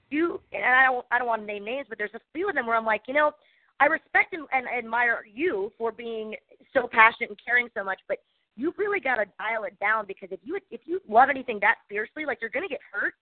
you 0.09 0.39
and 0.53 0.63
I 0.63 0.83
don't 0.83 1.05
I 1.11 1.17
don't 1.17 1.27
want 1.27 1.41
to 1.41 1.45
name 1.45 1.65
names, 1.65 1.87
but 1.89 1.97
there's 1.97 2.13
a 2.13 2.19
few 2.33 2.47
of 2.47 2.55
them 2.55 2.67
where 2.67 2.75
I'm 2.75 2.85
like, 2.85 3.03
you 3.07 3.13
know, 3.13 3.31
I 3.79 3.85
respect 3.85 4.33
and, 4.33 4.47
and 4.53 4.65
admire 4.67 5.25
you 5.31 5.71
for 5.77 5.91
being 5.91 6.35
so 6.73 6.87
passionate 6.91 7.29
and 7.29 7.39
caring 7.43 7.67
so 7.73 7.83
much, 7.83 7.99
but 8.07 8.19
you've 8.55 8.77
really 8.77 8.99
got 8.99 9.15
to 9.15 9.25
dial 9.37 9.63
it 9.65 9.77
down 9.79 10.05
because 10.07 10.29
if 10.31 10.39
you 10.43 10.57
if 10.71 10.81
you 10.85 11.01
love 11.07 11.29
anything 11.29 11.59
that 11.61 11.75
fiercely, 11.89 12.25
like 12.25 12.39
you're 12.41 12.49
going 12.49 12.67
to 12.67 12.69
get 12.69 12.81
hurt. 12.91 13.13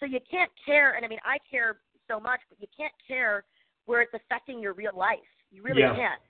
So 0.00 0.06
you 0.06 0.18
can't 0.30 0.50
care, 0.64 0.94
and 0.94 1.04
I 1.04 1.08
mean 1.08 1.20
I 1.24 1.38
care 1.48 1.76
so 2.08 2.18
much, 2.18 2.40
but 2.48 2.60
you 2.60 2.66
can't 2.76 2.92
care 3.06 3.44
where 3.86 4.00
it's 4.02 4.14
affecting 4.14 4.58
your 4.60 4.72
real 4.72 4.96
life. 4.96 5.18
You 5.50 5.62
really 5.62 5.82
Yeah. 5.82 5.94
can't. 5.94 6.20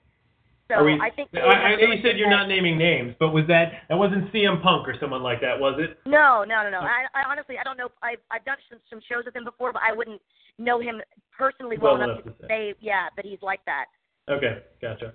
So 0.77 0.83
we, 0.83 0.99
I 0.99 1.09
think 1.09 1.29
I, 1.33 1.39
I 1.39 1.75
know 1.75 1.91
you 1.91 2.01
said 2.01 2.17
you're 2.17 2.29
not 2.29 2.47
naming 2.47 2.77
names, 2.77 3.15
but 3.19 3.31
was 3.31 3.45
that 3.47 3.83
that 3.89 3.97
wasn't 3.97 4.31
CM 4.31 4.61
Punk 4.61 4.87
or 4.87 4.95
someone 4.99 5.21
like 5.21 5.41
that, 5.41 5.59
was 5.59 5.79
it? 5.79 5.99
No, 6.05 6.45
no, 6.47 6.63
no, 6.63 6.69
no. 6.69 6.79
I, 6.79 7.05
I 7.13 7.29
honestly 7.29 7.55
I 7.59 7.63
don't 7.63 7.77
know. 7.77 7.89
I've 8.01 8.19
I've 8.31 8.45
done 8.45 8.57
some 8.69 8.79
some 8.89 8.99
shows 9.09 9.25
with 9.25 9.35
him 9.35 9.43
before, 9.43 9.73
but 9.73 9.81
I 9.85 9.93
wouldn't 9.93 10.21
know 10.57 10.79
him 10.79 11.01
personally 11.37 11.77
well, 11.77 11.97
Well 11.97 12.03
enough 12.03 12.23
enough 12.23 12.37
to 12.37 12.41
to 12.43 12.47
say 12.47 12.73
yeah 12.79 13.07
that 13.15 13.25
he's 13.25 13.41
like 13.41 13.59
that. 13.65 13.85
Okay, 14.29 14.59
gotcha. 14.81 15.13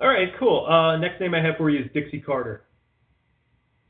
All 0.00 0.08
right, 0.08 0.28
cool. 0.38 0.66
Uh, 0.66 0.96
next 0.96 1.20
name 1.20 1.34
I 1.34 1.42
have 1.42 1.56
for 1.56 1.70
you 1.70 1.80
is 1.84 1.90
Dixie 1.92 2.20
Carter. 2.20 2.64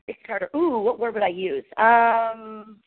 Dixie 0.07 0.23
Carter. 0.25 0.49
Ooh, 0.55 0.79
what 0.79 0.99
word 0.99 1.13
would 1.13 1.23
I 1.23 1.29
use? 1.29 1.65
Um, 1.77 2.77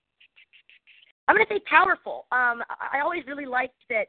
I'm 1.29 1.35
gonna 1.35 1.47
say 1.49 1.61
powerful. 1.69 2.27
Um, 2.33 2.63
I, 2.69 2.99
I 2.99 3.01
always 3.03 3.25
really 3.27 3.47
liked 3.47 3.83
that. 3.91 4.07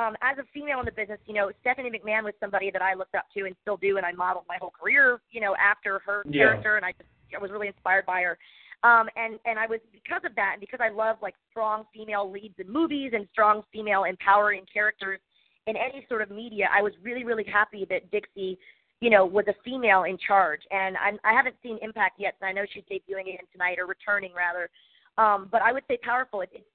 Um, 0.00 0.16
as 0.22 0.38
a 0.38 0.44
female 0.54 0.78
in 0.80 0.86
the 0.86 0.92
business, 0.92 1.18
you 1.26 1.34
know, 1.34 1.50
Stephanie 1.60 1.90
McMahon 1.90 2.24
was 2.24 2.32
somebody 2.40 2.70
that 2.70 2.80
I 2.80 2.94
looked 2.94 3.14
up 3.14 3.26
to 3.36 3.44
and 3.44 3.54
still 3.62 3.76
do, 3.76 3.96
and 3.98 4.06
I 4.06 4.12
modeled 4.12 4.46
my 4.48 4.56
whole 4.60 4.70
career, 4.70 5.20
you 5.30 5.40
know, 5.40 5.54
after 5.56 5.98
her 6.06 6.22
Yeah. 6.24 6.44
character, 6.44 6.76
and 6.76 6.84
I 6.84 6.92
just 6.92 7.08
I 7.36 7.38
was 7.38 7.50
really 7.50 7.68
inspired 7.68 8.06
by 8.06 8.22
her. 8.22 8.38
Um, 8.82 9.08
and 9.16 9.38
and 9.44 9.58
I 9.58 9.66
was 9.66 9.80
because 9.92 10.22
of 10.24 10.34
that, 10.36 10.52
and 10.54 10.60
because 10.60 10.80
I 10.80 10.88
love 10.88 11.16
like 11.20 11.34
strong 11.50 11.84
female 11.92 12.30
leads 12.30 12.58
in 12.58 12.68
movies 12.70 13.12
and 13.14 13.28
strong 13.32 13.62
female 13.72 14.04
empowering 14.04 14.64
characters 14.72 15.20
in 15.66 15.76
any 15.76 16.06
sort 16.08 16.22
of 16.22 16.30
media, 16.30 16.68
I 16.72 16.80
was 16.82 16.92
really 17.02 17.24
really 17.24 17.44
happy 17.44 17.84
that 17.90 18.10
Dixie, 18.10 18.58
you 19.00 19.10
know, 19.10 19.26
was 19.26 19.44
a 19.48 19.54
female 19.64 20.04
in 20.04 20.16
charge. 20.18 20.62
And 20.70 20.96
I 20.96 21.10
I 21.24 21.32
haven't 21.34 21.56
seen 21.62 21.78
Impact 21.82 22.18
yet, 22.18 22.36
and 22.40 22.48
I 22.48 22.52
know 22.52 22.64
she's 22.72 22.84
debuting 22.90 23.28
again 23.34 23.46
tonight 23.52 23.78
or 23.78 23.86
returning 23.86 24.32
rather. 24.34 24.70
Um, 25.18 25.48
but 25.52 25.60
I 25.62 25.72
would 25.72 25.84
say 25.88 25.98
powerful. 26.02 26.40
It, 26.40 26.50
it, 26.54 26.66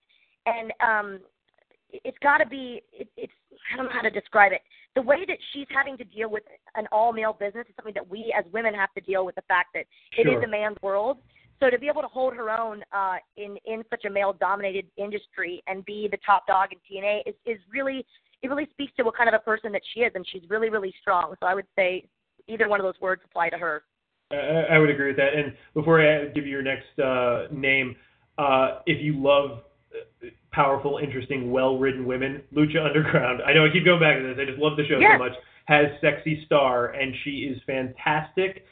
and 0.46 0.72
um, 0.80 1.08
it- 1.16 1.22
it's 2.04 2.18
got 2.22 2.38
to 2.38 2.46
be. 2.48 2.82
It, 2.92 3.08
it's 3.18 3.34
I 3.74 3.78
don't 3.78 3.88
know 3.88 3.92
how 3.92 4.02
to 4.02 4.10
describe 4.10 4.52
it. 4.52 4.62
The 4.96 5.02
way 5.02 5.26
that 5.28 5.38
she's 5.54 5.68
having 5.70 5.98
to 5.98 6.04
deal 6.04 6.30
with 6.30 6.44
an 6.76 6.88
all 6.92 7.14
male 7.14 7.34
business 7.34 7.66
is 7.68 7.76
something 7.76 7.94
that 7.94 8.08
we 8.08 8.34
as 8.38 8.46
women 8.54 8.74
have 8.74 8.94
to 8.94 9.02
deal 9.02 9.26
with. 9.26 9.36
The 9.36 9.44
fact 9.48 9.70
that 9.74 9.86
it 10.18 10.24
Sure. 10.24 10.38
is 10.38 10.44
a 10.44 10.48
man's 10.48 10.78
world. 10.82 11.18
So 11.60 11.70
to 11.70 11.80
be 11.80 11.88
able 11.88 12.02
to 12.02 12.08
hold 12.08 12.36
her 12.36 12.50
own 12.50 12.84
uh, 12.92 13.18
in 13.38 13.58
in 13.66 13.84
such 13.90 14.06
a 14.06 14.10
male 14.10 14.34
dominated 14.34 14.86
industry 14.98 15.64
and 15.68 15.86
be 15.86 16.08
the 16.10 16.18
top 16.26 16.48
dog 16.48 16.70
in 16.72 16.80
TNA 16.80 17.22
is 17.26 17.36
is 17.46 17.60
really 17.72 18.06
it 18.42 18.50
really 18.50 18.68
speaks 18.72 18.94
to 18.98 19.04
what 19.04 19.16
kind 19.16 19.28
of 19.30 19.34
a 19.34 19.40
person 19.40 19.72
that 19.72 19.82
she 19.94 20.02
is, 20.02 20.12
and 20.16 20.26
she's 20.32 20.44
really 20.50 20.70
really 20.70 20.94
strong. 21.02 21.34
So 21.40 21.48
I 21.48 21.54
would 21.54 21.68
say 21.76 22.08
either 22.48 22.68
one 22.68 22.80
of 22.80 22.86
those 22.86 23.00
words 23.02 23.22
apply 23.26 23.50
to 23.50 23.58
her. 23.58 23.84
I, 24.32 24.76
I 24.76 24.78
would 24.80 24.90
agree 24.90 25.08
with 25.08 25.18
that. 25.18 25.34
And 25.34 25.54
before 25.74 26.02
I 26.02 26.26
give 26.28 26.46
you 26.46 26.52
your 26.52 26.62
next 26.62 27.00
uh, 27.00 27.48
name, 27.52 27.96
uh, 28.38 28.80
if 28.86 29.02
you 29.04 29.22
love 29.22 29.62
powerful, 30.52 30.98
interesting, 30.98 31.52
well-written 31.52 32.06
women, 32.06 32.42
Lucha 32.56 32.86
Underground. 32.86 33.42
I 33.46 33.54
know 33.54 33.66
I 33.66 33.70
keep 33.72 33.86
going 33.86 34.00
back 34.00 34.18
to 34.18 34.24
this. 34.24 34.38
I 34.40 34.46
just 34.46 34.60
love 34.60 34.78
the 34.78 34.86
show 34.88 35.00
Yes. 35.00 35.14
so 35.16 35.24
much. 35.24 35.34
Has 35.66 35.88
Sexy 36.00 36.44
Star, 36.46 36.88
and 36.92 37.14
she 37.24 37.32
is 37.52 37.60
fantastic. 37.66 38.66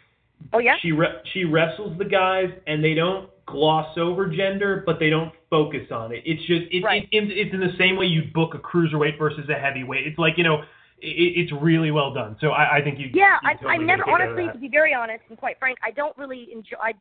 Oh 0.53 0.59
yeah. 0.59 0.75
She 0.81 0.91
re- 0.91 1.21
she 1.33 1.43
wrestles 1.45 1.97
the 1.97 2.05
guys, 2.05 2.49
and 2.67 2.83
they 2.83 2.93
don't 2.93 3.29
gloss 3.45 3.97
over 3.97 4.27
gender, 4.27 4.83
but 4.85 4.99
they 4.99 5.09
don't 5.09 5.31
focus 5.49 5.91
on 5.91 6.11
it. 6.11 6.21
It's 6.25 6.41
just 6.45 6.71
it, 6.71 6.83
Right. 6.83 7.07
it, 7.11 7.23
it 7.23 7.37
it's 7.37 7.53
in 7.53 7.59
the 7.59 7.73
same 7.77 7.95
way 7.97 8.05
you 8.05 8.23
book 8.33 8.53
a 8.53 8.59
cruiserweight 8.59 9.17
versus 9.17 9.49
a 9.49 9.55
heavyweight. 9.59 10.05
It's 10.05 10.19
like 10.19 10.37
you 10.37 10.43
know, 10.43 10.61
it, 10.99 11.33
it's 11.37 11.51
really 11.61 11.91
well 11.91 12.13
done. 12.13 12.37
So 12.41 12.49
I, 12.49 12.77
I 12.77 12.81
think 12.83 12.99
you. 12.99 13.09
Yeah, 13.13 13.37
you 13.41 13.49
I, 13.49 13.53
totally 13.53 13.71
I 13.71 13.75
a 13.75 13.85
never, 13.85 14.03
kick 14.03 14.13
out 14.13 14.21
of 14.21 14.29
honestly, 14.29 14.53
to 14.53 14.59
be 14.59 14.67
very 14.69 14.93
honest 14.93 15.23
and 15.29 15.37
quite 15.37 15.57
frank, 15.59 15.77
I 15.83 15.91
don't 15.91 16.15
really 16.17 16.49
enjoy. 16.53 16.77
I, 16.81 16.93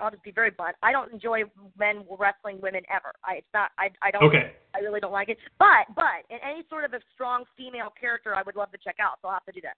I'll 0.00 0.10
just 0.10 0.22
be 0.22 0.32
very 0.32 0.50
blunt. 0.50 0.76
I 0.82 0.92
don't 0.92 1.12
enjoy 1.12 1.42
men 1.78 2.04
wrestling 2.18 2.60
women 2.60 2.82
ever. 2.94 3.12
I, 3.24 3.36
it's 3.36 3.52
not. 3.54 3.70
I, 3.78 3.90
I 4.02 4.10
don't. 4.10 4.24
Okay. 4.24 4.52
I 4.74 4.78
really 4.78 5.00
don't 5.00 5.12
like 5.12 5.28
it. 5.28 5.38
But, 5.58 5.94
but 5.94 6.24
in 6.30 6.38
any 6.44 6.64
sort 6.68 6.84
of 6.84 6.92
a 6.92 7.00
strong 7.14 7.44
female 7.56 7.92
character, 7.98 8.34
I 8.34 8.42
would 8.44 8.56
love 8.56 8.70
to 8.72 8.78
check 8.78 8.96
out. 9.00 9.18
So 9.22 9.28
I'll 9.28 9.34
have 9.34 9.44
to 9.46 9.52
do 9.52 9.60
that. 9.62 9.76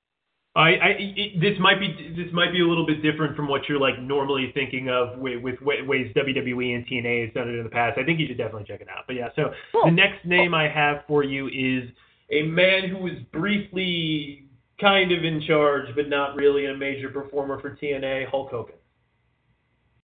I, 0.55 0.61
I 0.61 0.89
it, 0.99 1.41
this 1.41 1.59
might 1.59 1.81
be 1.81 2.15
this 2.15 2.31
might 2.33 2.53
be 2.53 2.61
a 2.61 2.67
little 2.67 2.85
bit 2.87 3.03
different 3.03 3.35
from 3.37 3.49
what 3.49 3.63
you're 3.69 3.81
like 3.81 3.99
normally 3.99 4.51
thinking 4.53 4.91
of 4.91 5.19
with, 5.19 5.43
with 5.43 5.55
wa- 5.63 5.83
ways 5.87 6.13
WWE 6.15 6.75
and 6.75 6.87
TNA 6.87 7.25
has 7.27 7.35
done 7.35 7.49
it 7.49 7.57
in 7.57 7.65
the 7.65 7.71
past. 7.71 7.99
I 7.99 8.05
think 8.05 8.21
you 8.21 8.27
should 8.27 8.37
definitely 8.37 8.67
check 8.69 8.83
it 8.83 8.89
out. 8.89 9.05
But 9.07 9.17
yeah, 9.17 9.29
so 9.35 9.53
Cool. 9.73 9.87
the 9.87 9.93
next 9.93 10.27
name 10.27 10.53
I 10.53 10.69
have 10.69 11.05
for 11.09 11.25
you 11.25 11.47
is 11.49 11.89
a 12.31 12.43
man 12.43 12.91
who 12.91 12.99
was 12.99 13.15
briefly 13.33 14.45
kind 14.79 15.13
of 15.13 15.25
in 15.25 15.43
charge, 15.47 15.87
but 15.95 16.11
not 16.11 16.37
really 16.37 16.67
a 16.67 16.77
major 16.77 17.09
performer 17.09 17.59
for 17.61 17.77
TNA, 17.77 18.29
Hulk 18.29 18.51
Hogan. 18.51 18.75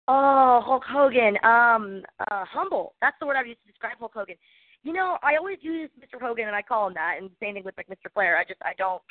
Oh, 0.06 0.60
Hulk 0.64 0.84
Hogan. 0.86 1.36
Um, 1.44 2.02
uh, 2.30 2.44
humble. 2.44 2.94
That's 3.00 3.16
the 3.20 3.26
word 3.26 3.36
I've 3.36 3.46
used 3.46 3.60
to 3.62 3.72
describe 3.72 3.98
Hulk 3.98 4.12
Hogan. 4.14 4.36
You 4.82 4.92
know, 4.92 5.16
I 5.22 5.36
always 5.36 5.58
use 5.62 5.88
Mr. 5.98 6.20
Hogan 6.20 6.46
and 6.46 6.54
I 6.54 6.60
call 6.60 6.86
him 6.86 6.94
that, 6.94 7.16
and 7.18 7.30
same 7.40 7.54
thing 7.54 7.64
with 7.64 7.76
like 7.78 7.88
Mr. 7.88 8.12
Flair. 8.12 8.36
I 8.36 8.44
just 8.44 8.60
I 8.62 8.72
don't. 8.76 9.02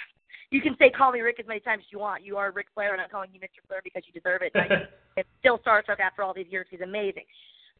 You 0.51 0.61
can 0.61 0.75
say 0.77 0.91
call 0.91 1.11
me 1.11 1.21
Ric 1.21 1.39
as 1.39 1.47
many 1.47 1.61
times 1.61 1.81
as 1.87 1.91
you 1.91 1.97
want. 1.97 2.23
You 2.23 2.37
are 2.37 2.51
Ric 2.51 2.67
Flair, 2.75 2.93
and 2.93 3.01
I'm 3.01 3.09
calling 3.09 3.29
you 3.33 3.39
Mr. 3.39 3.65
Flair 3.67 3.81
because 3.83 4.03
you 4.05 4.13
deserve 4.13 4.43
it. 4.43 4.51
I 4.55 4.85
it's 5.17 5.29
still 5.39 5.57
starstruck 5.59 5.99
after 5.99 6.21
all 6.21 6.33
these 6.33 6.45
years. 6.49 6.67
He's 6.69 6.81
amazing. 6.81 7.23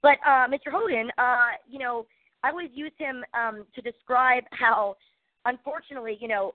But 0.02 0.18
uh, 0.26 0.48
Mr. 0.50 0.72
Hogan, 0.72 1.12
uh, 1.20 1.58
you 1.70 1.78
know, 1.78 2.08
I 2.44 2.50
always 2.50 2.70
use 2.74 2.92
him 2.98 3.24
um, 3.34 3.66
to 3.76 3.82
describe 3.82 4.44
how, 4.52 4.98
unfortunately, 5.46 6.18
you 6.20 6.28
know, 6.28 6.54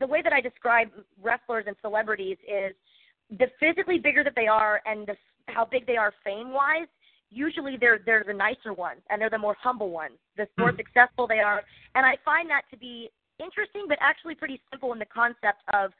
the 0.00 0.06
way 0.06 0.20
that 0.22 0.32
I 0.32 0.40
describe 0.40 0.88
wrestlers 1.22 1.64
and 1.66 1.76
celebrities 1.80 2.36
is 2.42 2.74
the 3.38 3.46
physically 3.58 3.98
bigger 3.98 4.22
that 4.24 4.34
they 4.36 4.46
are 4.46 4.82
and 4.84 5.06
the, 5.06 5.14
how 5.48 5.64
big 5.64 5.86
they 5.86 5.96
are 5.96 6.12
fame 6.24 6.52
wise. 6.52 6.88
Usually, 7.30 7.76
they're 7.76 7.98
they're 8.04 8.24
the 8.26 8.32
nicer 8.34 8.72
ones 8.72 9.00
and 9.10 9.20
they're 9.20 9.30
the 9.30 9.38
more 9.38 9.56
humble 9.60 9.90
ones. 9.90 10.14
The 10.36 10.46
more 10.58 10.70
Hmm. 10.70 10.76
successful 10.76 11.26
they 11.26 11.40
are, 11.40 11.62
and 11.94 12.06
I 12.06 12.16
find 12.24 12.48
that 12.50 12.62
to 12.70 12.76
be 12.76 13.10
interesting, 13.38 13.86
but 13.88 13.98
actually 14.00 14.34
pretty 14.34 14.60
simple 14.70 14.92
in 14.92 14.98
the 14.98 15.06
concept 15.06 15.62
of 15.74 15.92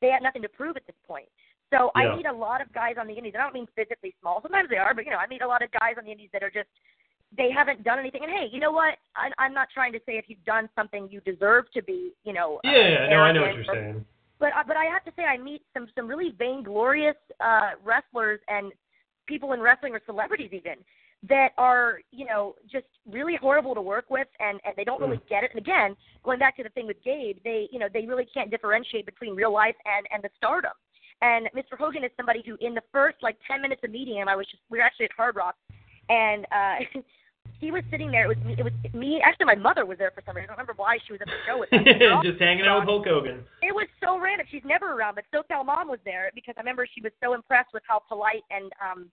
they 0.00 0.10
have 0.10 0.22
nothing 0.22 0.42
to 0.42 0.48
prove 0.48 0.76
at 0.76 0.86
this 0.86 0.96
point. 1.06 1.28
So 1.72 1.90
Yeah. 1.96 2.02
I 2.12 2.16
meet 2.16 2.26
a 2.26 2.32
lot 2.32 2.60
of 2.60 2.70
guys 2.72 2.96
on 2.98 3.06
the 3.06 3.14
indies. 3.14 3.34
I 3.34 3.38
don't 3.42 3.54
mean 3.54 3.66
physically 3.74 4.14
small. 4.20 4.40
Sometimes 4.42 4.68
they 4.68 4.76
are, 4.76 4.94
but 4.94 5.04
you 5.06 5.10
know, 5.10 5.16
I 5.18 5.26
meet 5.26 5.42
a 5.42 5.46
lot 5.46 5.62
of 5.62 5.70
guys 5.72 5.94
on 5.98 6.04
the 6.04 6.12
indies 6.12 6.30
that 6.32 6.42
are 6.42 6.50
just 6.50 6.68
they 7.36 7.50
haven't 7.50 7.82
done 7.82 7.98
anything. 7.98 8.22
And 8.22 8.30
hey, 8.30 8.48
you 8.52 8.60
know 8.60 8.70
what? 8.70 8.96
I, 9.16 9.30
I'm 9.38 9.52
not 9.54 9.68
trying 9.74 9.92
to 9.94 9.98
say 10.06 10.18
if 10.18 10.26
you've 10.28 10.44
done 10.44 10.68
something 10.76 11.08
you 11.10 11.20
deserve 11.22 11.64
to 11.72 11.82
be, 11.82 12.12
you 12.22 12.32
know. 12.32 12.60
uh, 12.64 12.70
Yeah, 12.70 13.08
no, 13.08 13.16
I 13.22 13.32
know 13.32 13.40
what 13.42 13.54
you're 13.54 13.62
or- 13.62 13.74
saying. 13.74 14.06
But 14.38 14.52
uh, 14.52 14.62
but 14.66 14.76
I 14.76 14.84
have 14.84 15.04
to 15.04 15.12
say 15.16 15.24
I 15.24 15.38
meet 15.38 15.62
some 15.72 15.88
some 15.96 16.06
really 16.06 16.30
vainglorious 16.38 17.16
uh, 17.40 17.70
wrestlers 17.82 18.40
and 18.48 18.72
people 19.26 19.52
in 19.52 19.60
wrestling 19.60 19.94
or 19.94 20.00
celebrities 20.06 20.50
even 20.52 20.76
that 21.28 21.50
are 21.56 22.00
you 22.10 22.26
know 22.26 22.54
just 22.70 22.86
really 23.10 23.36
horrible 23.40 23.74
to 23.74 23.80
work 23.80 24.06
with 24.10 24.28
and 24.40 24.60
and 24.64 24.74
they 24.76 24.84
don't 24.84 25.00
really 25.00 25.16
Mm. 25.16 25.28
get 25.28 25.44
it. 25.44 25.50
And 25.52 25.58
again, 25.60 25.96
going 26.22 26.38
back 26.38 26.56
to 26.56 26.62
the 26.62 26.68
thing 26.70 26.86
with 26.86 27.02
Gabe, 27.02 27.38
they 27.44 27.68
you 27.72 27.78
know 27.78 27.88
they 27.92 28.06
really 28.06 28.26
can't 28.26 28.50
differentiate 28.50 29.06
between 29.06 29.34
real 29.34 29.52
life 29.52 29.76
and 29.86 30.06
and 30.12 30.22
the 30.22 30.30
stardom. 30.36 30.72
And 31.22 31.48
Mr. 31.56 31.78
Hogan 31.78 32.04
is 32.04 32.10
somebody 32.16 32.42
who, 32.44 32.56
in 32.60 32.74
the 32.74 32.82
first 32.92 33.16
like 33.22 33.36
10 33.48 33.62
minutes 33.62 33.80
of 33.84 33.90
meeting 33.90 34.16
him, 34.16 34.28
I 34.28 34.36
was 34.36 34.46
just 34.46 34.62
we 34.70 34.78
were 34.78 34.84
actually 34.84 35.06
at 35.06 35.12
Hard 35.16 35.36
Rock, 35.36 35.54
and 36.08 36.44
uh, 36.52 36.76
he 37.60 37.70
was 37.70 37.82
sitting 37.90 38.10
there. 38.10 38.24
It 38.30 38.36
was 38.36 38.44
me. 38.44 38.54
It 38.58 38.62
was 38.64 38.72
me. 38.92 39.20
Actually, 39.24 39.46
my 39.46 39.54
mother 39.54 39.86
was 39.86 39.96
there 39.98 40.10
for 40.10 40.22
some 40.26 40.36
reason. 40.36 40.50
I 40.50 40.52
don't 40.52 40.58
remember 40.58 40.74
why 40.76 40.98
she 41.06 41.12
was 41.12 41.20
at 41.22 41.28
the 41.28 41.40
show 41.46 41.58
with 41.60 41.72
us. 41.72 41.80
We 42.00 42.06
were 42.06 42.12
all 42.12 42.22
Just 42.22 42.40
hanging 42.40 42.66
out 42.66 42.80
with 42.80 42.88
Hulk 42.88 43.06
Hogan. 43.06 43.44
it 43.62 43.74
was 43.74 43.86
so 44.02 44.18
random. 44.18 44.46
She's 44.50 44.64
never 44.64 44.92
around, 44.92 45.16
but 45.16 45.24
SoCal 45.32 45.64
Mom 45.64 45.88
was 45.88 46.00
there 46.04 46.30
because 46.34 46.54
I 46.56 46.60
remember 46.60 46.86
she 46.92 47.00
was 47.00 47.12
so 47.22 47.34
impressed 47.34 47.70
with 47.72 47.82
how 47.86 48.00
polite 48.08 48.42
and 48.50 48.70
um 48.82 49.10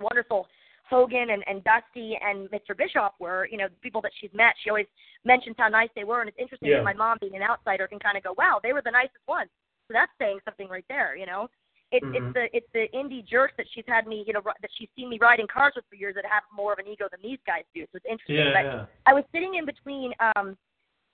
wonderful 0.00 0.46
Hogan 0.88 1.30
and, 1.30 1.44
and 1.46 1.62
Dusty 1.64 2.18
and 2.20 2.48
Mr. 2.50 2.76
Bischoff 2.76 3.12
were. 3.20 3.46
You 3.50 3.58
know, 3.58 3.68
the 3.68 3.80
people 3.80 4.00
that 4.02 4.12
she's 4.20 4.30
met. 4.34 4.54
She 4.62 4.70
always 4.70 4.86
mentions 5.24 5.54
how 5.58 5.68
nice 5.68 5.90
they 5.94 6.04
were, 6.04 6.20
and 6.20 6.28
it's 6.28 6.38
interesting 6.38 6.68
Yeah. 6.70 6.78
that 6.78 6.84
my 6.84 6.94
mom, 6.94 7.18
being 7.20 7.36
an 7.36 7.42
outsider, 7.42 7.86
can 7.86 7.98
kind 8.00 8.16
of 8.16 8.24
go, 8.24 8.34
"Wow, 8.36 8.60
they 8.62 8.72
were 8.72 8.82
the 8.84 8.90
nicest 8.90 9.24
ones." 9.28 9.50
So 9.88 9.92
that's 9.94 10.12
saying 10.18 10.38
something 10.44 10.68
right 10.68 10.84
there. 10.88 11.16
You 11.16 11.26
know, 11.26 11.48
it's 11.92 12.06
Mhm. 12.06 12.14
it's 12.14 12.34
the 12.34 12.56
it's 12.56 12.72
the 12.72 12.88
indie 12.96 13.26
jerks 13.26 13.54
that 13.56 13.66
she's 13.72 13.84
had 13.86 14.06
me, 14.06 14.24
you 14.26 14.32
know, 14.32 14.42
that 14.42 14.70
she's 14.76 14.88
seen 14.96 15.08
me 15.08 15.18
riding 15.20 15.46
cars 15.46 15.72
with 15.74 15.84
for 15.88 15.96
years 15.96 16.14
that 16.14 16.24
have 16.24 16.42
more 16.52 16.72
of 16.72 16.78
an 16.78 16.86
ego 16.86 17.08
than 17.10 17.20
these 17.22 17.38
guys 17.46 17.64
do. 17.74 17.82
So 17.86 17.96
it's 17.96 18.06
interesting. 18.06 18.36
Yeah, 18.36 18.52
but 18.54 18.64
yeah. 18.64 18.86
I 19.06 19.14
was 19.14 19.24
sitting 19.32 19.54
in 19.56 19.66
between 19.66 20.14
um 20.36 20.56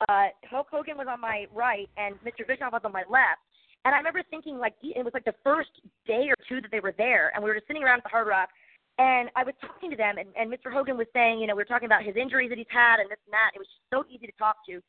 uh 0.08 0.28
Hulk 0.50 0.68
Hogan 0.70 0.98
was 0.98 1.06
on 1.08 1.20
my 1.20 1.46
right 1.52 1.88
and 1.96 2.16
Mr. 2.22 2.46
Bischoff 2.46 2.72
was 2.72 2.82
on 2.84 2.92
my 2.92 3.04
left. 3.08 3.40
And 3.84 3.94
I 3.94 3.98
remember 3.98 4.22
thinking 4.30 4.58
like 4.58 4.74
it 4.82 5.04
was 5.04 5.14
like 5.14 5.24
the 5.24 5.34
first 5.44 5.70
day 6.06 6.28
or 6.28 6.36
two 6.48 6.60
that 6.60 6.70
they 6.70 6.80
were 6.80 6.94
there 6.98 7.32
and 7.34 7.42
we 7.42 7.48
were 7.48 7.56
just 7.56 7.66
sitting 7.66 7.84
around 7.84 7.98
at 7.98 8.04
the 8.04 8.10
Hard 8.10 8.26
Rock 8.28 8.50
and 8.98 9.30
I 9.36 9.44
was 9.44 9.54
talking 9.60 9.90
to 9.90 9.96
them 9.96 10.18
and, 10.18 10.28
and 10.36 10.50
Mr. 10.52 10.72
Hogan 10.72 10.96
was 10.96 11.06
saying, 11.12 11.38
you 11.38 11.46
know, 11.46 11.54
we 11.54 11.60
were 11.60 11.72
talking 11.72 11.86
about 11.86 12.02
his 12.02 12.16
injuries 12.16 12.48
that 12.50 12.58
he's 12.58 12.66
had 12.68 13.00
and 13.00 13.10
this 13.10 13.18
and 13.26 13.32
that. 13.32 13.52
It 13.54 13.58
was 13.58 13.68
just 13.68 13.84
so 13.88 14.04
easy 14.12 14.26
to 14.26 14.32
talk 14.38 14.56
to. 14.68 14.82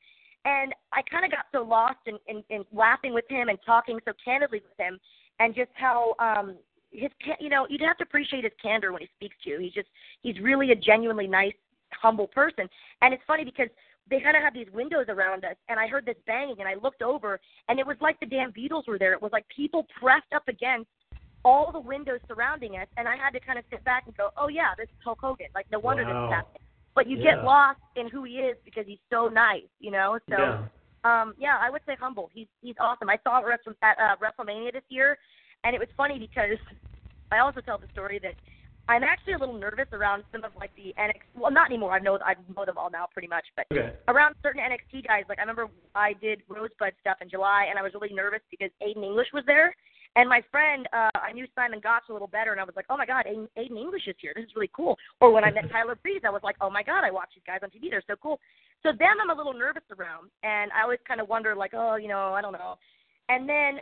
And 0.46 0.74
I 0.94 1.02
kind 1.04 1.26
of 1.26 1.32
got 1.32 1.46
so 1.52 1.62
lost 1.64 2.00
in, 2.08 2.18
in, 2.28 2.44
in 2.50 2.64
laughing 2.72 3.14
with 3.14 3.26
him 3.30 3.50
and 3.50 3.58
talking 3.66 4.00
so 4.06 4.14
candidly 4.24 4.62
with 4.64 4.80
him 4.80 5.00
and 5.40 5.56
just 5.56 5.72
how 5.74 6.16
um 6.20 6.56
his 6.92 7.12
you 7.40 7.50
know 7.50 7.68
you'd 7.70 7.82
have 7.82 7.98
to 7.98 8.04
appreciate 8.04 8.44
his 8.44 8.54
candor 8.62 8.92
when 8.94 9.02
he 9.02 9.10
speaks 9.16 9.36
to 9.44 9.50
you. 9.50 9.60
He's 9.60 9.74
just 9.74 9.90
he's 10.22 10.40
really 10.40 10.72
a 10.72 10.76
genuinely 10.76 11.28
nice, 11.28 11.54
humble 11.94 12.28
person. 12.28 12.68
And 13.02 13.14
it's 13.14 13.24
funny 13.28 13.44
because 13.46 13.70
they 14.10 14.22
kind 14.22 14.38
of 14.38 14.44
have 14.44 14.54
these 14.54 14.68
windows 14.74 15.08
around 15.10 15.44
us, 15.44 15.56
and 15.68 15.78
I 15.80 15.88
heard 15.88 16.06
this 16.06 16.16
banging, 16.26 16.56
and 16.60 16.68
I 16.68 16.76
looked 16.82 17.02
over, 17.02 17.40
and 17.68 17.78
it 17.78 17.86
was 17.86 17.98
like 18.00 18.18
the 18.22 18.26
damn 18.26 18.54
Beatles 18.54 18.88
were 18.88 18.98
there. 18.98 19.12
It 19.12 19.22
was 19.22 19.34
like 19.34 19.46
people 19.54 19.86
pressed 20.00 20.32
up 20.34 20.48
against 20.48 20.88
all 21.44 21.72
the 21.74 21.80
windows 21.80 22.20
surrounding 22.28 22.78
us, 22.78 22.88
and 22.96 23.08
I 23.08 23.18
had 23.18 23.32
to 23.32 23.40
kind 23.42 23.60
of 23.60 23.66
sit 23.70 23.84
back 23.84 24.04
and 24.06 24.16
go, 24.16 24.30
oh 24.38 24.48
yeah, 24.48 24.70
this 24.78 24.86
is 24.86 24.96
Hulk 25.04 25.20
Hogan. 25.22 25.48
Like 25.54 25.66
no 25.72 25.80
wonder 25.80 26.04
Wow. 26.04 26.14
this 26.14 26.30
is 26.30 26.34
happening. 26.36 26.62
But 26.96 27.08
you 27.08 27.18
Yeah. 27.18 27.36
get 27.36 27.44
lost 27.44 27.80
in 27.96 28.08
who 28.10 28.24
he 28.24 28.40
is 28.40 28.58
because 28.66 28.86
he's 28.88 29.00
so 29.10 29.28
nice, 29.28 29.68
you 29.80 29.92
know. 29.92 30.20
So 30.30 30.38
yeah. 30.38 30.58
Um, 31.08 31.34
yeah, 31.38 31.58
I 31.62 31.70
would 31.70 31.82
say 31.88 31.96
humble. 32.00 32.30
He's 32.34 32.48
he's 32.62 32.76
awesome. 32.80 33.10
I 33.10 33.18
saw 33.24 33.40
him 33.40 33.76
at 33.82 33.98
uh, 33.98 34.16
WrestleMania 34.20 34.74
this 34.74 34.84
year, 34.90 35.18
and 35.64 35.76
it 35.76 35.80
was 35.80 35.88
funny 35.96 36.20
because 36.20 36.60
I 37.32 37.40
also 37.40 37.62
tell 37.62 37.78
the 37.78 37.88
story 37.94 38.20
that 38.24 38.36
I'm 38.90 39.04
actually 39.04 39.34
a 39.34 39.38
little 39.38 39.58
nervous 39.58 39.88
around 39.94 40.24
some 40.32 40.44
of 40.44 40.52
like 40.60 40.72
the 40.76 40.94
NXT. 41.00 41.36
Well, 41.36 41.52
not 41.52 41.68
anymore. 41.70 41.92
I 41.92 42.00
know 42.00 42.20
I 42.26 42.36
know 42.56 42.66
them 42.66 42.78
all 42.78 42.90
now 42.90 43.06
pretty 43.12 43.28
much, 43.28 43.46
but 43.56 43.66
Okay. 43.72 43.94
around 44.08 44.36
certain 44.44 44.62
NXT 44.62 45.08
guys. 45.08 45.24
Like 45.30 45.40
I 45.40 45.42
remember 45.42 45.68
I 45.96 46.14
did 46.14 46.42
Rosebud 46.48 46.94
stuff 47.00 47.18
in 47.22 47.30
July, 47.30 47.68
and 47.70 47.80
I 47.80 47.84
was 47.84 47.94
really 47.94 48.14
nervous 48.14 48.42
because 48.52 48.72
Aiden 48.82 49.04
English 49.04 49.28
was 49.34 49.44
there. 49.46 49.74
And 50.18 50.28
my 50.28 50.42
friend, 50.50 50.90
uh, 50.94 51.14
I 51.14 51.32
knew 51.32 51.46
Simon 51.54 51.80
Gotch 51.80 52.10
a 52.10 52.14
little 52.14 52.28
better, 52.28 52.52
and 52.52 52.60
I 52.60 52.64
was 52.64 52.76
like, 52.76 52.88
oh 52.90 52.98
my 52.98 53.06
God, 53.06 53.26
Aiden, 53.30 53.48
Aiden 53.56 53.78
English 53.78 54.08
is 54.08 54.16
here. 54.20 54.34
This 54.36 54.46
is 54.46 54.56
really 54.56 54.72
cool. 54.76 54.98
Or 55.22 55.32
when 55.32 55.44
I 55.44 55.52
met 55.52 55.70
Tyler 55.72 55.94
Breeze, 55.94 56.22
I 56.26 56.32
was 56.32 56.42
like, 56.44 56.56
oh 56.60 56.72
my 56.72 56.82
God, 56.82 57.04
I 57.04 57.12
watch 57.12 57.30
these 57.36 57.44
guys 57.46 57.60
on 57.62 57.70
TV. 57.70 57.92
They're 57.92 58.02
so 58.08 58.16
cool. 58.18 58.40
So 58.82 58.90
them 58.98 59.22
I'm 59.22 59.30
a 59.30 59.38
little 59.38 59.54
nervous 59.54 59.84
around, 59.96 60.32
and 60.42 60.72
I 60.74 60.82
always 60.82 60.98
kind 61.08 61.22
of 61.22 61.30
wonder, 61.30 61.56
like, 61.56 61.76
oh, 61.76 61.98
you 61.98 62.08
know, 62.08 62.34
I 62.34 62.42
don't 62.42 62.54
know. 62.54 62.80
And 63.30 63.48
then 63.48 63.78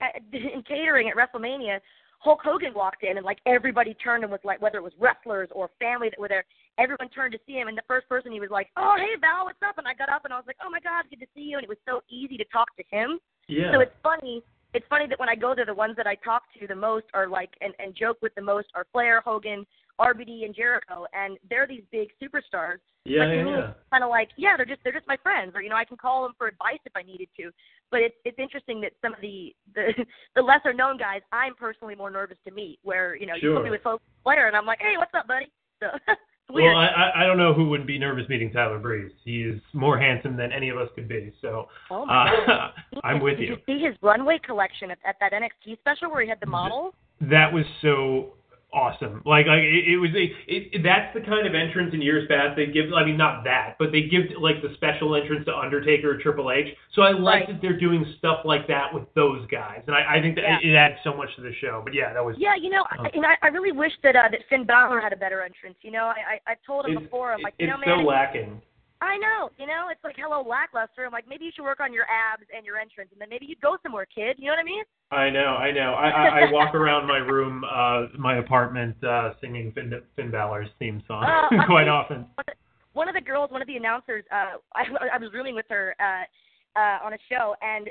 at, 0.00 0.16
in 0.32 0.62
catering 0.62 1.10
at 1.10 1.14
WrestleMania, 1.14 1.80
Hulk 2.20 2.40
Hogan 2.42 2.72
walked 2.72 3.04
in, 3.04 3.18
and 3.18 3.26
like 3.26 3.38
everybody 3.44 3.92
turned 3.94 4.24
and 4.24 4.32
was 4.32 4.40
like, 4.44 4.62
whether 4.62 4.78
it 4.78 4.82
was 4.82 4.96
wrestlers 4.98 5.50
or 5.52 5.68
family 5.78 6.08
that 6.08 6.18
were 6.18 6.28
there, 6.28 6.46
everyone 6.78 7.10
turned 7.10 7.32
to 7.32 7.38
see 7.46 7.52
him. 7.52 7.68
And 7.68 7.76
the 7.76 7.84
first 7.86 8.08
person 8.08 8.32
he 8.32 8.40
was 8.40 8.48
like, 8.50 8.68
oh, 8.78 8.96
hey 8.96 9.20
Val, 9.20 9.44
what's 9.44 9.60
up? 9.60 9.76
And 9.76 9.86
I 9.86 9.92
got 9.92 10.08
up 10.08 10.24
and 10.24 10.32
I 10.32 10.36
was 10.36 10.46
like, 10.46 10.56
oh 10.64 10.70
my 10.70 10.80
God, 10.80 11.04
good 11.10 11.20
to 11.20 11.26
see 11.34 11.42
you. 11.42 11.58
And 11.58 11.64
it 11.64 11.68
was 11.68 11.78
so 11.86 12.00
easy 12.08 12.38
to 12.38 12.44
talk 12.44 12.74
to 12.76 12.84
him. 12.90 13.18
Yeah. 13.46 13.72
So 13.72 13.80
it's 13.80 13.92
funny. 14.02 14.42
It's 14.76 14.84
funny 14.90 15.06
that 15.08 15.18
when 15.18 15.30
I 15.30 15.34
go 15.34 15.54
there, 15.54 15.64
the 15.64 15.72
ones 15.72 15.96
that 15.96 16.06
I 16.06 16.16
talk 16.16 16.42
to 16.60 16.66
the 16.66 16.74
most 16.74 17.06
are 17.14 17.26
like 17.26 17.48
and, 17.62 17.72
and 17.78 17.96
joke 17.96 18.18
with 18.20 18.34
the 18.34 18.42
most 18.42 18.68
are 18.74 18.86
Flair, 18.92 19.22
Hogan, 19.24 19.64
RVD, 19.98 20.44
and 20.44 20.54
Jericho, 20.54 21.06
and 21.14 21.38
they're 21.48 21.66
these 21.66 21.84
big 21.90 22.08
superstars. 22.22 22.84
yeah, 23.06 23.24
but 23.24 23.30
to 23.30 23.36
yeah, 23.36 23.44
me, 23.44 23.50
yeah. 23.52 23.72
kind 23.90 24.04
of 24.04 24.10
like, 24.10 24.28
yeah, 24.36 24.52
they're 24.54 24.66
just 24.66 24.80
they're 24.84 24.92
just 24.92 25.08
my 25.08 25.16
friends, 25.22 25.52
or 25.54 25.62
you 25.62 25.70
know, 25.70 25.76
I 25.76 25.86
can 25.86 25.96
call 25.96 26.24
them 26.24 26.34
for 26.36 26.46
advice 26.46 26.82
if 26.84 26.92
I 26.94 27.02
needed 27.02 27.28
to. 27.40 27.50
But 27.90 28.00
it's 28.00 28.16
it's 28.26 28.38
interesting 28.38 28.82
that 28.82 28.92
some 29.00 29.14
of 29.14 29.20
the 29.22 29.56
the 29.74 29.94
the 30.36 30.42
lesser 30.42 30.74
known 30.74 30.98
guys, 30.98 31.22
I'm 31.32 31.54
personally 31.54 31.94
more 31.94 32.10
nervous 32.10 32.36
to 32.46 32.52
meet. 32.52 32.78
Where 32.82 33.16
you 33.16 33.24
know, 33.24 33.34
you 33.34 33.40
Sure. 33.48 33.56
put 33.56 33.64
me 33.64 33.70
with 33.70 33.80
Flair, 34.24 34.46
and 34.46 34.56
I'm 34.56 34.66
like, 34.66 34.80
hey, 34.80 34.98
what's 34.98 35.14
up, 35.14 35.26
buddy? 35.26 35.50
So 35.80 35.86
weird. 36.52 36.74
Well, 36.74 36.76
I, 36.76 37.22
I 37.22 37.26
don't 37.26 37.38
know 37.38 37.52
who 37.54 37.68
wouldn't 37.68 37.86
be 37.86 37.98
nervous 37.98 38.28
meeting 38.28 38.52
Tyler 38.52 38.78
Breeze. 38.78 39.12
He 39.24 39.42
is 39.42 39.60
more 39.72 39.98
handsome 39.98 40.36
than 40.36 40.52
any 40.52 40.68
of 40.68 40.78
us 40.78 40.88
could 40.94 41.08
be. 41.08 41.32
So 41.40 41.68
oh 41.90 42.04
uh, 42.04 42.70
I'm 43.04 43.20
with 43.20 43.38
you. 43.38 43.56
Did 43.56 43.58
you. 43.66 43.74
you 43.74 43.78
see 43.78 43.84
his 43.84 43.96
runway 44.02 44.38
collection 44.44 44.90
at, 44.90 44.98
at 45.06 45.16
that 45.20 45.32
NXT 45.32 45.78
special 45.80 46.10
where 46.10 46.22
he 46.22 46.28
had 46.28 46.40
the 46.40 46.46
model? 46.46 46.94
That 47.20 47.52
was 47.52 47.64
so 47.82 48.34
awesome. 48.72 49.22
Like, 49.24 49.46
like 49.46 49.62
it, 49.62 49.88
it 49.94 49.96
was 49.96 50.10
a. 50.14 50.32
It, 50.46 50.82
that's 50.82 51.14
the 51.14 51.20
kind 51.20 51.46
of 51.46 51.54
entrance 51.54 51.94
in 51.94 52.02
years 52.02 52.26
past 52.28 52.56
they 52.56 52.66
give. 52.66 52.92
I 52.92 53.04
mean, 53.04 53.16
not 53.16 53.44
that, 53.44 53.76
but 53.78 53.92
they 53.92 54.02
give 54.02 54.24
like 54.40 54.62
the 54.62 54.74
special 54.74 55.14
entrance 55.16 55.44
to 55.46 55.54
Undertaker 55.56 56.10
or 56.12 56.18
Triple 56.18 56.50
H. 56.50 56.68
So 56.94 57.02
I 57.02 57.10
like 57.12 57.46
Right. 57.46 57.48
that 57.48 57.62
they're 57.62 57.78
doing 57.78 58.04
stuff 58.18 58.40
like 58.44 58.66
that 58.68 58.92
with 58.92 59.04
those 59.14 59.46
guys, 59.48 59.82
and 59.86 59.94
I, 59.96 60.16
I 60.16 60.20
think 60.20 60.34
that 60.36 60.42
Yeah. 60.44 60.58
it, 60.62 60.70
it 60.70 60.76
adds 60.76 60.96
so 61.04 61.14
much 61.16 61.28
to 61.36 61.42
the 61.42 61.52
show. 61.60 61.80
But 61.84 61.94
yeah, 61.94 62.12
that 62.12 62.24
was. 62.24 62.36
Yeah, 62.38 62.54
you 62.60 62.70
know, 62.70 62.84
Oh. 62.98 63.04
I, 63.04 63.08
and 63.14 63.24
I, 63.26 63.34
I 63.42 63.48
really 63.48 63.72
wish 63.72 63.92
that 64.02 64.16
uh, 64.16 64.28
that 64.30 64.40
Finn 64.48 64.64
Balor 64.64 65.00
had 65.00 65.12
a 65.12 65.16
better 65.16 65.42
entrance. 65.42 65.76
You 65.82 65.90
know, 65.90 66.04
I 66.04 66.38
I, 66.46 66.52
I 66.52 66.54
told 66.66 66.86
him 66.86 67.02
before, 67.02 67.32
I'm 67.32 67.42
like, 67.42 67.54
you 67.58 67.66
know, 67.66 67.78
man, 67.78 67.98
so 68.00 68.04
lacking. 68.04 68.60
I 69.06 69.16
know, 69.16 69.50
you 69.58 69.66
know, 69.66 69.86
it's 69.90 70.02
like 70.02 70.16
hello 70.18 70.42
lackluster. 70.42 71.06
I'm 71.06 71.12
like, 71.12 71.28
maybe 71.28 71.44
you 71.44 71.52
should 71.54 71.62
work 71.62 71.80
on 71.80 71.92
your 71.92 72.04
abs 72.04 72.42
and 72.54 72.66
your 72.66 72.76
entrance, 72.76 73.10
and 73.12 73.20
then 73.20 73.28
maybe 73.30 73.46
you'd 73.46 73.60
go 73.60 73.76
somewhere, 73.82 74.06
kid. 74.06 74.36
You 74.38 74.46
know 74.46 74.52
what 74.52 74.58
I 74.58 74.64
mean? 74.64 74.84
I 75.10 75.30
know, 75.30 75.54
I 75.54 75.70
know. 75.70 75.94
I, 75.94 76.08
I, 76.10 76.40
I 76.40 76.52
walk 76.52 76.74
around 76.74 77.06
my 77.06 77.18
room, 77.18 77.62
uh, 77.64 78.06
my 78.18 78.38
apartment, 78.38 78.96
uh, 79.04 79.34
singing 79.40 79.70
Finn, 79.72 79.92
Finn 80.16 80.30
Balor's 80.30 80.68
theme 80.78 81.02
song 81.06 81.24
Oh, 81.24 81.56
I 81.60 81.66
quite 81.66 81.88
often. 81.88 82.26
One 82.94 83.08
of 83.08 83.14
the 83.14 83.20
girls, 83.20 83.50
one 83.52 83.62
of 83.62 83.68
the 83.68 83.76
announcers, 83.76 84.24
uh, 84.32 84.58
I, 84.74 84.84
I 85.14 85.18
was 85.18 85.30
rooming 85.32 85.54
with 85.54 85.66
her 85.68 85.94
uh, 86.00 86.78
uh, 86.78 87.06
on 87.06 87.12
a 87.12 87.18
show, 87.30 87.54
and 87.62 87.88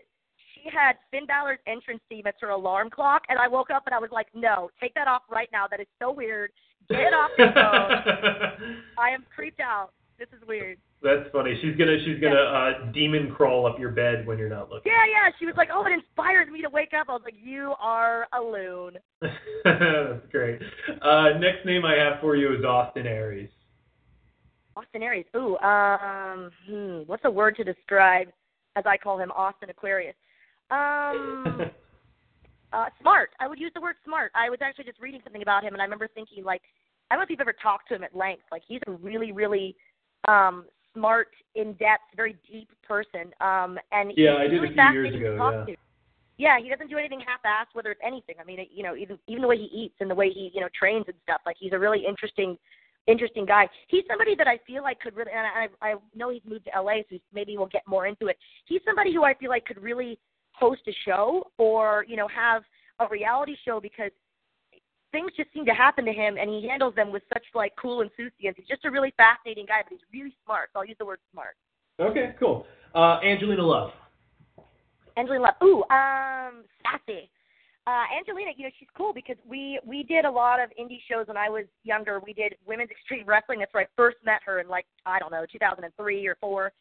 she 0.53 0.69
had 0.69 0.97
Finn 1.11 1.25
Balor's 1.25 1.59
entrance 1.67 2.01
theme 2.09 2.27
as 2.27 2.33
her 2.41 2.49
alarm 2.49 2.89
clock, 2.89 3.23
and 3.29 3.39
I 3.39 3.47
woke 3.47 3.69
up 3.69 3.83
and 3.85 3.95
I 3.95 3.99
was 3.99 4.09
like, 4.11 4.27
no, 4.33 4.69
take 4.81 4.93
that 4.95 5.07
off 5.07 5.21
right 5.29 5.49
now. 5.53 5.65
That 5.69 5.79
is 5.79 5.87
so 5.99 6.11
weird. 6.11 6.51
Get 6.89 6.99
it 6.99 7.13
off 7.13 7.31
your 7.37 7.51
phone. 7.53 8.83
I 8.97 9.09
am 9.09 9.25
creeped 9.33 9.59
out. 9.59 9.91
This 10.19 10.27
is 10.29 10.47
weird. 10.47 10.77
That's 11.01 11.29
funny. 11.31 11.57
She's 11.61 11.75
gonna 11.75 11.97
she's 12.03 12.19
gonna 12.19 12.35
uh, 12.35 12.91
demon 12.91 13.31
crawl 13.31 13.67
up 13.67 13.79
your 13.79 13.91
bed 13.91 14.25
when 14.25 14.39
you're 14.39 14.49
not 14.49 14.71
looking. 14.71 14.91
Yeah, 14.91 15.05
yeah. 15.05 15.31
She 15.37 15.45
was 15.45 15.53
like, 15.55 15.69
oh, 15.71 15.85
it 15.85 15.91
inspires 15.91 16.49
me 16.49 16.61
to 16.61 16.69
wake 16.69 16.93
up. 16.99 17.07
I 17.09 17.13
was 17.13 17.21
like, 17.23 17.35
you 17.41 17.73
are 17.79 18.27
a 18.33 18.41
loon. 18.41 18.97
That's 19.63 20.25
great. 20.31 20.61
Uh, 21.01 21.37
next 21.37 21.65
name 21.65 21.85
I 21.85 21.93
have 21.95 22.21
for 22.21 22.35
you 22.35 22.55
is 22.57 22.65
Austin 22.65 23.05
Aries. 23.05 23.49
Austin 24.75 25.03
Aries. 25.03 25.25
Ooh, 25.35 25.57
um, 25.57 26.51
hmm, 26.67 26.99
what's 27.05 27.23
a 27.25 27.31
word 27.31 27.55
to 27.57 27.63
describe, 27.63 28.27
as 28.75 28.83
I 28.85 28.97
call 28.97 29.19
him, 29.19 29.31
Austin 29.31 29.69
Aquarius? 29.69 30.15
Um, 30.71 31.61
uh, 32.73 32.85
smart. 32.99 33.29
I 33.39 33.47
would 33.47 33.59
use 33.59 33.71
the 33.73 33.81
word 33.81 33.95
smart. 34.03 34.31
I 34.35 34.49
was 34.49 34.59
actually 34.61 34.85
just 34.85 34.99
reading 34.99 35.21
something 35.23 35.41
about 35.41 35.63
him, 35.63 35.73
and 35.73 35.81
I 35.81 35.85
remember 35.85 36.09
thinking, 36.13 36.43
like, 36.43 36.61
I 37.09 37.15
don't 37.15 37.21
know 37.21 37.23
if 37.23 37.29
you've 37.29 37.41
ever 37.41 37.53
talked 37.53 37.87
to 37.89 37.95
him 37.95 38.03
at 38.03 38.15
length. 38.15 38.43
Like, 38.51 38.63
he's 38.67 38.81
a 38.87 38.91
really, 38.91 39.31
really 39.31 39.75
um, 40.27 40.65
smart, 40.95 41.27
in-depth, 41.53 42.15
very 42.15 42.35
deep 42.51 42.69
person. 42.87 43.31
Um, 43.39 43.77
and 43.91 44.11
Yeah, 44.15 44.41
he's 44.41 44.47
I 44.47 44.47
did 44.47 44.63
a 44.63 44.73
few 44.73 45.01
years 45.01 45.15
ago, 45.15 45.31
to 45.31 45.37
talk 45.37 45.53
yeah. 45.53 45.75
to. 45.75 45.81
Yeah, 46.37 46.59
he 46.61 46.69
doesn't 46.69 46.89
do 46.89 46.97
anything 46.97 47.21
half-assed, 47.21 47.73
whether 47.73 47.91
it's 47.91 48.01
anything. 48.03 48.35
I 48.41 48.43
mean, 48.43 48.59
you 48.73 48.83
know, 48.83 48.95
even 48.95 49.17
even 49.27 49.41
the 49.41 49.47
way 49.47 49.57
he 49.57 49.69
eats 49.71 49.95
and 50.01 50.09
the 50.09 50.15
way 50.15 50.29
he, 50.29 50.51
you 50.53 50.59
know, 50.59 50.67
trains 50.77 51.05
and 51.07 51.15
stuff. 51.23 51.39
Like, 51.45 51.55
he's 51.59 51.71
a 51.71 51.79
really 51.79 52.03
interesting 52.05 52.57
interesting 53.07 53.45
guy. 53.45 53.69
He's 53.87 54.03
somebody 54.09 54.35
that 54.35 54.47
I 54.47 54.59
feel 54.65 54.81
like 54.81 54.99
could 54.99 55.15
really, 55.15 55.31
and 55.31 55.45
I, 55.81 55.87
I 55.87 55.95
know 56.15 56.31
he's 56.31 56.41
moved 56.47 56.65
to 56.65 56.81
LA, 56.81 57.01
so 57.09 57.17
maybe 57.33 57.55
we'll 57.57 57.67
get 57.67 57.83
more 57.87 58.07
into 58.07 58.27
it. 58.27 58.37
He's 58.65 58.81
somebody 58.85 59.13
who 59.13 59.23
I 59.23 59.33
feel 59.35 59.49
like 59.49 59.65
could 59.65 59.81
really 59.81 60.19
host 60.51 60.81
a 60.87 60.93
show 61.05 61.51
or 61.57 62.05
you 62.07 62.15
know 62.15 62.27
have 62.27 62.63
a 62.99 63.07
reality 63.09 63.55
show 63.65 63.79
because 63.79 64.11
things 65.15 65.31
just 65.37 65.47
seem 65.53 65.65
to 65.65 65.73
happen 65.73 66.03
to 66.03 66.11
him, 66.11 66.35
and 66.37 66.49
he 66.49 66.67
handles 66.67 66.93
them 66.93 67.09
with 67.09 67.23
such 67.33 67.43
like 67.55 67.71
cool 67.79 68.01
insouciance. 68.01 68.57
He's 68.57 68.67
just 68.67 68.83
a 68.83 68.91
really 68.91 69.13
fascinating 69.15 69.65
guy, 69.65 69.79
but 69.81 69.95
he's 69.95 70.03
really 70.11 70.35
smart. 70.43 70.69
So 70.73 70.79
I'll 70.79 70.85
use 70.85 70.97
the 70.99 71.05
word 71.05 71.19
smart. 71.31 71.55
Okay, 72.01 72.35
cool. 72.37 72.65
Uh, 72.93 73.19
Angelina 73.23 73.65
Love. 73.65 73.91
Angelina 75.17 75.43
Love. 75.43 75.55
Ooh, 75.63 75.83
um, 75.87 76.65
sassy. 76.83 77.31
Uh, 77.87 78.03
Angelina, 78.17 78.51
you 78.57 78.65
know, 78.65 78.71
she's 78.77 78.89
cool 78.97 79.13
because 79.13 79.37
we 79.47 79.79
we 79.85 80.03
did 80.03 80.25
a 80.25 80.31
lot 80.31 80.61
of 80.61 80.69
indie 80.71 80.99
shows 81.09 81.27
when 81.27 81.37
I 81.37 81.49
was 81.49 81.63
younger. 81.83 82.19
We 82.19 82.33
did 82.33 82.55
women's 82.67 82.91
extreme 82.91 83.25
wrestling. 83.25 83.59
That's 83.59 83.73
where 83.73 83.83
I 83.83 83.87
first 83.95 84.17
met 84.25 84.41
her 84.45 84.59
in 84.59 84.67
like 84.67 84.85
I 85.05 85.19
don't 85.19 85.31
know, 85.31 85.45
2003 85.49 86.27
or 86.27 86.35
four. 86.41 86.73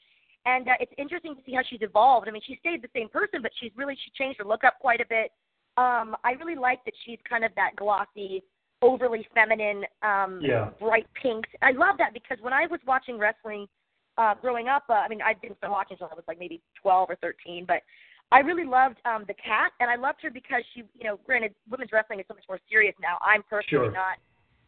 And 0.46 0.68
uh, 0.68 0.72
it's 0.80 0.92
interesting 0.98 1.36
to 1.36 1.40
see 1.46 1.54
how 1.54 1.62
she's 1.70 1.82
evolved. 1.82 2.26
I 2.26 2.32
mean, 2.32 2.42
she 2.44 2.56
stayed 2.58 2.82
the 2.82 2.90
same 2.96 3.08
person, 3.08 3.40
but 3.42 3.52
she's 3.60 3.70
really 3.76 3.94
she 3.94 4.10
changed 4.18 4.38
her 4.40 4.44
look 4.44 4.64
up 4.64 4.74
quite 4.80 5.00
a 5.00 5.06
bit. 5.08 5.30
Um, 5.76 6.16
I 6.24 6.32
really 6.32 6.54
like 6.54 6.84
that 6.84 6.94
she's 7.04 7.18
kind 7.28 7.44
of 7.44 7.50
that 7.56 7.76
glossy, 7.76 8.42
overly 8.82 9.26
feminine, 9.34 9.84
um, 10.02 10.40
Yeah. 10.40 10.70
bright 10.78 11.06
pinks. 11.14 11.48
I 11.62 11.72
love 11.72 11.98
that 11.98 12.12
because 12.12 12.40
when 12.40 12.52
I 12.52 12.66
was 12.66 12.80
watching 12.86 13.18
wrestling 13.18 13.68
uh, 14.16 14.34
growing 14.34 14.68
up, 14.68 14.84
uh, 14.88 14.92
I 14.94 15.08
mean, 15.08 15.20
I 15.22 15.32
didn't 15.32 15.58
start 15.58 15.72
watching 15.72 15.94
until 15.94 16.08
I 16.12 16.14
was 16.14 16.24
like 16.28 16.38
maybe 16.38 16.62
12 16.80 17.10
or 17.10 17.16
13, 17.16 17.64
but 17.64 17.82
I 18.30 18.40
really 18.40 18.64
loved 18.64 18.98
um, 19.04 19.24
the 19.26 19.34
cat, 19.34 19.72
and 19.80 19.90
I 19.90 19.96
loved 19.96 20.22
her 20.22 20.30
because 20.30 20.62
she, 20.72 20.84
you 20.94 21.04
know, 21.04 21.18
granted, 21.26 21.54
women's 21.68 21.92
wrestling 21.92 22.20
is 22.20 22.26
so 22.28 22.34
much 22.34 22.44
more 22.48 22.60
serious 22.68 22.94
now. 23.00 23.18
I'm 23.22 23.42
personally 23.42 23.86
Sure. 23.86 23.90
not. 23.90 24.18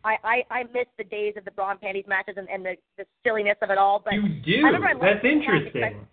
I, 0.05 0.16
I 0.23 0.45
I 0.51 0.62
miss 0.65 0.87
the 0.99 1.05
days 1.05 1.35
of 1.37 1.45
the 1.45 1.51
bra 1.51 1.73
and 1.73 1.81
panties 1.81 2.05
matches 2.07 2.37
and, 2.37 2.49
and 2.49 2.65
the, 2.65 2.77
the 2.97 3.05
silliness 3.24 3.57
of 3.62 3.70
it 3.70 3.78
all. 3.78 3.99
But 3.99 4.15
you 4.15 4.28
do. 4.28 4.66
I 4.66 4.70
I 4.70 4.95
That's 4.95 5.24
interesting. 5.24 6.07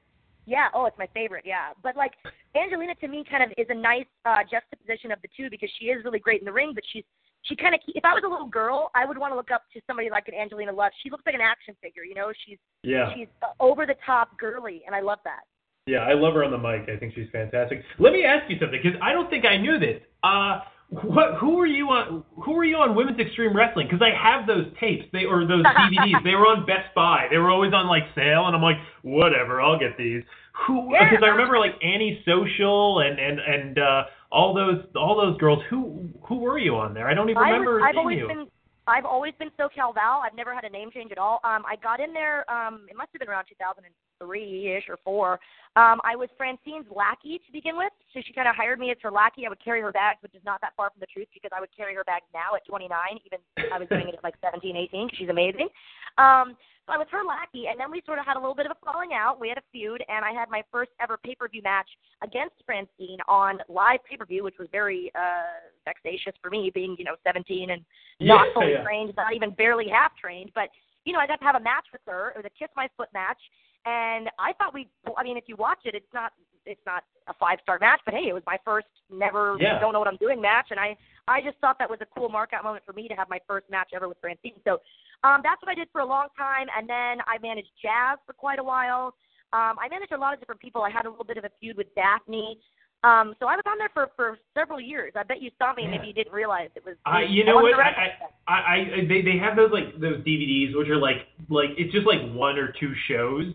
Yeah, 0.46 0.68
oh, 0.74 0.86
it's 0.86 0.98
my 0.98 1.08
favorite. 1.14 1.44
Yeah, 1.46 1.70
but 1.82 1.96
like 1.96 2.14
Angelina 2.56 2.96
to 2.96 3.08
me 3.08 3.24
kind 3.30 3.44
of 3.44 3.52
is 3.58 3.68
a 3.70 3.76
nice 3.76 4.06
uh, 4.26 4.40
juxtaposition 4.50 5.12
of 5.12 5.22
the 5.22 5.30
two 5.36 5.50
because 5.50 5.70
she 5.80 5.86
is 5.86 6.04
really 6.04 6.20
great 6.20 6.42
in 6.42 6.46
the 6.46 6.52
ring, 6.52 6.72
but 6.74 6.84
she's 6.92 7.04
she 7.44 7.56
kind 7.56 7.76
of 7.76 7.82
if 7.88 8.04
I 8.04 8.14
was 8.14 8.24
a 8.26 8.30
little 8.30 8.48
girl, 8.48 8.90
I 8.96 9.06
would 9.06 9.18
want 9.18 9.32
to 9.32 9.36
look 9.36 9.52
up 9.52 9.64
to 9.74 9.82
somebody 9.88 10.10
like 10.10 10.28
an 10.28 10.34
Angelina 10.34 10.72
Love. 10.72 10.92
She 11.04 11.10
looks 11.10 11.24
like 11.26 11.36
an 11.36 11.42
action 11.42 11.76
figure, 11.82 12.04
you 12.04 12.16
know. 12.16 12.32
She's 12.46 12.58
Yeah. 12.84 13.14
she's 13.14 13.28
over 13.60 13.86
the 13.86 13.96
top 14.06 14.38
girly, 14.38 14.84
and 14.86 14.96
I 14.96 15.02
love 15.02 15.20
that. 15.24 15.42
Yeah, 15.86 16.00
I 16.00 16.14
love 16.14 16.34
her 16.36 16.46
on 16.46 16.52
the 16.52 16.58
mic. 16.58 16.88
I 16.88 16.98
think 16.98 17.14
she's 17.14 17.30
fantastic. 17.32 17.84
Let 18.00 18.14
me 18.14 18.24
ask 18.24 18.50
you 18.50 18.58
something 18.60 18.80
because 18.82 18.98
I 19.02 19.12
don't 19.12 19.30
think 19.30 19.44
I 19.46 19.58
knew 19.58 19.80
this. 19.80 20.02
Uh, 20.24 20.60
what? 21.02 21.36
Who 21.40 21.56
were 21.58 21.66
you 21.66 21.88
on? 21.88 22.24
Who 22.44 22.54
were 22.54 22.64
you 22.64 22.78
on 22.78 22.96
Women's 22.96 23.20
Extreme 23.20 23.56
Wrestling? 23.56 23.88
Because 23.90 24.06
I 24.06 24.14
have 24.14 24.46
those 24.46 24.66
tapes. 24.80 25.06
They 25.12 25.26
or 25.26 25.48
those 25.48 25.66
DVDs. 25.80 26.24
they 26.24 26.36
were 26.36 26.46
on 26.46 26.66
Best 26.66 26.94
Buy. 26.96 27.28
They 27.32 27.38
were 27.38 27.50
always 27.50 27.74
on 27.74 27.88
like 27.88 28.04
sale, 28.16 28.46
and 28.48 28.56
I'm 28.56 28.62
like, 28.62 28.78
whatever, 29.02 29.62
I'll 29.62 29.80
get 29.80 29.98
these. 29.98 30.24
Who? 30.68 30.94
Yeah. 30.94 31.10
Because 31.10 31.24
I 31.24 31.28
remember 31.30 31.58
like 31.58 31.74
Annie 31.82 32.22
Social 32.26 33.00
and 33.00 33.20
and 33.20 33.40
and 33.40 33.80
uh, 33.80 34.04
all 34.32 34.54
those 34.54 34.86
all 34.96 35.16
those 35.16 35.38
girls. 35.40 35.60
Who 35.70 36.10
who 36.28 36.40
were 36.40 36.60
you 36.60 36.76
on 36.76 36.94
there? 36.94 37.08
I 37.08 37.14
don't 37.14 37.30
even 37.30 37.42
I 37.42 37.50
remember 37.50 37.76
was, 37.76 37.84
I've 37.86 37.94
seeing 37.94 38.00
always 38.00 38.20
you. 38.20 38.28
been 38.28 38.48
I've 38.88 39.06
always 39.06 39.34
been 39.40 39.50
SoCal 39.60 39.94
Val. 39.94 40.22
I've 40.24 40.36
never 40.36 40.54
had 40.54 40.66
a 40.66 40.70
name 40.70 40.92
change 40.92 41.12
at 41.12 41.18
all. 41.18 41.40
Um, 41.44 41.64
I 41.66 41.76
got 41.82 42.00
in 42.00 42.14
there. 42.14 42.50
Um, 42.52 42.86
it 42.90 42.98
must 42.98 43.10
have 43.14 43.20
been 43.20 43.30
around 43.30 43.46
2003 43.48 44.76
ish 44.76 44.84
or 44.90 44.98
four. 45.04 45.40
Um, 45.76 46.02
I 46.04 46.16
was 46.16 46.30
Francine's 46.38 46.86
lackey 46.94 47.40
to 47.46 47.52
begin 47.52 47.78
with, 47.78 47.94
so 48.14 48.20
she 48.26 48.34
kind 48.34 48.48
of 48.48 48.56
hired 48.56 48.80
me 48.80 48.92
as 48.92 48.98
her 49.02 49.12
lackey. 49.12 49.46
I 49.46 49.50
would 49.50 49.64
carry 49.64 49.82
her 49.82 49.92
bags, 49.92 50.20
which 50.22 50.36
is 50.36 50.44
not 50.46 50.60
that 50.62 50.74
far 50.76 50.90
from 50.90 51.00
the 51.00 51.08
truth 51.08 51.28
because 51.34 51.52
I 51.56 51.60
would 51.62 51.76
carry 51.76 51.96
her 51.96 52.04
bags 52.04 52.26
now 52.34 52.56
at 52.56 52.66
29, 52.68 52.92
even 53.26 53.40
I 53.72 53.80
was 53.80 53.88
doing 53.88 54.08
it 54.10 54.16
at 54.16 54.24
like 54.24 54.36
17, 54.42 54.76
18. 54.76 55.10
'cause 55.10 55.18
She's 55.18 55.30
amazing. 55.30 55.70
Um, 56.18 56.58
So 56.86 56.92
I 56.92 56.98
was 56.98 57.08
her 57.12 57.24
lackey, 57.24 57.68
and 57.72 57.80
then 57.80 57.90
we 57.90 58.02
sort 58.06 58.20
of 58.20 58.26
had 58.26 58.36
a 58.36 58.40
little 58.40 58.56
bit 58.56 58.66
of 58.66 58.74
a 58.74 58.80
falling 58.84 59.12
out. 59.14 59.40
We 59.40 59.48
had 59.48 59.58
a 59.58 59.64
feud, 59.72 60.04
and 60.10 60.26
I 60.26 60.32
had 60.32 60.50
my 60.50 60.64
first 60.70 60.92
ever 61.00 61.18
pay 61.18 61.34
per 61.34 61.48
view 61.48 61.62
match 61.64 61.88
against 62.22 62.56
Francine 62.66 63.20
on 63.28 63.60
live 63.70 64.00
pay 64.10 64.18
per 64.18 64.26
view, 64.26 64.44
which 64.44 64.56
was 64.60 64.68
very 64.72 65.10
uh 65.16 65.64
vexatious 65.86 66.34
for 66.42 66.50
me, 66.50 66.72
being 66.74 66.96
you 67.00 67.06
know 67.06 67.16
17 67.26 67.72
and 67.72 67.82
not 68.20 68.48
Yeah, 68.48 68.54
fully 68.54 68.72
yeah. 68.74 68.84
trained, 68.84 69.14
not 69.16 69.34
even 69.34 69.52
barely 69.52 69.88
half 69.88 70.12
trained. 70.18 70.52
But 70.54 70.70
you 71.06 71.14
know, 71.14 71.20
I 71.20 71.28
got 71.28 71.40
to 71.40 71.46
have 71.46 71.56
a 71.56 71.62
match 71.64 71.86
with 71.92 72.02
her. 72.06 72.32
It 72.32 72.38
was 72.38 72.46
a 72.46 72.60
kiss 72.60 72.70
my 72.76 72.90
foot 72.98 73.10
match, 73.14 73.40
and 73.86 74.30
I 74.38 74.52
thought 74.54 74.74
we. 74.74 74.90
I 75.16 75.24
mean, 75.24 75.38
if 75.38 75.46
you 75.48 75.56
watch 75.56 75.80
it, 75.86 75.96
it's 75.96 76.14
not 76.14 76.34
it's 76.66 76.82
not 76.86 77.04
a 77.28 77.34
five 77.34 77.60
star 77.64 77.78
match, 77.80 78.02
but 78.06 78.14
hey, 78.14 78.28
it 78.28 78.34
was 78.34 78.44
my 78.46 78.58
first 78.66 78.88
never 79.10 79.58
Yeah. 79.60 79.80
don't 79.80 79.94
know 79.94 80.00
what 80.00 80.08
I'm 80.08 80.18
doing 80.18 80.42
match, 80.42 80.68
and 80.72 80.80
I 80.80 80.98
I 81.28 81.42
just 81.42 81.58
thought 81.60 81.80
that 81.80 81.90
was 81.90 82.00
a 82.02 82.06
cool 82.18 82.30
markout 82.30 82.64
moment 82.64 82.84
for 82.86 82.94
me 82.94 83.08
to 83.08 83.16
have 83.16 83.30
my 83.30 83.40
first 83.48 83.70
match 83.70 83.92
ever 83.94 84.10
with 84.10 84.18
Francine. 84.20 84.60
So 84.66 84.82
um, 85.24 85.40
that's 85.42 85.62
what 85.62 85.72
I 85.72 85.76
did 85.76 85.88
for 85.92 86.02
a 86.02 86.06
long 86.06 86.28
time, 86.38 86.68
and 86.78 86.88
then 86.88 87.24
I 87.28 87.38
managed 87.42 87.72
Jazz 87.82 88.20
for 88.26 88.34
quite 88.34 88.60
a 88.60 88.64
while. 88.64 89.16
Um, 89.54 89.78
I 89.80 89.88
managed 89.90 90.12
a 90.12 90.18
lot 90.18 90.34
of 90.34 90.40
different 90.40 90.60
people. 90.60 90.82
I 90.84 90.90
had 90.90 91.06
a 91.06 91.10
little 91.10 91.24
bit 91.24 91.38
of 91.38 91.46
a 91.46 91.52
feud 91.60 91.78
with 91.78 91.94
Daphne. 91.96 92.60
Um, 93.04 93.36
so 93.40 93.48
I 93.48 93.56
was 93.56 93.64
on 93.68 93.78
there 93.78 93.90
for 93.94 94.10
for 94.16 94.40
several 94.54 94.80
years. 94.80 95.12
I 95.16 95.24
bet 95.24 95.42
you 95.42 95.52
saw 95.60 95.74
me, 95.74 95.84
and 95.84 95.92
maybe 95.92 96.08
you 96.08 96.14
didn't 96.14 96.34
realize 96.34 96.70
it 96.76 96.86
was. 96.86 96.96
I, 97.06 97.24
you 97.24 97.44
know 97.44 97.58
what? 97.58 97.74
I. 97.76 98.14
I, 98.48 98.54
I, 98.54 98.56
I, 98.56 99.06
they, 99.08 99.22
they 99.22 99.38
have 99.38 99.56
those 99.56 99.72
like 99.72 100.00
those 100.00 100.20
DVDs 100.24 100.76
which 100.76 100.90
are 100.90 100.98
like, 100.98 101.28
like 101.50 101.70
it's 101.78 101.94
just 101.94 102.08
like 102.08 102.22
one 102.34 102.58
or 102.58 102.74
two 102.80 102.94
shows, 103.08 103.54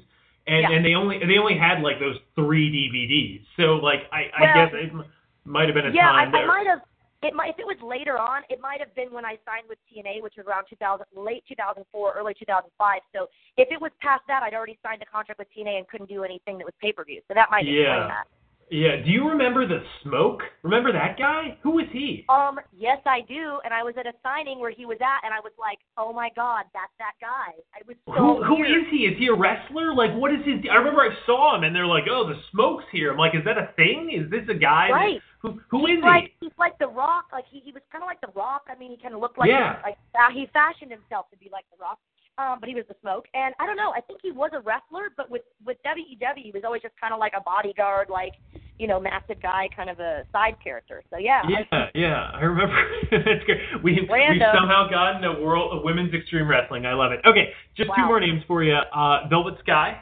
and 0.49 0.63
Yeah. 0.63 0.71
and 0.73 0.85
they 0.85 0.95
only 0.95 1.19
they 1.19 1.39
only 1.39 1.57
had 1.59 1.81
like 1.83 2.01
those 2.01 2.17
three 2.35 2.67
DVDs. 2.73 3.45
So 3.57 3.77
like, 3.77 4.09
I, 4.13 4.31
I 4.37 4.55
guess 4.55 4.73
it 4.75 4.91
m- 4.91 5.05
might 5.45 5.67
have 5.69 5.75
been 5.75 5.87
a 5.87 5.93
yeah, 5.93 6.11
I, 6.11 6.25
time 6.25 6.35
I 6.35 6.39
there. 6.39 6.47
might 6.47 6.67
have. 6.67 6.81
It 7.21 7.35
might 7.35 7.51
if 7.51 7.59
it 7.59 7.67
was 7.67 7.77
later 7.83 8.17
on. 8.17 8.43
It 8.49 8.61
might 8.61 8.79
have 8.79 8.95
been 8.95 9.13
when 9.13 9.25
I 9.25 9.39
signed 9.45 9.67
with 9.69 9.79
TNA, 9.91 10.23
which 10.23 10.35
was 10.39 10.47
around 10.47 10.67
2000, 10.71 11.05
late 11.17 11.43
2004, 11.49 12.15
early 12.17 12.33
2005. 12.39 13.01
So 13.13 13.27
if 13.57 13.67
it 13.73 13.81
was 13.81 13.91
past 14.01 14.23
that, 14.29 14.45
I'd 14.45 14.55
already 14.55 14.79
signed 14.85 15.03
a 15.03 15.07
contract 15.07 15.41
with 15.41 15.49
TNA 15.51 15.79
and 15.79 15.89
couldn't 15.89 16.09
do 16.09 16.23
anything 16.23 16.59
that 16.59 16.65
was 16.65 16.75
pay 16.81 16.93
per 16.93 17.05
view. 17.05 17.21
So 17.27 17.35
that 17.35 17.51
might 17.51 17.67
Yeah. 17.67 17.91
explain 17.91 18.09
that. 18.09 18.27
Yeah. 18.71 18.97
Do 19.05 19.11
you 19.11 19.29
remember 19.29 19.67
the 19.67 19.81
smoke? 20.03 20.41
Remember 20.63 20.93
that 20.93 21.17
guy? 21.19 21.57
Who 21.63 21.73
was 21.73 21.87
he? 21.93 22.25
Um, 22.29 22.59
yes, 22.77 22.99
I 23.07 23.21
do. 23.27 23.61
And 23.65 23.73
I 23.73 23.83
was 23.83 23.95
at 23.99 24.07
a 24.07 24.13
signing 24.23 24.59
where 24.61 24.71
he 24.71 24.85
was 24.85 24.99
at, 25.01 25.25
and 25.25 25.33
I 25.33 25.41
was 25.41 25.53
like, 25.59 25.79
"Oh 25.97 26.13
my 26.13 26.29
God, 26.37 26.65
that's 26.75 26.93
that 26.99 27.15
guy." 27.21 27.57
I 27.73 27.81
was 27.87 27.97
so 28.07 28.13
Who 28.13 28.45
who 28.45 28.65
is 28.65 28.85
he? 28.91 29.09
Is 29.09 29.17
he 29.19 29.29
a 29.29 29.35
wrestler? 29.35 29.95
Like 29.95 30.13
what 30.15 30.33
is 30.33 30.41
his? 30.45 30.61
I 30.71 30.77
remember 30.77 31.01
I 31.01 31.11
saw 31.27 31.57
him 31.57 31.65
and 31.65 31.75
they're 31.75 31.87
like, 31.87 32.05
oh, 32.11 32.29
the 32.29 32.37
smoke's 32.53 32.85
here. 32.93 33.13
I'm 33.13 33.19
like, 33.19 33.35
is 33.35 33.45
that 33.45 33.57
a 33.59 33.73
thing? 33.77 34.11
Is 34.13 34.31
this 34.31 34.45
a 34.49 34.59
guy? 34.59 34.89
that- 34.89 34.95
Right. 34.95 35.21
who 35.41 35.61
who 35.71 35.87
he's 35.87 35.99
is 35.99 36.05
like 36.05 36.33
he? 36.41 36.47
he's 36.49 36.59
like 36.59 36.77
the 36.79 36.89
Rock. 36.89 37.27
Like 37.33 37.45
he 37.51 37.61
he 37.61 37.73
was 37.73 37.83
kind 37.91 38.03
of 38.03 38.09
like 38.09 38.21
the 38.21 38.33
Rock. 38.35 38.69
I 38.69 38.77
mean, 38.79 38.91
he 38.91 38.97
kind 38.99 39.15
of 39.15 39.21
looked 39.21 39.39
like 39.39 39.49
Yeah. 39.49 39.81
like 39.83 39.97
uh, 40.15 40.31
he 40.33 40.47
fashioned 40.53 40.91
himself 40.91 41.31
to 41.31 41.37
be 41.39 41.49
like 41.53 41.65
the 41.73 41.79
Rock. 41.81 41.99
Um, 42.39 42.59
but 42.61 42.69
he 42.69 42.75
was 42.77 42.85
the 42.89 42.95
smoke, 43.01 43.25
and 43.35 43.53
I 43.59 43.67
don't 43.67 43.77
know. 43.77 43.93
I 43.97 44.01
think 44.01 44.21
he 44.23 44.31
was 44.31 44.51
a 44.55 44.61
wrestler, 44.61 45.11
but 45.17 45.29
with 45.29 45.43
with 45.67 45.77
WEW, 45.85 46.43
he 46.43 46.53
was 46.55 46.63
always 46.65 46.83
just 46.83 46.95
kind 47.01 47.13
of 47.13 47.19
like 47.19 47.33
a 47.37 47.41
bodyguard, 47.41 48.09
like 48.11 48.33
you 48.79 48.87
know, 48.87 49.01
massive 49.01 49.43
guy, 49.43 49.69
kind 49.75 49.91
of 49.91 49.99
a 49.99 50.23
side 50.31 50.55
character. 50.63 51.03
So 51.11 51.19
yeah, 51.19 51.43
I- 51.45 51.67
Yeah, 51.73 51.87
yeah, 51.95 52.31
I 52.33 52.41
remember. 52.43 52.77
That's 53.11 53.43
great. 53.45 53.59
We 53.83 53.95
we 54.03 54.09
Random. 54.09 54.51
somehow 54.55 54.89
gotten 54.89 55.25
a 55.25 55.41
world 55.41 55.77
of 55.77 55.83
women's 55.83 56.15
extreme 56.15 56.47
wrestling. 56.47 56.87
I 56.87 56.95
love 56.95 57.11
it. 57.11 57.21
Okay, 57.27 57.51
just 57.77 57.91
two 57.97 58.07
more 58.07 58.21
names 58.21 58.43
for 58.47 58.63
you. 58.63 58.75
Uh, 58.95 59.27
Velvet 59.29 59.59
Sky. 59.61 60.01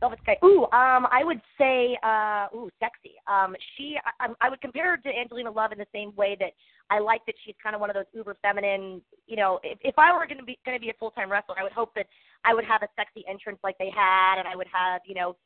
Velvet 0.00 0.18
Sky. 0.22 0.36
Ooh, 0.42 0.64
um, 0.64 1.06
I 1.12 1.22
would 1.22 1.40
say, 1.58 1.96
uh, 2.02 2.46
ooh, 2.56 2.70
sexy. 2.80 3.14
Um, 3.26 3.54
she, 3.76 3.96
I, 4.18 4.28
I 4.40 4.48
would 4.48 4.60
compare 4.60 4.92
her 4.92 4.96
to 4.96 5.08
Angelina 5.08 5.50
Love 5.50 5.72
in 5.72 5.78
the 5.78 5.86
same 5.94 6.14
way 6.16 6.36
that 6.40 6.52
I 6.90 6.98
like 6.98 7.24
that 7.26 7.34
she's 7.44 7.54
kind 7.62 7.74
of 7.74 7.80
one 7.80 7.90
of 7.90 7.94
those 7.94 8.06
uber 8.14 8.36
feminine. 8.42 9.02
You 9.26 9.36
know, 9.36 9.60
if, 9.62 9.78
if 9.82 9.94
I 9.98 10.12
were 10.12 10.26
going 10.26 10.38
to 10.38 10.44
be 10.44 10.58
going 10.64 10.76
to 10.76 10.80
be 10.80 10.90
a 10.90 10.98
full 10.98 11.10
time 11.10 11.30
wrestler, 11.30 11.56
I 11.58 11.62
would 11.62 11.72
hope 11.72 11.94
that 11.94 12.06
I 12.44 12.54
would 12.54 12.64
have 12.64 12.82
a 12.82 12.88
sexy 12.96 13.24
entrance 13.28 13.58
like 13.62 13.76
they 13.78 13.90
had, 13.94 14.38
and 14.38 14.48
I 14.48 14.56
would 14.56 14.68
have, 14.72 15.02
you 15.06 15.14
know, 15.14 15.36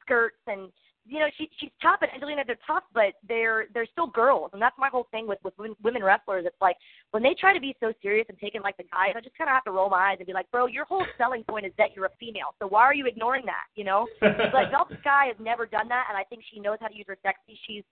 skirts 0.00 0.40
and. 0.46 0.72
You 1.04 1.18
know, 1.18 1.26
she 1.36 1.50
she's 1.58 1.70
tough, 1.82 1.98
and 2.02 2.10
Angelina 2.12 2.44
they're 2.46 2.58
tough, 2.66 2.84
but 2.94 3.14
they're 3.26 3.66
they're 3.74 3.86
still 3.90 4.06
girls, 4.06 4.50
and 4.52 4.62
that's 4.62 4.76
my 4.78 4.88
whole 4.88 5.08
thing 5.10 5.26
with 5.26 5.38
with 5.42 5.54
women, 5.82 6.02
wrestlers. 6.02 6.44
It's 6.46 6.60
like 6.60 6.76
when 7.10 7.22
they 7.22 7.34
try 7.34 7.52
to 7.52 7.60
be 7.60 7.74
so 7.80 7.92
serious 8.00 8.26
and 8.28 8.38
taken 8.38 8.62
like 8.62 8.76
the 8.76 8.84
guys, 8.84 9.14
I 9.16 9.20
just 9.20 9.36
kind 9.36 9.50
of 9.50 9.54
have 9.54 9.64
to 9.64 9.72
roll 9.72 9.90
my 9.90 10.12
eyes 10.12 10.16
and 10.18 10.26
be 10.26 10.32
like, 10.32 10.50
bro, 10.52 10.66
your 10.66 10.84
whole 10.84 11.04
selling 11.18 11.42
point 11.44 11.66
is 11.66 11.72
that 11.76 11.96
you're 11.96 12.06
a 12.06 12.16
female, 12.20 12.54
so 12.60 12.68
why 12.68 12.82
are 12.82 12.94
you 12.94 13.06
ignoring 13.06 13.44
that? 13.46 13.66
You 13.74 13.84
know, 13.84 14.06
but 14.20 14.70
Velvet 14.70 14.98
Sky 15.00 15.26
has 15.26 15.36
never 15.40 15.66
done 15.66 15.88
that, 15.88 16.06
and 16.08 16.16
I 16.16 16.22
think 16.24 16.42
she 16.52 16.60
knows 16.60 16.78
how 16.80 16.86
to 16.86 16.94
use 16.96 17.06
her 17.08 17.18
sexy. 17.22 17.58
She's 17.66 17.84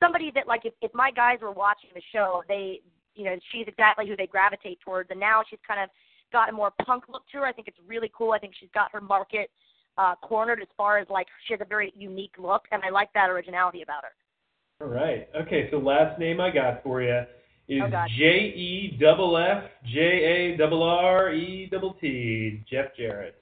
somebody 0.00 0.30
that, 0.34 0.46
like, 0.46 0.64
if, 0.64 0.74
if 0.82 0.92
my 0.94 1.10
guys 1.10 1.38
were 1.40 1.52
watching 1.52 1.90
the 1.94 2.02
show, 2.12 2.42
they, 2.48 2.80
you 3.14 3.24
know, 3.24 3.36
she's 3.52 3.66
exactly 3.66 4.08
who 4.08 4.16
they 4.16 4.26
gravitate 4.26 4.78
towards. 4.80 5.10
And 5.10 5.20
now 5.20 5.42
she's 5.48 5.58
kind 5.66 5.80
of 5.82 5.90
got 6.32 6.48
a 6.48 6.52
more 6.52 6.72
punk 6.84 7.04
look 7.08 7.22
to 7.32 7.38
her. 7.38 7.46
I 7.46 7.52
think 7.52 7.68
it's 7.68 7.78
really 7.86 8.10
cool. 8.16 8.32
I 8.32 8.38
think 8.38 8.54
she's 8.58 8.70
got 8.74 8.92
her 8.92 9.00
market 9.00 9.50
uh, 9.98 10.14
cornered 10.22 10.62
as 10.62 10.68
far 10.76 10.98
as 10.98 11.06
like 11.10 11.26
she 11.46 11.54
has 11.54 11.60
a 11.60 11.68
very 11.68 11.92
unique 11.96 12.34
look, 12.38 12.62
and 12.72 12.82
I 12.84 12.90
like 12.90 13.12
that 13.14 13.28
originality 13.28 13.82
about 13.82 14.04
her. 14.04 14.84
All 14.86 14.92
right. 14.92 15.28
Okay. 15.42 15.68
So 15.70 15.78
last 15.78 16.18
name 16.18 16.40
I 16.40 16.50
got 16.50 16.82
for 16.82 17.02
you 17.02 17.22
is 17.68 17.82
Oh, 17.84 18.04
J 18.16 18.24
E 18.24 18.96
double 19.00 19.36
F 19.36 19.64
J 19.92 20.00
A 20.00 20.56
double 20.56 20.82
R 20.82 21.32
E 21.32 21.68
double 21.70 21.94
T. 22.00 22.64
Jeff 22.70 22.96
Jarrett. 22.96 23.34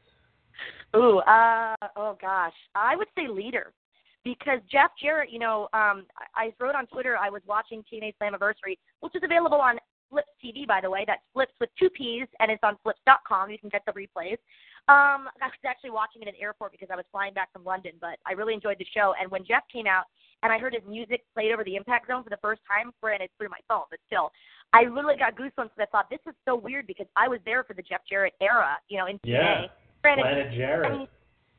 Ooh, 0.97 1.19
uh, 1.19 1.75
oh 1.97 2.17
gosh, 2.21 2.55
I 2.75 2.97
would 2.97 3.09
say 3.17 3.29
leader, 3.29 3.73
because 4.25 4.61
Jeff 4.71 4.91
Jarrett, 5.01 5.31
you 5.31 5.39
know, 5.39 5.65
um, 5.75 6.07
I, 6.35 6.47
I 6.47 6.53
wrote 6.59 6.75
on 6.75 6.87
Twitter 6.87 7.17
I 7.19 7.29
was 7.29 7.43
watching 7.47 7.85
TNA 7.93 8.15
Slammiversary, 8.21 8.79
which 9.01 9.15
is 9.15 9.23
available 9.23 9.59
on 9.59 9.79
Flips 10.11 10.29
TV, 10.43 10.67
by 10.67 10.81
the 10.81 10.89
way. 10.89 11.05
That's 11.07 11.21
Flips 11.35 11.53
with 11.61 11.71
two 11.79 11.91
P's, 11.91 12.27
and 12.41 12.51
it's 12.51 12.63
on 12.63 12.77
Flips.com. 12.83 13.51
You 13.51 13.59
can 13.59 13.69
get 13.69 13.83
the 13.87 13.93
replays. 13.93 14.39
Um, 14.89 15.27
I 15.43 15.51
was 15.51 15.67
actually 15.67 15.91
watching 15.91 16.23
it 16.23 16.29
at 16.29 16.35
the 16.35 16.43
airport 16.43 16.71
because 16.71 16.89
I 16.93 16.97
was 16.97 17.05
flying 17.11 17.35
back 17.35 17.53
from 17.53 17.65
London, 17.65 17.93
but 18.01 18.23
I 18.25 18.33
really 18.33 18.55
enjoyed 18.55 18.79
the 18.79 18.87
show. 18.95 19.15
And 19.21 19.31
when 19.31 19.45
Jeff 19.45 19.65
came 19.73 19.87
out 19.87 20.05
and 20.45 20.53
I 20.53 20.59
heard 20.59 20.75
his 20.75 20.83
music 20.87 21.25
played 21.35 21.51
over 21.51 21.65
the 21.65 21.75
Impact 21.75 22.07
Zone 22.07 22.23
for 22.23 22.31
the 22.31 22.39
first 22.41 22.61
time, 22.71 22.93
granted 23.03 23.31
through 23.37 23.49
my 23.49 23.59
phone, 23.67 23.83
but 23.91 23.99
still, 24.07 24.31
I 24.73 24.83
really 24.83 25.17
got 25.17 25.35
goosebumps 25.35 25.75
because 25.75 25.83
I 25.83 25.91
thought 25.91 26.07
this 26.09 26.23
is 26.29 26.35
so 26.45 26.55
weird 26.55 26.87
because 26.87 27.07
I 27.17 27.27
was 27.27 27.41
there 27.45 27.65
for 27.65 27.75
the 27.75 27.83
Jeff 27.83 28.03
Jarrett 28.09 28.35
era, 28.41 28.79
you 28.89 28.99
know, 28.99 29.07
in 29.07 29.17
TNA. 29.17 29.27
Yeah. 29.27 29.67
Granted, 30.03 30.23
Planet 30.23 30.47
I 30.53 30.57
Jarrett. 30.57 30.93
mean, 30.93 31.09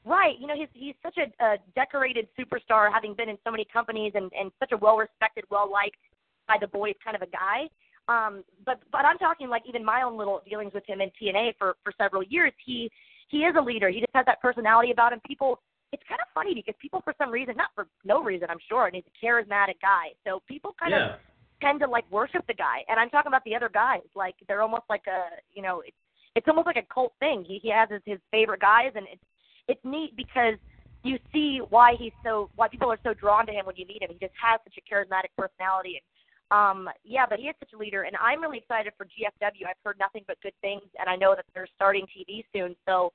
right. 0.06 0.36
You 0.40 0.48
know, 0.48 0.56
he's 0.56 0.72
he's 0.74 0.96
such 1.04 1.18
a, 1.18 1.28
a 1.44 1.58
decorated 1.76 2.28
superstar, 2.40 2.88
having 2.94 3.14
been 3.14 3.28
in 3.28 3.38
so 3.44 3.52
many 3.52 3.66
companies 3.66 4.14
and 4.16 4.32
and 4.40 4.52
such 4.60 4.72
a 4.72 4.78
well 4.78 4.96
respected, 4.96 5.44
well 5.52 5.70
liked 5.70 6.00
by 6.48 6.56
the 6.60 6.68
boys 6.68 6.96
kind 7.04 7.16
of 7.16 7.22
a 7.22 7.28
guy. 7.28 7.68
Um, 8.08 8.44
but 8.66 8.80
but 8.92 9.04
I'm 9.04 9.18
talking 9.18 9.50
like 9.50 9.64
even 9.68 9.84
my 9.84 10.04
own 10.04 10.18
little 10.18 10.42
dealings 10.48 10.74
with 10.74 10.86
him 10.88 11.02
in 11.02 11.12
TNA 11.22 11.54
for 11.58 11.76
for 11.84 11.92
several 11.98 12.24
years. 12.24 12.54
He 12.66 12.90
he 13.28 13.40
is 13.40 13.56
a 13.58 13.62
leader. 13.62 13.90
He 13.90 14.00
just 14.00 14.16
has 14.16 14.26
that 14.26 14.42
personality 14.42 14.92
about 14.92 15.14
him. 15.14 15.20
People, 15.26 15.60
it's 15.92 16.04
kind 16.08 16.22
of 16.22 16.28
funny 16.34 16.54
because 16.54 16.76
people 16.82 17.02
for 17.04 17.14
some 17.18 17.32
reason, 17.32 17.56
not 17.58 17.70
for 17.76 17.88
no 18.04 18.24
reason, 18.24 18.48
I'm 18.50 18.62
sure, 18.68 18.88
and 18.88 18.96
he's 18.96 19.04
a 19.08 19.26
charismatic 19.26 19.80
guy. 19.82 20.16
So 20.26 20.42
people 20.48 20.76
kind 20.80 20.94
of 20.94 21.20
tend 21.62 21.80
to 21.82 21.88
like 21.88 22.10
worship 22.12 22.46
the 22.48 22.54
guy. 22.54 22.84
And 22.88 23.00
I'm 23.00 23.10
talking 23.10 23.30
about 23.30 23.44
the 23.46 23.56
other 23.56 23.70
guys. 23.70 24.08
Like 24.16 24.36
they're 24.48 24.62
almost 24.62 24.84
like 24.90 25.04
a 25.08 25.42
you 25.54 25.62
know, 25.62 25.82
it's 25.86 25.98
it's 26.36 26.48
almost 26.48 26.68
like 26.68 26.78
a 26.78 26.94
cult 26.94 27.14
thing. 27.20 27.44
He 27.48 27.60
he 27.60 27.72
has 27.72 27.90
his, 27.90 28.02
his 28.06 28.20
favorite 28.32 28.62
guys 28.62 28.92
and 28.96 29.06
it's 29.12 29.24
it's 29.68 29.82
neat 29.84 30.16
because 30.16 30.56
you 31.04 31.20
see 31.34 31.60
why 31.70 31.94
he's 31.98 32.14
so 32.24 32.50
why 32.56 32.68
people 32.68 32.92
are 32.92 33.00
so 33.04 33.14
drawn 33.14 33.46
to 33.48 33.52
him 33.52 33.66
when 33.66 33.76
you 33.76 33.86
meet 33.86 34.02
him. 34.02 34.10
He 34.12 34.18
just 34.20 34.36
has 34.42 34.60
such 34.64 34.78
a 34.78 34.84
charismatic 34.94 35.32
personality 35.38 36.00
and 36.00 36.06
um 36.52 36.90
yeah, 37.04 37.26
but 37.30 37.40
he 37.40 37.48
is 37.48 37.56
such 37.60 37.74
a 37.74 37.78
leader 37.78 38.04
and 38.04 38.16
I'm 38.22 38.42
really 38.42 38.58
excited 38.60 38.94
for 38.98 39.06
GFW. 39.06 39.68
I've 39.68 39.76
heard 39.84 39.98
nothing 40.00 40.24
but 40.28 40.40
good 40.42 40.54
things 40.62 40.84
and 41.00 41.10
I 41.10 41.16
know 41.16 41.36
that 41.36 41.46
they're 41.54 41.68
starting 41.76 42.06
TV 42.06 42.44
soon. 42.54 42.76
So 42.88 43.12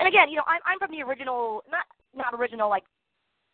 and 0.00 0.08
again, 0.08 0.28
you 0.28 0.36
know, 0.36 0.44
I'm 0.46 0.60
I'm 0.66 0.78
from 0.78 0.90
the 0.90 1.02
original 1.02 1.62
not 1.70 1.84
not 2.14 2.38
original 2.38 2.68
like 2.68 2.84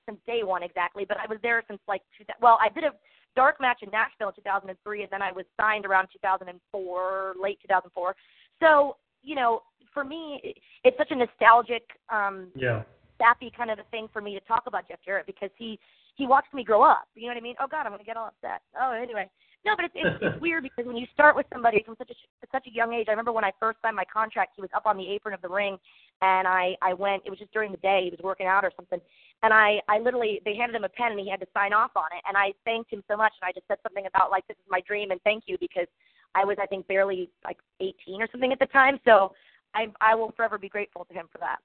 since 0.08 0.18
day 0.26 0.42
one 0.42 0.62
exactly, 0.62 1.04
but 1.04 1.18
I 1.18 1.26
was 1.26 1.38
there 1.42 1.62
since 1.68 1.80
like 1.86 2.00
two, 2.16 2.24
well, 2.40 2.58
I 2.62 2.70
did 2.70 2.84
a 2.84 2.92
dark 3.36 3.60
match 3.60 3.82
in 3.82 3.90
Nashville 3.90 4.28
in 4.28 4.34
2003, 4.36 5.02
and 5.02 5.10
then 5.12 5.20
I 5.20 5.30
was 5.32 5.44
signed 5.60 5.84
around 5.84 6.08
2004, 6.14 7.34
late 7.40 7.58
2004. 7.60 8.16
So 8.60 8.96
you 9.22 9.34
know, 9.34 9.62
for 9.92 10.04
me, 10.04 10.40
it- 10.42 10.58
it's 10.84 10.96
such 10.96 11.10
a 11.10 11.14
nostalgic, 11.16 11.98
um, 12.08 12.50
Yeah. 12.54 12.84
sappy 13.18 13.50
kind 13.50 13.70
of 13.70 13.78
a 13.78 13.84
thing 13.84 14.08
for 14.08 14.22
me 14.22 14.32
to 14.38 14.40
talk 14.46 14.66
about 14.66 14.86
Jeff 14.88 15.02
Jarrett 15.02 15.26
because 15.26 15.50
he 15.56 15.78
he 16.18 16.26
watched 16.26 16.52
me 16.52 16.64
grow 16.64 16.82
up. 16.82 17.06
You 17.14 17.22
know 17.22 17.28
what 17.28 17.38
I 17.38 17.40
mean? 17.40 17.54
Oh 17.60 17.66
God, 17.70 17.86
I'm 17.86 17.92
gonna 17.92 18.04
get 18.04 18.16
all 18.16 18.26
upset. 18.26 18.60
Oh, 18.78 18.92
anyway. 18.92 19.30
No, 19.64 19.74
but 19.76 19.86
it's 19.86 19.94
it's, 19.94 20.18
it's 20.20 20.40
weird 20.42 20.64
because 20.64 20.84
when 20.84 20.96
you 20.96 21.06
start 21.14 21.36
with 21.36 21.46
somebody 21.52 21.82
from 21.86 21.94
such 21.96 22.10
a 22.10 22.14
such 22.52 22.66
a 22.66 22.74
young 22.74 22.92
age, 22.92 23.06
I 23.08 23.12
remember 23.12 23.32
when 23.32 23.44
I 23.44 23.52
first 23.60 23.78
signed 23.80 23.96
my 23.96 24.04
contract, 24.04 24.52
he 24.56 24.62
was 24.62 24.70
up 24.74 24.84
on 24.84 24.96
the 24.96 25.08
apron 25.08 25.34
of 25.34 25.40
the 25.40 25.48
ring, 25.48 25.78
and 26.20 26.46
I 26.46 26.74
I 26.82 26.92
went. 26.92 27.22
It 27.24 27.30
was 27.30 27.38
just 27.38 27.52
during 27.52 27.70
the 27.70 27.78
day. 27.78 28.02
He 28.04 28.10
was 28.10 28.20
working 28.22 28.46
out 28.46 28.64
or 28.64 28.72
something, 28.76 29.00
and 29.42 29.54
I 29.54 29.80
I 29.88 30.00
literally 30.00 30.42
they 30.44 30.56
handed 30.56 30.74
him 30.74 30.84
a 30.84 30.88
pen 30.88 31.12
and 31.12 31.20
he 31.20 31.30
had 31.30 31.40
to 31.40 31.46
sign 31.54 31.72
off 31.72 31.92
on 31.94 32.08
it, 32.16 32.22
and 32.26 32.36
I 32.36 32.52
thanked 32.64 32.92
him 32.92 33.04
so 33.08 33.16
much, 33.16 33.32
and 33.40 33.48
I 33.48 33.52
just 33.52 33.68
said 33.68 33.78
something 33.84 34.06
about 34.06 34.30
like 34.30 34.46
this 34.48 34.56
is 34.56 34.66
my 34.68 34.80
dream 34.80 35.12
and 35.12 35.20
thank 35.22 35.44
you 35.46 35.56
because 35.60 35.86
I 36.34 36.44
was 36.44 36.56
I 36.60 36.66
think 36.66 36.88
barely 36.88 37.30
like 37.44 37.58
18 37.80 38.20
or 38.20 38.28
something 38.32 38.52
at 38.52 38.58
the 38.58 38.66
time, 38.66 38.98
so 39.04 39.32
I 39.74 39.86
I 40.00 40.14
will 40.16 40.32
forever 40.36 40.58
be 40.58 40.68
grateful 40.68 41.04
to 41.04 41.14
him 41.14 41.28
for 41.30 41.38
that. 41.38 41.58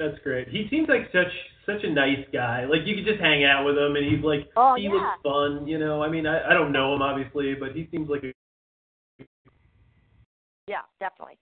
That's 0.00 0.18
great. 0.24 0.48
He 0.48 0.66
seems 0.70 0.88
like 0.88 1.12
such 1.12 1.30
such 1.66 1.84
a 1.84 1.90
nice 1.90 2.24
guy. 2.32 2.64
Like 2.64 2.80
you 2.86 2.96
could 2.96 3.04
just 3.04 3.20
hang 3.20 3.44
out 3.44 3.66
with 3.66 3.76
him, 3.76 3.96
and 3.96 4.10
he's 4.10 4.24
like 4.24 4.48
Oh, 4.56 4.74
he 4.74 4.84
yeah. 4.84 4.92
looks 4.92 5.20
fun. 5.22 5.68
You 5.68 5.78
know, 5.78 6.02
I 6.02 6.08
mean, 6.08 6.26
I, 6.26 6.48
I 6.48 6.54
don't 6.54 6.72
know 6.72 6.94
him 6.94 7.02
obviously, 7.02 7.54
but 7.54 7.72
he 7.72 7.86
seems 7.92 8.08
like 8.08 8.24
a 8.24 8.32
Yeah, 10.66 10.80
definitely. 11.00 11.36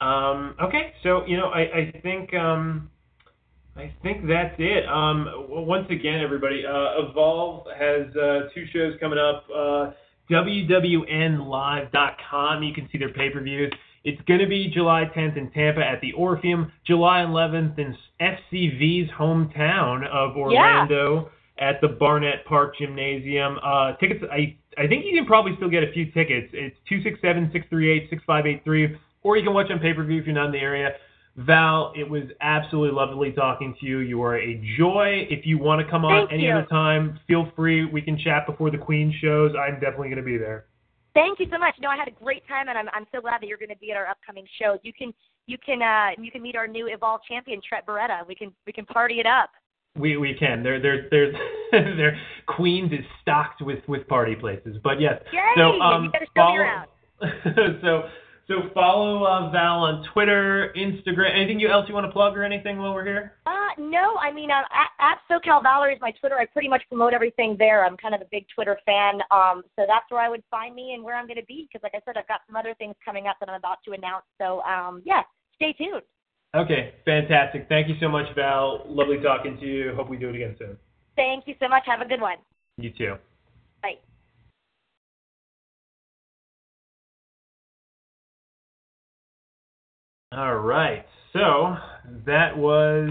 Um, 0.00 0.56
okay, 0.60 0.94
so 1.04 1.24
you 1.26 1.36
know, 1.36 1.50
I, 1.50 1.60
I 1.60 1.92
think 2.02 2.34
um, 2.34 2.90
I 3.76 3.94
think 4.02 4.26
that's 4.26 4.56
it. 4.58 4.88
Um, 4.88 5.46
once 5.48 5.86
again, 5.90 6.20
everybody, 6.20 6.66
uh, 6.66 7.02
Evolve 7.08 7.68
has 7.78 8.08
uh, 8.16 8.48
two 8.52 8.66
shows 8.72 8.94
coming 8.98 9.20
up. 9.20 9.44
Uh, 9.54 9.92
WWNLive.com. 10.30 12.62
You 12.62 12.72
can 12.74 12.88
see 12.90 12.96
their 12.98 13.12
pay-per-views. 13.12 13.72
It's 14.04 14.20
going 14.28 14.40
to 14.40 14.46
be 14.46 14.70
July 14.72 15.10
10th 15.16 15.36
in 15.36 15.50
Tampa 15.50 15.80
at 15.80 16.00
the 16.02 16.12
Orpheum, 16.12 16.70
July 16.86 17.20
11th 17.20 17.78
in 17.78 17.96
SCV's 18.20 19.10
hometown 19.10 20.06
of 20.08 20.36
Orlando 20.36 21.30
at 21.58 21.80
the 21.80 21.88
Barnett 21.88 22.44
Park 22.44 22.76
Gymnasium. 22.78 23.58
Uh, 23.62 23.94
tickets, 23.96 24.22
I 24.30 24.56
I 24.76 24.88
think 24.88 25.04
you 25.04 25.16
can 25.16 25.24
probably 25.24 25.54
still 25.56 25.70
get 25.70 25.84
a 25.84 25.92
few 25.92 26.10
tickets. 26.12 26.48
It's 26.52 26.76
267-638-6583, 26.90 28.98
or 29.22 29.36
you 29.36 29.44
can 29.44 29.54
watch 29.54 29.70
on 29.70 29.78
pay-per-view 29.78 30.20
if 30.20 30.26
you're 30.26 30.34
not 30.34 30.46
in 30.46 30.52
the 30.52 30.58
area. 30.58 30.90
Val, 31.36 31.92
it 31.96 32.08
was 32.08 32.24
absolutely 32.40 32.94
lovely 32.94 33.32
talking 33.32 33.74
to 33.80 33.86
you. 33.86 33.98
You 33.98 34.22
are 34.22 34.36
a 34.36 34.62
joy. 34.78 35.26
If 35.30 35.46
you 35.46 35.58
want 35.58 35.84
to 35.84 35.90
come 35.90 36.04
on 36.04 36.28
Thank 36.28 36.32
any 36.32 36.44
you. 36.44 36.52
other 36.52 36.66
time, 36.66 37.18
feel 37.26 37.50
free. 37.56 37.84
We 37.84 38.02
can 38.02 38.18
chat 38.18 38.46
before 38.46 38.70
the 38.70 38.78
Queen 38.78 39.12
shows. 39.20 39.52
I'm 39.58 39.74
definitely 39.74 40.08
going 40.08 40.18
to 40.18 40.24
be 40.24 40.38
there. 40.38 40.66
Thank 41.14 41.38
you 41.38 41.46
so 41.50 41.58
much. 41.58 41.74
No, 41.80 41.88
I 41.88 41.96
had 41.96 42.08
a 42.08 42.24
great 42.24 42.46
time, 42.48 42.68
and 42.68 42.76
I'm 42.76 42.88
I'm 42.92 43.06
so 43.14 43.20
glad 43.20 43.40
that 43.40 43.46
you're 43.46 43.58
going 43.58 43.70
to 43.70 43.78
be 43.78 43.90
at 43.92 43.96
our 43.96 44.06
upcoming 44.06 44.46
shows. 44.60 44.78
You 44.82 44.92
can 44.92 45.14
you 45.46 45.56
can 45.58 45.80
uh 45.80 46.10
you 46.20 46.30
can 46.30 46.42
meet 46.42 46.56
our 46.56 46.66
new 46.66 46.88
Evolve 46.92 47.20
champion 47.28 47.60
Trent 47.66 47.86
Beretta. 47.86 48.26
We 48.26 48.34
can 48.34 48.52
we 48.66 48.72
can 48.72 48.84
party 48.86 49.20
it 49.20 49.26
up. 49.26 49.50
We 49.96 50.16
we 50.16 50.34
can. 50.34 50.62
There 50.62 50.80
there 50.80 51.08
there's 51.10 51.34
there 51.72 52.18
Queens 52.46 52.92
is 52.92 53.04
stocked 53.22 53.62
with 53.62 53.78
with 53.86 54.06
party 54.08 54.34
places. 54.34 54.76
But 54.82 55.00
yes. 55.00 55.22
Yay! 55.32 55.40
So 55.56 55.80
um 55.80 56.04
you 56.04 56.10
better 56.10 56.26
show 56.36 56.52
me 56.52 56.58
around. 56.58 56.88
so 57.80 58.02
so 58.46 58.68
follow 58.74 59.24
uh, 59.24 59.50
Val 59.50 59.80
on 59.80 60.04
Twitter, 60.12 60.72
Instagram. 60.76 61.34
Anything 61.34 61.64
else 61.64 61.86
you 61.88 61.94
want 61.94 62.06
to 62.06 62.12
plug 62.12 62.36
or 62.36 62.44
anything 62.44 62.78
while 62.78 62.94
we're 62.94 63.04
here? 63.04 63.32
Uh, 63.46 63.70
no, 63.78 64.16
I 64.16 64.32
mean, 64.32 64.50
uh, 64.50 64.62
at, 64.70 64.90
at 65.00 65.18
SoCal 65.30 65.62
Valerie 65.62 65.94
is 65.94 66.00
my 66.00 66.12
Twitter. 66.12 66.36
I 66.36 66.46
pretty 66.46 66.68
much 66.68 66.82
promote 66.88 67.14
everything 67.14 67.56
there. 67.58 67.84
I'm 67.84 67.96
kind 67.96 68.14
of 68.14 68.20
a 68.20 68.26
big 68.30 68.44
Twitter 68.54 68.78
fan, 68.84 69.20
um, 69.30 69.62
so 69.76 69.84
that's 69.88 70.10
where 70.10 70.20
I 70.20 70.28
would 70.28 70.42
find 70.50 70.74
me 70.74 70.92
and 70.94 71.02
where 71.02 71.16
I'm 71.16 71.26
going 71.26 71.40
to 71.40 71.46
be. 71.46 71.68
Because, 71.70 71.82
like 71.82 71.94
I 71.94 72.00
said, 72.04 72.18
I've 72.18 72.28
got 72.28 72.40
some 72.46 72.56
other 72.56 72.74
things 72.78 72.94
coming 73.04 73.26
up 73.26 73.36
that 73.40 73.48
I'm 73.48 73.56
about 73.56 73.78
to 73.86 73.92
announce. 73.92 74.24
So, 74.38 74.60
um, 74.62 75.02
yeah, 75.04 75.22
stay 75.56 75.72
tuned. 75.72 76.02
Okay, 76.54 76.94
fantastic. 77.04 77.66
Thank 77.68 77.88
you 77.88 77.96
so 78.00 78.08
much, 78.08 78.26
Val. 78.36 78.84
Lovely 78.86 79.18
talking 79.20 79.58
to 79.58 79.66
you. 79.66 79.92
Hope 79.96 80.08
we 80.08 80.16
do 80.16 80.28
it 80.28 80.36
again 80.36 80.54
soon. 80.58 80.76
Thank 81.16 81.48
you 81.48 81.54
so 81.60 81.68
much. 81.68 81.82
Have 81.86 82.00
a 82.00 82.08
good 82.08 82.20
one. 82.20 82.36
You 82.76 82.90
too. 82.90 83.14
Bye. 83.82 83.98
All 90.36 90.56
right. 90.56 91.06
So 91.32 91.76
that 92.26 92.56
was 92.56 93.10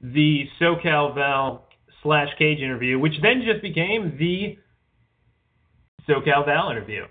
the 0.00 0.44
SoCal 0.60 1.14
Val 1.14 1.66
slash 2.02 2.28
Cage 2.38 2.60
interview, 2.60 2.98
which 2.98 3.12
then 3.20 3.42
just 3.44 3.60
became 3.60 4.16
the 4.18 4.56
SoCal 6.08 6.46
Val 6.46 6.70
interview. 6.70 7.04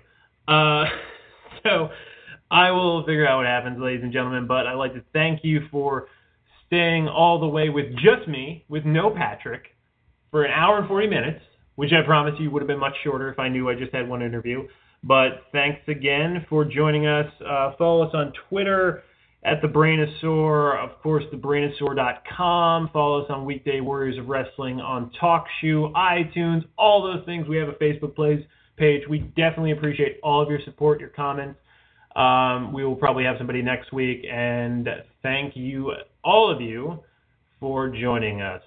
Uh, 0.48 0.86
so 1.62 1.90
I 2.50 2.72
will 2.72 3.04
figure 3.04 3.26
out 3.26 3.38
what 3.38 3.46
happens, 3.46 3.78
ladies 3.80 4.02
and 4.02 4.12
gentlemen. 4.12 4.48
But 4.48 4.66
I'd 4.66 4.74
like 4.74 4.94
to 4.94 5.04
thank 5.12 5.44
you 5.44 5.60
for 5.70 6.08
staying 6.66 7.06
all 7.06 7.38
the 7.38 7.46
way 7.46 7.68
with 7.68 7.92
just 7.94 8.26
me, 8.26 8.64
with 8.68 8.84
no 8.84 9.10
Patrick, 9.10 9.76
for 10.32 10.44
an 10.44 10.50
hour 10.50 10.78
and 10.78 10.88
40 10.88 11.06
minutes, 11.06 11.40
which 11.76 11.92
I 11.92 12.04
promise 12.04 12.34
you 12.40 12.50
would 12.50 12.62
have 12.62 12.68
been 12.68 12.80
much 12.80 12.94
shorter 13.04 13.30
if 13.30 13.38
I 13.38 13.48
knew 13.48 13.68
I 13.68 13.76
just 13.76 13.94
had 13.94 14.08
one 14.08 14.22
interview. 14.22 14.66
But 15.04 15.42
thanks 15.52 15.82
again 15.86 16.44
for 16.48 16.64
joining 16.64 17.06
us. 17.06 17.26
Uh, 17.46 17.74
follow 17.78 18.02
us 18.02 18.10
on 18.12 18.32
Twitter 18.48 19.04
at 19.46 19.62
the 19.62 19.68
Brainosaur, 19.68 20.76
of 20.82 21.00
course, 21.00 21.22
thebrainosaur.com. 21.32 22.90
Follow 22.92 23.22
us 23.22 23.30
on 23.30 23.44
Weekday 23.44 23.80
Warriors 23.80 24.18
of 24.18 24.28
Wrestling 24.28 24.80
on 24.80 25.12
TalkShoe, 25.22 25.92
iTunes, 25.92 26.64
all 26.76 27.00
those 27.02 27.24
things. 27.24 27.46
We 27.46 27.56
have 27.56 27.68
a 27.68 27.74
Facebook 27.74 28.16
plays 28.16 28.44
page. 28.76 29.02
We 29.08 29.20
definitely 29.20 29.70
appreciate 29.70 30.18
all 30.24 30.42
of 30.42 30.50
your 30.50 30.58
support, 30.64 30.98
your 30.98 31.10
comments. 31.10 31.60
Um, 32.16 32.72
we 32.72 32.84
will 32.84 32.96
probably 32.96 33.22
have 33.22 33.36
somebody 33.38 33.62
next 33.62 33.92
week, 33.92 34.26
and 34.28 34.88
thank 35.22 35.54
you, 35.54 35.92
all 36.24 36.50
of 36.52 36.60
you, 36.60 36.98
for 37.60 37.88
joining 37.88 38.42
us. 38.42 38.62